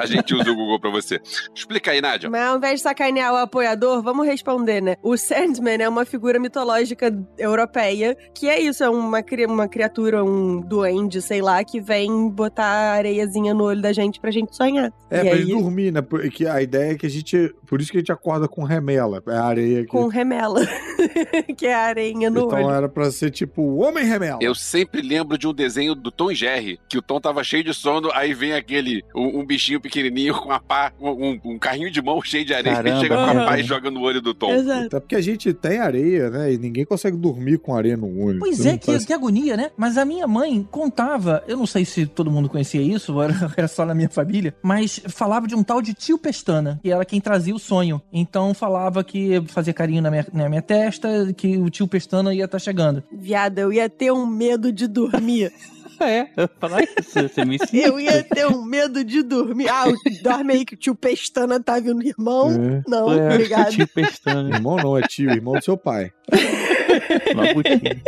A 0.00 0.06
gente 0.06 0.34
usa 0.34 0.50
o 0.50 0.54
Google 0.54 0.80
pra 0.80 0.90
você. 0.90 1.20
Explica 1.54 1.90
aí, 1.90 2.00
Nádia. 2.00 2.30
Mas 2.30 2.42
ao 2.42 2.56
invés 2.56 2.74
de 2.76 2.80
sacanear 2.82 3.32
o 3.32 3.36
apoiador, 3.36 4.02
vamos 4.02 4.26
responder, 4.26 4.80
né? 4.80 4.96
O 5.02 5.16
Sandman 5.16 5.82
é 5.82 5.88
uma 5.88 6.04
figura 6.04 6.38
mitológica 6.38 7.12
europeia, 7.36 8.16
que 8.34 8.48
é 8.48 8.60
isso, 8.60 8.82
é 8.84 8.88
uma, 8.90 9.22
cri- 9.22 9.46
uma 9.46 9.68
criatura, 9.68 10.24
um 10.24 10.60
duende, 10.60 11.20
sei 11.20 11.42
lá, 11.42 11.62
que 11.64 11.80
vem 11.80 12.28
botar 12.30 12.64
areiazinha 12.94 13.52
no 13.54 13.64
olho 13.64 13.82
da 13.82 13.92
gente 13.92 14.20
pra 14.20 14.30
gente 14.30 14.54
sonhar. 14.56 14.92
É, 15.10 15.18
e 15.18 15.24
pra 15.24 15.32
aí, 15.34 15.42
gente 15.44 15.60
dormir, 15.62 15.92
né? 15.92 16.00
Porque 16.02 16.46
a 16.46 16.62
ideia 16.62 16.92
é 16.92 16.94
que 16.96 17.06
a 17.06 17.10
gente. 17.10 17.54
Por 17.66 17.80
isso 17.80 17.90
que 17.90 17.98
a 17.98 18.00
gente 18.00 18.12
acorda 18.12 18.46
com 18.48 18.62
remela. 18.62 19.22
É 19.26 19.34
a 19.34 19.44
areia 19.44 19.80
que. 19.82 19.88
com 19.88 20.06
remela, 20.06 20.60
que 21.56 21.66
é 21.66 21.74
a 21.74 21.80
areinha 21.80 22.30
no 22.30 22.46
Então 22.46 22.58
olho. 22.64 22.70
era 22.74 22.88
pra 22.88 23.10
ser 23.10 23.30
tipo 23.30 23.62
o 23.62 23.78
Homem 23.78 24.04
Remela. 24.04 24.38
Eu 24.42 24.54
sempre 24.54 25.00
lembro 25.02 25.36
de 25.38 25.46
um 25.46 25.52
desenho 25.54 25.94
do 25.94 26.10
Tom 26.10 26.30
e 26.30 26.34
Jerry, 26.34 26.78
que 26.88 26.98
o 26.98 27.02
Tom 27.02 27.20
tava 27.20 27.42
cheio 27.44 27.64
de 27.64 27.72
sono, 27.74 28.10
aí 28.14 28.32
vem 28.34 28.52
aquele, 28.52 29.04
um, 29.14 29.40
um 29.40 29.46
bichinho 29.46 29.80
pequenininho 29.80 30.34
com 30.34 30.50
a 30.52 30.60
pá, 30.60 30.92
um, 31.00 31.38
um 31.44 31.58
carrinho 31.58 31.90
de 31.90 32.00
mão 32.02 32.20
cheio 32.22 32.44
de 32.44 32.54
areia, 32.54 32.76
Caramba, 32.76 33.00
chega 33.00 33.16
com 33.16 33.22
a 33.38 33.44
pá 33.46 33.58
e 33.58 33.62
joga 33.62 33.90
no 33.90 34.00
olho 34.02 34.20
do 34.20 34.34
Tom. 34.34 34.50
Exato. 34.52 34.86
Até 34.86 35.00
porque 35.00 35.16
a 35.16 35.20
gente 35.20 35.52
tem 35.52 35.78
areia, 35.78 36.30
né? 36.30 36.52
E 36.52 36.58
ninguém 36.58 36.84
consegue 36.84 37.16
dormir 37.16 37.58
com 37.58 37.74
areia 37.74 37.96
no 37.96 38.22
olho. 38.22 38.38
Pois 38.38 38.64
é, 38.64 38.76
que, 38.78 38.86
faz- 38.86 39.04
que 39.04 39.12
agonia, 39.12 39.56
né? 39.56 39.70
Mas 39.76 39.96
a 39.98 40.04
minha 40.04 40.26
mãe 40.26 40.66
contava, 40.70 41.42
eu 41.46 41.56
não 41.56 41.66
sei 41.66 41.84
se 41.84 42.06
todo 42.06 42.30
mundo 42.30 42.48
conhecia 42.48 42.80
isso, 42.80 43.14
ou 43.14 43.22
era, 43.22 43.34
era 43.56 43.68
só 43.68 43.84
na 43.84 43.94
minha 43.94 44.08
família, 44.08 44.54
mas 44.62 45.00
falava 45.08 45.46
de 45.46 45.54
um 45.54 45.62
tal 45.62 45.80
de 45.82 45.94
tio 45.94 46.18
Pestana, 46.18 46.80
que 46.82 46.90
era 46.90 47.04
quem 47.04 47.20
trazia 47.20 47.54
o 47.54 47.58
sonho. 47.58 48.00
Então 48.12 48.52
falava 48.54 49.04
que 49.04 49.40
fazia 49.46 49.72
carinho 49.72 50.02
na 50.02 50.10
minha, 50.10 50.26
na 50.32 50.48
minha 50.48 50.62
testa, 50.62 50.97
que 51.36 51.56
o 51.58 51.68
tio 51.70 51.86
Pestana 51.88 52.34
ia 52.34 52.44
estar 52.44 52.58
chegando. 52.58 53.02
Viada, 53.12 53.60
eu 53.60 53.72
ia 53.72 53.88
ter 53.88 54.12
um 54.12 54.26
medo 54.26 54.72
de 54.72 54.86
dormir. 54.86 55.52
É, 56.00 56.28
eu 56.36 56.44
ia 56.44 56.50
falar 56.60 56.84
isso, 56.84 57.20
você 57.20 57.44
me 57.44 57.56
ensina. 57.56 57.88
Eu 57.88 57.98
ia 57.98 58.22
ter 58.22 58.46
um 58.46 58.64
medo 58.64 59.02
de 59.02 59.20
dormir. 59.20 59.68
Ah, 59.68 59.86
dorme 60.22 60.52
aí 60.52 60.64
que 60.64 60.74
o 60.74 60.76
tio 60.76 60.94
Pestana 60.94 61.58
tá 61.60 61.80
vindo, 61.80 62.00
irmão. 62.06 62.52
É. 62.52 62.82
Não, 62.86 63.12
É, 63.12 63.34
obrigado. 63.34 63.72
Tio 63.72 63.88
Pestana. 63.88 64.48
Irmão 64.48 64.76
não, 64.76 64.96
é 64.96 65.02
tio, 65.02 65.28
irmão 65.28 65.54
do 65.54 65.64
seu 65.64 65.76
pai. 65.76 66.12
Labutinho. 67.34 68.00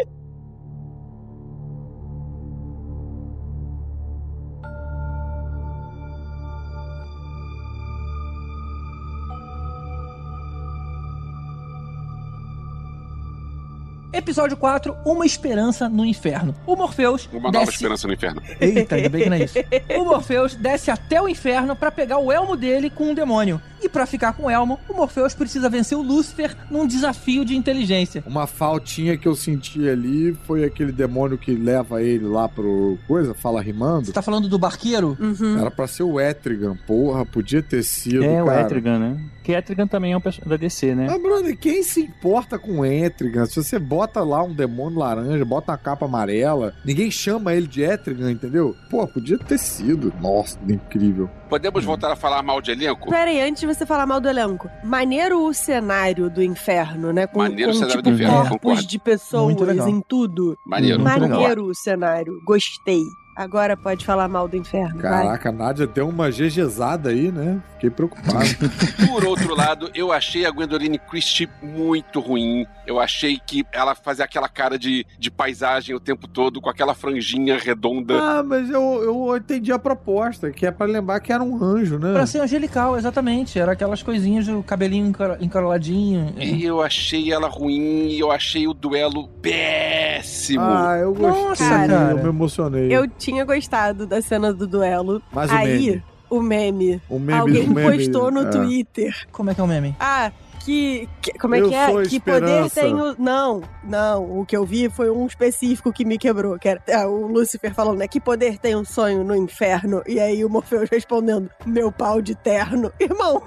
Episódio 14.12 14.56
4, 14.56 14.96
Uma 15.04 15.24
Esperança 15.24 15.88
no 15.88 16.04
Inferno. 16.04 16.54
O 16.66 16.74
Morpheus 16.74 17.28
Uma 17.32 17.52
nova 17.52 17.60
desce... 17.60 17.72
esperança 17.72 18.08
no 18.08 18.14
inferno. 18.14 18.42
Eita, 18.60 18.96
ainda 18.96 19.08
bem 19.08 19.22
que 19.22 19.30
não 19.30 19.36
é 19.36 19.44
isso. 19.44 19.58
O 20.00 20.04
Morpheus 20.04 20.54
desce 20.56 20.90
até 20.90 21.20
o 21.22 21.28
inferno 21.28 21.76
pra 21.76 21.90
pegar 21.92 22.18
o 22.18 22.32
elmo 22.32 22.56
dele 22.56 22.90
com 22.90 23.10
um 23.10 23.14
demônio. 23.14 23.60
E 23.82 23.88
pra 23.88 24.06
ficar 24.06 24.32
com 24.34 24.44
o 24.44 24.50
elmo, 24.50 24.78
o 24.88 24.94
Morpheus 24.94 25.34
precisa 25.34 25.68
vencer 25.68 25.96
o 25.96 26.02
Lúcifer 26.02 26.54
num 26.70 26.86
desafio 26.86 27.44
de 27.44 27.56
inteligência. 27.56 28.22
Uma 28.26 28.46
faltinha 28.46 29.16
que 29.16 29.26
eu 29.26 29.34
senti 29.34 29.88
ali 29.88 30.36
foi 30.46 30.64
aquele 30.64 30.92
demônio 30.92 31.38
que 31.38 31.54
leva 31.54 32.02
ele 32.02 32.26
lá 32.26 32.48
pro 32.48 32.98
coisa, 33.06 33.34
fala 33.34 33.62
rimando. 33.62 34.06
Você 34.06 34.12
tá 34.12 34.22
falando 34.22 34.48
do 34.48 34.58
barqueiro? 34.58 35.16
Uhum. 35.18 35.58
Era 35.58 35.70
pra 35.70 35.86
ser 35.86 36.02
o 36.02 36.20
Etrigan, 36.20 36.76
porra, 36.86 37.24
podia 37.24 37.62
ter 37.62 37.82
sido, 37.82 38.24
É, 38.24 38.42
o 38.42 38.46
cara. 38.46 38.62
Etrigan, 38.62 38.98
né? 38.98 39.20
Que 39.42 39.52
Etrigan 39.52 39.86
também 39.86 40.12
é 40.12 40.16
um 40.16 40.20
personagem 40.20 40.50
da 40.50 40.56
DC, 40.56 40.94
né? 40.94 41.06
Ah, 41.10 41.18
brother, 41.18 41.56
quem 41.56 41.82
se 41.82 42.00
importa 42.02 42.58
com 42.58 42.80
o 42.80 42.84
Etrigan? 42.84 43.46
Se 43.46 43.56
você 43.56 43.78
bota 43.78 44.22
lá 44.22 44.42
um 44.42 44.52
demônio 44.52 44.98
laranja, 44.98 45.44
bota 45.44 45.72
uma 45.72 45.78
capa 45.78 46.04
amarela, 46.04 46.74
ninguém 46.84 47.10
chama 47.10 47.54
ele 47.54 47.66
de 47.66 47.82
Etrigan, 47.82 48.30
entendeu? 48.30 48.76
Pô, 48.90 49.06
podia 49.06 49.38
ter 49.38 49.58
sido. 49.58 50.12
Nossa, 50.20 50.58
incrível. 50.68 51.30
Podemos 51.50 51.84
voltar 51.84 52.12
a 52.12 52.16
falar 52.16 52.44
mal 52.44 52.62
de 52.62 52.70
elenco? 52.70 53.10
Pera 53.10 53.28
aí, 53.28 53.40
antes 53.40 53.60
de 53.60 53.66
você 53.66 53.84
falar 53.84 54.06
mal 54.06 54.20
do 54.20 54.28
elenco. 54.28 54.70
Maneiro 54.84 55.44
o 55.44 55.52
cenário 55.52 56.30
do 56.30 56.40
inferno, 56.40 57.12
né? 57.12 57.26
Com, 57.26 57.40
Maneiro 57.40 57.72
o 57.72 57.74
com, 57.74 57.80
cenário 57.80 58.02
tipo, 58.02 58.08
do 58.08 58.14
inferno, 58.14 58.34
corpos 58.36 58.58
concordo. 58.60 58.86
de 58.86 58.98
pessoas 59.00 59.86
em 59.88 60.00
tudo. 60.00 60.56
Maneiro. 60.64 61.02
Maneiro 61.02 61.66
o 61.66 61.74
cenário. 61.74 62.40
Gostei. 62.46 63.02
Agora 63.40 63.74
pode 63.74 64.04
falar 64.04 64.28
mal 64.28 64.46
do 64.46 64.54
inferno. 64.56 65.00
vai. 65.00 65.10
Caraca, 65.24 65.48
a 65.48 65.52
Nádia 65.52 65.86
deu 65.86 66.06
uma 66.08 66.30
gegezada 66.30 67.08
aí, 67.08 67.32
né? 67.32 67.58
Fiquei 67.74 67.88
preocupado. 67.88 68.44
Por 69.08 69.24
outro 69.24 69.54
lado, 69.56 69.90
eu 69.94 70.12
achei 70.12 70.44
a 70.44 70.50
Gwendoline 70.50 70.98
Christie 70.98 71.48
muito 71.62 72.20
ruim. 72.20 72.66
Eu 72.86 73.00
achei 73.00 73.38
que 73.46 73.64
ela 73.72 73.94
fazia 73.94 74.26
aquela 74.26 74.46
cara 74.48 74.78
de, 74.78 75.06
de 75.18 75.30
paisagem 75.30 75.94
o 75.94 76.00
tempo 76.00 76.28
todo, 76.28 76.60
com 76.60 76.68
aquela 76.68 76.94
franjinha 76.94 77.56
redonda. 77.58 78.14
ah, 78.20 78.42
mas 78.42 78.68
eu, 78.68 79.02
eu 79.02 79.36
entendi 79.36 79.72
a 79.72 79.78
proposta, 79.78 80.50
que 80.50 80.66
é 80.66 80.70
pra 80.70 80.84
lembrar 80.84 81.20
que 81.20 81.32
era 81.32 81.42
um 81.42 81.62
anjo, 81.64 81.98
né? 81.98 82.12
Pra 82.12 82.26
ser 82.26 82.40
angelical, 82.40 82.98
exatamente. 82.98 83.58
Era 83.58 83.72
aquelas 83.72 84.02
coisinhas, 84.02 84.46
o 84.48 84.62
cabelinho 84.62 85.06
encar- 85.06 85.38
encaroladinho. 85.42 86.34
E 86.36 86.62
eu 86.62 86.82
achei 86.82 87.32
ela 87.32 87.48
ruim, 87.48 88.08
e 88.08 88.20
eu 88.20 88.30
achei 88.30 88.68
o 88.68 88.74
duelo 88.74 89.28
péssimo. 89.40 90.60
Ah, 90.62 90.98
eu 91.00 91.14
gostei. 91.14 91.42
Nossa, 91.44 91.64
cara. 91.64 92.10
Eu 92.10 92.18
me 92.18 92.28
emocionei. 92.28 92.94
Eu 92.94 93.08
tinha 93.30 93.44
gostado 93.44 94.06
da 94.06 94.20
cena 94.20 94.52
do 94.52 94.66
duelo. 94.66 95.22
Mas 95.32 95.50
o 95.50 95.54
aí, 95.54 95.78
meme. 95.90 96.02
o 96.28 96.40
meme. 96.40 97.02
O 97.08 97.18
meme 97.18 97.38
Alguém 97.38 97.64
o 97.64 97.70
meme, 97.70 97.96
postou 97.96 98.30
no 98.30 98.42
é. 98.42 98.50
Twitter. 98.50 99.26
Como 99.32 99.50
é 99.50 99.54
que 99.54 99.60
é 99.60 99.64
o 99.64 99.66
meme? 99.66 99.94
Ah, 99.98 100.30
que, 100.64 101.08
que- 101.22 101.32
Como 101.38 101.54
é 101.54 101.60
Eu 101.60 101.68
que 101.68 101.74
é? 101.74 102.02
Que 102.02 102.20
poder 102.20 102.70
tem 102.70 102.94
o. 102.94 103.14
Não, 103.18 103.62
não. 103.82 104.40
O 104.40 104.44
que 104.44 104.54
eu 104.54 104.64
vi 104.66 104.90
foi 104.90 105.10
um 105.10 105.26
específico 105.26 105.90
que 105.90 106.04
me 106.04 106.18
quebrou. 106.18 106.58
Que 106.58 106.68
era 106.68 106.82
é, 106.86 107.06
o 107.06 107.26
Lúcifer 107.26 107.72
falando, 107.72 107.98
né? 107.98 108.06
Que 108.06 108.20
poder 108.20 108.58
tem 108.58 108.76
um 108.76 108.84
sonho 108.84 109.24
no 109.24 109.34
inferno? 109.34 110.02
E 110.06 110.20
aí 110.20 110.44
o 110.44 110.50
Morpheus 110.50 110.88
respondendo: 110.92 111.48
Meu 111.64 111.90
pau 111.90 112.20
de 112.20 112.34
terno. 112.34 112.92
Irmão, 113.00 113.42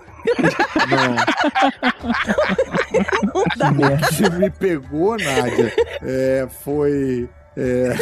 Não. 0.89 1.15
não 3.33 3.43
dá. 3.57 3.69
O 3.71 4.15
que 4.15 4.29
me 4.31 4.49
pegou, 4.49 5.17
Nádia, 5.17 5.73
é, 6.01 6.47
foi. 6.63 7.29
É, 7.57 7.95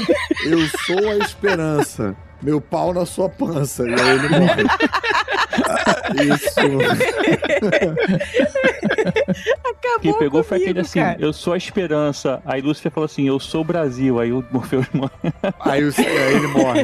eu 0.46 0.58
sou 0.84 1.10
a 1.10 1.16
esperança. 1.18 2.16
Meu 2.42 2.60
pau 2.60 2.92
na 2.94 3.04
sua 3.04 3.28
pança. 3.28 3.84
E 3.88 3.92
aí 3.94 4.10
ele 4.10 4.28
morre. 4.28 4.64
Isso. 6.34 6.60
Acabou 9.64 10.00
Quem 10.00 10.18
pegou 10.18 10.42
foi 10.42 10.58
comigo, 10.58 10.70
aquele 10.70 10.80
assim, 10.80 11.00
cara. 11.00 11.16
eu 11.20 11.32
sou 11.32 11.52
a 11.52 11.56
esperança. 11.56 12.40
Aí 12.44 12.60
Lúcifer 12.60 12.90
falou 12.92 13.04
assim, 13.06 13.26
eu 13.28 13.38
sou 13.40 13.60
o 13.62 13.64
Brasil. 13.64 14.18
Aí 14.20 14.32
o 14.32 14.44
Morpheus 14.50 14.86
morre. 14.92 15.10
Aí, 15.60 15.84
o- 15.84 15.92
aí 15.96 16.34
ele 16.36 16.46
morre. 16.48 16.82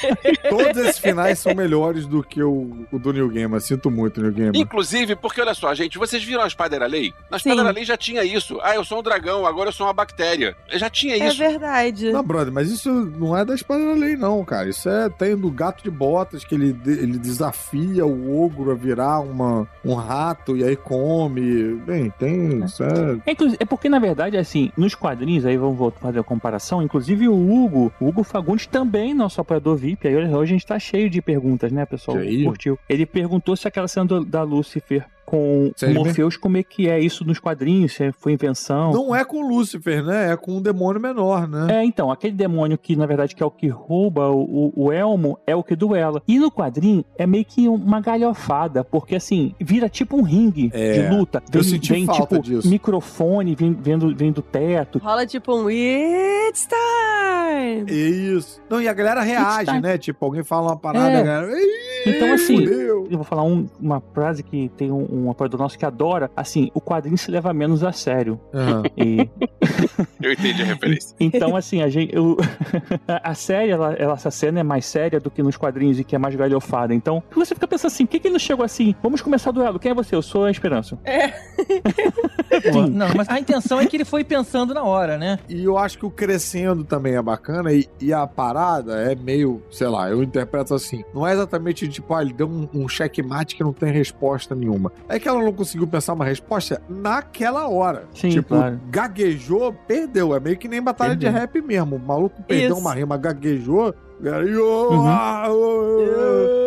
Todos 0.48 0.76
esses 0.82 0.98
finais 0.98 1.38
são 1.38 1.54
melhores 1.54 2.06
do 2.06 2.22
que 2.22 2.42
o, 2.42 2.86
o 2.92 2.98
do 2.98 3.12
New 3.12 3.28
Game. 3.28 3.60
Sinto 3.60 3.90
muito, 3.90 4.20
New 4.20 4.32
Game. 4.32 4.58
Inclusive, 4.58 5.16
porque 5.16 5.40
olha 5.40 5.54
só, 5.54 5.74
gente, 5.74 5.98
vocês 5.98 6.22
viram 6.22 6.42
a 6.42 6.46
espada 6.46 6.76
era 6.76 6.86
lei? 6.86 7.12
Na 7.30 7.36
espada 7.36 7.56
Sim. 7.56 7.60
era 7.60 7.70
lei 7.70 7.84
já 7.84 7.96
tinha 7.96 8.24
isso. 8.24 8.58
Ah, 8.62 8.74
eu 8.74 8.84
sou 8.84 8.98
um 9.00 9.02
dragão, 9.02 9.46
agora 9.46 9.68
eu 9.68 9.72
sou 9.72 9.86
uma 9.86 9.92
bactéria. 9.92 10.56
Já 10.72 10.88
tinha 10.90 11.16
É 11.16 11.28
isso. 11.28 11.38
verdade. 11.38 12.12
Não, 12.12 12.22
brother, 12.22 12.52
mas 12.52 12.70
isso 12.70 12.90
não 13.18 13.36
é 13.36 13.44
da 13.44 13.54
espada 13.54 13.84
da 13.84 13.92
lei, 13.94 14.16
não, 14.16 14.44
cara. 14.44 14.68
Isso 14.68 14.83
é 14.88 15.08
tem 15.08 15.36
do 15.36 15.50
gato 15.50 15.82
de 15.82 15.90
botas 15.90 16.44
que 16.44 16.54
ele, 16.54 16.76
ele 16.86 17.18
desafia 17.18 18.06
o 18.06 18.44
ogro 18.44 18.70
a 18.70 18.74
virar 18.74 19.20
uma, 19.20 19.68
um 19.84 19.94
rato 19.94 20.56
e 20.56 20.64
aí 20.64 20.76
come. 20.76 21.74
Bem, 21.86 22.10
tem. 22.18 22.64
Isso 22.64 22.82
é. 22.82 23.12
É, 23.26 23.32
é 23.60 23.64
porque, 23.64 23.88
na 23.88 23.98
verdade, 23.98 24.36
assim, 24.36 24.70
nos 24.76 24.94
quadrinhos, 24.94 25.46
aí 25.46 25.56
vamos 25.56 25.94
fazer 26.00 26.18
a 26.18 26.24
comparação, 26.24 26.82
inclusive 26.82 27.28
o 27.28 27.34
Hugo, 27.34 27.92
o 28.00 28.08
Hugo 28.08 28.22
Fagundes 28.22 28.66
também, 28.66 29.14
nosso 29.14 29.40
apoiador 29.40 29.76
VIP, 29.76 30.08
aí 30.08 30.16
hoje 30.16 30.34
a 30.34 30.44
gente 30.46 30.66
tá 30.66 30.78
cheio 30.78 31.08
de 31.10 31.20
perguntas, 31.20 31.70
né, 31.72 31.84
pessoal? 31.86 32.18
Aí? 32.18 32.44
Curtiu. 32.44 32.78
Ele 32.88 33.06
perguntou 33.06 33.56
se 33.56 33.66
aquela 33.68 33.88
cena 33.88 34.24
da 34.24 34.42
Lucifer 34.42 35.06
com 35.34 35.72
Sério 35.76 36.00
o 36.00 36.04
Morpheus, 36.04 36.36
como 36.36 36.56
é 36.56 36.62
que 36.62 36.88
é 36.88 36.98
isso 37.00 37.24
nos 37.24 37.38
quadrinhos, 37.38 37.92
se 37.94 38.12
foi 38.12 38.32
invenção. 38.32 38.92
Não 38.92 39.14
é 39.14 39.24
com 39.24 39.38
o 39.38 39.48
Lúcifer, 39.48 40.04
né? 40.04 40.32
É 40.32 40.36
com 40.36 40.52
um 40.58 40.62
demônio 40.62 41.00
menor, 41.00 41.48
né? 41.48 41.80
É, 41.80 41.84
então, 41.84 42.10
aquele 42.10 42.34
demônio 42.34 42.78
que, 42.78 42.94
na 42.96 43.06
verdade, 43.06 43.34
que 43.34 43.42
é 43.42 43.46
o 43.46 43.50
que 43.50 43.68
rouba 43.68 44.28
o, 44.30 44.42
o, 44.76 44.84
o 44.86 44.92
elmo, 44.92 45.38
é 45.46 45.54
o 45.56 45.62
que 45.62 45.74
duela. 45.74 46.22
E 46.28 46.38
no 46.38 46.50
quadrinho, 46.50 47.04
é 47.18 47.26
meio 47.26 47.44
que 47.44 47.68
uma 47.68 48.00
galhofada, 48.00 48.84
porque, 48.84 49.16
assim, 49.16 49.54
vira 49.60 49.88
tipo 49.88 50.16
um 50.16 50.22
ringue 50.22 50.70
É, 50.72 50.92
de 51.08 51.14
luta. 51.16 51.42
eu 51.52 51.62
Vem, 51.62 51.70
senti 51.72 51.92
vem 51.92 52.06
falta 52.06 52.36
tipo, 52.36 52.42
disso. 52.42 52.68
microfone, 52.68 53.54
vem, 53.54 53.72
vem, 53.72 53.98
do, 53.98 54.14
vem 54.14 54.30
do 54.32 54.42
teto. 54.42 54.98
Rola 54.98 55.26
tipo 55.26 55.54
um 55.54 55.68
It's 55.70 56.68
time! 56.68 57.84
Isso. 57.90 58.60
Não, 58.68 58.80
e 58.80 58.88
a 58.88 58.92
galera 58.92 59.22
reage, 59.22 59.80
né? 59.80 59.98
Tipo, 59.98 60.24
alguém 60.26 60.42
fala 60.44 60.68
uma 60.68 60.76
parada, 60.76 61.10
É. 61.10 61.20
a 61.20 61.22
galera. 61.22 61.52
"Ih, 61.60 62.10
Então, 62.10 62.32
assim, 62.32 62.58
fudeu." 62.58 63.08
Eu 63.10 63.16
vou 63.18 63.24
falar 63.24 63.42
um- 63.42 63.66
uma 63.80 64.00
frase 64.12 64.42
que 64.42 64.68
tem 64.76 64.90
um, 64.90 65.06
um 65.10 65.23
apoiador 65.30 65.60
nosso 65.60 65.78
que 65.78 65.84
adora. 65.86 66.30
Assim, 66.36 66.70
o 66.74 66.80
quadrinho 66.80 67.16
se 67.18 67.30
leva 67.30 67.52
menos 67.52 67.82
a 67.84 67.92
sério. 67.92 68.40
Aham. 68.52 68.82
E, 68.96 69.28
Eu 70.20 70.32
entendi 70.32 70.62
a 70.62 70.66
referência. 70.66 71.14
então, 71.20 71.56
assim, 71.56 71.82
a 71.82 71.88
gente. 71.88 72.14
eu- 72.14 72.36
a 73.08 73.34
série, 73.34 73.70
ela, 73.70 73.92
ela- 73.94 74.14
essa 74.14 74.30
cena 74.30 74.60
é 74.60 74.62
mais 74.62 74.86
séria 74.86 75.20
do 75.20 75.30
que 75.30 75.42
nos 75.42 75.56
quadrinhos 75.56 75.98
e 75.98 76.04
que 76.04 76.14
é 76.14 76.18
mais 76.18 76.34
galhofada. 76.34 76.94
Então, 76.94 77.22
você 77.34 77.54
fica 77.54 77.66
pensando 77.68 77.88
assim: 77.92 78.06
por 78.06 78.12
que, 78.12 78.20
que 78.20 78.28
ele 78.28 78.32
não 78.34 78.38
chegou 78.38 78.64
assim? 78.64 78.94
Vamos 79.02 79.20
começar 79.20 79.50
o 79.50 79.52
duelo. 79.52 79.78
Quem 79.78 79.90
é 79.90 79.94
você? 79.94 80.14
Eu 80.14 80.22
sou 80.22 80.44
a 80.44 80.50
Esperança. 80.50 80.98
Pô, 82.72 82.82
não, 82.86 83.08
mas 83.16 83.28
a 83.28 83.38
intenção 83.38 83.80
é 83.80 83.86
que 83.86 83.96
ele 83.96 84.04
foi 84.04 84.22
pensando 84.24 84.72
na 84.72 84.82
hora, 84.84 85.18
né? 85.18 85.38
E 85.48 85.64
eu 85.64 85.76
acho 85.76 85.98
que 85.98 86.06
o 86.06 86.10
crescendo 86.10 86.84
também 86.84 87.14
é 87.16 87.22
bacana 87.22 87.72
e, 87.72 87.88
e 88.00 88.12
a 88.12 88.26
parada 88.26 88.94
é 89.00 89.14
meio, 89.14 89.62
sei 89.70 89.88
lá, 89.88 90.08
eu 90.10 90.22
interpreto 90.22 90.74
assim. 90.74 91.04
Não 91.12 91.26
é 91.26 91.32
exatamente 91.32 91.88
tipo, 91.88 92.14
ah, 92.14 92.22
ele 92.22 92.32
deu 92.32 92.46
um, 92.48 92.68
um 92.72 92.88
checkmate 92.88 93.56
que 93.56 93.62
não 93.64 93.72
tem 93.72 93.92
resposta 93.92 94.54
nenhuma. 94.54 94.92
É 95.08 95.13
que 95.18 95.28
ela 95.28 95.42
não 95.42 95.52
conseguiu 95.52 95.86
pensar 95.86 96.12
uma 96.12 96.24
resposta 96.24 96.80
naquela 96.88 97.68
hora. 97.68 98.04
Sim, 98.14 98.30
tipo, 98.30 98.48
claro. 98.48 98.80
gaguejou, 98.90 99.72
perdeu. 99.86 100.34
É 100.34 100.40
meio 100.40 100.56
que 100.56 100.68
nem 100.68 100.82
batalha 100.82 101.16
de 101.16 101.28
rap 101.28 101.60
mesmo. 101.60 101.96
O 101.96 101.98
maluco 101.98 102.42
perdeu 102.42 102.70
Isso. 102.70 102.80
uma 102.80 102.94
rima, 102.94 103.16
gaguejou. 103.16 103.94
Galera, 104.24 104.48
"Yo, 104.50 104.88
Uhum. 104.90 105.06
ah, 105.08 105.46
oh, 105.50 106.00
oh." 106.00 106.64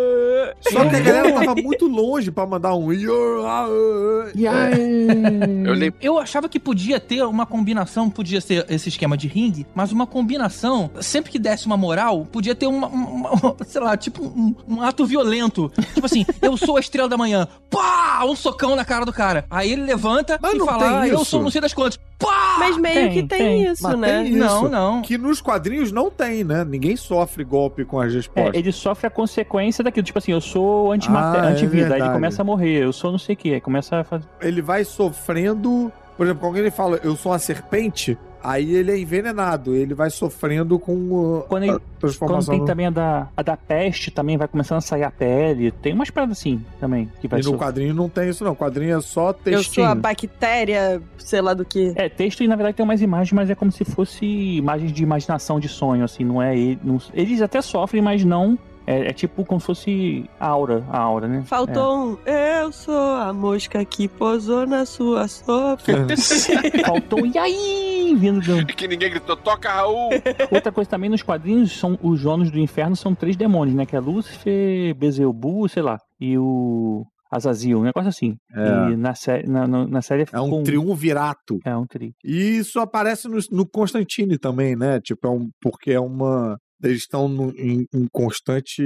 Só 0.71 0.83
que 0.89 0.95
a 0.95 0.99
galera 0.99 1.31
tava 1.33 1.55
muito 1.55 1.87
longe 1.87 2.31
pra 2.31 2.45
mandar 2.45 2.73
um. 2.75 2.91
"Yo, 2.91 3.45
ah, 3.45 3.67
oh, 3.69 4.23
oh." 4.25 4.37
Eu. 4.37 5.93
Eu 6.01 6.19
achava 6.19 6.49
que 6.49 6.59
podia 6.59 6.99
ter 6.99 7.23
uma 7.23 7.45
combinação, 7.45 8.09
podia 8.09 8.41
ser 8.41 8.65
esse 8.69 8.89
esquema 8.89 9.15
de 9.17 9.27
ringue, 9.27 9.65
mas 9.75 9.91
uma 9.91 10.05
combinação, 10.07 10.89
sempre 11.01 11.31
que 11.31 11.39
desse 11.39 11.65
uma 11.67 11.77
moral, 11.77 12.25
podia 12.31 12.55
ter 12.55 12.67
uma, 12.67 12.87
uma- 12.87 13.31
uma- 13.31 13.55
sei 13.65 13.81
lá, 13.81 13.95
tipo 13.97 14.23
um, 14.23 14.55
um 14.67 14.81
ato 14.81 15.05
violento. 15.05 15.71
Tipo 15.93 16.05
assim, 16.05 16.25
eu 16.41 16.57
sou 16.57 16.77
a 16.77 16.79
estrela 16.79 17.07
da 17.09 17.17
manhã, 17.17 17.47
pá, 17.69 18.23
um 18.25 18.35
socão 18.35 18.75
na 18.75 18.83
cara 18.85 19.05
do 19.05 19.13
cara. 19.13 19.45
Aí 19.49 19.71
ele 19.71 19.83
levanta 19.83 20.37
Mas 20.41 20.53
e 20.55 20.59
fala, 20.59 21.01
ah, 21.01 21.07
eu 21.07 21.23
sou 21.23 21.41
não 21.41 21.49
sei 21.51 21.61
das 21.61 21.73
quantas, 21.73 21.99
pá! 22.17 22.55
Mas 22.59 22.77
meio 22.77 22.95
Tem, 22.95 23.09
que 23.11 23.23
tem, 23.23 23.37
tem. 23.37 23.71
isso, 23.71 23.83
Mas 23.83 23.99
né? 23.99 24.23
tem 24.23 24.27
isso. 24.29 24.37
Não, 24.39 24.69
não. 24.69 25.01
Que 25.01 25.17
nos 25.17 25.39
quadrinhos 25.39 25.91
não 25.91 26.09
tem, 26.09 26.43
né? 26.43 26.65
Ninguém 26.65 26.95
sofre 26.95 27.43
golpe 27.43 27.85
com 27.85 27.99
as 27.99 28.13
respostas. 28.13 28.53
É, 28.55 28.57
ele 28.57 28.71
sofre 28.71 29.07
a 29.07 29.09
consequência 29.09 29.83
daquilo. 29.83 30.03
Tipo 30.05 30.17
assim, 30.19 30.31
eu 30.31 30.41
sou 30.41 30.91
Ah, 30.91 30.95
é 30.95 31.47
antivida. 31.49 31.93
aí 31.95 32.01
ele 32.01 32.09
começa 32.09 32.41
a 32.41 32.45
morrer. 32.45 32.83
Eu 32.83 32.91
sou 32.91 33.11
não 33.11 33.19
sei 33.19 33.35
o 33.35 33.37
que. 33.37 33.53
Aí 33.53 33.61
começa 33.61 33.97
a 33.97 34.03
fazer. 34.03 34.25
ele 34.41 34.61
vai 34.61 34.83
sofrendo. 34.83 35.91
Por 36.15 36.25
exemplo, 36.25 36.41
quando 36.49 36.57
ele 36.57 36.71
fala 36.71 36.99
eu 37.03 37.15
sou 37.15 37.31
uma 37.31 37.39
serpente, 37.39 38.17
aí 38.49 38.73
ele 38.75 38.91
é 38.91 38.97
envenenado. 38.99 39.75
Ele 39.75 39.93
vai 39.93 40.09
sofrendo 40.09 40.79
com 40.79 41.43
Quando 41.47 41.63
ele- 41.63 41.71
a 41.73 41.79
transformação. 41.99 42.45
Quando 42.45 42.49
tem 42.55 42.59
no- 42.59 42.65
também 42.65 42.85
a 42.87 42.89
da, 42.89 43.27
a 43.35 43.41
da 43.43 43.57
peste, 43.57 44.09
também 44.11 44.37
vai 44.37 44.47
começando 44.47 44.77
a 44.77 44.81
sair 44.81 45.03
a 45.03 45.11
pele. 45.11 45.71
Tem 45.71 45.93
umas 45.93 46.09
paradas 46.09 46.37
assim 46.39 46.63
também. 46.79 47.11
Que 47.19 47.27
vai 47.27 47.39
E 47.39 47.43
no 47.43 47.51
so- 47.51 47.57
quadrinho 47.57 47.93
não 47.93 48.07
tem 48.09 48.29
isso, 48.29 48.43
não. 48.43 48.51
O 48.53 48.55
quadrinho 48.55 48.97
é 48.97 49.01
só 49.01 49.29
Eu 49.29 49.33
textinho. 49.33 49.85
sou 49.85 49.85
a 49.85 49.95
bactéria, 49.95 51.01
sei 51.17 51.41
lá 51.41 51.53
do 51.53 51.65
que. 51.65 51.93
É, 51.95 52.07
texto 52.09 52.43
e 52.43 52.47
na 52.47 52.55
verdade 52.55 52.75
tem 52.77 52.83
umas 52.83 53.01
imagens, 53.01 53.31
mas 53.33 53.49
é 53.49 53.55
como 53.55 53.71
se 53.71 53.83
fosse 53.83 54.25
imagens 54.25 54.91
de 54.91 55.03
imaginação 55.03 55.59
de 55.59 55.67
sonho, 55.67 56.03
assim, 56.03 56.23
não 56.23 56.41
é 56.41 56.57
ele. 56.57 56.79
não- 56.83 56.97
eles 57.13 57.41
até 57.41 57.61
sofrem, 57.61 58.01
mas 58.01 58.23
não. 58.23 58.57
É, 58.87 59.09
é 59.09 59.13
tipo 59.13 59.43
como 59.43 59.59
se 59.59 59.65
fosse 59.65 60.29
a 60.39 60.47
aura, 60.47 60.85
a 60.89 60.97
aura, 60.97 61.27
né? 61.27 61.43
Faltou 61.43 62.13
um. 62.13 62.17
Eu 62.25 62.71
sou 62.71 63.15
a 63.15 63.33
mosca 63.33 63.83
que 63.83 64.07
posou 64.07 64.65
na 64.65 64.85
sua 64.85 65.27
sopa. 65.27 65.83
É. 65.91 66.15
Faltou 66.87 67.25
e 67.25 67.37
aí, 67.37 68.15
vindo 68.17 68.39
do... 68.39 68.65
Que 68.65 68.87
ninguém 68.87 69.09
gritou, 69.09 69.35
toca 69.35 69.69
Raul! 69.69 70.11
Outra 70.49 70.71
coisa 70.71 70.89
também 70.89 71.09
nos 71.09 71.21
quadrinhos 71.21 71.77
são 71.77 71.99
os 72.01 72.21
donos 72.21 72.49
do 72.49 72.57
inferno 72.57 72.95
são 72.95 73.13
três 73.13 73.35
demônios, 73.35 73.75
né? 73.75 73.85
Que 73.85 73.97
é 73.97 73.99
Lúcifer, 73.99 74.95
Beelzebub, 74.95 75.67
sei 75.67 75.83
lá, 75.83 75.99
e 76.17 76.37
o 76.37 77.05
Azazel, 77.29 77.79
um 77.79 77.83
negócio 77.83 78.09
assim. 78.09 78.37
É. 78.53 78.91
E 78.91 78.95
na, 78.95 79.13
sé 79.13 79.43
na, 79.45 79.67
na, 79.67 79.85
na 79.85 80.01
série 80.01 80.25
É 80.31 80.39
um 80.39 80.63
triunvirato. 80.63 81.59
É 81.65 81.75
um 81.75 81.85
tri. 81.85 82.13
E 82.23 82.57
isso 82.57 82.79
aparece 82.79 83.27
no, 83.27 83.37
no 83.51 83.67
Constantine 83.67 84.37
também, 84.37 84.75
né? 84.75 84.99
Tipo, 85.01 85.27
é 85.27 85.29
um, 85.29 85.49
porque 85.61 85.91
é 85.91 85.99
uma. 85.99 86.57
Eles 86.83 86.99
estão 86.99 87.27
no- 87.27 87.51
em, 87.57 87.85
em 87.93 88.07
constante 88.11 88.81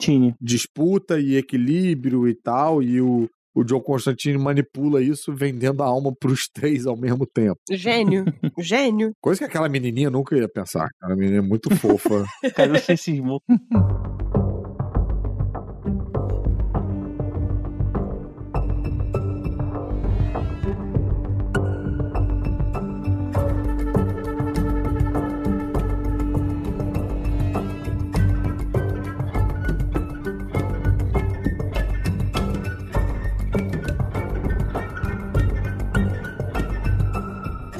Tine. 0.00 0.34
disputa 0.40 1.18
e 1.18 1.36
equilíbrio 1.36 2.28
e 2.28 2.34
tal, 2.34 2.82
e 2.82 3.00
o, 3.00 3.28
o 3.54 3.64
John 3.64 3.80
Constantine 3.80 4.36
manipula 4.38 5.02
isso 5.02 5.34
vendendo 5.34 5.82
a 5.82 5.86
alma 5.86 6.12
pros 6.18 6.48
três 6.52 6.86
ao 6.86 6.96
mesmo 6.96 7.26
tempo. 7.26 7.58
Gênio. 7.70 8.24
Gênio. 8.58 9.12
Coisa 9.22 9.38
que 9.40 9.44
aquela 9.46 9.68
menininha 9.68 10.10
nunca 10.10 10.36
ia 10.36 10.48
pensar. 10.48 10.88
Aquela 11.00 11.16
menina 11.16 11.38
é 11.38 11.42
muito 11.42 11.74
fofa. 11.76 12.24
Cara, 12.54 12.70
eu 12.78 12.96
sei 12.96 13.18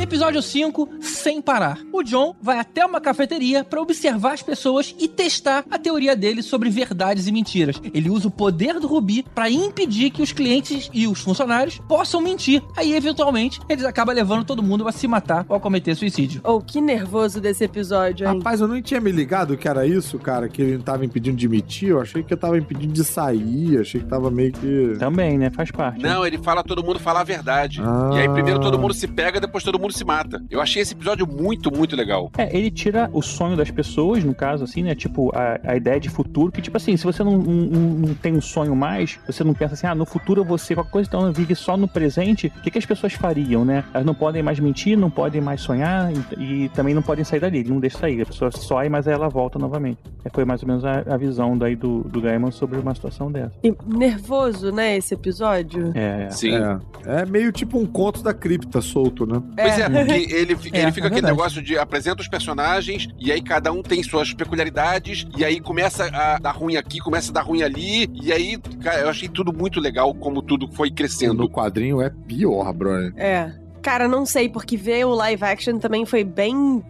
Episódio 0.09 0.41
5, 0.41 0.89
sem 1.03 1.39
parar. 1.43 1.79
O 1.93 2.03
John 2.03 2.35
vai 2.41 2.59
até 2.59 2.85
uma 2.85 2.99
cafeteria 2.99 3.63
para 3.63 3.83
observar 3.83 4.33
as 4.33 4.43
pessoas 4.43 4.95
e 4.99 5.07
testar 5.07 5.67
a 5.71 5.79
teoria 5.79 6.17
dele 6.17 6.43
sobre 6.43 6.71
verdades 6.71 7.27
e 7.27 7.33
mentiras. 7.33 7.79
Ele 7.93 8.09
usa 8.09 8.29
o 8.29 8.31
poder 8.31 8.81
do 8.81 8.87
Rubi 8.87 9.23
para 9.35 9.51
impedir 9.51 10.09
que 10.09 10.23
os 10.23 10.33
clientes 10.33 10.89
e 10.95 11.07
os 11.07 11.21
funcionários 11.21 11.79
possam 11.87 12.23
mentir. 12.23 12.63
Aí, 12.75 12.95
eventualmente, 12.95 13.61
eles 13.69 13.85
acabam 13.85 14.15
levando 14.15 14.47
todo 14.47 14.63
mundo 14.63 14.89
a 14.89 14.93
se 14.93 15.07
matar 15.07 15.45
ou 15.47 15.55
a 15.55 15.61
cometer 15.61 15.95
suicídio. 15.95 16.41
Oh, 16.43 16.59
que 16.59 16.81
nervoso 16.81 17.39
desse 17.39 17.65
episódio, 17.65 18.27
hein? 18.27 18.39
Rapaz, 18.39 18.63
eu 18.63 18.67
não 18.67 18.81
tinha 18.81 19.03
me 19.03 19.13
ligado 19.13 19.59
que 19.59 19.69
era 19.69 19.87
isso, 19.87 20.19
cara, 20.19 20.49
que 20.49 20.63
ele 20.63 20.77
não 20.79 20.85
tava 20.85 21.05
impedindo 21.05 21.37
de 21.37 21.45
emitir. 21.45 21.91
Eu 21.91 22.01
achei 22.01 22.23
que 22.23 22.33
eu 22.33 22.39
tava 22.39 22.57
impedindo 22.57 22.95
de 22.95 23.05
sair. 23.05 23.79
Achei 23.79 24.01
que 24.01 24.07
tava 24.07 24.31
meio 24.31 24.53
que. 24.53 24.97
Também, 24.99 25.37
né? 25.37 25.51
Faz 25.51 25.71
parte. 25.71 26.03
Não, 26.03 26.27
ele 26.27 26.39
fala 26.39 26.65
todo 26.65 26.83
mundo 26.83 26.99
falar 26.99 27.21
a 27.21 27.25
verdade. 27.25 27.83
Ah. 27.85 28.13
E 28.15 28.21
aí 28.21 28.29
primeiro 28.31 28.59
todo 28.59 28.79
mundo 28.79 28.95
se 28.95 29.07
pega, 29.07 29.39
depois 29.39 29.63
todo 29.63 29.79
mundo 29.79 29.98
se 29.98 29.98
mata. 30.05 30.43
Eu 30.51 30.61
achei 30.61 30.83
esse 30.83 30.95
episódio 30.95 31.27
muito, 31.27 31.71
muito 31.75 31.95
legal. 31.97 32.31
É, 32.37 32.57
ele 32.57 32.71
tira 32.71 33.09
o 33.13 33.23
sonho 33.23 33.57
das 33.57 33.71
pessoas, 33.71 34.25
no 34.25 34.35
caso, 34.35 34.65
assim, 34.65 34.83
né? 34.83 34.95
Tipo, 34.95 35.31
a, 35.35 35.73
a 35.73 35.77
ideia 35.77 36.01
de 36.01 36.09
futuro, 36.09 36.53
que, 36.53 36.63
tipo 36.63 36.77
assim, 36.77 36.97
se 36.97 37.05
você 37.05 37.23
não, 37.23 37.39
não, 37.39 37.81
não 37.81 38.15
tem 38.15 38.35
um 38.35 38.41
sonho 38.41 38.75
mais, 38.75 39.19
você 39.27 39.45
não 39.45 39.55
pensa 39.55 39.75
assim, 39.75 39.87
ah, 39.87 39.95
no 39.95 40.05
futuro 40.05 40.41
eu 40.41 40.45
vou 40.45 40.59
ser 40.59 40.75
qualquer 40.75 40.91
coisa, 40.91 41.09
então 41.09 41.33
vive 41.33 41.55
só 41.55 41.77
no 41.77 41.89
presente, 41.89 42.53
o 42.59 42.61
que, 42.63 42.71
que 42.71 42.79
as 42.79 42.87
pessoas 42.87 43.13
fariam, 43.13 43.65
né? 43.65 43.85
Elas 43.93 44.07
não 44.07 44.15
podem 44.15 44.43
mais 44.43 44.59
mentir, 44.59 44.97
não 44.97 45.11
podem 45.11 45.41
mais 45.41 45.61
sonhar 45.61 46.11
e, 46.37 46.65
e 46.65 46.69
também 46.71 46.95
não 46.95 47.03
podem 47.03 47.25
sair 47.25 47.41
dali, 47.41 47.59
ele 47.59 47.71
não 47.71 47.81
deixa 47.81 47.99
sair. 47.99 48.23
A 48.23 48.27
pessoa 48.27 48.51
sói, 48.51 48.89
mas 48.89 49.07
aí 49.07 49.15
ela 49.15 49.29
volta 49.29 49.59
novamente. 49.59 49.99
É, 50.25 50.31
foi 50.31 50.45
mais 50.45 50.63
ou 50.63 50.69
menos 50.69 50.85
a, 50.85 51.01
a 51.07 51.17
visão 51.17 51.57
daí 51.57 51.77
do, 51.77 52.03
do 52.05 52.21
Gaiman 52.21 52.51
sobre 52.51 52.79
uma 52.79 52.95
situação 52.95 53.31
dessa. 53.31 53.53
E 53.63 53.75
nervoso, 53.87 54.71
né, 54.73 54.97
esse 54.97 55.15
episódio? 55.15 55.93
É, 55.95 56.25
é. 56.25 56.31
Sim. 56.31 56.55
É. 56.55 57.23
é 57.23 57.27
meio 57.27 57.53
tipo 57.53 57.79
um 57.79 57.87
conto 57.87 58.23
da 58.23 58.35
cripta 58.35 58.81
solto, 58.81 59.27
né? 59.27 59.43
Pois 59.57 59.79
é, 59.79 59.88
porque 59.91 60.35
ele, 60.35 60.57
fi- 60.57 60.71
É, 60.73 60.83
ele 60.83 60.93
fica 60.93 61.07
é 61.07 61.11
aquele 61.11 61.27
negócio 61.27 61.63
de 61.63 61.79
apresenta 61.79 62.21
os 62.23 62.29
personagens 62.29 63.09
e 63.19 63.31
aí 63.33 63.41
cada 63.43 63.73
um 63.73 63.83
tem 63.83 64.03
suas 64.03 64.33
peculiaridades 64.33 65.27
e 65.37 65.45
aí 65.45 65.61
começa 65.61 66.05
a 66.07 66.39
dar 66.39 66.53
ruim 66.53 66.77
aqui, 66.77 66.99
começa 66.99 67.31
a 67.31 67.35
dar 67.35 67.43
ruim 67.43 67.63
ali 67.63 68.09
e 68.23 68.33
aí, 68.33 68.59
cara, 68.83 69.01
eu 69.01 69.09
achei 69.09 69.29
tudo 69.29 69.53
muito 69.53 69.81
legal 69.81 70.15
como 70.15 70.43
tudo 70.43 70.69
foi 70.73 70.89
No 70.91 70.95
crescendo. 70.95 71.49
quadrinho 71.49 72.01
é 72.03 72.11
pior, 72.27 72.73
brother. 72.73 73.13
É. 73.17 73.53
Cara, 73.83 74.09
não 74.09 74.27
sei, 74.27 74.49
porque 74.49 74.77
ver 74.77 75.05
o 75.07 75.15
live 75.15 75.45
action 75.45 75.79
também 75.79 76.05
foi 76.05 76.25
bem. 76.25 76.83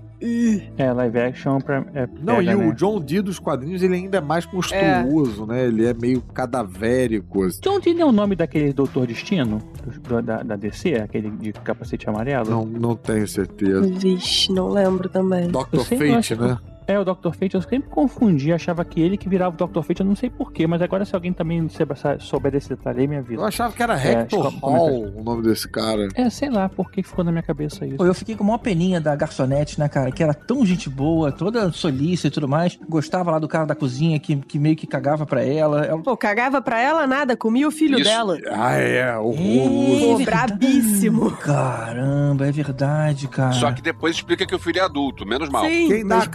É, 0.76 0.92
live 0.92 1.18
action 1.18 1.60
pra. 1.60 1.84
É, 1.94 2.08
Não, 2.20 2.36
pega, 2.36 2.50
e 2.50 2.54
o 2.54 2.58
né? 2.58 2.74
John 2.76 3.00
Dee 3.00 3.20
dos 3.20 3.38
quadrinhos, 3.38 3.82
ele 3.82 3.94
ainda 3.94 4.18
é 4.18 4.20
mais 4.20 4.46
monstruoso, 4.52 5.46
né? 5.46 5.66
Ele 5.66 5.86
é 5.86 5.94
meio 5.94 6.20
cadavérico. 6.20 7.44
assim. 7.44 7.60
John 7.62 7.78
Dee 7.78 8.00
é 8.00 8.04
o 8.04 8.12
nome 8.12 8.34
daquele 8.34 8.72
Doutor 8.72 9.06
Destino? 9.06 9.62
Da, 10.24 10.42
da 10.42 10.56
DC, 10.56 10.94
aquele 10.96 11.30
de 11.30 11.52
capacete 11.52 12.08
amarelo? 12.08 12.50
Não, 12.50 12.64
não 12.66 12.96
tenho 12.96 13.26
certeza. 13.26 13.82
Vixe, 13.82 14.52
não 14.52 14.68
lembro 14.68 15.08
também. 15.08 15.50
Eu 15.72 15.84
Fate, 15.84 16.34
né? 16.34 16.58
É, 16.88 16.98
o 16.98 17.04
Dr. 17.04 17.32
Fate, 17.38 17.54
eu 17.54 17.60
sempre 17.62 17.90
confundi, 17.90 18.50
achava 18.52 18.82
que 18.84 18.98
ele 19.00 19.16
que 19.18 19.28
virava 19.28 19.54
o 19.62 19.66
Dr. 19.66 19.82
Fate, 19.82 20.00
eu 20.00 20.06
não 20.06 20.16
sei 20.16 20.30
porquê, 20.30 20.66
mas 20.66 20.80
agora 20.80 21.04
se 21.04 21.14
alguém 21.14 21.32
também 21.34 21.68
souber, 22.18 22.50
desse 22.50 22.70
detalhe 22.70 23.00
aí, 23.02 23.06
me 23.06 23.16
Eu 23.16 23.20
avisa. 23.20 23.44
achava 23.44 23.74
que 23.74 23.82
era 23.82 24.00
É, 24.00 24.12
Hector 24.22 24.46
é 24.46 24.58
Hall 24.60 25.04
o 25.14 25.22
nome 25.22 25.42
desse 25.42 25.68
cara. 25.68 26.08
É, 26.14 26.30
sei 26.30 26.48
lá 26.48 26.68
por 26.68 26.90
que 26.90 27.02
ficou 27.02 27.22
na 27.24 27.30
minha 27.30 27.42
cabeça 27.42 27.84
isso. 27.86 27.96
Pô, 27.98 28.06
eu 28.06 28.14
fiquei 28.14 28.34
com 28.34 28.42
uma 28.44 28.58
peninha 28.58 29.00
da 29.00 29.14
garçonete, 29.14 29.78
né, 29.78 29.88
cara? 29.88 30.10
Que 30.10 30.22
era 30.22 30.32
tão 30.32 30.64
gente 30.64 30.88
boa, 30.88 31.30
toda 31.30 31.70
solícita 31.72 32.28
e 32.28 32.30
tudo 32.30 32.48
mais. 32.48 32.78
Gostava 32.88 33.30
lá 33.30 33.38
do 33.38 33.46
cara 33.48 33.66
da 33.66 33.74
cozinha 33.74 34.18
que, 34.18 34.36
que 34.36 34.58
meio 34.58 34.74
que 34.74 34.86
cagava 34.86 35.26
pra 35.26 35.44
ela. 35.44 35.84
Ela- 35.84 36.02
Pô, 36.02 36.16
cagava 36.16 36.62
pra 36.62 36.80
ela 36.80 37.06
nada, 37.06 37.36
comia 37.36 37.68
o 37.68 37.70
filho 37.70 37.96
Isso. 37.98 38.08
dela. 38.08 38.38
Ah, 38.50 38.72
é, 38.76 39.14
horroroso. 39.18 39.38
Pô, 39.38 40.12
É 40.14 40.16
verdade. 40.16 40.54
brabíssimo. 40.54 41.30
Caramba, 41.32 42.46
é 42.46 42.52
verdade, 42.52 43.28
cara. 43.28 43.52
Só 43.52 43.70
que 43.72 43.82
depois 43.82 44.16
explica 44.16 44.46
que 44.46 44.54
o 44.54 44.58
filho 44.58 44.78
é 44.78 44.82
adulto, 44.84 45.26
menos 45.26 45.48
mal. 45.50 45.64
Sim. 45.64 45.88
Quem 45.88 46.06
dá 46.06 46.16
mas, 46.16 46.28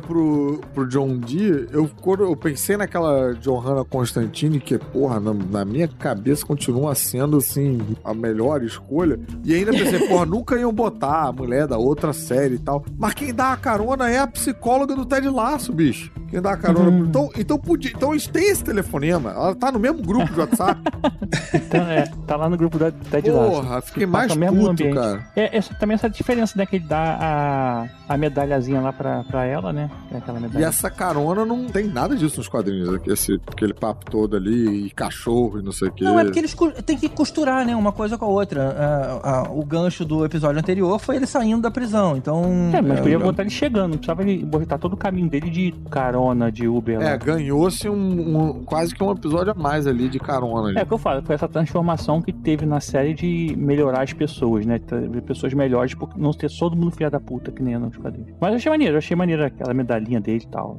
pro, 0.00 0.60
pro 0.74 0.88
John 0.88 1.18
Dee, 1.18 1.68
eu, 1.72 1.90
eu 2.20 2.36
pensei 2.36 2.76
naquela 2.76 3.34
Johanna 3.34 3.84
Constantine, 3.84 4.60
que, 4.60 4.78
porra, 4.78 5.20
na, 5.20 5.32
na 5.34 5.64
minha 5.64 5.88
cabeça 5.88 6.44
continua 6.44 6.94
sendo, 6.94 7.36
assim, 7.38 7.78
a 8.04 8.14
melhor 8.14 8.62
escolha. 8.62 9.18
E 9.44 9.54
ainda 9.54 9.72
pensei, 9.72 10.06
porra, 10.08 10.24
nunca 10.26 10.56
iam 10.58 10.72
botar 10.72 11.28
a 11.28 11.32
mulher 11.32 11.66
da 11.66 11.78
outra 11.78 12.12
série 12.12 12.54
e 12.54 12.58
tal. 12.58 12.84
Mas 12.96 13.14
quem 13.14 13.32
dá 13.32 13.52
a 13.52 13.56
carona 13.56 14.10
é 14.10 14.18
a 14.18 14.26
psicóloga 14.26 14.94
do 14.94 15.04
Ted 15.04 15.28
Laço, 15.28 15.72
bicho. 15.72 16.10
Quem 16.28 16.42
dá 16.42 16.52
a 16.52 16.56
carona. 16.56 16.90
Hum. 16.90 17.04
Então, 17.06 17.30
então, 17.36 17.58
podia, 17.58 17.90
então 17.94 18.12
eles 18.12 18.26
têm 18.26 18.50
esse 18.50 18.62
telefonema. 18.62 19.30
Ela 19.30 19.54
tá 19.54 19.72
no 19.72 19.78
mesmo 19.78 20.02
grupo 20.02 20.32
de 20.32 20.40
WhatsApp. 20.40 20.80
Então, 21.54 21.86
é, 21.86 22.10
tá 22.26 22.36
lá 22.36 22.48
no 22.48 22.56
grupo 22.56 22.78
da 22.78 22.90
Ted 22.90 23.30
Lasso. 23.30 23.50
porra, 23.50 23.80
fiquei 23.82 24.06
Passa 24.06 24.34
mais 24.34 24.50
puto, 24.50 24.70
ambiente. 24.70 24.94
cara. 24.94 25.26
É, 25.36 25.60
também 25.78 25.94
essa 25.94 26.08
diferença, 26.08 26.54
né? 26.56 26.64
Que 26.64 26.76
ele 26.76 26.86
dá 26.86 27.18
a, 27.20 28.14
a 28.14 28.16
medalhazinha 28.16 28.80
lá 28.80 28.92
pra, 28.92 29.24
pra 29.24 29.44
ela, 29.44 29.72
né? 29.72 29.87
É 30.12 30.16
aquela 30.18 30.38
E 30.38 30.42
medalha. 30.42 30.64
essa 30.66 30.90
carona 30.90 31.44
não 31.44 31.66
tem 31.66 31.86
nada 31.86 32.16
disso 32.16 32.38
nos 32.38 32.48
quadrinhos. 32.48 32.88
né? 32.90 32.98
Esse, 33.06 33.40
aquele 33.46 33.74
papo 33.74 34.10
todo 34.10 34.36
ali, 34.36 34.86
e 34.86 34.90
cachorro 34.90 35.58
e 35.60 35.62
não 35.62 35.72
sei 35.72 35.88
o 35.88 35.92
quê. 35.92 36.04
Não, 36.04 36.18
é 36.18 36.24
porque 36.24 36.38
eles 36.38 36.56
têm 36.84 36.96
que 36.96 37.08
costurar, 37.08 37.64
né? 37.66 37.74
Uma 37.76 37.92
coisa 37.92 38.16
com 38.18 38.24
a 38.24 38.28
outra. 38.28 38.74
Ah, 38.78 39.20
ah, 39.46 39.50
o 39.50 39.64
gancho 39.64 40.04
do 40.04 40.24
episódio 40.24 40.58
anterior 40.58 40.98
foi 40.98 41.16
ele 41.16 41.26
saindo 41.26 41.62
da 41.62 41.70
prisão. 41.70 42.16
Então. 42.16 42.42
É, 42.72 42.80
mas 42.80 43.00
podia 43.00 43.16
é, 43.16 43.18
botar 43.18 43.42
ele 43.42 43.50
chegando, 43.50 43.90
não 43.92 43.98
precisava 43.98 44.22
ele 44.22 44.44
botar 44.44 44.78
todo 44.78 44.94
o 44.94 44.96
caminho 44.96 45.28
dele 45.28 45.50
de 45.50 45.72
carona, 45.90 46.50
de 46.50 46.66
Uber. 46.68 47.00
É, 47.00 47.10
lá. 47.10 47.16
ganhou-se 47.16 47.88
um, 47.88 48.38
um- 48.58 48.64
quase 48.64 48.94
que 48.94 49.02
um 49.02 49.10
episódio 49.12 49.52
a 49.52 49.54
mais 49.54 49.86
ali 49.86 50.08
de 50.08 50.18
carona. 50.18 50.68
Ali. 50.68 50.78
É 50.78 50.82
o 50.82 50.86
que 50.86 50.92
eu 50.94 50.98
falo, 50.98 51.22
foi 51.22 51.34
essa 51.34 51.48
transformação 51.48 52.20
que 52.22 52.32
teve 52.32 52.64
na 52.66 52.80
série 52.80 53.14
de 53.14 53.54
melhorar 53.56 54.02
as 54.02 54.12
pessoas, 54.12 54.64
né? 54.66 54.80
Pessoas 55.26 55.52
melhores, 55.54 55.94
por 55.94 56.10
não 56.16 56.32
ter 56.32 56.48
todo 56.58 56.76
mundo 56.76 56.90
filha 56.92 57.10
da 57.10 57.20
puta, 57.20 57.50
que 57.52 57.62
nem 57.62 57.78
nos 57.78 57.96
quadrinhos. 57.96 58.30
Mas 58.40 58.50
eu 58.50 58.56
achei 58.56 58.70
maneiro, 58.70 58.94
eu 58.94 58.98
achei 58.98 59.16
maneiro 59.16 59.44
aquela 59.44 59.67
medalhinha 59.74 60.20
dele 60.20 60.44
e 60.44 60.48
tal. 60.48 60.78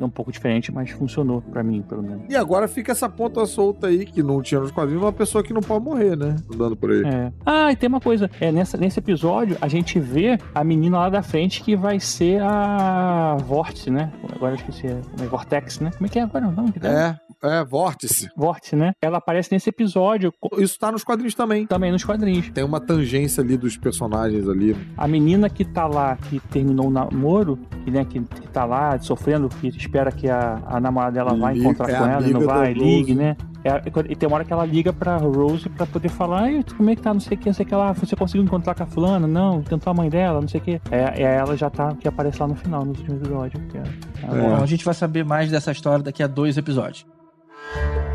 É 0.00 0.04
um 0.04 0.10
pouco 0.10 0.30
diferente, 0.30 0.72
mas 0.72 0.90
funcionou 0.90 1.42
pra 1.42 1.62
mim, 1.62 1.82
pelo 1.82 2.02
menos. 2.02 2.22
E 2.28 2.36
agora 2.36 2.68
fica 2.68 2.92
essa 2.92 3.08
ponta 3.08 3.44
solta 3.46 3.88
aí, 3.88 4.06
que 4.06 4.22
não 4.22 4.40
tinha 4.40 4.60
nos 4.60 4.70
quadrinhos, 4.70 5.02
uma 5.02 5.12
pessoa 5.12 5.42
que 5.42 5.52
não 5.52 5.60
pode 5.60 5.84
morrer, 5.84 6.16
né? 6.16 6.36
Andando 6.52 6.76
por 6.76 6.92
aí. 6.92 7.02
É. 7.04 7.32
Ah, 7.44 7.72
e 7.72 7.76
tem 7.76 7.88
uma 7.88 8.00
coisa. 8.00 8.30
É, 8.40 8.52
nessa, 8.52 8.76
nesse 8.76 9.00
episódio, 9.00 9.56
a 9.60 9.66
gente 9.66 9.98
vê 9.98 10.38
a 10.54 10.62
menina 10.62 10.98
lá 10.98 11.08
da 11.08 11.22
frente 11.22 11.62
que 11.64 11.74
vai 11.74 11.98
ser 11.98 12.40
a 12.42 13.36
Vórtice, 13.44 13.90
né? 13.90 14.12
Agora 14.32 14.52
eu 14.52 14.56
esqueci. 14.56 14.86
É, 14.86 15.00
é 15.20 15.26
Vortex, 15.26 15.80
né? 15.80 15.90
Como 15.90 16.06
é 16.06 16.08
que 16.08 16.18
é 16.18 16.22
agora 16.22 16.46
o 16.46 16.52
nome? 16.52 16.72
É, 16.82 17.16
é, 17.42 17.64
vórtice. 17.64 18.28
Vórtice, 18.36 18.74
né? 18.74 18.92
Ela 19.02 19.18
aparece 19.18 19.52
nesse 19.52 19.70
episódio 19.70 20.32
Isso 20.58 20.78
tá 20.78 20.90
nos 20.90 21.04
quadrinhos 21.04 21.34
também. 21.34 21.66
também 21.66 21.92
nos 21.92 22.04
quadrinhos. 22.04 22.50
Tem 22.50 22.64
uma 22.64 22.80
tangência 22.80 23.42
ali 23.42 23.56
dos 23.56 23.76
personagens 23.76 24.48
ali. 24.48 24.76
A 24.96 25.06
menina 25.06 25.48
que 25.48 25.64
tá 25.64 25.86
lá, 25.86 26.16
que 26.16 26.40
terminou 26.40 26.88
o 26.88 26.90
namoro, 26.90 27.58
que, 27.84 27.90
né, 27.90 28.04
que, 28.04 28.20
que 28.20 28.48
tá 28.48 28.64
lá 28.64 28.98
sofrendo, 28.98 29.48
que 29.48 29.68
espera 29.68 30.10
que 30.10 30.28
a, 30.28 30.60
a 30.66 30.80
namorada 30.80 31.12
dela 31.12 31.34
vá 31.34 31.54
encontrar 31.54 31.90
é 31.90 31.96
com 31.96 32.06
ela 32.06 32.26
e 32.26 32.32
não 32.32 32.40
vai, 32.40 32.72
ligue, 32.72 33.14
né? 33.14 33.36
É, 33.64 33.82
e 34.08 34.16
tem 34.16 34.26
uma 34.26 34.36
hora 34.36 34.44
que 34.44 34.52
ela 34.52 34.64
liga 34.64 34.92
pra 34.92 35.16
Rose 35.16 35.68
pra 35.68 35.84
poder 35.84 36.08
falar, 36.08 36.42
Ai, 36.42 36.64
como 36.76 36.90
é 36.90 36.96
que 36.96 37.02
tá, 37.02 37.12
não 37.12 37.20
sei 37.20 37.36
o 37.36 37.40
que, 37.40 37.46
não 37.46 37.54
sei 37.54 37.66
o 37.66 37.68
que 37.68 37.74
lá, 37.74 37.92
você 37.92 38.14
conseguiu 38.14 38.44
encontrar 38.44 38.74
com 38.74 38.84
a 38.84 38.86
fulana? 38.86 39.26
Não, 39.26 39.62
tentou 39.62 39.90
a 39.90 39.94
mãe 39.94 40.08
dela, 40.08 40.40
não 40.40 40.48
sei 40.48 40.60
o 40.60 40.64
que. 40.64 40.80
É, 40.90 41.22
é 41.22 41.36
ela 41.36 41.56
já 41.56 41.68
tá, 41.68 41.94
que 41.94 42.06
aparece 42.06 42.40
lá 42.40 42.46
no 42.46 42.54
final, 42.54 42.84
nos 42.84 42.98
últimos 42.98 43.20
episódios. 43.20 43.62
É, 43.74 44.26
a 44.26 44.36
É. 44.36 44.40
Bom, 44.40 44.62
a 44.62 44.66
gente 44.66 44.84
vai 44.84 44.94
saber 44.94 45.24
mais 45.24 45.50
dessa 45.50 45.72
história 45.72 46.02
daqui 46.02 46.22
a 46.22 46.26
dois 46.26 46.56
episódios. 46.56 47.04
thank 47.72 47.94
you 47.96 48.07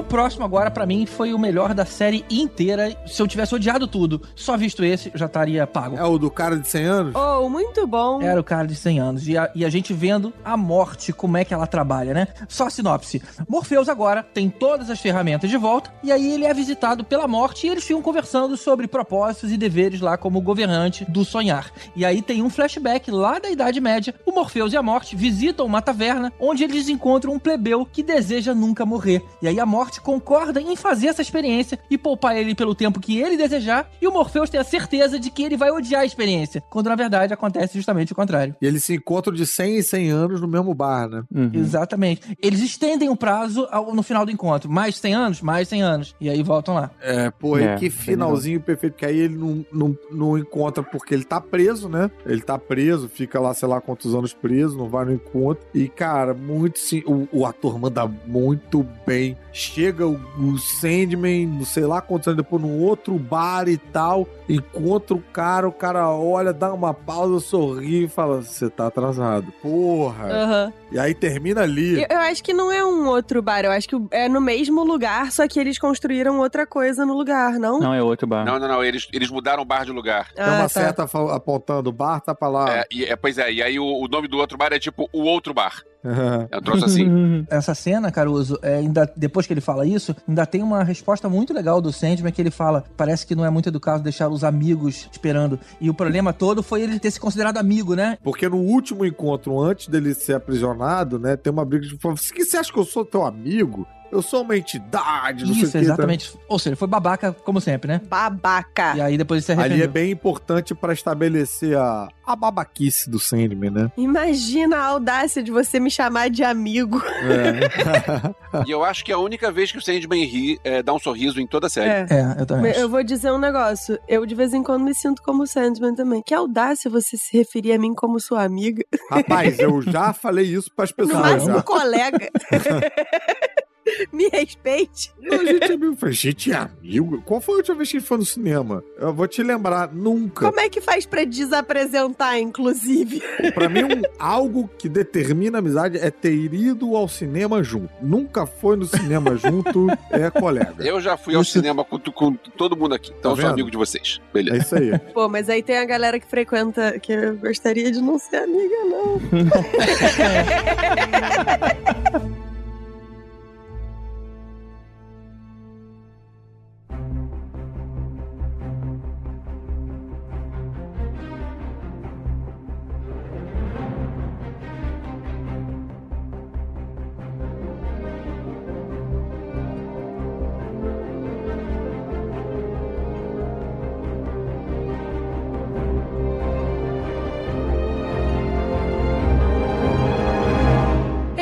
O 0.00 0.02
próximo 0.02 0.46
agora, 0.46 0.70
pra 0.70 0.86
mim, 0.86 1.04
foi 1.04 1.34
o 1.34 1.38
melhor 1.38 1.74
da 1.74 1.84
série 1.84 2.24
inteira. 2.30 2.96
Se 3.06 3.20
eu 3.20 3.28
tivesse 3.28 3.54
odiado 3.54 3.86
tudo, 3.86 4.22
só 4.34 4.56
visto 4.56 4.82
esse, 4.82 5.12
já 5.14 5.26
estaria 5.26 5.66
pago. 5.66 5.94
É 5.94 6.02
o 6.02 6.16
do 6.16 6.30
cara 6.30 6.56
de 6.56 6.66
100 6.66 6.84
anos? 6.86 7.14
Oh, 7.14 7.50
muito 7.50 7.86
bom. 7.86 8.22
Era 8.22 8.40
o 8.40 8.42
cara 8.42 8.66
de 8.66 8.74
100 8.74 8.98
anos. 8.98 9.28
E 9.28 9.36
a, 9.36 9.50
e 9.54 9.62
a 9.62 9.68
gente 9.68 9.92
vendo 9.92 10.32
a 10.42 10.56
morte, 10.56 11.12
como 11.12 11.36
é 11.36 11.44
que 11.44 11.52
ela 11.52 11.66
trabalha, 11.66 12.14
né? 12.14 12.28
Só 12.48 12.68
a 12.68 12.70
sinopse. 12.70 13.22
Morpheus 13.46 13.90
agora 13.90 14.22
tem 14.22 14.48
todas 14.48 14.88
as 14.88 14.98
ferramentas 14.98 15.50
de 15.50 15.58
volta. 15.58 15.92
E 16.02 16.10
aí 16.10 16.32
ele 16.32 16.46
é 16.46 16.54
visitado 16.54 17.04
pela 17.04 17.28
morte 17.28 17.66
e 17.66 17.70
eles 17.70 17.84
ficam 17.84 18.00
conversando 18.00 18.56
sobre 18.56 18.88
propósitos 18.88 19.52
e 19.52 19.58
deveres 19.58 20.00
lá 20.00 20.16
como 20.16 20.40
governante 20.40 21.04
do 21.04 21.26
sonhar. 21.26 21.70
E 21.94 22.06
aí 22.06 22.22
tem 22.22 22.42
um 22.42 22.48
flashback 22.48 23.10
lá 23.10 23.38
da 23.38 23.50
Idade 23.50 23.82
Média. 23.82 24.14
O 24.24 24.32
Morpheus 24.32 24.72
e 24.72 24.78
a 24.78 24.82
morte 24.82 25.14
visitam 25.14 25.66
uma 25.66 25.82
taverna 25.82 26.32
onde 26.40 26.64
eles 26.64 26.88
encontram 26.88 27.34
um 27.34 27.38
plebeu 27.38 27.84
que 27.84 28.02
deseja 28.02 28.54
nunca 28.54 28.86
morrer. 28.86 29.22
E 29.42 29.46
aí 29.46 29.60
a 29.60 29.66
morte 29.66 29.89
concorda 29.98 30.60
em 30.60 30.76
fazer 30.76 31.06
essa 31.06 31.22
experiência 31.22 31.78
e 31.90 31.96
poupar 31.96 32.36
ele 32.36 32.54
pelo 32.54 32.74
tempo 32.74 33.00
que 33.00 33.18
ele 33.18 33.38
desejar, 33.38 33.90
e 33.98 34.06
o 34.06 34.12
Morpheus 34.12 34.50
tem 34.50 34.60
a 34.60 34.64
certeza 34.64 35.18
de 35.18 35.30
que 35.30 35.42
ele 35.42 35.56
vai 35.56 35.70
odiar 35.70 36.02
a 36.02 36.04
experiência, 36.04 36.62
quando 36.68 36.88
na 36.88 36.94
verdade 36.96 37.32
acontece 37.32 37.78
justamente 37.78 38.12
o 38.12 38.14
contrário. 38.16 38.54
E 38.60 38.66
eles 38.66 38.84
se 38.84 38.94
encontram 38.94 39.32
de 39.32 39.46
100 39.46 39.78
em 39.78 39.82
100 39.82 40.10
anos 40.10 40.40
no 40.42 40.46
mesmo 40.48 40.74
bar, 40.74 41.08
né? 41.08 41.22
Uhum. 41.34 41.50
Exatamente. 41.54 42.36
Eles 42.42 42.60
estendem 42.60 43.08
o 43.08 43.16
prazo 43.16 43.66
ao- 43.70 43.94
no 43.94 44.02
final 44.02 44.26
do 44.26 44.30
encontro. 44.30 44.70
Mais 44.70 44.96
100 44.96 45.14
anos? 45.14 45.40
Mais 45.40 45.66
100 45.68 45.80
anos. 45.82 46.14
E 46.20 46.28
aí 46.28 46.42
voltam 46.42 46.74
lá. 46.74 46.90
É, 47.00 47.30
pô, 47.30 47.58
e 47.58 47.62
É, 47.62 47.76
que 47.76 47.88
finalzinho 47.88 48.60
perfeito, 48.60 48.96
que 48.96 49.06
aí 49.06 49.16
ele 49.18 49.36
não, 49.36 49.64
não, 49.72 49.96
não 50.10 50.36
encontra 50.36 50.82
porque 50.82 51.14
ele 51.14 51.24
tá 51.24 51.40
preso, 51.40 51.88
né? 51.88 52.10
Ele 52.26 52.42
tá 52.42 52.58
preso, 52.58 53.08
fica 53.08 53.40
lá, 53.40 53.54
sei 53.54 53.68
lá 53.68 53.80
quantos 53.80 54.14
anos 54.14 54.34
preso, 54.34 54.76
não 54.76 54.88
vai 54.88 55.04
no 55.04 55.12
encontro. 55.12 55.64
E, 55.72 55.88
cara, 55.88 56.34
muito 56.34 56.78
sim, 56.78 57.02
o, 57.06 57.28
o 57.32 57.46
ator 57.46 57.78
manda 57.78 58.06
muito 58.26 58.84
bem. 59.06 59.36
Chega 59.80 60.06
o, 60.06 60.20
o 60.38 60.58
Sandman, 60.58 61.46
não 61.46 61.64
sei 61.64 61.86
lá 61.86 62.02
quantos 62.02 62.28
anos 62.28 62.36
depois, 62.36 62.60
num 62.60 62.82
outro 62.82 63.18
bar 63.18 63.66
e 63.66 63.78
tal, 63.78 64.28
encontra 64.46 65.16
o 65.16 65.22
cara, 65.32 65.66
o 65.66 65.72
cara 65.72 66.06
olha, 66.10 66.52
dá 66.52 66.70
uma 66.70 66.92
pausa, 66.92 67.40
sorri 67.40 68.04
e 68.04 68.08
fala: 68.08 68.42
Você 68.42 68.68
tá 68.68 68.88
atrasado. 68.88 69.50
Porra! 69.62 70.26
Aham. 70.26 70.72
E 70.90 70.98
aí 70.98 71.14
termina 71.14 71.62
ali. 71.62 72.02
Eu, 72.02 72.06
eu 72.10 72.18
acho 72.18 72.42
que 72.42 72.52
não 72.52 72.70
é 72.70 72.84
um 72.84 73.06
outro 73.06 73.40
bar, 73.40 73.64
eu 73.64 73.70
acho 73.70 73.88
que 73.88 73.96
é 74.10 74.28
no 74.28 74.40
mesmo 74.40 74.82
lugar, 74.84 75.30
só 75.30 75.46
que 75.46 75.58
eles 75.58 75.78
construíram 75.78 76.38
outra 76.38 76.66
coisa 76.66 77.06
no 77.06 77.16
lugar, 77.16 77.58
não? 77.58 77.78
Não, 77.78 77.94
é 77.94 78.02
outro 78.02 78.26
bar. 78.26 78.44
Não, 78.44 78.58
não, 78.58 78.68
não. 78.68 78.84
Eles, 78.84 79.08
eles 79.12 79.30
mudaram 79.30 79.62
o 79.62 79.66
bar 79.66 79.84
de 79.84 79.92
lugar. 79.92 80.32
Tem 80.32 80.44
uma 80.44 80.62
tá. 80.62 80.68
seta 80.68 81.02
apontando 81.02 81.90
o 81.90 81.92
bar, 81.92 82.20
tá 82.20 82.34
pra 82.34 82.48
lá. 82.48 82.76
É, 82.76 82.86
e, 82.90 83.04
é, 83.04 83.16
pois 83.16 83.38
é, 83.38 83.52
e 83.52 83.62
aí 83.62 83.78
o, 83.78 83.84
o 83.84 84.08
nome 84.08 84.28
do 84.28 84.38
outro 84.38 84.58
bar 84.58 84.72
é 84.72 84.78
tipo 84.78 85.08
o 85.12 85.22
outro 85.22 85.54
bar. 85.54 85.82
É 86.50 86.56
um 86.56 86.62
troço 86.62 86.84
assim. 86.84 87.46
Essa 87.50 87.74
cena, 87.74 88.10
Caruso, 88.10 88.58
é, 88.62 88.76
ainda, 88.76 89.10
depois 89.16 89.46
que 89.46 89.52
ele 89.52 89.60
fala 89.60 89.86
isso, 89.86 90.16
ainda 90.26 90.46
tem 90.46 90.62
uma 90.62 90.82
resposta 90.82 91.28
muito 91.28 91.52
legal 91.52 91.80
do 91.80 91.92
Sandman 91.92 92.32
que 92.32 92.40
ele 92.40 92.50
fala: 92.50 92.84
parece 92.96 93.26
que 93.26 93.34
não 93.34 93.44
é 93.44 93.50
muito 93.50 93.68
educado 93.68 94.02
deixar 94.02 94.28
os 94.28 94.42
amigos 94.42 95.08
esperando. 95.12 95.58
E 95.80 95.90
o 95.90 95.94
problema 95.94 96.32
todo 96.32 96.62
foi 96.62 96.82
ele 96.82 96.98
ter 96.98 97.10
se 97.10 97.20
considerado 97.20 97.58
amigo, 97.58 97.94
né? 97.94 98.16
Porque 98.22 98.48
no 98.48 98.56
último 98.56 99.04
encontro, 99.04 99.60
antes 99.60 99.88
dele 99.88 100.14
ser 100.14 100.34
aprisionado, 100.34 100.79
né, 101.18 101.36
tem 101.36 101.52
uma 101.52 101.64
briga 101.64 101.86
de 101.86 101.96
que 102.32 102.44
você 102.44 102.56
acha 102.56 102.72
que 102.72 102.78
eu 102.78 102.84
sou 102.84 103.04
teu 103.04 103.24
amigo? 103.24 103.86
Eu 104.12 104.22
sou 104.22 104.42
uma 104.42 104.56
entidade, 104.56 105.44
não 105.44 105.54
sei 105.54 105.62
o 105.62 105.64
Isso, 105.64 105.72
que. 105.72 105.78
tá?" 105.78 105.84
exatamente. 105.84 106.32
Ou 106.48 106.58
seja, 106.58 106.76
foi 106.76 106.88
babaca, 106.88 107.32
como 107.32 107.60
sempre, 107.60 107.88
né? 107.92 108.00
Babaca. 108.08 108.94
E 108.96 109.00
aí 109.00 109.16
depois 109.18 109.38
ele 109.38 109.46
se 109.46 109.52
Ali 109.52 109.60
arrependeu. 109.74 109.84
é 109.84 109.88
bem 109.88 110.10
importante 110.10 110.74
pra 110.74 110.92
estabelecer 110.92 111.76
a, 111.76 112.08
a 112.26 112.34
babaquice 112.36 113.08
do 113.08 113.18
Sandman, 113.18 113.70
né? 113.70 113.92
Imagina 113.96 114.76
a 114.78 114.84
audácia 114.86 115.42
de 115.42 115.50
você 115.50 115.78
me 115.78 115.90
chamar 115.90 116.28
de 116.30 116.42
amigo. 116.42 117.02
É. 117.22 118.40
E 118.66 118.70
eu 118.72 118.84
acho 118.84 119.04
que 119.04 119.12
a 119.12 119.18
única 119.18 119.52
vez 119.52 119.70
que 119.70 119.78
o 119.78 119.80
Sandman 119.80 120.24
ri 120.24 120.58
é 120.64 120.82
dar 120.82 120.92
um 120.92 120.98
sorriso 120.98 121.40
em 121.40 121.46
toda 121.46 121.68
a 121.68 121.70
série. 121.70 121.88
É. 121.88 122.06
É, 122.10 122.40
eu 122.40 122.44
também. 122.46 122.72
Acho. 122.72 122.80
Eu 122.80 122.88
vou 122.88 123.02
dizer 123.04 123.30
um 123.30 123.38
negócio. 123.38 123.96
Eu, 124.08 124.26
de 124.26 124.34
vez 124.34 124.52
em 124.52 124.60
quando, 124.60 124.82
me 124.82 124.92
sinto 124.92 125.22
como 125.22 125.46
Sandman 125.46 125.94
também. 125.94 126.20
Que 126.20 126.34
audácia 126.34 126.90
você 126.90 127.16
se 127.16 127.36
referir 127.36 127.72
a 127.72 127.78
mim 127.78 127.94
como 127.94 128.18
sua 128.18 128.42
amiga. 128.42 128.82
Rapaz, 129.08 129.56
eu 129.60 129.80
já 129.82 130.12
falei 130.14 130.46
isso 130.46 130.68
pras 130.74 130.90
No 130.90 130.96
pessoas. 130.96 131.20
máximo, 131.20 131.54
Já. 131.54 131.62
colega. 131.62 132.28
me 134.12 134.28
respeite. 134.28 135.12
Não, 135.20 135.40
a 135.40 135.44
gente 135.44 135.62
é 135.64 135.66
amigo. 135.74 135.84
Eu 135.92 135.96
falei, 135.96 136.14
gente, 136.14 136.52
é 136.52 136.56
amigo? 136.56 137.22
Qual 137.22 137.40
foi 137.40 137.54
a 137.54 137.56
última 137.58 137.76
vez 137.76 137.90
que 137.90 137.96
a 137.96 138.00
gente 138.00 138.08
foi 138.08 138.18
no 138.18 138.24
cinema? 138.24 138.82
Eu 138.98 139.12
vou 139.14 139.26
te 139.28 139.42
lembrar, 139.42 139.92
nunca. 139.92 140.46
Como 140.46 140.60
é 140.60 140.68
que 140.68 140.80
faz 140.80 141.06
pra 141.06 141.24
desapresentar, 141.24 142.38
inclusive? 142.38 143.22
Pra 143.54 143.68
mim, 143.68 143.84
um- 143.84 144.02
algo 144.18 144.68
que 144.78 144.88
determina 144.88 145.58
a 145.58 145.60
amizade 145.60 145.98
é 145.98 146.10
ter 146.10 146.32
ido 146.34 146.94
ao 146.96 147.08
cinema 147.08 147.62
junto. 147.62 147.90
Nunca 148.00 148.46
foi 148.46 148.76
no 148.76 148.86
cinema 148.86 149.36
junto, 149.36 149.86
é 150.10 150.30
colega. 150.30 150.74
Eu 150.84 151.00
já 151.00 151.16
fui 151.16 151.34
ao 151.34 151.42
Isso- 151.42 151.52
cinema 151.52 151.84
com, 151.84 151.98
com 151.98 152.34
todo 152.34 152.76
mundo 152.76 152.94
aqui. 152.94 153.10
Então 153.18 153.22
Tá 153.22 153.28
eu 153.30 153.36
sou 153.36 153.44
vendo? 153.44 153.52
amigo 153.52 153.70
de 153.70 153.76
vocês. 153.76 154.20
É 154.28 154.32
Beleza. 154.32 154.58
isso 154.58 154.74
aí. 154.76 154.98
Pô, 155.12 155.28
mas 155.28 155.48
aí 155.48 155.62
tem 155.62 155.78
a 155.78 155.84
galera 155.84 156.18
que 156.20 156.26
frequenta, 156.26 156.98
que 156.98 157.12
eu 157.12 157.36
gostaria 157.36 157.90
de 157.90 158.00
não 158.00 158.18
ser 158.18 158.36
amiga, 158.36 158.76
não. 158.84 159.20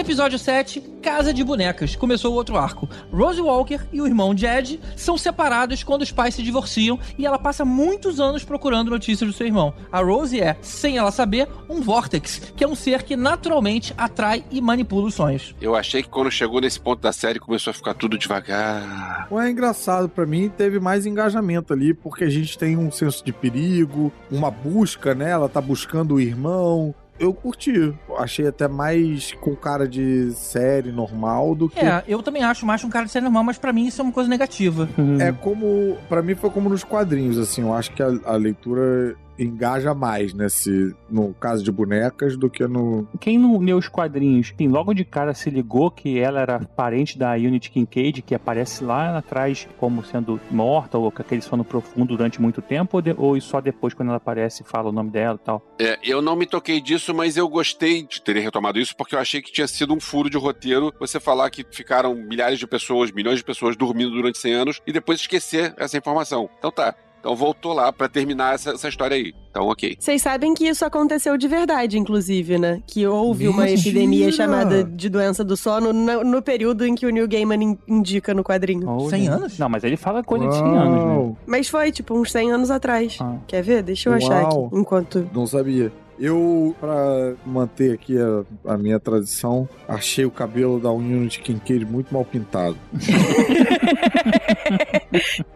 Episódio 0.08 0.38
7, 0.38 0.80
Casa 1.02 1.34
de 1.34 1.44
Bonecas. 1.44 1.94
Começou 1.94 2.32
o 2.32 2.34
outro 2.34 2.56
arco. 2.56 2.88
Rose 3.12 3.42
Walker 3.42 3.80
e 3.92 4.00
o 4.00 4.06
irmão 4.06 4.34
Jed 4.34 4.80
são 4.96 5.18
separados 5.18 5.82
quando 5.82 6.00
os 6.00 6.10
pais 6.10 6.34
se 6.34 6.42
divorciam 6.42 6.98
e 7.18 7.26
ela 7.26 7.38
passa 7.38 7.62
muitos 7.62 8.18
anos 8.18 8.42
procurando 8.42 8.90
notícias 8.90 9.28
do 9.28 9.36
seu 9.36 9.46
irmão. 9.46 9.74
A 9.92 10.00
Rose 10.00 10.40
é, 10.40 10.56
sem 10.62 10.96
ela 10.96 11.10
saber, 11.10 11.46
um 11.68 11.82
Vortex, 11.82 12.54
que 12.56 12.64
é 12.64 12.66
um 12.66 12.74
ser 12.74 13.02
que 13.02 13.16
naturalmente 13.16 13.92
atrai 13.98 14.42
e 14.50 14.62
manipula 14.62 15.08
os 15.08 15.14
sonhos. 15.14 15.54
Eu 15.60 15.76
achei 15.76 16.02
que 16.02 16.08
quando 16.08 16.30
chegou 16.30 16.62
nesse 16.62 16.80
ponto 16.80 17.02
da 17.02 17.12
série 17.12 17.38
começou 17.38 17.70
a 17.70 17.74
ficar 17.74 17.92
tudo 17.92 18.16
devagar. 18.16 19.28
Não 19.30 19.38
é 19.38 19.50
engraçado 19.50 20.08
pra 20.08 20.24
mim, 20.24 20.48
teve 20.48 20.80
mais 20.80 21.04
engajamento 21.04 21.74
ali, 21.74 21.92
porque 21.92 22.24
a 22.24 22.30
gente 22.30 22.56
tem 22.56 22.78
um 22.78 22.90
senso 22.90 23.22
de 23.22 23.30
perigo, 23.30 24.10
uma 24.30 24.50
busca, 24.50 25.14
né? 25.14 25.28
Ela 25.32 25.50
tá 25.50 25.60
buscando 25.60 26.14
o 26.14 26.20
irmão. 26.20 26.94
Eu 27.18 27.34
curti. 27.34 27.94
Achei 28.16 28.46
até 28.46 28.68
mais 28.68 29.32
com 29.40 29.54
cara 29.56 29.88
de 29.88 30.32
série 30.32 30.92
normal 30.92 31.54
do 31.54 31.68
que. 31.68 31.78
É, 31.78 32.04
eu 32.06 32.22
também 32.22 32.42
acho 32.42 32.64
mais 32.64 32.82
um 32.84 32.88
cara 32.88 33.06
de 33.06 33.10
série 33.10 33.24
normal, 33.24 33.44
mas 33.44 33.58
pra 33.58 33.72
mim 33.72 33.86
isso 33.86 34.00
é 34.00 34.04
uma 34.04 34.12
coisa 34.12 34.28
negativa. 34.28 34.88
Uhum. 34.96 35.20
É 35.20 35.32
como. 35.32 35.96
Pra 36.08 36.22
mim 36.22 36.34
foi 36.34 36.50
como 36.50 36.68
nos 36.68 36.84
quadrinhos, 36.84 37.38
assim. 37.38 37.62
Eu 37.62 37.74
acho 37.74 37.92
que 37.92 38.02
a, 38.02 38.08
a 38.24 38.36
leitura 38.36 39.16
engaja 39.38 39.94
mais 39.94 40.32
nesse. 40.34 40.94
No 41.08 41.32
caso 41.34 41.62
de 41.62 41.70
bonecas 41.72 42.36
do 42.36 42.50
que 42.50 42.66
no. 42.66 43.06
Quem 43.20 43.38
não 43.38 43.58
leu 43.58 43.76
os 43.78 43.88
quadrinhos, 43.88 44.52
sim, 44.56 44.68
logo 44.68 44.92
de 44.92 45.04
cara 45.04 45.32
se 45.34 45.48
ligou 45.50 45.90
que 45.90 46.18
ela 46.18 46.40
era 46.40 46.58
parente 46.60 47.18
da 47.18 47.32
Unity 47.34 47.70
Kincaid, 47.70 48.22
que 48.22 48.34
aparece 48.34 48.84
lá 48.84 49.16
atrás 49.18 49.68
como 49.78 50.04
sendo 50.04 50.40
morta 50.50 50.98
ou 50.98 51.10
com 51.10 51.22
aquele 51.22 51.40
sono 51.40 51.64
profundo 51.64 52.16
durante 52.16 52.40
muito 52.40 52.60
tempo, 52.60 52.96
ou, 52.98 53.02
de- 53.02 53.14
ou 53.16 53.40
só 53.40 53.60
depois 53.60 53.94
quando 53.94 54.08
ela 54.08 54.16
aparece 54.18 54.62
fala 54.64 54.88
o 54.88 54.92
nome 54.92 55.10
dela 55.10 55.38
e 55.40 55.44
tal? 55.44 55.62
É, 55.80 55.98
eu 56.02 56.20
não 56.20 56.36
me 56.36 56.46
toquei 56.46 56.80
disso, 56.80 57.14
mas 57.14 57.36
eu 57.36 57.48
gostei 57.48 58.02
de 58.02 58.20
ter 58.20 58.36
retomado 58.38 58.78
isso 58.78 58.96
porque 58.96 59.14
eu 59.14 59.18
achei 59.18 59.40
que 59.40 59.52
tinha 59.52 59.66
sido 59.68 59.94
um 59.94 60.00
furo 60.00 60.28
de 60.28 60.36
roteiro 60.36 60.92
você 60.98 61.18
falar 61.20 61.48
que 61.50 61.64
ficaram 61.70 62.14
milhares 62.14 62.58
de 62.58 62.66
pessoas, 62.66 63.10
milhões 63.12 63.38
de 63.38 63.44
pessoas 63.44 63.76
dormindo 63.76 64.10
durante 64.10 64.38
100 64.38 64.52
anos 64.54 64.80
e 64.86 64.92
depois 64.92 65.20
esquecer 65.20 65.74
essa 65.76 65.96
informação. 65.96 66.48
Então 66.58 66.70
tá. 66.70 66.94
Então 67.20 67.34
voltou 67.34 67.72
lá 67.72 67.92
pra 67.92 68.08
terminar 68.08 68.54
essa, 68.54 68.70
essa 68.70 68.88
história 68.88 69.16
aí. 69.16 69.34
Então, 69.50 69.66
ok. 69.66 69.96
Vocês 69.98 70.22
sabem 70.22 70.54
que 70.54 70.66
isso 70.68 70.84
aconteceu 70.84 71.36
de 71.36 71.48
verdade, 71.48 71.98
inclusive, 71.98 72.58
né? 72.58 72.80
Que 72.86 73.06
houve 73.06 73.48
uma 73.48 73.68
epidemia 73.68 74.30
chamada 74.30 74.84
de 74.84 75.08
doença 75.08 75.42
do 75.42 75.56
sono 75.56 75.92
no, 75.92 76.22
no 76.22 76.40
período 76.42 76.86
em 76.86 76.94
que 76.94 77.04
o 77.06 77.10
Neil 77.10 77.26
Gaiman 77.26 77.62
in- 77.62 77.78
indica 77.88 78.32
no 78.32 78.44
quadrinho. 78.44 78.88
Ou 78.88 79.10
100 79.10 79.18
nem- 79.20 79.28
anos? 79.28 79.58
Não, 79.58 79.68
mas 79.68 79.82
ele 79.82 79.96
fala 79.96 80.22
coisa 80.22 80.46
de 80.46 80.54
100 80.54 80.62
anos, 80.64 80.94
né? 81.04 81.12
Uau, 81.12 81.36
Mas 81.46 81.68
foi, 81.68 81.90
tipo, 81.90 82.14
uns 82.14 82.30
100 82.30 82.52
anos 82.52 82.70
atrás. 82.70 83.18
Ah. 83.20 83.36
Quer 83.48 83.62
ver? 83.62 83.82
Deixa 83.82 84.08
eu 84.08 84.12
achar 84.14 84.42
Uau. 84.44 84.66
aqui, 84.66 84.76
enquanto... 84.78 85.28
Não 85.32 85.46
sabia. 85.46 85.92
Eu, 86.20 86.74
pra 86.80 87.34
manter 87.46 87.92
aqui 87.94 88.16
a, 88.18 88.72
a 88.72 88.76
minha 88.76 88.98
tradição, 88.98 89.68
achei 89.86 90.24
o 90.24 90.30
cabelo 90.30 90.80
da 90.80 90.90
Unity 90.90 91.40
Kincaid 91.40 91.84
muito 91.86 92.12
mal 92.12 92.24
pintado. 92.24 92.76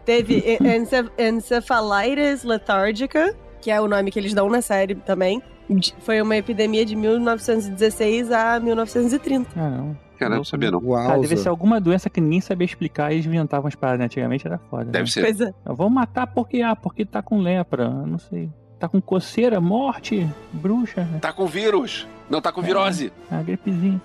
Teve 0.05 0.57
encef 0.61 1.09
Encephalitis 1.17 2.43
lethargica, 2.43 3.35
que 3.61 3.71
é 3.71 3.79
o 3.79 3.87
nome 3.87 4.11
que 4.11 4.19
eles 4.19 4.33
dão 4.33 4.49
na 4.49 4.61
série 4.61 4.95
também. 4.95 5.41
De- 5.69 5.93
Foi 5.99 6.21
uma 6.21 6.35
epidemia 6.35 6.85
de 6.85 6.95
1916 6.95 8.31
a 8.31 8.59
1930. 8.59 9.49
Ah, 9.55 9.69
não. 9.69 9.97
Cara, 10.19 10.35
não 10.35 10.43
sabia 10.43 10.71
não. 10.71 10.79
Uau. 10.83 11.07
Cara, 11.07 11.19
deve 11.19 11.37
ser 11.37 11.49
alguma 11.49 11.79
doença 11.81 12.09
que 12.09 12.21
ninguém 12.21 12.41
sabia 12.41 12.65
explicar 12.65 13.11
e 13.11 13.15
eles 13.15 13.25
inventavam 13.25 13.65
umas 13.65 13.75
paradas. 13.75 13.99
né? 13.99 14.05
Antigamente 14.05 14.45
era 14.47 14.57
foda. 14.69 14.85
Deve 14.85 15.03
né? 15.21 15.33
ser. 15.33 15.49
É. 15.49 15.53
Vamos 15.73 15.93
matar 15.93 16.27
porque, 16.27 16.61
ah, 16.61 16.75
porque 16.75 17.05
tá 17.05 17.21
com 17.21 17.39
lepra. 17.39 17.85
Eu 17.85 18.07
Não 18.07 18.17
sei. 18.17 18.49
Tá 18.83 18.89
com 18.89 18.99
coceira, 19.01 19.61
morte, 19.61 20.27
bruxa, 20.51 21.05
né? 21.05 21.19
Tá 21.21 21.31
com 21.31 21.45
vírus. 21.45 22.05
Não, 22.29 22.41
tá 22.41 22.51
com 22.51 22.61
virose. 22.61 23.13
A 23.31 23.41
gripezinha. 23.41 24.01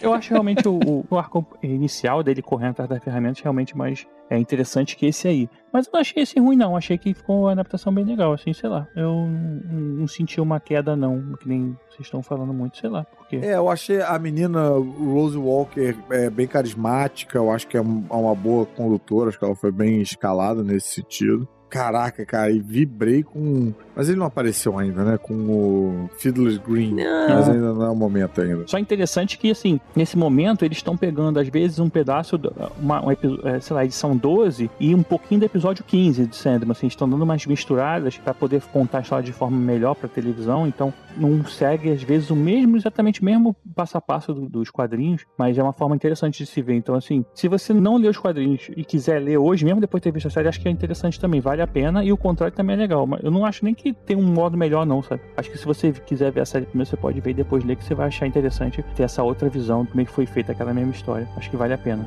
Eu 0.00 0.14
acho 0.14 0.30
realmente 0.30 0.66
o, 0.66 1.04
o- 1.10 1.18
arco 1.18 1.44
inicial 1.62 2.22
dele 2.22 2.40
correndo 2.40 2.70
atrás 2.70 2.88
das 2.88 3.02
ferramentas 3.04 3.42
realmente 3.42 3.76
mais 3.76 4.06
é, 4.30 4.38
interessante 4.38 4.96
que 4.96 5.04
esse 5.06 5.28
aí. 5.28 5.50
Mas 5.70 5.86
eu 5.86 5.92
não 5.92 6.00
achei 6.00 6.22
esse 6.22 6.38
ruim, 6.40 6.56
não. 6.56 6.76
Achei 6.76 6.96
que 6.96 7.12
ficou 7.12 7.40
uma 7.42 7.52
adaptação 7.52 7.92
bem 7.92 8.04
legal, 8.04 8.32
assim, 8.32 8.52
sei 8.54 8.70
lá. 8.70 8.86
Eu 8.96 9.10
não, 9.10 9.80
não 10.00 10.08
senti 10.08 10.40
uma 10.40 10.58
queda, 10.60 10.94
não, 10.96 11.34
que 11.40 11.46
nem 11.48 11.76
vocês 11.90 12.06
estão 12.06 12.22
falando 12.22 12.54
muito, 12.54 12.78
sei 12.78 12.88
lá. 12.88 13.04
Porque... 13.04 13.36
É, 13.36 13.56
eu 13.56 13.68
achei 13.68 14.00
a 14.00 14.18
menina 14.18 14.68
Rose 14.70 15.36
Walker 15.36 15.94
é, 16.10 16.30
bem 16.30 16.46
carismática, 16.46 17.36
eu 17.36 17.50
acho 17.50 17.66
que 17.66 17.76
é 17.76 17.80
é 17.80 17.82
uma 18.14 18.34
boa 18.34 18.64
condutora, 18.64 19.28
acho 19.28 19.38
que 19.38 19.44
ela 19.44 19.56
foi 19.56 19.72
bem 19.72 20.00
escalada 20.00 20.62
nesse 20.62 20.88
sentido. 21.02 21.46
Caraca, 21.72 22.26
cara, 22.26 22.50
e 22.50 22.60
vibrei 22.60 23.22
com. 23.22 23.72
Mas 23.96 24.06
ele 24.08 24.18
não 24.18 24.26
apareceu 24.26 24.78
ainda, 24.78 25.02
né? 25.04 25.16
Com 25.18 25.32
o 25.34 26.10
Fiddler's 26.18 26.58
Green. 26.58 26.92
Não. 26.94 27.28
Mas 27.34 27.48
ainda 27.48 27.72
não 27.72 27.82
é 27.86 27.88
o 27.90 27.96
momento 27.96 28.42
ainda. 28.42 28.64
Só 28.66 28.78
interessante 28.78 29.38
que, 29.38 29.50
assim, 29.50 29.80
nesse 29.96 30.16
momento 30.16 30.66
eles 30.66 30.76
estão 30.76 30.96
pegando, 30.98 31.38
às 31.40 31.48
vezes, 31.48 31.78
um 31.78 31.88
pedaço, 31.88 32.38
uma, 32.78 33.02
um 33.06 33.10
epi- 33.10 33.40
é, 33.44 33.58
sei 33.60 33.74
lá, 33.74 33.84
edição 33.86 34.14
12 34.14 34.70
e 34.78 34.94
um 34.94 35.02
pouquinho 35.02 35.40
do 35.40 35.46
episódio 35.46 35.82
15 35.82 36.26
de 36.26 36.36
Sandman, 36.36 36.72
assim, 36.72 36.86
estão 36.86 37.08
dando 37.08 37.22
umas 37.22 37.46
misturadas 37.46 38.18
para 38.18 38.34
poder 38.34 38.60
contar 38.70 38.98
a 38.98 39.00
história 39.00 39.24
de 39.24 39.32
forma 39.32 39.56
melhor 39.56 39.94
pra 39.94 40.08
televisão, 40.10 40.66
então 40.66 40.92
não 41.16 41.42
segue, 41.46 41.90
às 41.90 42.02
vezes, 42.02 42.28
o 42.30 42.36
mesmo, 42.36 42.76
exatamente 42.76 43.22
o 43.22 43.24
mesmo 43.24 43.56
passo 43.74 43.96
a 43.96 44.00
passo 44.00 44.34
do- 44.34 44.48
dos 44.48 44.70
quadrinhos, 44.70 45.24
mas 45.38 45.56
é 45.56 45.62
uma 45.62 45.72
forma 45.72 45.96
interessante 45.96 46.44
de 46.44 46.50
se 46.50 46.60
ver. 46.60 46.74
Então, 46.74 46.94
assim, 46.94 47.24
se 47.34 47.48
você 47.48 47.72
não 47.72 47.96
leu 47.96 48.10
os 48.10 48.18
quadrinhos 48.18 48.68
e 48.76 48.84
quiser 48.84 49.20
ler 49.22 49.38
hoje, 49.38 49.64
mesmo 49.64 49.80
depois 49.80 50.00
de 50.00 50.04
ter 50.04 50.12
visto 50.12 50.26
a 50.26 50.30
série, 50.30 50.48
acho 50.48 50.60
que 50.60 50.68
é 50.68 50.70
interessante 50.70 51.18
também, 51.18 51.40
vale 51.40 51.61
a 51.62 51.66
pena, 51.66 52.04
e 52.04 52.12
o 52.12 52.16
contrário 52.16 52.54
também 52.54 52.74
é 52.74 52.78
legal, 52.78 53.06
mas 53.06 53.22
eu 53.22 53.30
não 53.30 53.44
acho 53.44 53.64
nem 53.64 53.74
que 53.74 53.92
tem 53.92 54.16
um 54.16 54.22
modo 54.22 54.56
melhor, 54.56 54.84
não, 54.84 55.02
sabe? 55.02 55.22
Acho 55.36 55.50
que 55.50 55.58
se 55.58 55.64
você 55.64 55.92
quiser 55.92 56.30
ver 56.30 56.40
a 56.40 56.46
série 56.46 56.66
primeiro, 56.66 56.88
você 56.88 56.96
pode 56.96 57.20
ver 57.20 57.30
e 57.30 57.34
depois 57.34 57.64
ler, 57.64 57.76
que 57.76 57.84
você 57.84 57.94
vai 57.94 58.08
achar 58.08 58.26
interessante 58.26 58.84
ter 58.94 59.04
essa 59.04 59.22
outra 59.22 59.48
visão 59.48 59.84
de 59.84 59.90
como 59.90 60.00
é 60.00 60.04
que 60.04 60.10
foi 60.10 60.26
feita 60.26 60.52
aquela 60.52 60.74
mesma 60.74 60.92
história. 60.92 61.28
Acho 61.36 61.50
que 61.50 61.56
vale 61.56 61.74
a 61.74 61.78
pena. 61.78 62.04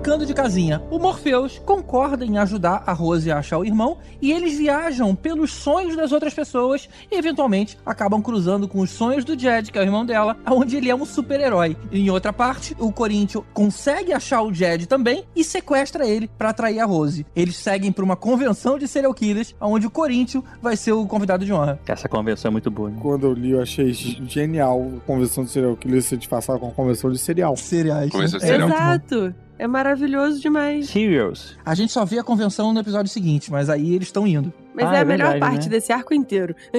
Brincando 0.00 0.24
de 0.24 0.32
Casinha. 0.32 0.82
O 0.90 0.98
Morpheus 0.98 1.60
concorda 1.66 2.24
em 2.24 2.38
ajudar 2.38 2.82
a 2.86 2.92
Rose 2.94 3.30
a 3.30 3.36
achar 3.36 3.58
o 3.58 3.66
irmão 3.66 3.98
e 4.22 4.32
eles 4.32 4.56
viajam 4.56 5.14
pelos 5.14 5.52
sonhos 5.52 5.94
das 5.94 6.10
outras 6.10 6.32
pessoas 6.32 6.88
e 7.12 7.16
eventualmente 7.16 7.76
acabam 7.84 8.22
cruzando 8.22 8.66
com 8.66 8.80
os 8.80 8.88
sonhos 8.90 9.26
do 9.26 9.38
Jed, 9.38 9.70
que 9.70 9.76
é 9.76 9.82
o 9.82 9.84
irmão 9.84 10.06
dela, 10.06 10.38
onde 10.50 10.78
ele 10.78 10.88
é 10.88 10.94
um 10.94 11.04
super-herói. 11.04 11.76
Em 11.92 12.08
outra 12.08 12.32
parte, 12.32 12.74
o 12.78 12.90
Corinthians 12.90 13.44
consegue 13.52 14.10
achar 14.10 14.40
o 14.40 14.50
Jed 14.54 14.86
também 14.86 15.22
e 15.36 15.44
sequestra 15.44 16.06
ele 16.06 16.28
para 16.38 16.48
atrair 16.48 16.80
a 16.80 16.86
Rose. 16.86 17.26
Eles 17.36 17.56
seguem 17.56 17.92
para 17.92 18.02
uma 18.02 18.16
convenção 18.16 18.78
de 18.78 18.88
serial 18.88 19.12
killers, 19.12 19.54
onde 19.60 19.86
o 19.86 19.90
Corinthians 19.90 20.42
vai 20.62 20.78
ser 20.78 20.92
o 20.92 21.06
convidado 21.06 21.44
de 21.44 21.52
honra. 21.52 21.78
Essa 21.86 22.08
convenção 22.08 22.48
é 22.48 22.52
muito 22.52 22.70
boa, 22.70 22.88
né? 22.88 22.96
Quando 23.02 23.26
eu 23.26 23.34
li, 23.34 23.50
eu 23.50 23.60
achei 23.60 23.92
genial 23.92 24.80
a 24.96 25.00
convenção 25.00 25.44
de 25.44 25.50
serial 25.50 25.76
killer 25.76 26.00
ser 26.02 26.16
disfarçada 26.16 26.58
com 26.58 26.68
a 26.68 26.72
convenção 26.72 27.10
de 27.12 27.18
serial. 27.18 27.54
Cereais. 27.54 28.10
Convenção 28.10 28.38
de 28.38 28.46
É 28.46 28.48
cereal. 28.48 28.68
muito 28.68 28.80
bom. 28.80 28.86
Exato. 29.26 29.49
É 29.60 29.66
maravilhoso 29.66 30.40
demais. 30.40 30.88
Serials. 30.88 31.54
A 31.66 31.74
gente 31.74 31.92
só 31.92 32.02
vê 32.02 32.18
a 32.18 32.24
convenção 32.24 32.72
no 32.72 32.80
episódio 32.80 33.12
seguinte, 33.12 33.52
mas 33.52 33.68
aí 33.68 33.94
eles 33.94 34.08
estão 34.08 34.26
indo. 34.26 34.50
Mas 34.74 34.86
Ah, 34.86 34.94
é 34.94 34.98
a 34.98 35.00
é 35.00 35.04
melhor 35.04 35.30
verdade, 35.32 35.40
parte 35.52 35.64
né? 35.66 35.70
desse 35.72 35.92
arco 35.92 36.14
inteiro. 36.14 36.54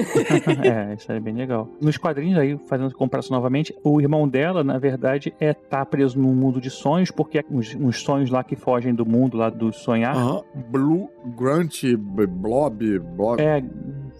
é, 0.64 0.94
isso 0.94 1.12
é 1.12 1.20
bem 1.20 1.34
legal. 1.34 1.68
Nos 1.80 1.96
quadrinhos 1.96 2.36
aí, 2.38 2.58
fazendo 2.66 2.92
comparação 2.92 3.36
novamente, 3.36 3.72
o 3.84 4.00
irmão 4.00 4.26
dela, 4.28 4.64
na 4.64 4.78
verdade, 4.78 5.32
é 5.38 5.52
tá 5.54 5.84
preso 5.86 6.18
num 6.18 6.34
mundo 6.34 6.60
de 6.60 6.70
sonhos, 6.70 7.12
porque 7.12 7.44
uns, 7.48 7.72
uns 7.76 8.00
sonhos 8.02 8.30
lá 8.30 8.42
que 8.42 8.56
fogem 8.56 8.92
do 8.92 9.06
mundo 9.06 9.36
lá 9.36 9.48
do 9.48 9.72
sonhar. 9.72 10.16
Aham. 10.16 10.42
Blue, 10.68 11.08
Grunt, 11.36 11.84
Blob, 11.96 12.98
Blob. 12.98 13.40
É, 13.40 13.62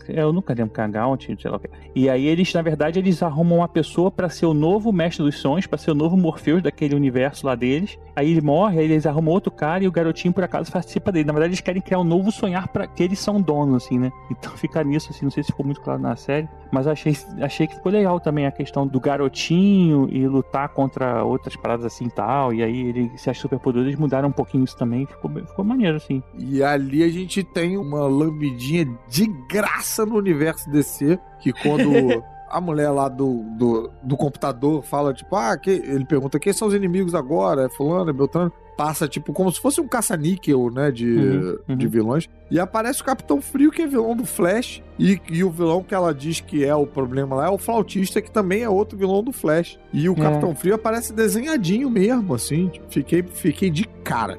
eu 0.08 0.32
nunca 0.32 0.54
lembro 0.54 0.72
Kagaunt, 0.72 1.26
sei 1.38 1.50
lá 1.50 1.56
o 1.56 1.60
que. 1.60 1.68
E 1.94 2.08
aí 2.08 2.26
eles, 2.26 2.52
na 2.52 2.62
verdade, 2.62 2.98
eles 2.98 3.22
arrumam 3.22 3.58
uma 3.58 3.68
pessoa 3.68 4.10
pra 4.10 4.28
ser 4.28 4.46
o 4.46 4.54
novo 4.54 4.92
mestre 4.92 5.24
dos 5.24 5.38
sonhos, 5.38 5.66
pra 5.66 5.78
ser 5.78 5.90
o 5.90 5.94
novo 5.94 6.16
Morpheus 6.16 6.62
daquele 6.62 6.94
universo 6.94 7.46
lá 7.46 7.54
deles. 7.54 7.98
Aí 8.14 8.30
ele 8.30 8.40
morre, 8.40 8.78
aí 8.78 8.84
eles 8.84 9.06
arrumam 9.06 9.32
outro 9.32 9.50
cara 9.50 9.84
e 9.84 9.88
o 9.88 9.92
garotinho 9.92 10.32
por 10.32 10.44
acaso 10.44 10.70
participa 10.70 11.12
dele. 11.12 11.26
Na 11.26 11.32
verdade, 11.32 11.50
eles 11.50 11.60
querem 11.60 11.82
criar 11.82 12.00
um 12.00 12.04
novo 12.04 12.30
sonhar 12.32 12.68
para 12.68 12.86
que 12.86 13.02
eles 13.02 13.18
são 13.18 13.40
donos, 13.40 13.84
assim, 13.84 13.98
né? 13.98 14.10
Então 14.30 14.52
fica 14.56 14.82
nisso, 14.82 15.08
assim, 15.10 15.24
não 15.24 15.30
sei 15.30 15.42
se 15.42 15.50
ficou 15.50 15.64
muito 15.64 15.80
claro 15.80 16.00
na 16.00 16.16
série, 16.16 16.48
mas 16.72 16.86
achei, 16.86 17.14
achei 17.42 17.66
que 17.66 17.74
ficou 17.74 17.92
legal 17.92 18.18
também 18.18 18.46
a 18.46 18.50
questão 18.50 18.86
do 18.86 18.98
garotinho 18.98 20.08
e 20.10 20.26
lutar 20.26 20.70
contra 20.70 21.22
outras 21.22 21.54
paradas 21.54 21.84
assim 21.84 22.06
e 22.06 22.10
tal. 22.10 22.54
E 22.54 22.62
aí 22.62 22.88
ele 22.88 23.12
se 23.18 23.28
acha 23.28 23.42
super 23.42 23.58
poderoso, 23.58 23.90
eles 23.90 24.00
mudaram 24.00 24.30
um 24.30 24.32
pouquinho 24.32 24.64
isso 24.64 24.76
também, 24.76 25.04
ficou, 25.04 25.30
ficou 25.30 25.64
maneiro, 25.64 25.98
assim. 25.98 26.22
E 26.38 26.62
ali 26.62 27.04
a 27.04 27.08
gente 27.08 27.44
tem 27.44 27.76
uma 27.76 28.06
lambidinha 28.06 28.86
de 29.06 29.26
graça 29.50 30.06
no 30.06 30.16
universo 30.16 30.70
DC, 30.70 31.18
que 31.40 31.52
quando 31.52 31.90
a 32.48 32.60
mulher 32.60 32.90
lá 32.90 33.06
do, 33.06 33.42
do, 33.58 33.90
do 34.02 34.16
computador 34.16 34.82
fala, 34.82 35.12
tipo, 35.12 35.36
ah, 35.36 35.56
que... 35.58 35.70
ele 35.70 36.06
pergunta 36.06 36.38
quem 36.38 36.54
são 36.54 36.68
os 36.68 36.74
inimigos 36.74 37.14
agora? 37.14 37.66
É 37.66 37.68
fulano, 37.68 38.08
é 38.08 38.12
Beltrano. 38.14 38.52
Passa, 38.76 39.06
tipo, 39.06 39.32
como 39.32 39.52
se 39.52 39.60
fosse 39.60 39.80
um 39.80 39.86
caça-níquel, 39.88 40.70
né, 40.70 40.90
de, 40.90 41.06
Uhum, 41.06 41.58
uhum. 41.68 41.76
de 41.76 41.86
vilões. 41.86 42.28
E 42.50 42.58
aparece 42.58 43.00
o 43.00 43.04
Capitão 43.04 43.40
Frio, 43.40 43.70
que 43.70 43.82
é 43.82 43.86
vilão 43.86 44.14
do 44.16 44.24
Flash. 44.24 44.82
E, 44.98 45.18
e 45.30 45.42
o 45.42 45.50
vilão 45.50 45.82
que 45.82 45.94
ela 45.94 46.12
diz 46.14 46.40
que 46.40 46.64
é 46.64 46.74
o 46.74 46.86
problema 46.86 47.34
lá 47.36 47.46
é 47.46 47.50
o 47.50 47.56
Flautista, 47.58 48.20
que 48.20 48.30
também 48.30 48.62
é 48.62 48.68
outro 48.68 48.96
vilão 48.96 49.22
do 49.22 49.32
Flash. 49.32 49.78
E 49.92 50.08
o 50.08 50.12
É. 50.12 50.16
Capitão 50.16 50.54
Frio 50.54 50.74
aparece 50.74 51.12
desenhadinho 51.12 51.88
mesmo, 51.90 52.34
assim. 52.34 52.68
Tipo, 52.68 52.86
fiquei, 52.90 53.22
fiquei 53.22 53.70
de 53.70 53.84
cara. 54.04 54.38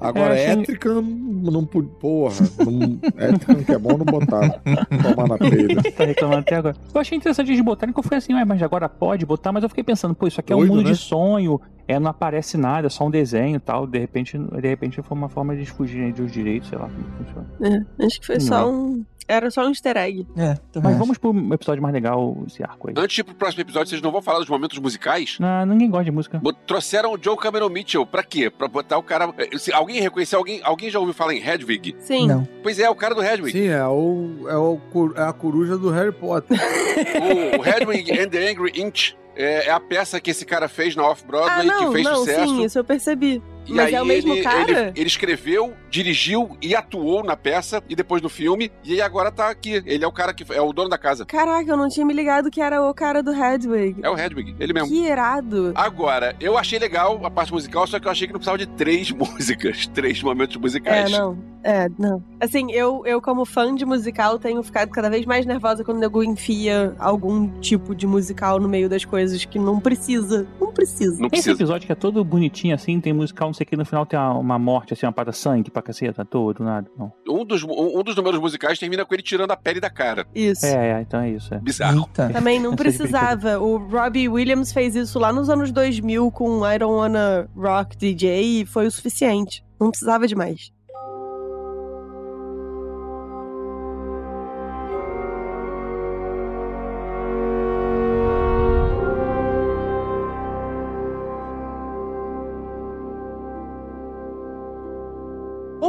Agora, 0.00 0.34
É, 0.38 0.50
achei- 0.50 0.62
Étrica 0.62 0.88
não, 0.94 1.02
não 1.02 1.64
pude. 1.64 1.88
Porra, 2.00 2.34
não, 2.58 2.98
Étrica 3.16 3.54
que 3.64 3.72
é 3.72 3.78
bom, 3.78 3.96
não 3.98 4.04
botaram. 4.06 4.54
Tomar 5.02 5.28
na 5.28 5.38
peida. 5.38 5.82
tá 5.92 6.04
reclamando 6.04 6.40
até 6.40 6.56
agora. 6.56 6.76
Eu 6.92 7.00
achei 7.00 7.16
interessante 7.16 7.50
eles 7.52 7.60
botarem, 7.64 7.92
que 7.92 7.98
eu 7.98 8.04
fui 8.04 8.16
assim, 8.16 8.34
ué, 8.34 8.44
mas 8.44 8.62
agora 8.62 8.88
pode 8.88 9.24
botar, 9.26 9.52
mas 9.52 9.62
eu 9.62 9.68
fiquei 9.68 9.84
pensando, 9.84 10.14
pô, 10.14 10.26
isso 10.26 10.40
aqui 10.40 10.52
é 10.52 10.56
um 10.56 10.60
Doido, 10.60 10.74
mundo 10.74 10.84
né? 10.86 10.90
de 10.92 10.96
sonho, 10.98 11.60
é, 11.86 11.98
não 11.98 12.10
aparece 12.10 12.56
nada, 12.56 12.86
é 12.86 12.90
só 12.90 13.06
um 13.06 13.10
desenho 13.10 13.56
e 13.56 13.60
tal. 13.60 13.86
De 13.86 13.98
repente, 13.98 14.38
de 14.38 14.68
repente 14.68 15.02
foi 15.02 15.16
uma 15.16 15.28
forma 15.28 15.52
de 15.54 15.60
eles 15.60 15.68
fugirem 15.70 16.12
dos 16.12 16.30
direitos, 16.32 16.68
sei 16.68 16.78
lá 16.78 16.88
como 16.88 17.04
funciona. 17.24 17.86
É, 17.98 18.04
acho 18.06 18.20
que 18.20 18.26
foi 18.26 18.40
só 18.40 18.70
um. 18.70 19.04
Era 19.26 19.50
só 19.50 19.64
um 19.64 19.70
easter 19.70 19.96
egg. 19.96 20.26
É. 20.36 20.54
Mas 20.82 20.98
vamos 20.98 21.16
pro 21.16 21.30
episódio 21.54 21.82
mais 21.82 21.94
legal, 21.94 22.36
esse 22.46 22.62
arco 22.62 22.90
aí. 22.90 22.94
Antes 22.94 23.14
de 23.14 23.20
ir 23.22 23.24
pro 23.24 23.34
próximo 23.34 23.62
episódio, 23.62 23.88
vocês 23.88 24.02
não 24.02 24.12
vão 24.12 24.20
falar 24.20 24.40
dos 24.40 24.50
momentos 24.50 24.78
musicais? 24.78 25.38
Não, 25.40 25.64
ninguém 25.64 25.88
gosta 25.88 26.04
de 26.04 26.10
música. 26.10 26.42
Trouxeram 26.66 27.14
o 27.14 27.18
Joe 27.18 27.34
Cameron 27.38 27.70
Mitchell. 27.70 28.04
Pra 28.04 28.22
quê? 28.22 28.50
Pra 28.50 28.68
botar 28.68 28.98
o 28.98 29.02
cara. 29.02 29.32
eh, 29.38 29.56
Se 29.56 29.72
alguém 29.72 29.98
reconhecer 29.98 30.36
alguém, 30.36 30.60
alguém 30.62 30.90
já 30.90 30.98
ouviu 30.98 31.14
falar 31.14 31.32
em 31.32 31.42
Hedwig? 31.42 31.96
Sim. 32.00 32.26
Não. 32.28 32.46
Pois 32.62 32.78
é, 32.78 32.90
o 32.90 32.94
cara 32.94 33.14
do 33.14 33.22
Hedwig. 33.24 33.52
Sim, 33.58 33.68
é, 33.68 33.86
o, 33.86 34.46
é, 34.46 34.56
o, 34.58 34.78
é 35.16 35.22
a 35.22 35.32
coruja 35.32 35.78
do 35.78 35.88
Harry 35.88 36.12
Potter. 36.12 36.58
O, 36.58 37.60
o 37.62 37.66
Hedwig 37.66 38.12
and 38.20 38.28
the 38.28 38.50
Angry 38.50 38.72
Inch 38.78 39.14
é, 39.36 39.66
é 39.66 39.70
a 39.70 39.80
peça 39.80 40.20
que 40.20 40.30
esse 40.30 40.44
cara 40.44 40.68
fez 40.68 40.94
na 40.96 41.06
Off-Broadway, 41.08 41.68
Ah, 41.70 41.78
que 41.86 41.92
fez 41.92 42.04
não, 42.04 42.16
sucesso. 42.16 42.48
sim, 42.48 42.64
isso 42.64 42.78
eu 42.78 42.84
percebi. 42.84 43.42
E 43.66 43.72
Mas 43.72 43.86
aí 43.86 43.94
é 43.94 44.02
o 44.02 44.04
mesmo 44.04 44.34
ele, 44.34 44.42
cara? 44.42 44.70
Ele, 44.88 44.92
ele 44.94 45.06
escreveu, 45.06 45.72
dirigiu 45.88 46.54
e 46.60 46.76
atuou 46.76 47.24
na 47.24 47.34
peça 47.34 47.82
e 47.88 47.96
depois 47.96 48.20
no 48.20 48.28
filme. 48.28 48.70
E 48.84 49.00
agora 49.00 49.32
tá 49.32 49.48
aqui. 49.48 49.82
Ele 49.86 50.04
é 50.04 50.06
o 50.06 50.12
cara 50.12 50.34
que 50.34 50.44
é 50.52 50.60
o 50.60 50.70
dono 50.70 50.90
da 50.90 50.98
casa. 50.98 51.24
Caraca, 51.24 51.70
eu 51.70 51.76
não 51.76 51.88
tinha 51.88 52.04
me 52.04 52.12
ligado 52.12 52.50
que 52.50 52.60
era 52.60 52.82
o 52.82 52.92
cara 52.92 53.22
do 53.22 53.32
Hedwig. 53.32 53.96
É 54.02 54.10
o 54.10 54.18
Hedwig, 54.18 54.54
ele 54.60 54.74
mesmo. 54.74 54.88
Que 54.90 55.06
irado. 55.06 55.72
Agora, 55.74 56.36
eu 56.40 56.58
achei 56.58 56.78
legal 56.78 57.24
a 57.24 57.30
parte 57.30 57.52
musical, 57.54 57.86
só 57.86 57.98
que 57.98 58.06
eu 58.06 58.10
achei 58.10 58.26
que 58.26 58.34
não 58.34 58.38
precisava 58.38 58.58
de 58.58 58.66
três 58.66 59.10
músicas, 59.16 59.86
três 59.86 60.22
momentos 60.22 60.56
É, 60.56 60.58
musicais. 60.58 61.10
não. 61.10 61.53
É, 61.64 61.88
não. 61.98 62.22
Assim, 62.38 62.70
eu, 62.72 63.02
eu 63.06 63.22
como 63.22 63.46
fã 63.46 63.74
de 63.74 63.86
musical, 63.86 64.38
tenho 64.38 64.62
ficado 64.62 64.90
cada 64.90 65.08
vez 65.08 65.24
mais 65.24 65.46
nervosa 65.46 65.82
quando 65.82 65.96
o 65.96 66.00
nego 66.00 66.22
enfia 66.22 66.94
algum 66.98 67.48
tipo 67.60 67.94
de 67.94 68.06
musical 68.06 68.60
no 68.60 68.68
meio 68.68 68.86
das 68.86 69.04
coisas 69.06 69.42
que 69.46 69.58
não 69.58 69.80
precisa. 69.80 70.46
Não 70.60 70.70
precisa. 70.70 71.12
Não 71.12 71.30
Tem 71.30 71.38
esse 71.38 71.48
precisa. 71.48 71.52
episódio 71.52 71.86
que 71.86 71.92
é 71.92 71.94
todo 71.94 72.22
bonitinho 72.22 72.74
assim, 72.74 73.00
tem 73.00 73.14
musical, 73.14 73.48
não 73.48 73.54
sei 73.54 73.64
o 73.64 73.66
que, 73.66 73.76
no 73.76 73.86
final 73.86 74.04
tem 74.04 74.18
uma, 74.18 74.34
uma 74.34 74.58
morte, 74.58 74.92
assim, 74.92 75.06
uma 75.06 75.12
parada 75.12 75.32
sangue 75.32 75.70
pra 75.70 75.80
caceta, 75.80 76.22
todo, 76.22 76.62
nada. 76.62 76.86
Não. 76.98 77.10
Um 77.26 77.46
dos, 77.46 77.62
um, 77.62 77.98
um 77.98 78.02
dos 78.02 78.14
números 78.14 78.38
musicais 78.38 78.78
termina 78.78 79.04
com 79.06 79.14
ele 79.14 79.22
tirando 79.22 79.50
a 79.50 79.56
pele 79.56 79.80
da 79.80 79.88
cara. 79.88 80.26
Isso. 80.34 80.66
É, 80.66 80.98
é, 80.98 81.00
então 81.00 81.20
é 81.20 81.30
isso. 81.30 81.54
É. 81.54 81.58
Bizarro. 81.58 82.00
Eita. 82.00 82.28
Também 82.34 82.60
não 82.60 82.76
precisava. 82.76 83.58
O 83.58 83.78
Robbie 83.78 84.28
Williams 84.28 84.70
fez 84.70 84.94
isso 84.94 85.18
lá 85.18 85.32
nos 85.32 85.48
anos 85.48 85.72
2000 85.72 86.30
com 86.30 86.58
I 86.66 86.78
Don't 86.78 86.92
Wanna 86.92 87.48
Rock 87.56 87.96
DJ 87.96 88.60
e 88.60 88.66
foi 88.66 88.86
o 88.86 88.90
suficiente. 88.90 89.64
Não 89.80 89.90
precisava 89.90 90.26
de 90.26 90.34
mais. 90.34 90.73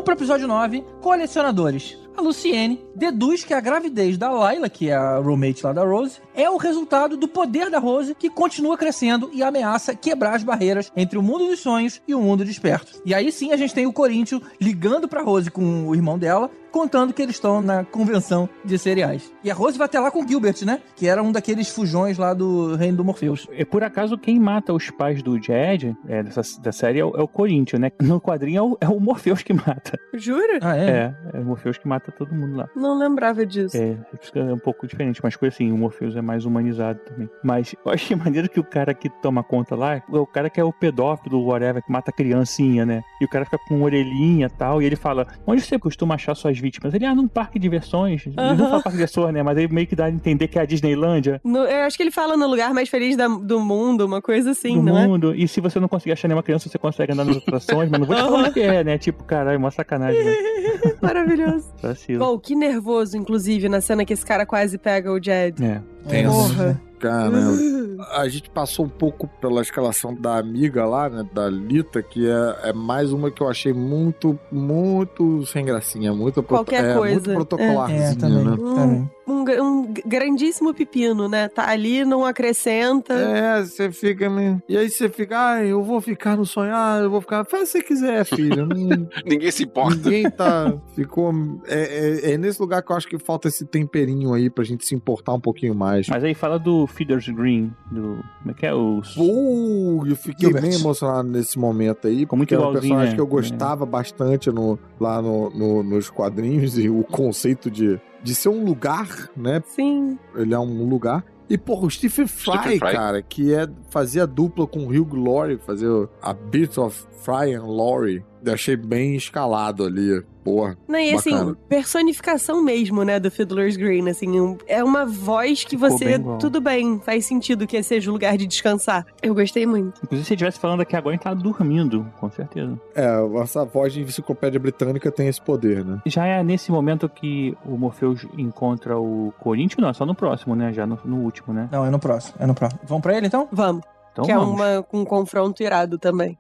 Vamos 0.06 0.20
pro 0.20 0.24
episódio 0.24 0.48
9, 0.48 0.86
Colecionadores. 1.02 2.05
A 2.16 2.22
Luciene 2.22 2.80
deduz 2.96 3.44
que 3.44 3.54
a 3.54 3.60
gravidez 3.60 4.18
da 4.18 4.32
Layla, 4.32 4.70
que 4.70 4.90
é 4.90 4.96
a 4.96 5.18
roommate 5.18 5.64
lá 5.64 5.74
da 5.74 5.84
Rose, 5.84 6.20
é 6.34 6.50
o 6.50 6.58
resultado 6.58 7.18
do 7.18 7.28
poder 7.28 7.70
da 7.70 7.80
Rose 7.80 8.16
que 8.16 8.30
continua 8.30 8.78
crescendo 8.78 9.30
e 9.34 9.44
ameaça 9.44 9.96
quebrar 9.96 10.36
as 10.36 10.44
barreiras 10.44 10.92
entre 10.96 11.18
o 11.18 11.24
mundo 11.24 11.48
dos 11.48 11.60
sonhos 11.60 12.02
e 12.08 12.16
o 12.16 12.22
mundo 12.22 12.46
desperto. 12.46 13.02
E 13.06 13.14
aí 13.14 13.32
sim 13.32 13.52
a 13.52 13.58
gente 13.58 13.74
tem 13.74 13.86
o 13.86 13.94
Corinthians 13.94 14.42
ligando 14.60 15.08
pra 15.08 15.22
Rose 15.22 15.52
com 15.52 15.88
o 15.88 15.96
irmão 15.96 16.18
dela, 16.18 16.50
contando 16.72 17.14
que 17.14 17.22
eles 17.22 17.36
estão 17.36 17.62
na 17.62 17.86
convenção 17.86 18.50
de 18.66 18.78
cereais. 18.78 19.32
E 19.42 19.50
a 19.50 19.54
Rose 19.54 19.78
vai 19.78 19.86
até 19.86 19.98
lá 19.98 20.12
com 20.12 20.22
o 20.22 20.28
Gilbert, 20.28 20.66
né? 20.66 20.82
Que 20.94 21.08
era 21.08 21.24
um 21.24 21.32
daqueles 21.32 21.70
fujões 21.70 22.18
lá 22.18 22.34
do 22.34 22.76
Reino 22.76 22.98
do 22.98 23.06
Morpheus. 23.06 23.48
E 23.54 23.64
por 23.64 23.82
acaso, 23.82 24.18
quem 24.18 24.38
mata 24.38 24.74
os 24.74 24.90
pais 24.90 25.24
do 25.24 25.42
Jed, 25.42 25.96
é, 26.06 26.22
dessa, 26.22 26.42
da 26.62 26.74
série, 26.74 27.00
é 27.00 27.06
o, 27.06 27.16
é 27.16 27.22
o 27.22 27.30
Corinthians, 27.30 27.80
né? 27.80 27.92
No 28.02 28.20
quadrinho 28.20 28.58
é 28.58 28.62
o, 28.62 28.78
é 28.82 28.90
o 28.90 29.00
Morpheus 29.00 29.42
que 29.42 29.54
mata. 29.54 29.98
Jura? 30.14 30.60
Ah, 30.62 30.76
é? 30.76 30.90
É, 30.90 31.16
é 31.38 31.40
o 31.40 31.46
Morpheus 31.46 31.78
que 31.78 31.88
mata 31.88 32.05
todo 32.12 32.34
mundo 32.34 32.56
lá. 32.58 32.70
Não 32.76 32.98
lembrava 32.98 33.46
disso. 33.46 33.76
É, 33.78 33.96
fica 34.22 34.42
um 34.42 34.58
pouco 34.60 34.88
diferente, 34.88 35.20
mas 35.24 35.36
coisa 35.36 35.54
assim, 35.56 35.72
o 35.72 35.78
Morpheus 35.78 36.16
é 36.16 36.22
mais 36.22 36.46
humanizado 36.46 37.00
também. 37.00 37.30
Mas 37.44 37.76
eu 37.86 37.92
achei 37.92 38.16
maneiro 38.18 38.50
que 38.50 38.60
o 38.60 38.64
cara 38.64 38.94
que 38.94 39.10
toma 39.22 39.44
conta 39.44 39.76
lá, 39.76 39.96
é 39.96 40.04
o 40.10 40.26
cara 40.26 40.50
que 40.50 40.60
é 40.60 40.64
o 40.64 40.74
pedófilo, 40.74 41.46
whatever, 41.46 41.84
que 41.84 41.92
mata 41.92 42.12
a 42.12 42.14
criancinha, 42.14 42.86
né? 42.86 43.02
E 43.22 43.26
o 43.26 43.30
cara 43.30 43.46
fica 43.46 43.58
com 43.68 43.82
orelhinha 43.82 44.48
e 44.48 44.58
tal, 44.58 44.82
e 44.82 44.86
ele 44.86 44.96
fala, 44.96 45.28
onde 45.46 45.62
você 45.62 45.78
costuma 45.80 46.16
achar 46.16 46.36
suas 46.36 46.58
vítimas? 46.60 46.94
Ele, 46.94 47.06
ah, 47.06 47.16
num 47.16 47.28
parque 47.28 47.60
de 47.60 47.64
diversões. 47.64 48.26
Ele 48.28 48.36
não 48.38 48.58
fala 48.58 48.72
parque 48.84 48.90
de 48.92 48.98
diversões, 48.98 49.34
né? 49.34 49.44
Mas 49.44 49.58
aí 49.58 49.68
meio 49.68 49.88
que 49.88 49.96
dá 49.96 50.06
a 50.06 50.10
entender 50.12 50.48
que 50.48 50.58
é 50.60 50.62
a 50.62 50.66
Disneylândia 50.66 51.42
No- 51.44 51.66
eu 51.66 51.84
acho 51.84 51.98
que 51.98 52.04
ele 52.04 52.12
fala 52.12 52.38
no 52.38 52.48
lugar 52.48 52.74
mais 52.74 52.90
feliz 52.90 53.16
da- 53.16 53.28
do 53.28 53.60
mundo, 53.60 54.06
uma 54.06 54.22
coisa 54.22 54.52
assim, 54.52 54.74
do 54.76 54.84
não 54.84 54.98
é? 54.98 55.08
mundo. 55.08 55.34
E 55.36 55.48
se 55.48 55.60
você 55.62 55.80
não 55.80 55.88
conseguir 55.88 56.14
achar 56.14 56.28
nenhuma 56.28 56.44
criança, 56.44 56.70
você 56.70 56.78
consegue 56.78 57.14
andar 57.14 57.26
nas 57.26 57.38
atrações, 57.38 57.90
mas 57.90 58.00
não 58.00 58.08
vou 58.08 58.16
te 58.16 58.22
falar 58.24 58.50
o 58.50 58.54
que 58.54 58.62
é, 58.62 58.84
né? 58.84 58.98
Tipo, 58.98 59.24
caralho, 59.24 59.58
uma 59.58 59.72
sacanagem, 59.72 60.24
né? 60.24 60.34
Maravilhoso. 61.02 61.68
Vacilo. 61.96 62.20
Bom, 62.20 62.38
que 62.38 62.56
nervoso, 62.56 63.18
inclusive, 63.18 63.70
na 63.70 63.82
cena 63.82 64.06
que 64.06 64.14
esse 64.14 64.26
cara 64.26 64.46
quase 64.46 64.78
pega 64.78 65.12
o 65.12 65.20
Jed. 65.20 65.64
É. 65.64 65.82
Tenso. 66.08 66.32
Porra. 66.32 66.82
Caramba. 67.00 67.95
A 68.12 68.28
gente 68.28 68.50
passou 68.50 68.86
um 68.86 68.90
pouco 68.90 69.28
pela 69.40 69.62
escalação 69.62 70.14
da 70.14 70.38
amiga 70.38 70.86
lá, 70.86 71.10
né? 71.10 71.28
Da 71.34 71.48
Lita, 71.50 72.02
que 72.02 72.28
é, 72.28 72.70
é 72.70 72.74
mais 72.74 73.12
uma 73.12 73.30
que 73.32 73.42
eu 73.42 73.48
achei 73.50 73.74
muito, 73.74 74.38
muito 74.52 75.46
sem 75.46 75.66
gracinha. 75.66 76.14
Muito 76.14 76.42
Qualquer 76.44 76.84
é, 76.92 76.94
coisa. 76.96 77.16
Muito 77.34 77.34
protocolarzinho, 77.34 78.02
É, 78.04 78.16
também. 78.16 78.44
né? 78.46 78.58
também. 78.58 79.12
Um, 79.28 79.44
um 79.64 79.94
grandíssimo 80.06 80.72
pepino, 80.74 81.28
né? 81.28 81.48
Tá 81.48 81.70
ali, 81.70 82.06
não 82.06 82.24
acrescenta. 82.24 83.14
É, 83.14 83.64
você 83.64 83.92
fica. 83.92 84.30
meio- 84.30 84.62
E 84.70 84.78
aí 84.78 84.90
você 84.90 85.10
fica, 85.10 85.54
ah, 85.54 85.66
eu 85.66 85.84
vou 85.84 86.00
ficar 86.00 86.36
no 86.38 86.46
sonhar, 86.46 87.02
eu 87.02 87.10
vou 87.10 87.22
ficar. 87.22 87.44
Faz 87.46 87.70
o 87.70 87.74
que 87.74 87.80
você 87.80 87.84
quiser, 87.84 88.24
filho. 88.26 88.66
Não- 88.68 89.08
Ninguém 89.26 89.50
se 89.52 89.64
importa. 89.64 89.96
Ninguém 89.96 90.30
tá. 90.30 90.74
Ficou. 90.94 91.34
É, 91.68 92.30
é- 92.30 92.34
é 92.34 92.38
nesse 92.38 92.62
lugar 92.62 92.84
que 92.84 92.92
eu 92.92 92.96
acho 92.96 93.08
que 93.08 93.18
falta 93.18 93.48
esse 93.48 93.66
temperinho 93.66 94.34
aí 94.34 94.50
pra 94.50 94.64
gente 94.64 94.86
se 94.86 94.94
importar 94.94 95.34
um 95.34 95.40
pouquinho 95.40 95.74
mais. 95.74 96.08
Mas 96.08 96.24
aí 96.24 96.34
fala 96.36 96.60
do 96.60 96.86
Feeders 96.86 97.28
Green, 97.30 97.74
do. 97.96 98.24
Como 98.40 98.52
é 98.52 98.54
que 98.54 98.66
é? 98.66 98.74
O. 98.74 99.02
Uh, 99.18 100.06
eu 100.08 100.16
fiquei 100.16 100.50
Gilbert. 100.50 100.62
bem 100.62 100.74
emocionado 100.74 101.28
nesse 101.28 101.58
momento 101.58 102.08
aí. 102.08 102.20
Ficou 102.20 102.38
muito 102.38 102.54
era 102.54 102.68
um 102.68 102.74
personagem 102.74 103.10
né? 103.10 103.16
que 103.16 103.22
eu 103.22 103.28
gostava 103.28 103.86
bastante 103.86 104.52
no, 104.52 104.78
lá 105.00 105.22
no, 105.22 105.50
no- 105.50 105.84
nos 105.84 106.10
quadrinhos 106.10 106.78
e 106.78 106.90
o 106.90 107.04
conceito 107.04 107.72
de, 107.72 108.00
de 108.22 108.36
ser 108.36 108.50
um 108.50 108.64
lugar, 108.64 109.08
né? 109.36 109.62
Sim. 109.66 110.20
Ele 110.36 110.54
é 110.54 110.60
um 110.60 110.88
lugar. 110.88 111.26
E, 111.50 111.58
porra, 111.58 111.86
o 111.86 111.90
Stephen 111.92 112.26
Fry, 112.28 112.54
Stephen 112.58 112.80
Fry. 112.80 112.92
cara, 112.92 113.22
que 113.22 113.54
é, 113.54 113.68
fazia 113.92 114.26
dupla 114.26 114.66
com 114.66 114.80
o 114.80 114.90
Hugh 114.90 115.16
Laurie, 115.16 115.58
fazia 115.60 115.90
a 116.22 116.34
Bit 116.34 116.80
of 116.80 117.06
Fry 117.24 117.54
and 117.54 117.66
Laurie. 117.66 118.24
Eu 118.44 118.54
achei 118.54 118.76
bem 118.76 119.16
escalado 119.16 119.84
ali, 119.84 120.24
porra. 120.46 120.78
Não, 120.88 120.98
e 121.00 121.14
assim, 121.14 121.32
Bacana. 121.32 121.58
personificação 121.68 122.64
mesmo, 122.64 123.04
né, 123.04 123.20
do 123.20 123.30
Fiddler's 123.32 123.76
Green, 123.76 124.08
assim, 124.10 124.40
um- 124.40 124.58
é 124.68 124.84
uma 124.84 125.06
voz 125.06 125.64
que 125.64 125.72
Ficou 125.76 125.90
você, 125.90 126.18
bem 126.20 126.38
tudo 126.38 126.62
bem, 126.62 127.00
faz 127.00 127.26
sentido 127.26 127.66
que 127.66 127.82
seja 127.82 128.10
o 128.10 128.14
lugar 128.14 128.38
de 128.38 128.46
descansar. 128.46 129.06
Eu 129.22 129.34
gostei 129.34 129.66
muito. 129.66 130.00
Inclusive, 130.04 130.24
se 130.24 130.28
você 130.30 130.34
estivesse 130.36 130.60
falando 130.60 130.82
aqui 130.82 130.96
agora, 130.96 131.16
a 131.16 131.18
gente 131.18 131.24
tá 131.24 131.34
dormindo, 131.34 132.06
com 132.20 132.30
certeza. 132.30 132.80
É, 132.96 133.08
essa 133.42 133.66
voz 133.66 133.92
de 133.92 134.02
enciclopédia 134.04 134.60
britânica 134.60 135.12
tem 135.12 135.28
esse 135.28 135.42
poder, 135.42 135.84
né? 135.84 136.00
Já 136.06 136.26
é 136.28 136.44
nesse 136.44 136.72
momento 136.72 137.10
que 137.10 137.58
o 137.66 137.76
Morpheus 137.78 138.26
encontra 138.38 138.98
o 139.00 139.34
Corinthians, 139.40 139.82
não, 139.82 139.90
é 139.90 139.94
só 139.94 140.06
no 140.06 140.14
próximo, 140.14 140.56
né? 140.56 140.72
Já 140.72 140.86
no, 140.86 141.00
no 141.04 141.18
último, 141.18 141.54
né? 141.54 141.68
Não, 141.72 141.84
é 141.86 141.90
no 141.90 141.98
próximo. 142.00 142.36
É 142.40 142.46
no 142.46 142.54
próximo. 142.54 142.82
Vamos 142.86 143.02
pra 143.02 143.18
ele 143.18 143.26
então? 143.28 143.48
Vamos, 143.52 143.82
Então 144.12 144.26
que 144.26 144.32
é 144.32 144.36
vamos. 144.38 144.54
uma, 144.54 144.86
um 144.94 145.04
confronto 145.04 145.64
irado 145.64 145.98
também. 145.98 146.38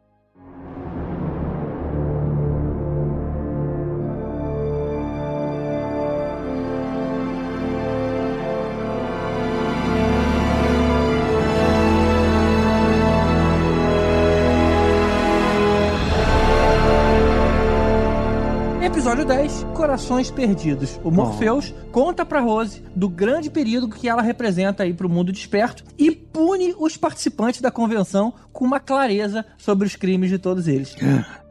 Episódio 19.26 19.27
10, 19.27 19.64
Corações 19.73 20.31
Perdidos. 20.31 20.99
O 21.03 21.10
Morpheus 21.10 21.73
conta 21.91 22.23
pra 22.23 22.41
Rose 22.41 22.84
do 22.95 23.10
grande 23.10 23.49
perigo 23.49 23.89
que 23.89 24.07
ela 24.07 24.22
representa 24.22 24.84
aí 24.84 24.93
pro 24.93 25.10
mundo 25.10 25.31
desperto 25.31 25.84
e 25.97 26.11
pune 26.11 26.76
os 26.77 26.95
participantes 26.95 27.60
da 27.60 27.72
convenção 27.72 28.34
com 28.53 28.64
uma 28.64 28.80
clareza 28.80 29.43
sobre 29.57 29.88
os 29.88 29.95
crimes 29.95 30.30
de 30.30 30.38
todos 30.38 30.68
eles. 30.68 30.95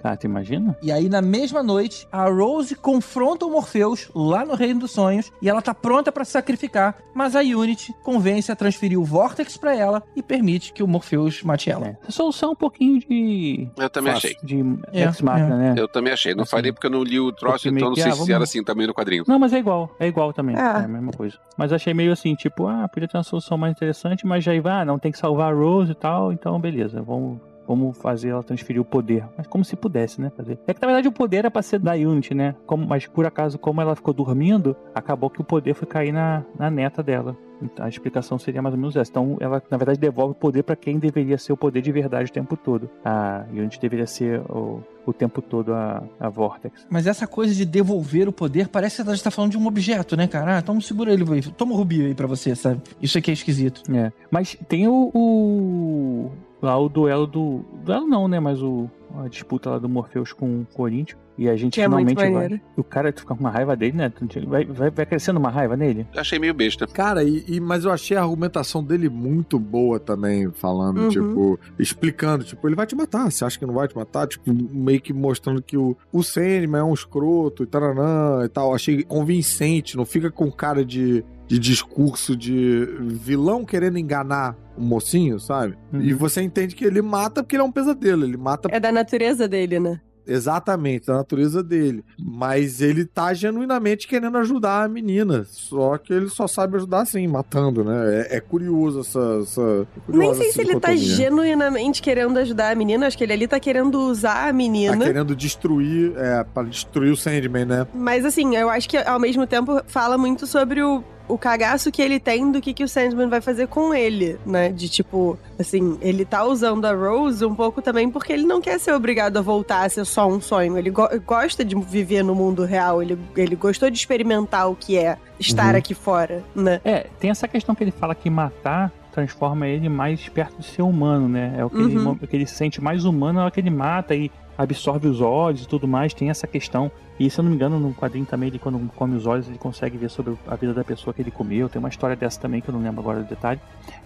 Cara, 0.05 0.19
tu 0.19 0.27
imagina? 0.27 0.77
E 0.83 0.93
aí, 0.93 1.09
na 1.09 1.23
mesma 1.23 1.63
noite, 1.63 2.07
a 2.13 2.29
Rose 2.29 2.75
confronta 2.75 3.47
o 3.47 3.51
Morpheus 3.51 4.11
lá 4.15 4.45
no 4.45 4.55
Reino 4.55 4.81
dos 4.81 4.91
Sonhos 4.91 5.33
e 5.41 5.49
ela 5.49 5.63
tá 5.63 5.73
pronta 5.73 6.13
pra 6.13 6.27
se 6.27 6.33
sacrificar, 6.33 6.99
mas 7.15 7.35
a 7.35 7.41
Unity 7.41 7.91
convence 8.03 8.53
a 8.53 8.55
transferir 8.55 9.01
o 9.01 9.05
Vortex 9.05 9.57
pra 9.57 9.75
ela 9.75 10.03
e 10.15 10.23
permite 10.23 10.75
que 10.75 10.83
o 10.83 10.87
Morpheus 10.87 11.43
mate 11.43 11.71
ela. 11.71 11.87
É. 11.87 11.97
Solução 12.11 12.51
é 12.51 12.53
um 12.53 12.55
pouquinho 12.55 13.01
de. 13.01 13.67
Eu 13.79 13.89
também 13.89 14.13
Fácil. 14.13 14.29
achei. 14.33 14.47
de 14.47 14.61
É, 14.93 15.05
ex-máquina, 15.05 15.57
né? 15.57 15.75
Eu 15.79 15.89
também 15.89 16.13
achei. 16.13 16.35
Não 16.35 16.43
Assim, 16.43 16.51
falei 16.51 16.71
porque 16.71 16.87
eu 16.87 16.91
não 16.91 17.03
li 17.03 17.19
o 17.19 17.33
troço, 17.33 17.67
então 17.71 17.89
não 17.89 17.95
que, 17.95 18.03
sei 18.03 18.11
ah, 18.11 18.13
se 18.13 18.19
vamos- 18.19 18.29
era 18.35 18.45
assim 18.45 18.63
também 18.63 18.87
no 18.87 18.93
quadrinho. 18.93 19.25
Não, 19.27 19.39
mas 19.39 19.55
é 19.55 19.59
igual. 19.59 19.91
É 19.99 20.07
igual 20.07 20.35
também. 20.35 20.55
Ah. 20.55 20.81
É 20.83 20.85
a 20.85 20.89
mesma 20.89 21.13
coisa. 21.13 21.39
Mas 21.57 21.73
achei 21.73 21.95
meio 21.95 22.13
assim, 22.13 22.35
tipo, 22.35 22.67
ah, 22.67 22.87
podia 22.93 23.09
ter 23.09 23.17
uma 23.17 23.23
solução 23.25 23.57
mais 23.57 23.73
interessante, 23.73 24.27
mas 24.27 24.45
já 24.45 24.53
vai, 24.61 24.83
ah, 24.83 24.85
não 24.85 24.99
tem 24.99 25.11
que 25.11 25.17
salvar 25.19 25.51
a 25.51 25.57
Rose 25.57 25.93
e 25.93 25.95
tal, 25.95 26.31
então 26.31 26.61
beleza, 26.61 27.01
vamos. 27.01 27.39
Vamos 27.67 27.97
fazer 27.99 28.29
ela 28.31 28.43
transferir 28.43 28.81
o 28.81 28.85
poder. 28.85 29.25
Mas 29.37 29.47
como 29.47 29.65
se 29.65 29.75
pudesse, 29.77 30.21
né? 30.21 30.31
Fazer. 30.37 30.59
É 30.67 30.75
que 30.75 30.81
na 30.81 30.87
verdade 30.89 31.09
o 31.09 31.13
poder 31.13 31.39
era 31.39 31.51
pra 31.51 31.63
ser 31.63 31.79
da 31.79 31.93
Unity, 31.93 32.35
né? 32.35 32.55
Como, 32.67 32.87
mas 32.87 33.07
por 33.07 33.25
acaso, 33.27 33.59
como 33.59 33.81
ela 33.81 33.95
ficou 33.97 34.13
dormindo, 34.15 34.77
acabou 34.95 35.31
que 35.31 35.41
o 35.41 35.45
poder 35.45 35.75
foi 35.75 35.87
cair 35.87 36.13
na, 36.13 36.43
na 36.59 36.71
neta 36.71 37.03
dela. 37.03 37.37
Então, 37.63 37.87
a 37.87 37.89
explicação 37.89 38.39
seria 38.39 38.61
mais 38.61 38.75
ou 38.75 38.81
menos 38.81 38.97
essa. 38.97 39.11
Então, 39.11 39.37
ela, 39.41 39.63
na 39.71 39.77
verdade, 39.79 39.99
devolve 39.99 40.33
o 40.33 40.35
poder 40.35 40.65
pra 40.65 40.77
quem 40.77 40.99
deveria 40.99 41.39
ser 41.39 41.53
o 41.53 41.57
poder 41.57 41.81
de 41.81 41.91
verdade 41.93 42.29
o 42.31 42.33
tempo 42.35 42.57
todo. 42.57 42.91
A 43.05 43.45
Unity 43.51 43.81
deveria 43.81 44.07
ser 44.07 44.41
o, 44.51 44.83
o 45.07 45.13
tempo 45.13 45.41
todo 45.41 45.73
a, 45.73 46.03
a 46.21 46.29
Vortex. 46.29 46.85
Mas 46.91 47.07
essa 47.07 47.27
coisa 47.27 47.55
de 47.55 47.65
devolver 47.65 48.29
o 48.29 48.33
poder 48.33 48.69
parece 48.69 49.03
que 49.03 49.09
a 49.09 49.15
gente 49.15 49.25
tá 49.25 49.31
falando 49.31 49.53
de 49.53 49.57
um 49.57 49.67
objeto, 49.67 50.17
né, 50.17 50.27
cara? 50.27 50.59
Ah, 50.59 50.63
toma, 50.63 50.81
segura 50.81 51.13
ele. 51.13 51.25
Toma 51.57 51.73
o 51.73 51.77
Rubi 51.77 52.05
aí 52.05 52.15
pra 52.15 52.27
você, 52.27 52.55
sabe? 52.55 52.83
Isso 53.01 53.17
aqui 53.17 53.31
é 53.31 53.35
esquisito. 53.35 53.83
É. 53.95 54.13
Mas 54.31 54.59
tem 54.69 54.87
o, 54.89 55.11
o- 55.15 56.31
Lá 56.65 56.79
o 56.79 56.89
duelo 56.89 57.27
do. 57.27 57.65
Duelo 57.85 58.07
não, 58.07 58.27
né? 58.27 58.41
Mas 58.41 58.63
o. 58.63 58.89
A 59.23 59.29
disputa 59.29 59.71
lá 59.71 59.79
do 59.79 59.89
Morpheus 59.89 60.33
com 60.33 60.63
o 60.63 60.67
Corinthians. 60.75 61.23
E 61.37 61.49
a 61.49 61.57
gente 61.57 61.75
Que 61.75 61.81
é 61.81 61.85
finalmente 61.85 62.15
vai. 62.17 62.31
maneiro. 62.31 62.61
O 62.77 62.83
cara 62.83 63.13
fica 63.13 63.35
com 63.35 63.41
uma 63.41 63.51
raiva 63.51 63.77
dele, 63.77 63.97
né? 63.97 64.13
Vai, 64.47 64.65
vai, 64.65 64.91
vai 64.91 65.07
crescendo 65.07 65.39
uma 65.39 65.51
raiva 65.51 65.77
nele. 65.77 66.07
Achei 66.17 66.39
meio 66.39 66.55
besta. 66.55 66.87
Cara, 66.87 67.23
e, 67.25 67.45
e- 67.47 67.61
mas 67.61 67.85
eu 67.85 67.91
achei 67.93 68.17
a 68.17 68.23
argumentação 68.23 68.83
dele 68.83 69.09
muito 69.09 69.59
boa 69.59 69.99
também, 70.01 70.51
falando, 70.53 71.03
Uhum. 71.03 71.09
tipo, 71.09 71.61
explicando, 71.79 72.45
tipo, 72.45 72.67
ele 72.69 72.75
vai 72.77 72.87
te 72.87 72.95
matar, 72.97 73.31
você 73.31 73.45
acha 73.45 73.59
que 73.59 73.67
não 73.67 73.75
vai 73.75 73.87
te 73.89 73.97
matar? 73.97 74.27
Tipo, 74.29 74.53
meio 74.53 75.01
que 75.01 75.13
mostrando 75.13 75.61
que 75.63 75.77
o, 75.77 75.97
o 76.13 76.23
Sandman 76.23 76.81
é 76.81 76.85
um 76.85 76.95
escroto 76.95 77.63
e 77.65 77.67
taranã 77.67 78.45
e 78.45 78.49
tal. 78.49 78.73
Achei 78.75 79.03
convincente, 79.03 79.97
não 79.97 80.05
fica 80.05 80.31
com 80.31 80.51
cara 80.53 80.85
de, 80.85 81.25
de 81.47 81.59
discurso 81.59 82.37
de 82.37 82.87
vilão 83.01 83.65
querendo 83.65 83.99
enganar 83.99 84.57
o 84.77 84.83
mocinho, 84.83 85.39
sabe? 85.39 85.77
Uhum. 85.93 86.01
E 86.01 86.13
você 86.13 86.43
entende 86.43 86.75
que 86.75 86.85
ele 86.85 87.03
mata 87.03 87.43
porque 87.43 87.57
ele 87.57 87.63
é 87.63 87.67
um 87.67 87.73
pesadelo, 87.73 88.25
ele 88.25 88.37
mata 88.37 88.69
É 88.73 88.81
da 88.81 88.91
natureza 88.91 89.47
dele, 89.47 89.79
né? 89.79 90.01
Exatamente, 90.27 91.07
da 91.07 91.17
natureza 91.17 91.63
dele. 91.63 92.03
Mas 92.19 92.81
ele 92.81 93.05
tá 93.05 93.35
genuinamente 93.35 94.09
querendo 94.09 94.39
ajudar 94.39 94.85
a 94.85 94.89
menina. 94.89 95.45
Só 95.47 95.99
que 95.99 96.15
ele 96.15 96.31
só 96.31 96.47
sabe 96.47 96.77
ajudar 96.77 97.03
assim, 97.03 97.27
matando, 97.29 97.85
né? 97.85 98.27
É, 98.31 98.37
é 98.37 98.41
curioso 98.41 99.01
essa. 99.01 99.41
essa 99.43 99.61
é 99.61 100.01
curiosa 100.01 100.19
Nem 100.19 100.35
sei 100.35 100.49
essa 100.49 100.55
se 100.55 100.61
ele 100.63 100.81
tá 100.81 100.97
genuinamente 100.97 102.01
querendo 102.01 102.39
ajudar 102.39 102.71
a 102.73 102.75
menina. 102.75 103.07
Acho 103.07 103.19
que 103.19 103.25
ele 103.25 103.35
ali 103.35 103.47
tá 103.47 103.61
querendo 103.61 104.01
usar 104.01 104.45
a 104.45 104.47
Tá 104.47 104.53
menina. 104.55 104.97
querendo 105.05 105.37
destruir, 105.37 106.15
é, 106.17 106.43
pra 106.43 106.63
destruir 106.63 107.13
o 107.13 107.17
Sandman, 107.19 107.67
né? 107.67 107.87
Mas 107.93 108.25
assim, 108.25 108.57
eu 108.57 108.71
acho 108.71 108.89
que 108.89 108.97
ao 108.97 109.21
mesmo 109.21 109.47
tempo 109.47 109.83
fala 109.87 110.17
muito 110.17 110.47
sobre 110.47 110.83
o 110.83 111.05
o 111.27 111.39
cagaço 111.39 111.91
que 111.91 112.03
ele 112.03 112.21
tem 112.21 112.51
do 112.53 112.61
que, 112.61 112.75
que 112.75 112.85
o 112.85 112.89
Sandman 112.89 113.29
vai 113.29 113.41
fazer 113.41 113.67
com 113.69 113.95
ele, 113.95 114.39
né? 114.45 114.69
De 114.71 114.89
tipo, 114.89 115.39
assim, 115.59 115.97
ele 116.01 116.25
tá 116.25 116.45
usando 116.45 116.85
a 116.85 116.93
Rose 116.93 117.45
um 117.45 117.55
pouco 117.55 117.81
também 117.81 118.11
porque 118.11 118.33
ele 118.33 118.45
não 118.45 118.61
quer 118.61 118.79
ser 118.79 118.93
obrigado 118.93 119.37
a 119.37 119.41
voltar 119.41 119.85
a 119.85 119.89
ser 119.89 120.05
só 120.05 120.29
um 120.29 120.41
sonho. 120.41 120.77
Ele 120.77 120.91
go 120.91 121.09
gosta 121.27 121.65
de 121.65 121.75
viver 121.77 122.23
no 122.23 122.35
mundo 122.35 122.65
real, 122.65 123.03
ele, 123.03 123.19
ele 123.37 123.57
gostou 123.57 123.89
de 123.91 123.97
experimentar 123.99 124.71
o 124.71 124.77
que 124.77 124.99
é 124.99 125.17
estar 125.41 125.73
Uhum. 125.73 125.79
aqui 125.79 125.95
fora, 125.95 126.43
né? 126.55 126.81
É, 126.85 127.07
tem 127.19 127.31
essa 127.31 127.49
questão 127.49 127.75
que 127.75 127.83
ele 127.85 127.91
fala 127.91 128.15
que 128.15 128.29
matar 128.29 128.93
transforma 129.13 129.69
ele 129.69 129.89
mais 129.89 130.29
perto 130.29 130.59
de 130.59 130.67
ser 130.67 130.83
humano, 130.83 131.29
né? 131.29 131.55
É 131.57 131.65
o 131.65 131.71
que, 131.71 131.77
ele, 131.79 131.97
Uhum. 131.99 132.19
o 132.21 132.27
que 132.27 132.35
ele 132.37 132.47
sente 132.47 132.83
mais 132.83 133.05
humano 133.05 133.39
é 133.41 133.47
o 133.47 133.51
que 133.51 133.61
ele 133.61 133.71
mata 133.71 134.13
e 134.15 134.29
absorve 134.57 135.09
os 135.09 135.21
olhos 135.21 135.63
e 135.65 135.69
tudo 135.69 135.87
mais. 135.89 136.13
Tem 136.15 136.31
essa 136.31 136.47
questão. 136.47 136.91
E 137.19 137.31
se 137.31 137.39
eu 137.39 137.45
não 137.45 137.51
me 137.51 137.57
engano, 137.57 137.79
no 137.79 137.95
quadrinho 137.95 138.27
também, 138.27 138.49
ele 138.49 138.59
quando 138.59 138.77
come 138.97 139.17
os 139.17 139.25
olhos, 139.25 139.47
ele 139.47 139.57
consegue 139.57 139.97
ver 139.97 140.11
sobre 140.11 140.35
a 140.49 140.57
vida 140.57 140.75
da 140.75 140.83
pessoa 140.83 141.15
que 141.15 141.23
ele 141.23 141.31
comeu. 141.31 141.69
Tem 141.69 141.79
uma 141.79 141.89
história 141.89 142.17
dessa 142.17 142.41
também 142.41 142.61
que 142.61 142.69
eu 142.69 142.75
não 142.75 142.83
lembro 142.83 143.01
agora 143.01 143.21
do 143.21 143.29
detalhe. 143.29 143.61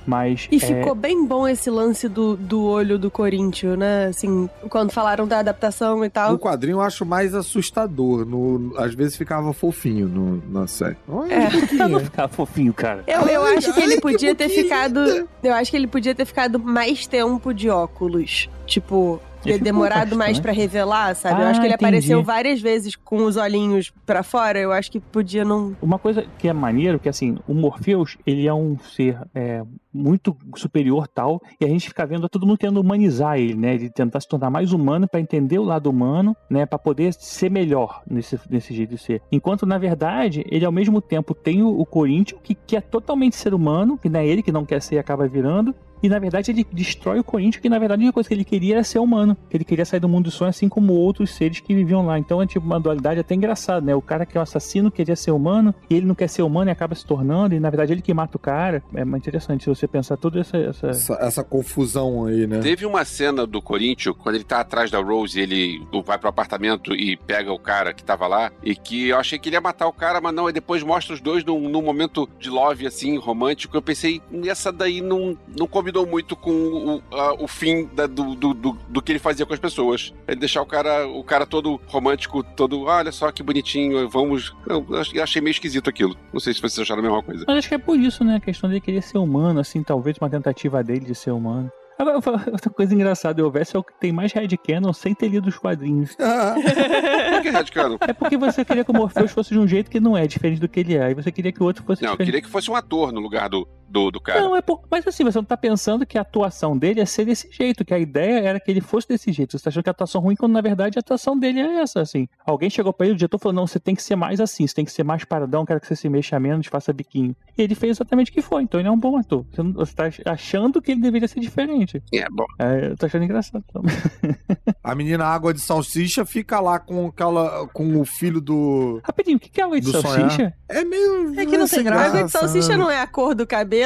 Mas. 0.06 0.46
E 0.50 0.56
é, 0.56 0.58
ficou 0.60 0.94
bem 0.94 1.26
bom 1.26 1.48
esse 1.48 1.70
lance 1.70 2.06
do, 2.06 2.36
do 2.36 2.62
olho 2.64 2.98
do 2.98 3.10
Corinthians, 3.10 3.78
né? 3.78 4.06
Assim, 4.06 4.48
quando 4.68 4.90
falaram 4.90 5.26
da 5.26 5.38
adaptação 5.38 6.04
e 6.04 6.10
tal. 6.10 6.32
No 6.32 6.38
quadrinho 6.38 6.76
eu 6.76 6.80
acho 6.82 7.06
mais 7.06 7.34
assustador. 7.34 8.26
No, 8.26 8.74
às 8.76 8.94
vezes 8.94 9.16
ficava 9.16 9.54
fofinho 9.54 10.06
no, 10.06 10.42
na 10.50 10.66
série. 10.66 10.96
Olha, 11.08 11.32
É. 11.32 11.48
um 11.48 11.50
pouquinho. 11.50 12.00
Ficar 12.04 12.28
fofinho, 12.28 12.74
cara. 12.74 13.04
Eu, 13.06 13.22
eu 13.22 13.42
Ai, 13.42 13.56
acho 13.56 13.72
que 13.72 13.80
ele 13.80 13.92
ai, 13.92 13.96
que 13.96 14.02
podia 14.02 14.34
ter 14.34 14.48
ficado. 14.50 15.00
Eu 15.42 15.54
acho 15.54 15.70
que 15.70 15.76
ele 15.78 15.86
podia 15.86 16.14
ter 16.14 16.26
ficado 16.26 16.58
mais 16.58 17.06
tempo 17.06 17.54
de 17.54 17.70
óculos. 17.70 18.50
Tipo, 18.66 19.18
ter 19.42 19.58
demorado 19.60 20.16
mais 20.16 20.38
pra 20.38 20.52
revelar, 20.52 21.14
sabe? 21.14 21.40
eu 21.40 21.46
Ah, 21.46 21.50
acho 21.50 21.60
que 21.60 21.66
ele 21.66 21.74
entendi. 21.74 21.86
apareceu 21.86 22.22
várias 22.22 22.60
vezes 22.60 22.96
com 22.96 23.24
os 23.24 23.36
olhinhos 23.36 23.92
pra 24.04 24.22
fora. 24.22 24.58
Eu 24.58 24.72
acho 24.72 24.90
que 24.90 25.00
podia 25.00 25.44
não. 25.44 25.76
Uma 25.80 25.98
coisa 25.98 26.24
que 26.38 26.48
é 26.48 26.52
maneiro, 26.52 26.98
que 26.98 27.08
assim, 27.08 27.38
o 27.46 27.54
Morpheus, 27.54 28.16
ele 28.26 28.46
é 28.46 28.54
um 28.54 28.78
ser 28.78 29.18
é, 29.34 29.62
muito 29.92 30.36
superior 30.56 31.08
tal, 31.08 31.40
e 31.60 31.64
a 31.64 31.68
gente 31.68 31.88
fica 31.88 32.06
vendo 32.06 32.28
todo 32.28 32.46
mundo 32.46 32.58
tentando 32.58 32.80
humanizar 32.80 33.38
ele, 33.38 33.54
né? 33.54 33.74
Ele 33.74 33.90
tentar 33.90 34.20
se 34.20 34.28
tornar 34.28 34.50
mais 34.50 34.72
humano 34.72 35.08
para 35.08 35.20
entender 35.20 35.58
o 35.58 35.64
lado 35.64 35.88
humano, 35.90 36.36
né? 36.48 36.66
Para 36.66 36.78
poder 36.78 37.12
ser 37.14 37.50
melhor 37.50 38.02
nesse, 38.08 38.38
nesse 38.50 38.74
jeito 38.74 38.90
de 38.90 38.98
ser. 38.98 39.22
Enquanto, 39.32 39.64
na 39.66 39.78
verdade, 39.78 40.44
ele 40.50 40.64
ao 40.64 40.72
mesmo 40.72 41.00
tempo 41.00 41.34
tem 41.34 41.62
o, 41.62 41.68
o 41.80 41.86
Corinthians, 41.86 42.40
que, 42.42 42.54
que 42.54 42.76
é 42.76 42.80
totalmente 42.80 43.36
ser 43.36 43.54
humano, 43.54 43.98
que 43.98 44.08
não 44.08 44.20
é 44.20 44.26
ele 44.26 44.42
que 44.42 44.52
não 44.52 44.64
quer 44.64 44.80
ser 44.82 44.96
e 44.96 44.98
acaba 44.98 45.26
virando, 45.26 45.74
e 46.02 46.08
na 46.08 46.18
verdade 46.18 46.50
ele 46.50 46.66
destrói 46.72 47.18
o 47.18 47.24
Corinthians, 47.24 47.60
que 47.62 47.68
na 47.68 47.78
verdade 47.78 48.02
a 48.02 48.04
única 48.04 48.14
coisa 48.14 48.28
que 48.28 48.34
ele 48.34 48.44
queria 48.44 48.76
era 48.76 48.84
ser 48.84 48.98
humano. 48.98 49.36
Que 49.48 49.56
ele 49.56 49.64
queria 49.64 49.84
sair 49.84 50.00
do 50.00 50.08
mundo 50.08 50.24
dos 50.24 50.34
sonhos, 50.34 50.56
assim 50.56 50.68
como 50.68 50.92
outros 50.92 51.30
seres 51.30 51.60
que 51.60 51.74
viviam 51.74 52.04
lá. 52.04 52.18
Então 52.18 52.40
é 52.42 52.46
tipo 52.46 52.64
uma 52.64 52.80
dualidade 52.80 53.20
até 53.20 53.34
engraçada, 53.34 53.84
né? 53.84 53.94
O 53.94 54.02
cara 54.02 54.26
que 54.26 54.36
é 54.36 54.40
um 54.40 54.42
assassino 54.42 54.90
queria 54.90 55.16
ser 55.16 55.30
humano, 55.30 55.74
e 55.88 55.94
ele 55.94 56.06
não 56.06 56.14
quer 56.14 56.28
ser 56.28 56.42
humano 56.42 56.70
e 56.70 56.72
acaba 56.72 56.94
se 56.94 57.04
tornando, 57.04 57.54
e 57.54 57.60
na 57.60 57.70
verdade 57.70 57.92
ele 57.92 58.02
que 58.02 58.12
mata 58.14 58.36
o 58.36 58.40
cara. 58.40 58.82
É 58.94 59.04
muito 59.04 59.22
interessante 59.22 59.64
se 59.64 59.68
você 59.68 59.86
pensar 59.86 60.16
toda 60.16 60.40
essa. 60.40 60.56
essa... 60.56 60.86
Essa, 60.88 61.14
essa 61.20 61.44
confusão 61.44 62.26
aí, 62.26 62.46
né? 62.46 62.60
Teve 62.60 62.86
uma 62.86 63.04
cena 63.04 63.46
do 63.46 63.60
Corinthians, 63.60 64.14
quando 64.18 64.34
ele 64.36 64.44
tá 64.44 64.60
atrás 64.60 64.90
da 64.90 65.00
Rose, 65.00 65.38
ele 65.38 65.82
vai 66.04 66.18
pro 66.18 66.28
apartamento 66.28 66.94
e 66.94 67.16
pega 67.16 67.52
o 67.52 67.58
cara 67.58 67.92
que 67.92 68.02
tava 68.02 68.26
lá, 68.26 68.52
e 68.62 68.74
que 68.74 69.08
eu 69.08 69.18
achei 69.18 69.38
que 69.38 69.48
ele 69.48 69.56
ia 69.56 69.60
matar 69.60 69.86
o 69.86 69.92
cara, 69.92 70.20
mas 70.20 70.34
não, 70.34 70.48
e 70.48 70.52
depois 70.52 70.82
mostra 70.82 71.14
os 71.14 71.20
dois 71.20 71.44
num, 71.44 71.68
num 71.68 71.82
momento 71.82 72.28
de 72.38 72.50
love, 72.50 72.86
assim, 72.86 73.16
romântico. 73.16 73.76
Eu 73.76 73.82
pensei, 73.82 74.20
essa 74.46 74.72
daí 74.72 75.00
não, 75.00 75.36
não 75.56 75.66
combinou 75.88 76.06
muito 76.06 76.36
com 76.36 76.50
o, 76.52 77.02
a- 77.14 77.34
o 77.34 77.48
fim 77.48 77.86
da- 77.94 78.06
do, 78.06 78.34
do, 78.34 78.54
do, 78.54 78.78
do 78.88 79.02
que 79.02 79.12
ele 79.12 79.18
fazia 79.18 79.46
com 79.46 79.54
as 79.54 79.60
pessoas. 79.60 80.12
Ele 80.26 80.38
deixar 80.40 80.62
o 80.62 80.66
cara, 80.66 81.06
o 81.08 81.24
cara 81.24 81.46
todo 81.46 81.80
romântico, 81.86 82.42
todo, 82.42 82.88
"Ah, 82.88 82.98
olha 82.98 83.12
só 83.12 83.30
que 83.32 83.42
bonitinho, 83.42 84.08
vamos. 84.08 84.54
Eu 84.66 84.84
eu 85.14 85.22
achei 85.22 85.40
meio 85.40 85.52
esquisito 85.52 85.88
aquilo. 85.88 86.14
Não 86.32 86.40
sei 86.40 86.52
se 86.54 86.60
vocês 86.60 86.78
acharam 86.80 87.00
a 87.00 87.02
mesma 87.04 87.22
coisa. 87.22 87.44
Mas 87.46 87.58
acho 87.58 87.68
que 87.68 87.74
é 87.74 87.78
por 87.78 87.98
isso, 87.98 88.22
né? 88.24 88.36
A 88.36 88.40
questão 88.40 88.68
dele 88.68 88.80
querer 88.80 89.02
ser 89.02 89.18
humano, 89.18 89.60
assim, 89.60 89.82
talvez 89.82 90.16
uma 90.20 90.28
tentativa 90.30 90.82
dele 90.82 91.00
de 91.06 91.14
ser 91.14 91.30
humano. 91.30 91.70
Agora, 91.98 92.16
eu 92.16 92.22
outra 92.52 92.70
coisa 92.70 92.94
engraçada, 92.94 93.42
o 93.44 93.52
é 93.76 93.78
o 93.78 93.82
que 93.82 93.92
tem 93.98 94.12
mais 94.12 94.32
headcanon 94.32 94.92
sem 94.92 95.14
ter 95.14 95.28
lido 95.28 95.48
os 95.48 95.58
quadrinhos. 95.58 96.14
Por 96.14 97.42
que 97.42 97.50
Red 97.50 97.64
Cano? 97.64 97.98
É 98.00 98.12
porque 98.12 98.36
você 98.36 98.64
queria 98.64 98.84
que 98.84 98.90
o 98.90 98.94
Morpheus 98.94 99.32
fosse 99.32 99.50
de 99.50 99.58
um 99.58 99.66
jeito 99.66 99.90
que 99.90 99.98
não 99.98 100.16
é, 100.16 100.26
diferente 100.26 100.60
do 100.60 100.68
que 100.68 100.78
ele 100.80 100.94
é. 100.94 101.06
Aí 101.06 101.14
você 101.14 101.32
queria 101.32 101.50
que 101.52 101.60
o 101.62 101.66
outro 101.66 101.82
fosse 101.84 102.02
Não, 102.02 102.10
eu 102.10 102.12
diferente. 102.12 102.26
queria 102.28 102.42
que 102.42 102.48
fosse 102.48 102.70
um 102.70 102.76
ator 102.76 103.10
no 103.12 103.20
lugar 103.20 103.48
do, 103.48 103.66
do, 103.88 104.10
do 104.10 104.20
cara. 104.20 104.40
Não, 104.40 104.54
é 104.54 104.60
por... 104.60 104.82
mas 104.90 105.06
assim, 105.06 105.24
você 105.24 105.38
não 105.38 105.44
tá 105.44 105.56
pensando 105.56 106.06
que 106.06 106.18
a 106.18 106.20
atuação 106.20 106.76
dele 106.76 107.00
é 107.00 107.06
ser 107.06 107.24
desse 107.24 107.50
jeito, 107.50 107.84
que 107.84 107.94
a 107.94 107.98
ideia 107.98 108.40
era 108.40 108.60
que 108.60 108.70
ele 108.70 108.80
fosse 108.80 109.08
desse 109.08 109.32
jeito. 109.32 109.56
Você 109.56 109.64
tá 109.64 109.70
achando 109.70 109.82
que 109.82 109.90
a 109.90 109.92
atuação 109.92 110.20
ruim, 110.20 110.36
quando 110.36 110.52
na 110.52 110.60
verdade 110.60 110.98
a 110.98 111.00
atuação 111.00 111.38
dele 111.38 111.60
é 111.60 111.80
essa, 111.80 112.00
assim. 112.00 112.28
Alguém 112.44 112.68
chegou 112.68 112.92
pra 112.92 113.06
ele, 113.06 113.14
o 113.14 113.16
diretor 113.16 113.38
falou, 113.38 113.54
não, 113.54 113.66
você 113.66 113.80
tem 113.80 113.94
que 113.94 114.02
ser 114.02 114.16
mais 114.16 114.40
assim, 114.40 114.66
você 114.66 114.74
tem 114.74 114.84
que 114.84 114.92
ser 114.92 115.04
mais 115.04 115.24
paradão, 115.24 115.64
quero 115.64 115.80
que 115.80 115.86
você 115.86 115.96
se 115.96 116.08
mexa 116.08 116.38
menos, 116.38 116.66
faça 116.66 116.92
biquinho. 116.92 117.34
E 117.56 117.62
ele 117.62 117.74
fez 117.74 117.96
exatamente 117.96 118.30
o 118.30 118.34
que 118.34 118.42
foi, 118.42 118.62
então 118.62 118.78
ele 118.78 118.88
é 118.88 118.92
um 118.92 118.98
bom 118.98 119.16
ator. 119.16 119.44
Você, 119.50 119.62
não, 119.62 119.72
você 119.72 119.94
tá 119.94 120.04
achando 120.26 120.82
que 120.82 120.92
ele 120.92 121.00
deveria 121.00 121.28
ser 121.28 121.40
diferente. 121.40 122.02
É, 122.12 122.26
bom. 122.30 122.46
É, 122.58 122.88
eu 122.90 122.96
tô 122.96 123.06
achando 123.06 123.24
engraçado. 123.24 123.64
também. 123.72 123.94
A 124.82 124.94
menina 124.94 125.24
Água 125.24 125.52
de 125.52 125.60
Salsicha 125.60 126.24
fica 126.24 126.60
lá 126.60 126.78
com 126.78 127.08
aquela. 127.08 127.68
com 127.68 128.00
o 128.00 128.04
filho 128.04 128.40
do. 128.40 129.00
Rapidinho, 129.04 129.36
o 129.36 129.40
que 129.40 129.60
é 129.60 129.64
água 129.64 129.80
de 129.80 129.90
salsicha? 129.90 130.54
É 130.68 130.84
meio. 130.84 131.38
É 131.38 131.44
que 131.44 131.58
não 131.58 131.68
tem 131.68 131.84
graça. 131.84 132.06
Água 132.06 132.24
de 132.24 132.30
salsicha 132.30 132.76
não 132.76 132.90
é 132.90 133.00
a 133.00 133.06
cor 133.06 133.34
do 133.34 133.46
cabelo? 133.46 133.77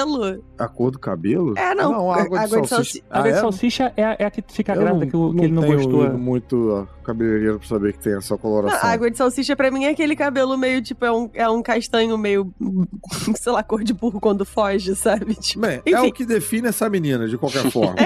A 0.58 0.68
cor 0.68 0.90
do 0.90 0.98
cabelo? 0.98 1.56
É, 1.58 1.74
não. 1.74 1.92
Não, 1.92 2.12
água 2.12 2.38
de 2.38 2.44
Água 2.44 2.60
de 2.62 2.68
salsicha. 2.68 3.04
A 3.10 3.18
água 3.18 3.28
Ah, 3.28 3.32
de 3.32 3.38
é? 3.38 3.40
salsicha 3.40 3.92
é, 3.96 4.04
a- 4.04 4.16
é 4.18 4.24
a 4.24 4.30
que 4.30 4.42
fica 4.48 4.74
Eu 4.74 4.80
grávida, 4.80 5.06
que, 5.06 5.16
o- 5.16 5.34
que 5.34 5.40
ele 5.44 5.52
não 5.52 5.66
gostou. 5.66 6.04
ido 6.06 6.18
muito 6.18 6.88
cabeleireiro 7.04 7.58
pra 7.58 7.68
saber 7.68 7.92
que 7.92 7.98
tem 8.00 8.16
essa 8.16 8.34
Não, 8.34 8.38
coloração. 8.38 8.88
água 8.90 9.10
de 9.10 9.16
salsicha 9.16 9.56
pra 9.56 9.70
mim 9.70 9.84
é 9.84 9.90
aquele 9.90 10.14
cabelo 10.16 10.56
meio, 10.56 10.80
tipo, 10.82 11.04
é 11.04 11.12
um, 11.12 11.28
é 11.34 11.48
um 11.48 11.62
castanho 11.62 12.16
meio, 12.16 12.52
sei 13.36 13.52
lá, 13.52 13.62
cor 13.62 13.82
de 13.82 13.92
burro 13.92 14.20
quando 14.20 14.44
foge, 14.44 14.94
sabe? 14.94 15.34
Tipo, 15.34 15.60
Bem, 15.66 15.82
é 15.86 16.00
o 16.00 16.12
que 16.12 16.24
define 16.24 16.68
essa 16.68 16.88
menina, 16.88 17.26
de 17.28 17.36
qualquer 17.36 17.68
forma. 17.72 17.96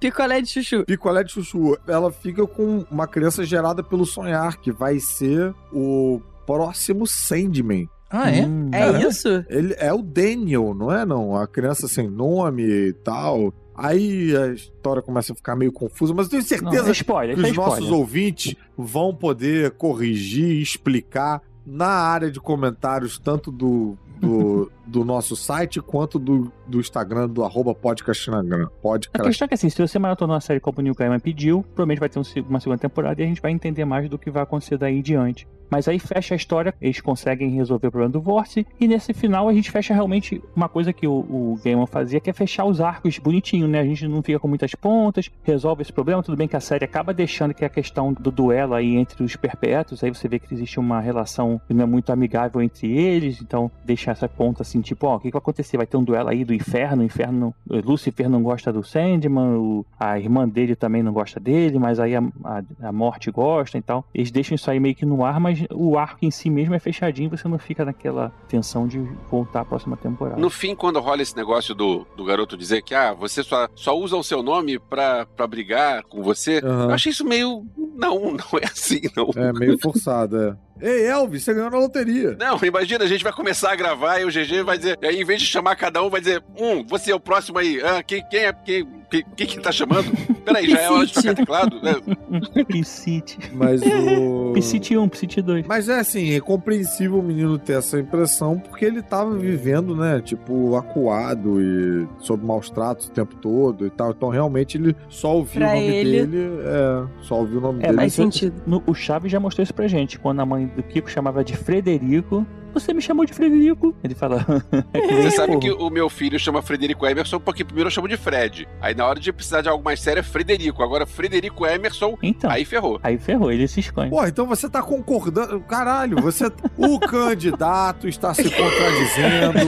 picolé 0.00 0.40
de 0.40 0.48
chuchu. 0.48 0.84
Picolé 0.84 1.22
de 1.22 1.32
chuchu, 1.32 1.76
ela 1.86 2.10
fica 2.10 2.46
com 2.46 2.84
uma 2.90 3.06
criança 3.06 3.44
gerada 3.44 3.82
pelo 3.82 4.04
sonhar, 4.04 4.56
que 4.56 4.72
vai 4.72 4.98
ser 4.98 5.54
o 5.72 6.20
próximo 6.46 7.06
Sandman. 7.06 7.88
Ah, 8.12 8.30
é? 8.30 8.44
Hum, 8.46 8.68
É 8.72 8.78
Caramba. 8.80 9.08
isso? 9.08 9.44
Ele 9.48 9.74
é 9.78 9.92
o 9.92 10.02
Daniel, 10.02 10.74
não 10.74 10.92
é 10.92 11.04
não? 11.06 11.34
A 11.34 11.46
criança 11.46 11.88
sem 11.88 12.08
nome 12.10 12.62
e 12.62 12.92
tal. 12.92 13.52
Aí 13.74 14.36
a 14.36 14.48
história 14.48 15.00
começa 15.00 15.32
a 15.32 15.36
ficar 15.36 15.56
meio 15.56 15.72
confusa, 15.72 16.12
mas 16.12 16.26
eu 16.26 16.30
tenho 16.30 16.42
Não, 16.62 16.70
certeza 16.70 16.90
é 16.90 16.92
spoiler, 16.92 17.34
que 17.36 17.46
é 17.46 17.50
os 17.50 17.56
nossos 17.56 17.78
spoiler. 17.78 17.98
ouvintes 17.98 18.54
vão 18.76 19.14
poder 19.14 19.70
corrigir, 19.72 20.60
explicar 20.60 21.40
na 21.64 21.86
área 21.88 22.30
de 22.30 22.38
comentários, 22.38 23.18
tanto 23.18 23.50
do, 23.50 23.96
do, 24.20 24.70
do 24.86 25.04
nosso 25.04 25.36
site 25.36 25.80
quanto 25.80 26.18
do, 26.18 26.52
do 26.66 26.80
Instagram, 26.80 27.28
do 27.28 27.44
arroba 27.44 27.74
podcastinagram. 27.74 28.64
A 28.64 28.68
Podcast. 28.68 29.28
questão 29.28 29.46
é 29.46 29.48
que 29.48 29.54
assim, 29.54 29.70
se 29.70 29.80
você 29.80 29.98
maratonou 29.98 30.36
a 30.36 30.40
série 30.40 30.60
como 30.60 30.78
o 30.78 30.82
Neil 30.82 30.94
Gaiman 30.94 31.20
pediu, 31.20 31.62
provavelmente 31.62 32.00
vai 32.00 32.08
ter 32.08 32.18
um 32.18 32.22
uma 32.48 32.60
segunda 32.60 32.78
temporada 32.78 33.20
e 33.20 33.24
a 33.24 33.28
gente 33.28 33.40
vai 33.40 33.50
entender 33.50 33.84
mais 33.84 34.08
do 34.08 34.18
que 34.18 34.30
vai 34.30 34.42
acontecer 34.42 34.76
daí 34.76 34.98
em 34.98 35.02
diante. 35.02 35.46
Mas 35.72 35.88
aí 35.88 35.98
fecha 35.98 36.34
a 36.34 36.36
história, 36.36 36.74
eles 36.82 37.00
conseguem 37.00 37.48
resolver 37.48 37.86
o 37.86 37.90
problema 37.90 38.12
do 38.12 38.20
Vórtice, 38.20 38.66
e 38.78 38.86
nesse 38.86 39.14
final 39.14 39.48
a 39.48 39.54
gente 39.54 39.70
fecha 39.70 39.94
realmente 39.94 40.42
uma 40.54 40.68
coisa 40.68 40.92
que 40.92 41.06
o, 41.06 41.12
o 41.12 41.58
Gaiman 41.64 41.86
fazia, 41.86 42.20
que 42.20 42.28
é 42.28 42.32
fechar 42.34 42.66
os 42.66 42.78
arcos 42.78 43.18
bonitinho, 43.18 43.66
né? 43.66 43.80
A 43.80 43.84
gente 43.84 44.06
não 44.06 44.22
fica 44.22 44.38
com 44.38 44.46
muitas 44.46 44.74
pontas, 44.74 45.30
resolve 45.42 45.80
esse 45.80 45.90
problema. 45.90 46.22
Tudo 46.22 46.36
bem 46.36 46.46
que 46.46 46.56
a 46.56 46.60
série 46.60 46.84
acaba 46.84 47.14
deixando 47.14 47.54
que 47.54 47.64
a 47.64 47.70
questão 47.70 48.12
do 48.12 48.30
duelo 48.30 48.74
aí 48.74 48.96
entre 48.96 49.24
os 49.24 49.34
perpétuos, 49.34 50.04
aí 50.04 50.10
você 50.10 50.28
vê 50.28 50.38
que 50.38 50.52
existe 50.52 50.78
uma 50.78 51.00
relação 51.00 51.58
que 51.66 51.72
não 51.72 51.84
é 51.84 51.86
muito 51.86 52.12
amigável 52.12 52.60
entre 52.60 52.92
eles, 52.92 53.40
então 53.40 53.70
deixa 53.82 54.10
essa 54.10 54.28
ponta 54.28 54.62
assim, 54.72 54.80
tipo, 54.80 55.06
ó, 55.06 55.16
o 55.16 55.20
que, 55.20 55.28
que 55.28 55.32
vai 55.32 55.38
acontecer? 55.38 55.76
Vai 55.76 55.86
ter 55.86 55.96
um 55.96 56.04
duelo 56.04 56.28
aí 56.30 56.44
do 56.44 56.54
inferno, 56.54 57.02
o 57.02 57.04
inferno, 57.04 57.54
Lúcifer 57.68 58.28
não 58.28 58.42
gosta 58.42 58.72
do 58.72 58.82
Sandman, 58.82 59.56
o- 59.58 59.84
a 60.00 60.18
irmã 60.18 60.48
dele 60.48 60.74
também 60.74 61.02
não 61.02 61.12
gosta 61.12 61.38
dele, 61.38 61.78
mas 61.78 62.00
aí 62.00 62.16
a, 62.16 62.22
a, 62.44 62.88
a 62.88 62.92
morte 62.92 63.30
gosta 63.30 63.76
e 63.78 63.82
tal. 63.82 64.04
Eles 64.14 64.30
deixam 64.30 64.54
isso 64.54 64.70
aí 64.70 64.80
meio 64.80 64.94
que 64.94 65.04
no 65.04 65.24
ar, 65.24 65.38
mas 65.38 65.64
o 65.70 65.98
arco 65.98 66.24
em 66.24 66.30
si 66.30 66.48
mesmo 66.50 66.74
é 66.74 66.78
fechadinho, 66.78 67.30
você 67.30 67.46
não 67.48 67.58
fica 67.58 67.84
naquela 67.84 68.32
tensão 68.48 68.86
de 68.86 68.98
voltar 69.30 69.60
à 69.60 69.64
próxima 69.64 69.96
temporada. 69.96 70.40
No 70.40 70.48
fim, 70.50 70.74
quando 70.74 71.00
rola 71.00 71.22
esse 71.22 71.36
negócio 71.36 71.74
do, 71.74 72.06
do 72.16 72.24
garoto 72.24 72.56
dizer 72.56 72.82
que 72.82 72.94
ah, 72.94 73.12
você 73.12 73.42
só, 73.42 73.68
só 73.74 73.96
usa 73.96 74.16
o 74.16 74.22
seu 74.24 74.42
nome 74.42 74.78
pra, 74.78 75.26
pra 75.26 75.46
brigar 75.46 76.02
com 76.04 76.22
você, 76.22 76.60
Aham. 76.64 76.84
eu 76.84 76.90
achei 76.92 77.10
isso 77.12 77.24
meio. 77.24 77.64
Não, 77.94 78.18
não 78.32 78.58
é 78.60 78.64
assim, 78.66 79.00
não. 79.16 79.30
É 79.36 79.52
meio 79.52 79.78
forçado, 79.78 80.40
é. 80.40 80.56
Ei, 80.80 81.06
Elvis, 81.06 81.44
você 81.44 81.54
ganhou 81.54 81.70
na 81.70 81.78
loteria. 81.78 82.36
Não, 82.38 82.58
imagina, 82.62 83.04
a 83.04 83.08
gente 83.08 83.22
vai 83.22 83.32
começar 83.32 83.72
a 83.72 83.76
gravar 83.76 84.18
e 84.18 84.24
o 84.24 84.28
GG 84.28 84.62
vai 84.64 84.76
dizer, 84.78 84.98
aí 85.02 85.20
em 85.20 85.24
vez 85.24 85.40
de 85.40 85.46
chamar 85.46 85.76
cada 85.76 86.02
um, 86.02 86.10
vai 86.10 86.20
dizer, 86.20 86.42
um, 86.58 86.84
você 86.84 87.12
é 87.12 87.14
o 87.14 87.20
próximo 87.20 87.58
aí. 87.58 87.80
Ah, 87.82 88.02
quem, 88.02 88.24
quem 88.28 88.40
é. 88.40 88.52
Quem, 88.52 89.01
quem, 89.12 89.24
quem 89.36 89.46
que 89.46 89.60
tá 89.60 89.70
chamando? 89.70 90.10
Peraí, 90.44 90.68
já 90.68 90.80
é 90.80 90.90
hora 90.90 91.06
de 91.06 91.12
tocar 91.14 91.34
teclado? 91.34 91.76
É, 91.86 92.64
Psite. 92.64 93.38
Mas 93.52 93.80
o. 94.18 94.52
Psite 94.54 94.96
1, 94.96 95.08
Psite 95.10 95.42
2. 95.42 95.66
Mas 95.66 95.88
é 95.88 95.98
assim, 96.00 96.32
é 96.34 96.40
compreensível 96.40 97.18
o 97.18 97.22
menino 97.22 97.58
ter 97.58 97.74
essa 97.74 97.98
impressão, 97.98 98.58
porque 98.58 98.84
ele 98.84 99.02
tava 99.02 99.36
vivendo, 99.36 99.94
né, 99.94 100.20
tipo, 100.20 100.74
acuado 100.76 101.60
e 101.60 102.06
sob 102.18 102.44
maus 102.44 102.70
tratos 102.70 103.06
o 103.06 103.10
tempo 103.10 103.36
todo 103.36 103.86
e 103.86 103.90
tal. 103.90 104.10
Então, 104.10 104.28
realmente, 104.30 104.76
ele 104.78 104.96
só 105.08 105.36
ouviu 105.36 105.60
Pra 105.60 105.72
o 105.72 105.74
nome 105.74 105.86
ele- 105.94 106.26
dele. 106.26 106.48
É, 106.64 107.04
só 107.22 107.38
ouviu 107.40 107.58
o 107.58 107.60
nome 107.60 107.78
É, 107.80 107.82
dele. 107.88 107.96
Faz 107.96 107.96
mas 107.96 108.14
sentido. 108.14 108.54
no- 108.66 108.82
o 108.86 108.94
Chaves 108.94 109.30
já 109.30 109.38
mostrou 109.38 109.62
isso 109.62 109.74
pra 109.74 109.86
gente. 109.86 110.18
Quando 110.18 110.40
a 110.40 110.46
mãe 110.46 110.66
do 110.66 110.82
Kiko 110.82 111.10
chamava 111.10 111.44
de 111.44 111.56
Frederico, 111.56 112.46
você 112.72 112.92
me 112.92 113.00
chamou 113.02 113.24
de 113.24 113.32
Frederico. 113.32 113.94
Ele 114.02 114.14
fala. 114.14 114.44
é 114.92 115.00
que 115.00 115.14
Você 115.14 115.30
sabe 115.32 115.58
que 115.58 115.70
o 115.70 115.90
meu 115.90 116.08
filho 116.08 116.38
chama 116.38 116.62
Frederico 116.62 117.06
Emerson 117.06 117.38
porque 117.38 117.64
primeiro 117.64 117.88
eu 117.88 117.92
chamo 117.92 118.08
de 118.08 118.16
Fred. 118.16 118.66
Aí 118.80 118.94
na 118.94 119.06
hora 119.06 119.20
de 119.20 119.32
precisar 119.32 119.60
de 119.62 119.68
algo 119.68 119.84
mais 119.84 120.00
sério 120.00 120.20
é 120.20 120.22
Frederico. 120.22 120.82
Agora 120.82 121.06
Frederico 121.06 121.66
Emerson, 121.66 122.16
Então, 122.22 122.50
aí... 122.50 122.58
aí 122.58 122.64
ferrou. 122.64 123.00
ferrou, 123.20 123.52
ele 123.52 123.68
se 123.68 123.80
esconde. 123.80 124.10
Pô, 124.10 124.24
então 124.26 124.46
você 124.46 124.68
tá 124.68 124.82
concordando. 124.82 125.60
Caralho, 125.60 126.20
você. 126.20 126.50
o 126.76 126.98
candidato 127.06 128.08
está 128.08 128.32
se 128.34 128.44
contradizendo. 128.44 129.58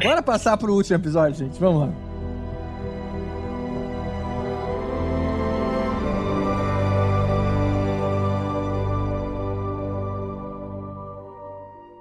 Bora 0.02 0.22
passar 0.22 0.56
pro 0.56 0.74
último 0.74 0.96
episódio, 0.96 1.46
gente. 1.46 1.58
Vamos 1.60 1.88
lá. 1.88 2.13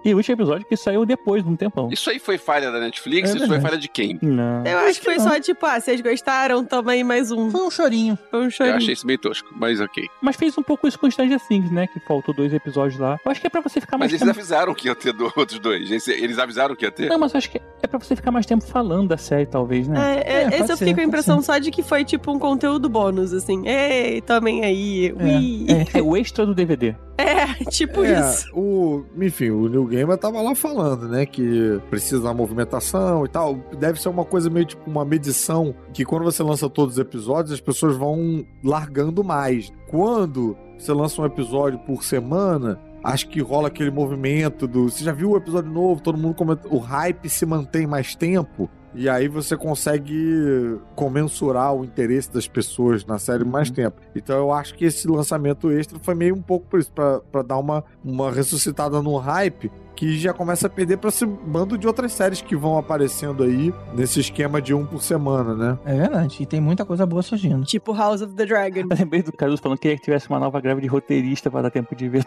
E 0.03 0.13
o 0.13 0.17
último 0.17 0.35
episódio 0.35 0.65
que 0.67 0.75
saiu 0.75 1.05
depois 1.05 1.43
de 1.43 1.49
um 1.49 1.55
tempão. 1.55 1.89
Isso 1.91 2.09
aí 2.09 2.19
foi 2.19 2.37
falha 2.37 2.71
da 2.71 2.79
Netflix? 2.79 3.31
É 3.31 3.37
isso 3.37 3.47
foi 3.47 3.59
falha 3.61 3.77
de 3.77 3.87
quem? 3.87 4.19
Não. 4.21 4.65
Eu 4.65 4.79
acho 4.79 4.99
que 4.99 5.05
foi 5.05 5.17
não. 5.17 5.23
só 5.29 5.39
tipo, 5.39 5.65
ah, 5.65 5.79
vocês 5.79 6.01
gostaram, 6.01 6.65
aí 6.87 7.03
mais 7.03 7.31
um. 7.31 7.49
Foi 7.49 7.61
um 7.61 7.71
chorinho. 7.71 8.17
Foi 8.29 8.41
um 8.41 8.43
Eu 8.45 8.51
chorinho. 8.51 8.75
achei 8.77 8.93
isso 8.93 9.05
meio 9.07 9.19
tosco, 9.19 9.49
mas 9.55 9.79
ok. 9.79 10.03
Mas 10.21 10.35
fez 10.35 10.57
um 10.57 10.63
pouco 10.63 10.87
isso 10.87 10.99
com 10.99 11.09
Stranger 11.09 11.39
Things, 11.47 11.71
né? 11.71 11.87
Que 11.87 11.99
faltou 12.01 12.33
dois 12.33 12.53
episódios 12.53 12.99
lá. 12.99 13.19
Eu 13.25 13.31
acho 13.31 13.39
que 13.41 13.47
é 13.47 13.49
pra 13.49 13.61
você 13.61 13.79
ficar 13.79 13.97
mais 13.97 14.11
Mas 14.11 14.21
eles 14.21 14.27
tempo. 14.33 14.39
avisaram 14.39 14.73
que 14.73 14.87
ia 14.87 14.95
ter 14.95 15.13
do- 15.13 15.31
outros 15.35 15.59
dois. 15.59 15.89
Eles- 15.89 16.07
Eles 16.07 16.37
avisaram 16.37 16.75
que 16.75 16.85
ia 16.85 16.91
ter? 16.91 17.09
Não, 17.09 17.17
mas 17.17 17.33
eu 17.33 17.37
acho 17.37 17.49
que 17.49 17.61
é 17.81 17.87
pra 17.87 17.99
você 17.99 18.15
ficar 18.15 18.31
mais 18.31 18.45
tempo 18.45 18.63
falando 18.65 19.07
da 19.09 19.17
série, 19.17 19.45
talvez, 19.45 19.87
né? 19.87 20.21
É, 20.25 20.33
é, 20.33 20.43
É, 20.43 20.47
esse 20.47 20.61
eu 20.63 20.67
ser, 20.67 20.77
fiquei 20.77 20.93
com 20.95 21.01
a 21.01 21.03
impressão 21.03 21.39
ser. 21.39 21.45
só 21.45 21.57
de 21.57 21.71
que 21.71 21.81
foi 21.83 22.03
tipo 22.03 22.31
um 22.31 22.39
conteúdo 22.39 22.89
bônus, 22.89 23.33
assim. 23.33 23.67
Ei, 23.67 24.21
tomem 24.21 24.63
aí. 24.65 25.13
Ui. 25.13 25.65
É, 25.93 26.01
o 26.01 26.15
extra 26.17 26.45
do 26.45 26.53
DVD. 26.53 26.95
É, 27.17 27.45
tipo 27.69 28.03
É, 28.03 28.19
isso. 28.19 28.49
o, 28.55 29.03
enfim, 29.17 29.49
o 29.51 29.67
New 29.67 29.85
Gamer 29.85 30.17
tava 30.17 30.41
lá 30.41 30.55
falando, 30.55 31.07
né, 31.07 31.25
que 31.25 31.79
precisa 31.89 32.21
da 32.23 32.33
movimentação 32.33 33.23
e 33.25 33.29
tal. 33.29 33.55
Deve 33.77 34.01
ser 34.01 34.09
uma 34.09 34.25
coisa 34.25 34.49
meio 34.49 34.65
tipo 34.65 34.89
uma 34.89 35.05
medição 35.05 35.75
que 35.93 36.03
quando 36.03 36.23
você 36.23 36.41
lança 36.41 36.69
todos 36.69 36.95
os 36.95 36.99
episódios, 36.99 37.53
as 37.53 37.61
pessoas 37.61 37.95
vão 37.95 38.45
largando 38.63 39.23
mais. 39.23 39.71
Quando 39.89 40.57
você 40.77 40.91
lança 40.91 41.21
um 41.21 41.25
episódio 41.25 41.77
por 41.79 42.03
semana, 42.03 42.79
acho 43.03 43.29
que 43.29 43.39
rola 43.41 43.67
aquele 43.67 43.91
movimento 43.91 44.67
do. 44.67 44.89
Você 44.89 45.03
já 45.03 45.11
viu 45.11 45.31
o 45.31 45.37
episódio 45.37 45.71
novo? 45.71 46.01
Todo 46.01 46.17
mundo 46.17 46.33
comenta. 46.35 46.67
O 46.67 46.79
hype 46.79 47.29
se 47.29 47.45
mantém 47.45 47.85
mais 47.85 48.15
tempo. 48.15 48.69
E 48.95 49.09
aí 49.09 49.27
você 49.27 49.57
consegue 49.57 50.79
comensurar 50.95 51.73
o 51.73 51.83
interesse 51.83 52.31
das 52.31 52.47
pessoas 52.47 53.05
na 53.05 53.17
série 53.17 53.43
mais 53.43 53.71
tempo. 53.71 53.99
Então 54.15 54.37
eu 54.37 54.51
acho 54.51 54.75
que 54.75 54.85
esse 54.85 55.07
lançamento 55.07 55.71
extra 55.71 55.97
foi 55.99 56.13
meio 56.13 56.35
um 56.35 56.41
pouco 56.41 56.67
por 56.67 56.79
isso, 56.79 56.91
pra, 56.91 57.19
pra 57.19 57.41
dar 57.41 57.57
uma, 57.57 57.83
uma 58.03 58.31
ressuscitada 58.31 59.01
no 59.01 59.17
hype 59.17 59.71
que 59.95 60.17
já 60.17 60.33
começa 60.33 60.67
a 60.67 60.69
perder 60.69 60.97
pra 60.97 61.09
esse 61.09 61.25
bando 61.25 61.77
de 61.77 61.87
outras 61.87 62.11
séries 62.11 62.41
que 62.41 62.55
vão 62.55 62.77
aparecendo 62.77 63.43
aí 63.43 63.73
nesse 63.93 64.19
esquema 64.19 64.61
de 64.61 64.73
um 64.73 64.85
por 64.85 65.01
semana, 65.01 65.55
né? 65.55 65.77
É 65.85 65.95
verdade. 65.95 66.37
E 66.39 66.45
tem 66.45 66.59
muita 66.59 66.85
coisa 66.85 67.05
boa 67.05 67.21
surgindo. 67.21 67.63
Tipo 67.65 67.93
House 67.93 68.21
of 68.21 68.33
the 68.33 68.45
Dragon. 68.45 68.81
Eu 68.89 68.97
lembrei 68.97 69.21
do 69.21 69.31
Caruso 69.31 69.61
falando 69.61 69.77
que 69.77 69.83
queria 69.83 69.97
que 69.97 70.03
tivesse 70.03 70.29
uma 70.29 70.39
nova 70.39 70.59
greve 70.59 70.81
de 70.81 70.87
roteirista 70.87 71.49
pra 71.49 71.61
dar 71.61 71.69
tempo 71.69 71.95
de 71.95 72.09
ver. 72.09 72.25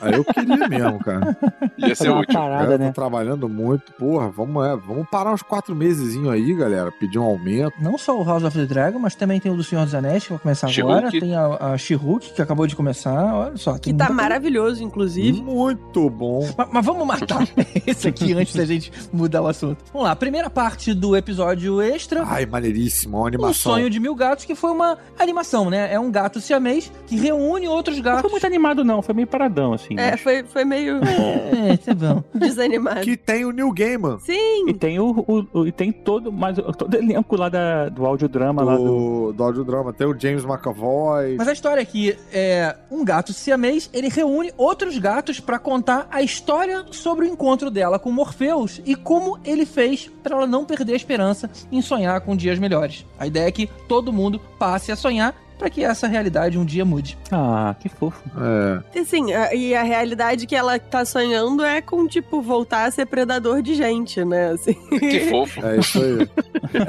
Aí 0.00 0.14
eu 0.14 0.24
queria 0.24 0.68
mesmo, 0.68 0.98
cara. 1.00 1.36
Ia 1.78 1.94
ser 1.94 2.10
uma 2.10 2.20
útil. 2.20 2.34
Parada, 2.34 2.78
tá 2.78 2.78
né? 2.78 2.92
trabalhando 2.92 3.48
muito. 3.48 3.92
Porra, 3.92 4.30
vamos, 4.30 4.64
é, 4.66 4.76
vamos 4.76 5.08
parar 5.08 5.32
uns 5.32 5.42
quatro 5.42 5.74
meses 5.74 6.16
aí, 6.28 6.54
galera. 6.54 6.90
Pedir 6.92 7.18
um 7.18 7.24
aumento. 7.24 7.74
Não 7.80 7.98
só 7.98 8.18
o 8.18 8.24
House 8.24 8.44
of 8.44 8.56
the 8.56 8.66
Dragon, 8.66 8.98
mas 8.98 9.14
também 9.14 9.40
tem 9.40 9.52
o 9.52 9.56
do 9.56 9.64
Senhor 9.64 9.84
dos 9.84 9.94
Anéis, 9.94 10.24
que 10.24 10.30
vai 10.30 10.38
começar 10.38 10.68
agora. 10.68 11.10
Tem 11.10 11.34
a, 11.34 11.72
a 11.72 11.78
She-Hulk, 11.78 12.32
que 12.32 12.42
acabou 12.42 12.66
de 12.66 12.74
começar. 12.74 13.34
Olha 13.34 13.56
só. 13.56 13.78
Que 13.78 13.92
tá 13.92 14.10
maravilhoso, 14.10 14.82
inclusive. 14.82 15.42
Muito 15.42 16.08
bom. 16.08 16.39
Mas, 16.56 16.68
mas 16.72 16.86
vamos 16.86 17.06
matar 17.06 17.46
esse 17.86 18.08
aqui 18.08 18.32
antes 18.32 18.54
da 18.54 18.64
gente 18.64 18.92
mudar 19.12 19.42
o 19.42 19.46
assunto. 19.46 19.84
Vamos 19.92 20.08
lá, 20.08 20.16
primeira 20.16 20.48
parte 20.50 20.92
do 20.94 21.16
episódio 21.16 21.80
extra. 21.80 22.24
Ai, 22.26 22.46
maneiríssimo. 22.46 23.16
Uma 23.16 23.24
Um 23.24 23.26
animação. 23.26 23.72
sonho 23.72 23.90
de 23.90 23.98
mil 24.00 24.14
gatos, 24.14 24.44
que 24.44 24.54
foi 24.54 24.70
uma 24.70 24.98
animação, 25.18 25.68
né? 25.70 25.92
É 25.92 25.98
um 25.98 26.10
gato 26.10 26.40
siamês 26.40 26.90
que 27.06 27.16
reúne 27.16 27.66
outros 27.68 27.96
Não 27.96 28.04
gatos. 28.04 28.22
foi 28.22 28.30
muito 28.30 28.46
animado, 28.46 28.84
não. 28.84 29.02
Foi 29.02 29.14
meio 29.14 29.26
paradão, 29.26 29.72
assim. 29.72 29.94
É, 29.98 30.12
mas- 30.12 30.20
foi, 30.20 30.44
foi 30.44 30.64
meio 30.64 31.00
É, 31.04 31.76
tá 31.76 31.94
bom. 31.94 32.22
desanimado. 32.34 33.00
Que 33.00 33.16
tem 33.16 33.44
o 33.44 33.50
New 33.50 33.72
Gamer. 33.72 34.18
Sim. 34.20 34.68
E 34.68 34.74
tem 34.74 34.98
o, 34.98 35.10
o- 35.26 35.60
o- 35.60 35.66
e 35.66 35.72
tem 35.72 35.90
todo, 35.92 36.32
mas 36.32 36.56
todo 36.76 36.94
elenco 36.94 37.36
lá 37.36 37.48
da, 37.48 37.88
do 37.88 38.04
audiodrama 38.06 38.62
lá 38.62 38.76
do. 38.76 38.80
Do, 38.90 39.32
do 39.32 39.44
audiodrama. 39.44 39.92
Tem 39.92 40.06
o 40.06 40.18
James 40.18 40.44
McAvoy. 40.44 41.36
Mas 41.36 41.48
a 41.48 41.52
história 41.52 41.80
é 41.80 41.84
que 41.84 42.16
é, 42.32 42.76
um 42.90 43.04
gato 43.04 43.32
siamês, 43.32 43.88
ele 43.92 44.08
reúne 44.08 44.52
outros 44.56 44.96
gatos 44.98 45.40
pra 45.40 45.58
contar 45.58 46.08
a 46.10 46.22
história 46.30 46.86
sobre 46.92 47.26
o 47.26 47.28
encontro 47.28 47.70
dela 47.70 47.98
com 47.98 48.12
Morpheus 48.12 48.80
e 48.86 48.94
como 48.94 49.38
ele 49.44 49.66
fez 49.66 50.10
pra 50.22 50.36
ela 50.36 50.46
não 50.46 50.64
perder 50.64 50.92
a 50.92 50.96
esperança 50.96 51.50
em 51.72 51.82
sonhar 51.82 52.20
com 52.20 52.36
dias 52.36 52.58
melhores. 52.58 53.04
A 53.18 53.26
ideia 53.26 53.48
é 53.48 53.52
que 53.52 53.68
todo 53.88 54.12
mundo 54.12 54.40
passe 54.58 54.92
a 54.92 54.96
sonhar 54.96 55.34
pra 55.60 55.68
que 55.70 55.84
essa 55.84 56.08
realidade 56.08 56.58
um 56.58 56.64
dia 56.64 56.84
mude. 56.86 57.18
Ah, 57.30 57.76
que 57.78 57.88
fofo. 57.90 58.18
É. 58.36 58.98
E 58.98 59.02
Assim, 59.02 59.32
a- 59.34 59.54
e 59.54 59.74
a 59.74 59.82
realidade 59.82 60.46
que 60.46 60.56
ela 60.56 60.78
tá 60.78 61.04
sonhando 61.04 61.62
é 61.62 61.82
com, 61.82 62.06
tipo, 62.06 62.40
voltar 62.40 62.86
a 62.86 62.90
ser 62.90 63.04
predador 63.06 63.60
de 63.60 63.74
gente, 63.74 64.24
né? 64.24 64.52
Assim. 64.52 64.74
Que 64.98 65.20
fofo. 65.28 65.64
É 65.66 65.76
isso 65.78 65.98
aí. 66.02 66.28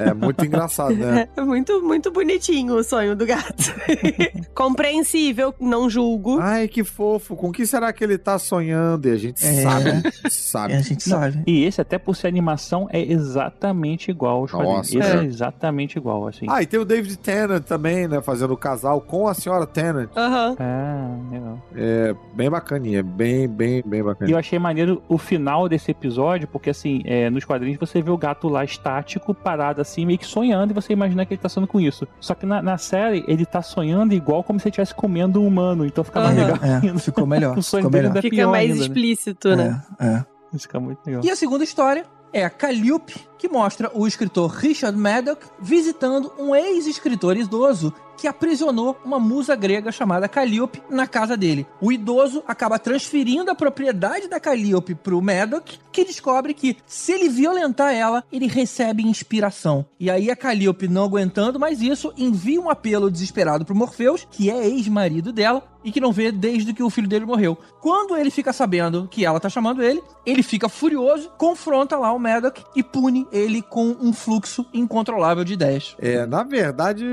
É 0.07 0.13
muito 0.13 0.45
engraçado, 0.45 0.95
né? 0.95 1.27
É 1.35 1.41
muito, 1.41 1.81
muito 1.83 2.11
bonitinho 2.11 2.75
o 2.75 2.83
sonho 2.83 3.15
do 3.15 3.25
gato. 3.25 3.73
Compreensível, 4.53 5.53
não 5.59 5.89
julgo. 5.89 6.39
Ai, 6.39 6.67
que 6.67 6.83
fofo. 6.83 7.35
Com 7.35 7.51
que 7.51 7.65
será 7.65 7.91
que 7.91 8.03
ele 8.03 8.17
tá 8.17 8.37
sonhando? 8.39 9.07
E 9.07 9.11
a 9.11 9.17
gente 9.17 9.45
É. 9.45 9.63
sabe. 9.63 9.91
Sabe. 10.31 10.73
É, 10.73 10.77
a 10.77 10.81
gente 10.81 11.03
sabe. 11.03 11.43
E 11.47 11.63
esse, 11.65 11.81
até 11.81 11.97
por 11.97 12.15
ser 12.15 12.27
animação, 12.27 12.87
é 12.91 13.01
exatamente 13.01 14.11
igual. 14.11 14.47
Nossa, 14.51 14.97
Esse 14.97 14.99
é. 14.99 15.17
é. 15.17 15.23
exatamente 15.25 15.97
igual, 15.97 16.27
assim. 16.27 16.45
Ah, 16.49 16.61
e 16.61 16.65
tem 16.65 16.79
o 16.79 16.85
David 16.85 17.17
Tennant 17.17 17.63
também, 17.63 18.07
né? 18.07 18.21
Fazendo 18.21 18.55
casal 18.61 19.01
com 19.01 19.27
a 19.27 19.33
senhora 19.33 19.65
Tennant. 19.67 20.09
Aham. 20.15 20.55
Ah, 20.59 21.17
legal. 21.31 21.59
É 21.75 22.15
bem 22.33 22.49
bacaninha. 22.49 23.03
Bem, 23.03 23.47
bem, 23.47 23.81
bem 23.85 23.99
E 23.99 24.03
bacaninha. 24.03 24.35
eu 24.35 24.39
achei 24.39 24.57
maneiro 24.59 25.01
o 25.09 25.17
final 25.17 25.67
desse 25.67 25.91
episódio, 25.91 26.47
porque 26.47 26.69
assim, 26.69 27.01
é, 27.05 27.29
nos 27.29 27.43
quadrinhos 27.43 27.79
você 27.79 28.01
vê 28.01 28.11
o 28.11 28.17
gato 28.17 28.47
lá 28.47 28.63
estático, 28.63 29.33
parado 29.33 29.81
assim, 29.81 30.05
meio 30.05 30.19
que 30.19 30.25
sonhando, 30.25 30.71
e 30.71 30.73
você 30.73 30.93
imagina 30.93 31.25
que 31.25 31.33
ele 31.33 31.41
tá 31.41 31.49
sonhando 31.49 31.67
com 31.69 31.79
isso. 31.79 32.07
Só 32.19 32.33
que 32.35 32.45
na, 32.45 32.61
na 32.61 32.77
série, 32.77 33.25
ele 33.27 33.45
tá 33.45 33.61
sonhando 33.61 34.13
igual 34.13 34.43
como 34.43 34.59
se 34.59 34.67
ele 34.67 34.71
estivesse 34.71 34.93
comendo 34.93 35.41
um 35.41 35.47
humano, 35.47 35.85
então 35.85 36.03
fica 36.03 36.21
mais 36.21 36.37
Aham. 36.37 36.53
legal 36.53 36.95
É, 36.95 36.99
ficou 36.99 37.25
melhor. 37.25 37.57
O 37.59 37.63
sonho 37.63 37.83
ficou 37.83 37.91
dele 37.91 38.07
melhor. 38.09 38.19
é 38.19 38.21
Fica 38.21 38.35
pior 38.35 38.51
mais 38.51 38.63
ainda, 38.69 38.75
né? 38.79 38.81
explícito, 38.85 39.55
né? 39.55 39.81
É, 39.99 40.05
é. 40.05 40.25
Isso 40.53 40.63
fica 40.67 40.79
muito 40.79 40.99
legal. 41.05 41.21
E 41.23 41.29
a 41.31 41.35
segunda 41.35 41.63
história 41.63 42.03
é 42.33 42.43
a 42.45 42.49
Calliope, 42.49 43.15
que 43.41 43.49
mostra 43.49 43.89
o 43.95 44.05
escritor 44.05 44.51
Richard 44.51 44.95
Maddock 44.95 45.47
visitando 45.59 46.31
um 46.37 46.55
ex-escritor 46.55 47.35
idoso 47.35 47.91
que 48.15 48.27
aprisionou 48.27 48.95
uma 49.03 49.19
musa 49.19 49.55
grega 49.55 49.91
chamada 49.91 50.29
Calliope 50.29 50.79
na 50.91 51.07
casa 51.07 51.35
dele. 51.35 51.65
O 51.81 51.91
idoso 51.91 52.43
acaba 52.47 52.77
transferindo 52.77 53.49
a 53.49 53.55
propriedade 53.55 54.27
da 54.27 54.39
Calliope 54.39 54.93
para 54.93 55.15
o 55.15 55.21
Maddock, 55.23 55.79
que 55.91 56.05
descobre 56.05 56.53
que 56.53 56.77
se 56.85 57.13
ele 57.13 57.29
violentar 57.29 57.95
ela, 57.95 58.23
ele 58.31 58.45
recebe 58.45 59.01
inspiração. 59.01 59.83
E 59.99 60.07
aí 60.07 60.29
a 60.29 60.35
Calliope, 60.35 60.87
não 60.87 61.05
aguentando 61.05 61.59
mais 61.59 61.81
isso, 61.81 62.13
envia 62.15 62.61
um 62.61 62.69
apelo 62.69 63.09
desesperado 63.09 63.65
para 63.65 63.73
Morpheus, 63.73 64.27
que 64.29 64.51
é 64.51 64.67
ex-marido 64.67 65.33
dela, 65.33 65.63
e 65.83 65.91
que 65.91 65.99
não 65.99 66.11
vê 66.11 66.31
desde 66.31 66.73
que 66.73 66.83
o 66.83 66.89
filho 66.91 67.07
dele 67.07 67.25
morreu. 67.25 67.57
Quando 67.79 68.15
ele 68.15 68.29
fica 68.29 68.53
sabendo 68.53 69.07
que 69.09 69.25
ela 69.25 69.39
tá 69.39 69.49
chamando 69.49 69.81
ele, 69.81 69.99
ele 70.23 70.43
fica 70.43 70.69
furioso, 70.69 71.31
confronta 71.39 71.97
lá 71.97 72.11
o 72.11 72.19
Maddock 72.19 72.63
e 72.75 72.83
pune 72.83 73.27
ele 73.31 73.61
com 73.61 73.95
um 74.01 74.11
fluxo 74.13 74.65
incontrolável 74.73 75.43
de 75.43 75.53
ideias. 75.53 75.95
É, 75.99 76.25
na 76.25 76.43
verdade, 76.43 77.05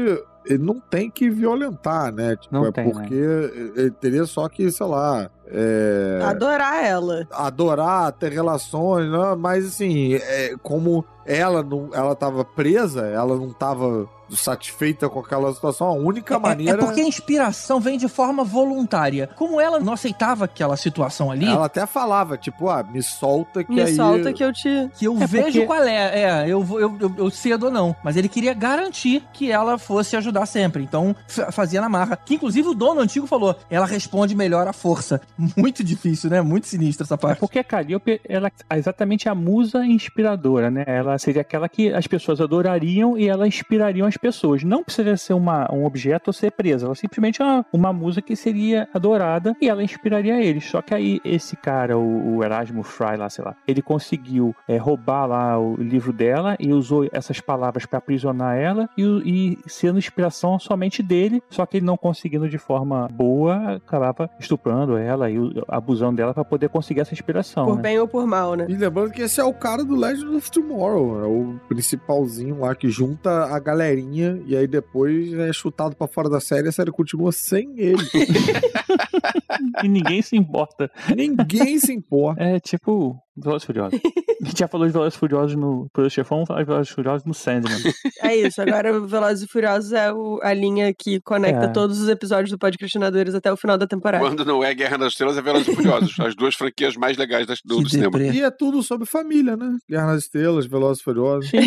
ele 0.44 0.62
não 0.62 0.80
tem 0.80 1.10
que 1.10 1.28
violentar, 1.28 2.12
né? 2.12 2.36
Tipo, 2.36 2.54
Não 2.54 2.66
é 2.66 2.72
tem, 2.72 2.90
porque 2.90 3.14
ele 3.14 3.90
teria 3.90 4.24
só 4.24 4.48
que, 4.48 4.70
sei 4.70 4.86
lá. 4.86 5.30
É, 5.50 6.20
Adorar 6.24 6.84
ela. 6.84 7.26
adorar, 7.30 8.12
ter 8.12 8.32
relações, 8.32 9.10
né? 9.10 9.34
mas 9.38 9.66
assim, 9.66 10.14
é, 10.14 10.54
como 10.62 11.04
ela 11.26 11.62
não, 11.62 11.90
ela 11.92 12.14
tava 12.14 12.44
presa, 12.44 13.06
ela 13.06 13.36
não 13.36 13.50
tava 13.52 14.08
satisfeita 14.30 15.08
com 15.08 15.20
aquela 15.20 15.52
situação, 15.54 15.86
a 15.86 15.92
única 15.92 16.34
É- 16.34 16.36
É, 16.36 16.40
maneira. 16.40 16.78
porque 16.78 17.00
a 17.00 17.04
inspiração 17.04 17.80
vem 17.80 17.96
de 17.96 18.08
forma 18.08 18.44
voluntária. 18.44 19.28
Como 19.36 19.58
ela 19.58 19.80
não 19.80 19.94
aceitava 19.94 20.44
aquela 20.44 20.76
situação 20.76 21.30
ali, 21.30 21.46
Ela 21.46 21.64
até 21.64 21.86
falava, 21.86 22.36
tipo, 22.36 22.68
ah, 22.68 22.82
me 22.82 23.02
solta 23.02 23.64
que 23.64 23.72
Me 23.72 23.80
aí. 23.82 23.94
solta 23.96 24.32
que 24.32 24.44
eu 24.44 24.52
te. 24.52 24.90
que 24.98 25.06
eu 25.06 25.16
É 25.18 25.26
vejo 25.26 25.44
porque- 25.44 25.66
qual 25.66 25.82
é. 25.82 26.20
É, 26.20 26.44
eu, 26.48 26.62
vou- 26.62 26.78
eu, 26.78 26.94
eu, 27.00 27.12
eu 27.16 27.30
cedo 27.30 27.64
ou 27.66 27.72
não. 27.72 27.96
Mas 28.04 28.16
ele 28.16 28.28
queria 28.28 28.52
garantir 28.52 29.22
que 29.32 29.50
ela 29.50 29.78
fosse 29.78 30.14
ajudar 30.16 30.44
sempre. 30.44 30.82
Então, 30.82 31.16
fa- 31.26 31.50
fazia 31.50 31.80
na 31.80 31.88
marra. 31.88 32.16
Que 32.16 32.34
inclusive 32.34 32.68
o 32.68 32.74
dono 32.74 33.00
antigo 33.00 33.26
falou: 33.26 33.56
ela 33.70 33.86
responde 33.86 34.34
melhor 34.34 34.68
à 34.68 34.74
força. 34.74 35.20
Muito 35.56 35.84
difícil, 35.84 36.30
né? 36.30 36.40
Muito 36.42 36.66
sinistra 36.66 37.04
essa 37.04 37.14
É 37.14 37.18
parte. 37.18 37.38
porque 37.38 37.58
a 37.58 37.64
Calliope, 37.64 38.20
ela 38.28 38.50
é 38.70 38.76
exatamente 38.78 39.28
a 39.28 39.34
musa 39.34 39.84
inspiradora, 39.86 40.70
né? 40.70 40.84
Ela 40.86 41.16
seria 41.18 41.42
aquela 41.42 41.68
que 41.68 41.92
as 41.92 42.06
pessoas 42.06 42.40
adorariam 42.40 43.16
e 43.16 43.28
ela 43.28 43.46
inspiraria 43.46 44.04
as 44.06 44.16
pessoas. 44.16 44.62
Não 44.64 44.82
precisa 44.82 45.16
ser 45.16 45.34
uma, 45.34 45.72
um 45.72 45.84
objeto 45.84 46.28
ou 46.28 46.32
ser 46.32 46.50
presa. 46.52 46.86
Ela 46.86 46.94
simplesmente 46.94 47.40
é 47.40 47.44
uma, 47.44 47.66
uma 47.72 47.92
musa 47.92 48.20
que 48.20 48.34
seria 48.34 48.88
adorada 48.92 49.54
e 49.60 49.68
ela 49.68 49.82
inspiraria 49.82 50.42
eles. 50.42 50.64
Só 50.64 50.82
que 50.82 50.94
aí 50.94 51.20
esse 51.24 51.56
cara, 51.56 51.96
o, 51.96 52.36
o 52.36 52.44
Erasmo 52.44 52.82
Fry 52.82 53.16
lá, 53.16 53.28
sei 53.30 53.44
lá, 53.44 53.54
ele 53.66 53.82
conseguiu 53.82 54.54
é, 54.66 54.76
roubar 54.76 55.26
lá 55.26 55.58
o 55.58 55.76
livro 55.76 56.12
dela 56.12 56.56
e 56.58 56.72
usou 56.72 57.08
essas 57.12 57.40
palavras 57.40 57.86
para 57.86 57.98
aprisionar 57.98 58.56
ela 58.56 58.88
e, 58.96 59.02
e 59.04 59.58
sendo 59.70 59.98
inspiração 59.98 60.58
somente 60.58 61.02
dele. 61.02 61.42
Só 61.50 61.64
que 61.66 61.76
ele 61.76 61.86
não 61.86 61.96
conseguindo 61.96 62.48
de 62.48 62.58
forma 62.58 63.08
boa, 63.12 63.74
acabava 63.76 64.28
estuprando 64.38 64.96
ela 64.96 65.27
e 65.30 65.38
o- 65.38 65.52
abusando 65.68 66.16
dela 66.16 66.32
para 66.34 66.44
poder 66.44 66.68
conseguir 66.68 67.00
essa 67.00 67.12
inspiração. 67.14 67.66
Por 67.66 67.76
né? 67.76 67.82
bem 67.82 67.98
ou 67.98 68.08
por 68.08 68.26
mal, 68.26 68.54
né? 68.54 68.66
E 68.68 68.74
lembrando 68.76 69.10
que 69.12 69.22
esse 69.22 69.40
é 69.40 69.44
o 69.44 69.52
cara 69.54 69.84
do 69.84 69.94
Legend 69.94 70.36
of 70.36 70.50
Tomorrow, 70.50 71.24
é 71.24 71.26
o 71.26 71.60
principalzinho 71.68 72.60
lá 72.60 72.74
que 72.74 72.88
junta 72.88 73.44
a 73.46 73.58
galerinha 73.58 74.40
e 74.46 74.56
aí 74.56 74.66
depois 74.66 75.32
é 75.34 75.52
chutado 75.52 75.94
pra 75.96 76.06
fora 76.06 76.28
da 76.28 76.40
série 76.40 76.66
e 76.66 76.68
a 76.68 76.72
série 76.72 76.90
continua 76.90 77.32
sem 77.32 77.72
ele. 77.78 78.02
E 79.82 79.88
ninguém 79.88 80.22
se 80.22 80.36
importa. 80.36 80.90
Ninguém 81.14 81.78
se 81.78 81.92
importa. 81.94 82.42
É 82.42 82.60
tipo 82.60 83.16
Velozes 83.36 83.62
e 83.62 83.66
Furiosos. 83.66 84.00
A 84.42 84.46
gente 84.46 84.58
já 84.58 84.68
falou 84.68 84.86
de 84.86 84.92
Velozes 84.92 85.14
e 85.14 85.18
Furiosos 85.18 85.56
no 85.56 85.88
Poder 85.92 86.10
Chefão, 86.10 86.38
vamos 86.38 86.48
falar 86.48 86.60
de 86.62 86.66
Velozes 86.66 86.90
e 86.90 86.94
Furiosos 86.94 87.24
no 87.24 87.34
Sandman. 87.34 87.76
É 88.22 88.36
isso. 88.36 88.60
Agora, 88.60 88.96
o 88.96 89.06
Velozes 89.06 89.44
e 89.44 89.46
Furiosos 89.50 89.92
é 89.92 90.12
o- 90.12 90.40
a 90.42 90.52
linha 90.52 90.92
que 90.92 91.20
conecta 91.20 91.66
É. 91.66 91.68
todos 91.68 92.00
os 92.00 92.08
episódios 92.08 92.50
do 92.50 92.58
Podcastinadores 92.58 93.34
até 93.34 93.52
o 93.52 93.56
final 93.56 93.76
da 93.78 93.86
temporada. 93.86 94.24
Quando 94.24 94.44
não 94.44 94.62
é 94.62 94.74
Guerra 94.74 94.98
nas 94.98 95.12
Estrelas, 95.12 95.36
é 95.38 95.42
Velozes 95.42 95.68
e 95.68 95.74
Furiosos. 95.74 96.18
As 96.20 96.34
duas 96.34 96.54
franquias 96.54 96.96
mais 96.96 97.16
legais 97.16 97.46
das- 97.46 97.60
do, 97.64 97.80
do 97.80 97.88
cinema. 97.88 98.18
E 98.20 98.40
é 98.42 98.50
tudo 98.50 98.82
sobre 98.82 99.06
família, 99.06 99.56
né? 99.56 99.76
Guerra 99.88 100.06
nas 100.06 100.24
Estrelas, 100.24 100.66
Velozes 100.66 101.00
e 101.00 101.04
Furiosos. 101.04 101.50
Sim, 101.50 101.58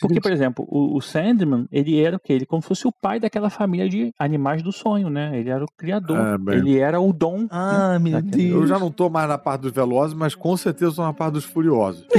porque, 0.00 0.20
por 0.20 0.32
exemplo, 0.32 0.64
o, 0.68 0.96
o 0.96 1.00
Sandman, 1.00 1.66
ele 1.70 2.00
era 2.00 2.16
o 2.16 2.20
quê? 2.20 2.32
Ele 2.34 2.46
como 2.46 2.62
se 2.62 2.68
fosse 2.68 2.86
o 2.86 2.92
pai 2.92 3.18
daquela 3.20 3.50
família 3.50 3.88
de 3.88 4.12
animais 4.18 4.62
do 4.62 4.72
sonho, 4.72 5.08
né? 5.10 5.38
Ele 5.38 5.50
era 5.50 5.64
o 5.64 5.68
criador. 5.76 6.18
É, 6.18 6.33
bem. 6.38 6.58
ele 6.58 6.78
era 6.78 7.00
o 7.00 7.12
dom. 7.12 7.46
Ah, 7.50 7.98
meu 8.00 8.20
Deus. 8.22 8.62
Eu 8.62 8.66
já 8.66 8.78
não 8.78 8.90
tô 8.90 9.08
mais 9.08 9.28
na 9.28 9.38
parte 9.38 9.62
dos 9.62 9.72
Velozes, 9.72 10.14
mas 10.14 10.34
com 10.34 10.56
certeza 10.56 10.96
tô 10.96 11.02
na 11.02 11.12
parte 11.12 11.34
dos 11.34 11.44
Furiosos. 11.44 12.06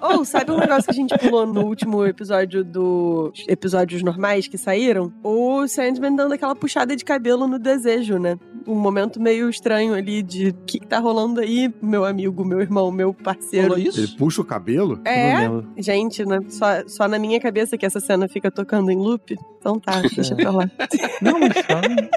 Ou, 0.00 0.24
sabe 0.24 0.50
um 0.52 0.58
negócio 0.58 0.84
que 0.84 0.90
a 0.90 0.94
gente 0.94 1.18
pulou 1.18 1.46
no 1.46 1.64
último 1.64 2.04
episódio 2.04 2.64
dos 2.64 3.44
episódios 3.48 4.02
normais 4.02 4.46
que 4.46 4.56
saíram? 4.56 5.12
O 5.22 5.66
Sandman 5.66 6.14
dando 6.14 6.32
aquela 6.32 6.54
puxada 6.54 6.94
de 6.94 7.04
cabelo 7.04 7.46
no 7.46 7.58
desejo, 7.58 8.18
né? 8.18 8.38
Um 8.66 8.74
momento 8.74 9.20
meio 9.20 9.48
estranho 9.48 9.94
ali 9.94 10.22
de 10.22 10.48
o 10.48 10.54
que, 10.66 10.80
que 10.80 10.86
tá 10.86 10.98
rolando 10.98 11.40
aí, 11.40 11.72
meu 11.82 12.04
amigo, 12.04 12.44
meu 12.44 12.60
irmão, 12.60 12.90
meu 12.90 13.12
parceiro. 13.12 13.68
Falou 13.68 13.78
isso? 13.78 14.00
Ele 14.00 14.08
puxa 14.16 14.40
o 14.40 14.44
cabelo? 14.44 15.00
É, 15.04 15.48
gente, 15.78 16.24
né? 16.24 16.40
Só, 16.48 16.66
só 16.86 17.08
na 17.08 17.18
minha 17.18 17.40
cabeça 17.40 17.76
que 17.76 17.86
essa 17.86 18.00
cena 18.00 18.28
fica 18.28 18.50
tocando 18.50 18.90
em 18.90 18.96
loop. 18.96 19.36
Então 19.66 19.80
tá, 19.80 20.00
deixa 20.00 20.36
pra 20.36 20.50
lá. 20.52 20.70
Não. 21.20 21.40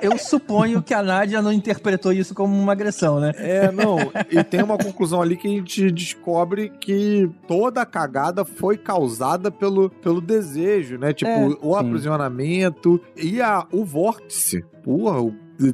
Eu 0.04 0.18
suponho 0.20 0.84
que 0.84 0.94
a 0.94 1.02
Nádia 1.02 1.42
não 1.42 1.52
interpretou 1.52 2.14
isso 2.14 2.36
como 2.36 2.56
uma 2.56 2.74
agressão, 2.74 3.20
né? 3.20 3.32
É, 3.38 3.72
não. 3.72 3.98
E 4.30 4.44
tem 4.44 4.62
uma 4.62 4.78
conclusão 4.78 5.20
ali 5.22 5.36
que 5.36 5.48
a 5.48 5.52
gente 5.52 5.90
descobre 5.92 6.70
que 6.80 7.28
toda 7.48 7.82
a 7.82 7.86
cagada 7.86 8.46
foi 8.46 8.78
causada 8.78 9.50
pelo, 9.50 9.90
pelo 9.90 10.22
desejo, 10.22 10.98
né? 10.98 11.12
Tipo, 11.12 11.32
É. 11.32 11.48
o 11.62 11.74
Sim. 11.74 11.80
aprisionamento 11.80 13.02
e 13.18 13.42
a, 13.42 13.66
o 13.72 13.84
vórtice. 13.84 14.64
Porra, 14.84 15.20
o 15.22 15.34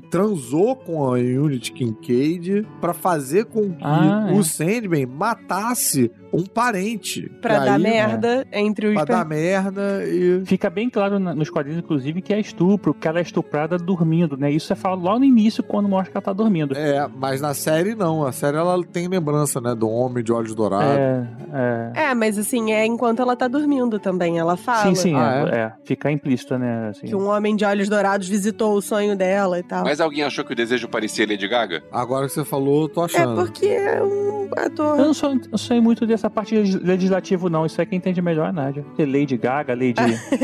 transou 0.09 0.75
com 0.75 1.05
a 1.05 1.17
Unity 1.17 1.71
Kincaid 1.71 2.67
pra 2.81 2.93
fazer 2.93 3.45
com 3.45 3.71
que 3.73 3.83
Ah, 3.83 4.29
o 4.33 4.39
é. 4.39 4.43
Sandman 4.43 5.05
matasse 5.05 6.11
um 6.33 6.43
parente. 6.43 7.29
Pra 7.41 7.59
dar 7.59 7.75
aí, 7.75 7.81
merda 7.83 8.45
entre 8.51 8.87
os 8.87 8.93
Pra 8.95 9.05
dar 9.05 9.25
merda 9.25 10.03
e... 10.05 10.43
Fica 10.45 10.69
bem 10.69 10.89
claro 10.89 11.17
na- 11.19 11.33
nos 11.33 11.49
quadrinhos, 11.49 11.79
inclusive, 11.81 12.21
que 12.21 12.33
é 12.33 12.39
estupro, 12.39 12.93
que 12.93 13.07
ela 13.07 13.19
é 13.19 13.21
estuprada 13.21 13.77
dormindo, 13.77 14.35
né? 14.35 14.51
Isso 14.51 14.73
é 14.73 14.75
falado 14.75 15.03
lá 15.03 15.17
no 15.17 15.23
início, 15.23 15.63
quando 15.63 15.87
mostra 15.87 16.11
que 16.11 16.17
ela 16.17 16.25
tá 16.25 16.33
dormindo. 16.33 16.75
É, 16.77 17.07
mas 17.15 17.39
na 17.39 17.53
série 17.53 17.95
não. 17.95 18.25
A 18.25 18.31
série 18.31 18.57
ela 18.57 18.83
tem 18.83 19.07
lembrança, 19.07 19.61
né? 19.61 19.73
Do 19.75 19.87
homem 19.89 20.23
de 20.23 20.33
olhos 20.33 20.53
dourados. 20.53 20.97
É, 20.97 21.27
é. 21.53 21.91
É, 22.09 22.15
mas 22.15 22.37
assim, 22.37 22.73
é 22.73 22.85
enquanto 22.85 23.21
ela 23.21 23.35
tá 23.35 23.47
dormindo 23.47 23.97
também. 23.99 24.37
Ela 24.37 24.57
fala 24.57 24.83
Sim, 24.89 24.95
sim, 24.95 25.15
Ah, 25.15 25.45
é, 25.51 25.57
é. 25.57 25.71
Fica 25.85 26.11
implícito, 26.11 26.57
né? 26.57 26.89
Assim. 26.89 27.07
que 27.07 27.15
um 27.15 27.27
homem 27.29 27.55
de 27.55 27.63
olhos 27.63 27.87
dourados 27.87 28.27
visitou 28.27 28.75
o 28.75 28.81
sonho 28.81 29.15
dela 29.15 29.57
e 29.59 29.63
tal. 29.63 29.74
Mas 29.83 29.99
alguém 29.99 30.23
achou 30.23 30.43
que 30.45 30.53
o 30.53 30.55
desejo 30.55 30.87
parecia 30.87 31.25
Lady 31.27 31.47
Gaga? 31.47 31.83
Agora 31.91 32.27
que 32.27 32.33
você 32.33 32.45
falou, 32.45 32.83
eu 32.83 32.89
tô 32.89 33.01
É 33.01 33.05
achando. 33.05 33.35
porque 33.35 33.65
é 33.67 34.01
um 34.01 34.49
ator. 34.57 34.99
Eu 34.99 35.05
não 35.05 35.13
sou, 35.13 35.35
eu 35.51 35.57
sei 35.57 35.79
muito 35.81 36.05
dessa 36.05 36.29
parte 36.29 36.55
legis- 36.55 36.81
legislativa, 36.81 37.49
não. 37.49 37.65
Isso 37.65 37.81
é 37.81 37.85
quem 37.85 37.97
entende 37.97 38.21
melhor 38.21 38.47
é 38.47 38.49
a 38.49 38.53
Nádia. 38.53 38.85
Lady 38.97 39.37
Gaga, 39.37 39.73
Lady. 39.73 39.95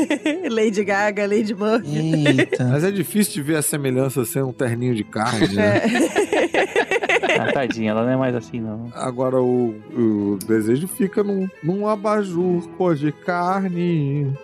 Lady 0.49 0.83
Gaga, 0.83 1.25
Lady 1.27 1.53
Murphy. 1.53 2.25
Eita. 2.27 2.63
Mas 2.65 2.83
é 2.83 2.91
difícil 2.91 3.33
de 3.33 3.41
ver 3.41 3.57
a 3.57 3.61
semelhança 3.61 4.25
ser 4.25 4.43
um 4.43 4.51
terninho 4.53 4.95
de 4.95 5.03
carne, 5.03 5.47
né? 5.55 5.77
É. 5.77 7.37
ah, 7.39 7.51
tadinha, 7.53 7.91
ela 7.91 8.03
não 8.03 8.11
é 8.11 8.17
mais 8.17 8.35
assim, 8.35 8.59
não. 8.59 8.89
Agora 8.93 9.41
o, 9.41 9.75
o 9.95 10.37
desejo 10.45 10.87
fica 10.87 11.23
num, 11.23 11.47
num 11.63 11.87
abajur 11.87 12.67
cor 12.77 12.95
de 12.95 13.11
carne. 13.11 14.31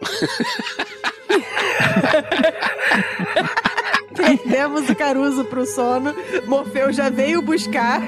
Perdemos 4.18 4.90
o 4.90 4.96
Caruso 4.96 5.46
pro 5.46 5.66
sono. 5.66 6.14
Morfeu 6.46 6.92
já 6.92 7.10
veio 7.10 7.42
buscar. 7.42 8.02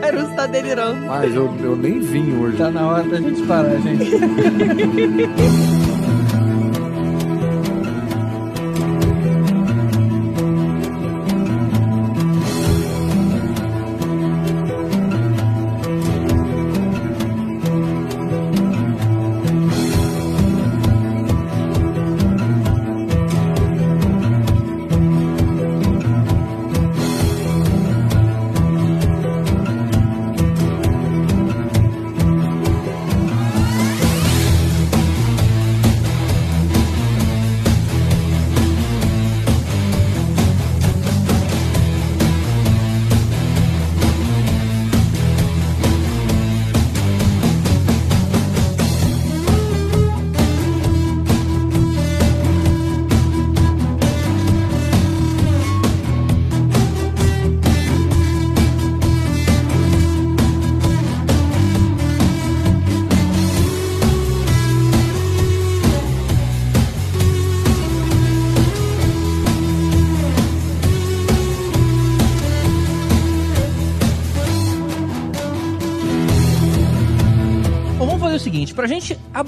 Caruso 0.00 0.34
tá 0.34 0.46
delirando. 0.46 1.06
Mas 1.06 1.34
eu, 1.34 1.54
eu 1.62 1.76
nem 1.76 2.00
vim 2.00 2.36
hoje. 2.36 2.58
Tá 2.58 2.70
na 2.70 2.86
hora 2.86 3.04
da 3.04 3.20
gente 3.20 3.42
parar, 3.42 3.76
gente. 3.78 4.10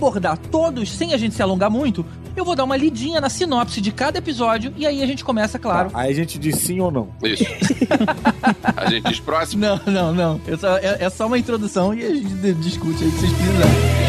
abordar 0.05 0.37
todos 0.37 0.91
sem 0.91 1.15
a 1.15 1.17
gente 1.17 1.35
se 1.35 1.43
alongar 1.43 1.71
muito, 1.71 2.05
eu 2.37 2.45
vou 2.45 2.55
dar 2.55 2.65
uma 2.65 2.77
lidinha 2.77 3.21
na 3.21 3.31
sinopse 3.31 3.81
de 3.81 3.91
cada 3.91 4.19
episódio 4.19 4.73
e 4.77 4.87
aí 4.87 5.03
a 5.03 5.07
gente 5.07 5.25
começa, 5.25 5.59
claro. 5.59 5.91
Aí 5.95 6.13
a 6.13 6.15
gente 6.15 6.39
diz 6.39 6.57
sim 6.57 6.79
ou 6.81 6.91
não. 6.91 7.09
Isso. 7.23 7.45
a 8.77 8.91
gente 8.91 9.09
diz 9.09 9.21
próximo. 9.21 9.63
Não, 9.65 9.81
não, 9.87 10.13
não. 10.15 10.41
É 10.47 10.57
só, 10.57 10.77
é- 10.77 10.97
é 11.01 11.11
só 11.11 11.27
uma 11.27 11.39
introdução 11.39 11.95
e 11.95 12.05
a 12.05 12.15
gente 12.15 12.53
discute 12.55 13.03
aí 13.03 13.09
o 13.09 13.13
que 13.13 13.19
vocês 13.21 13.33
precisarem. 13.33 14.04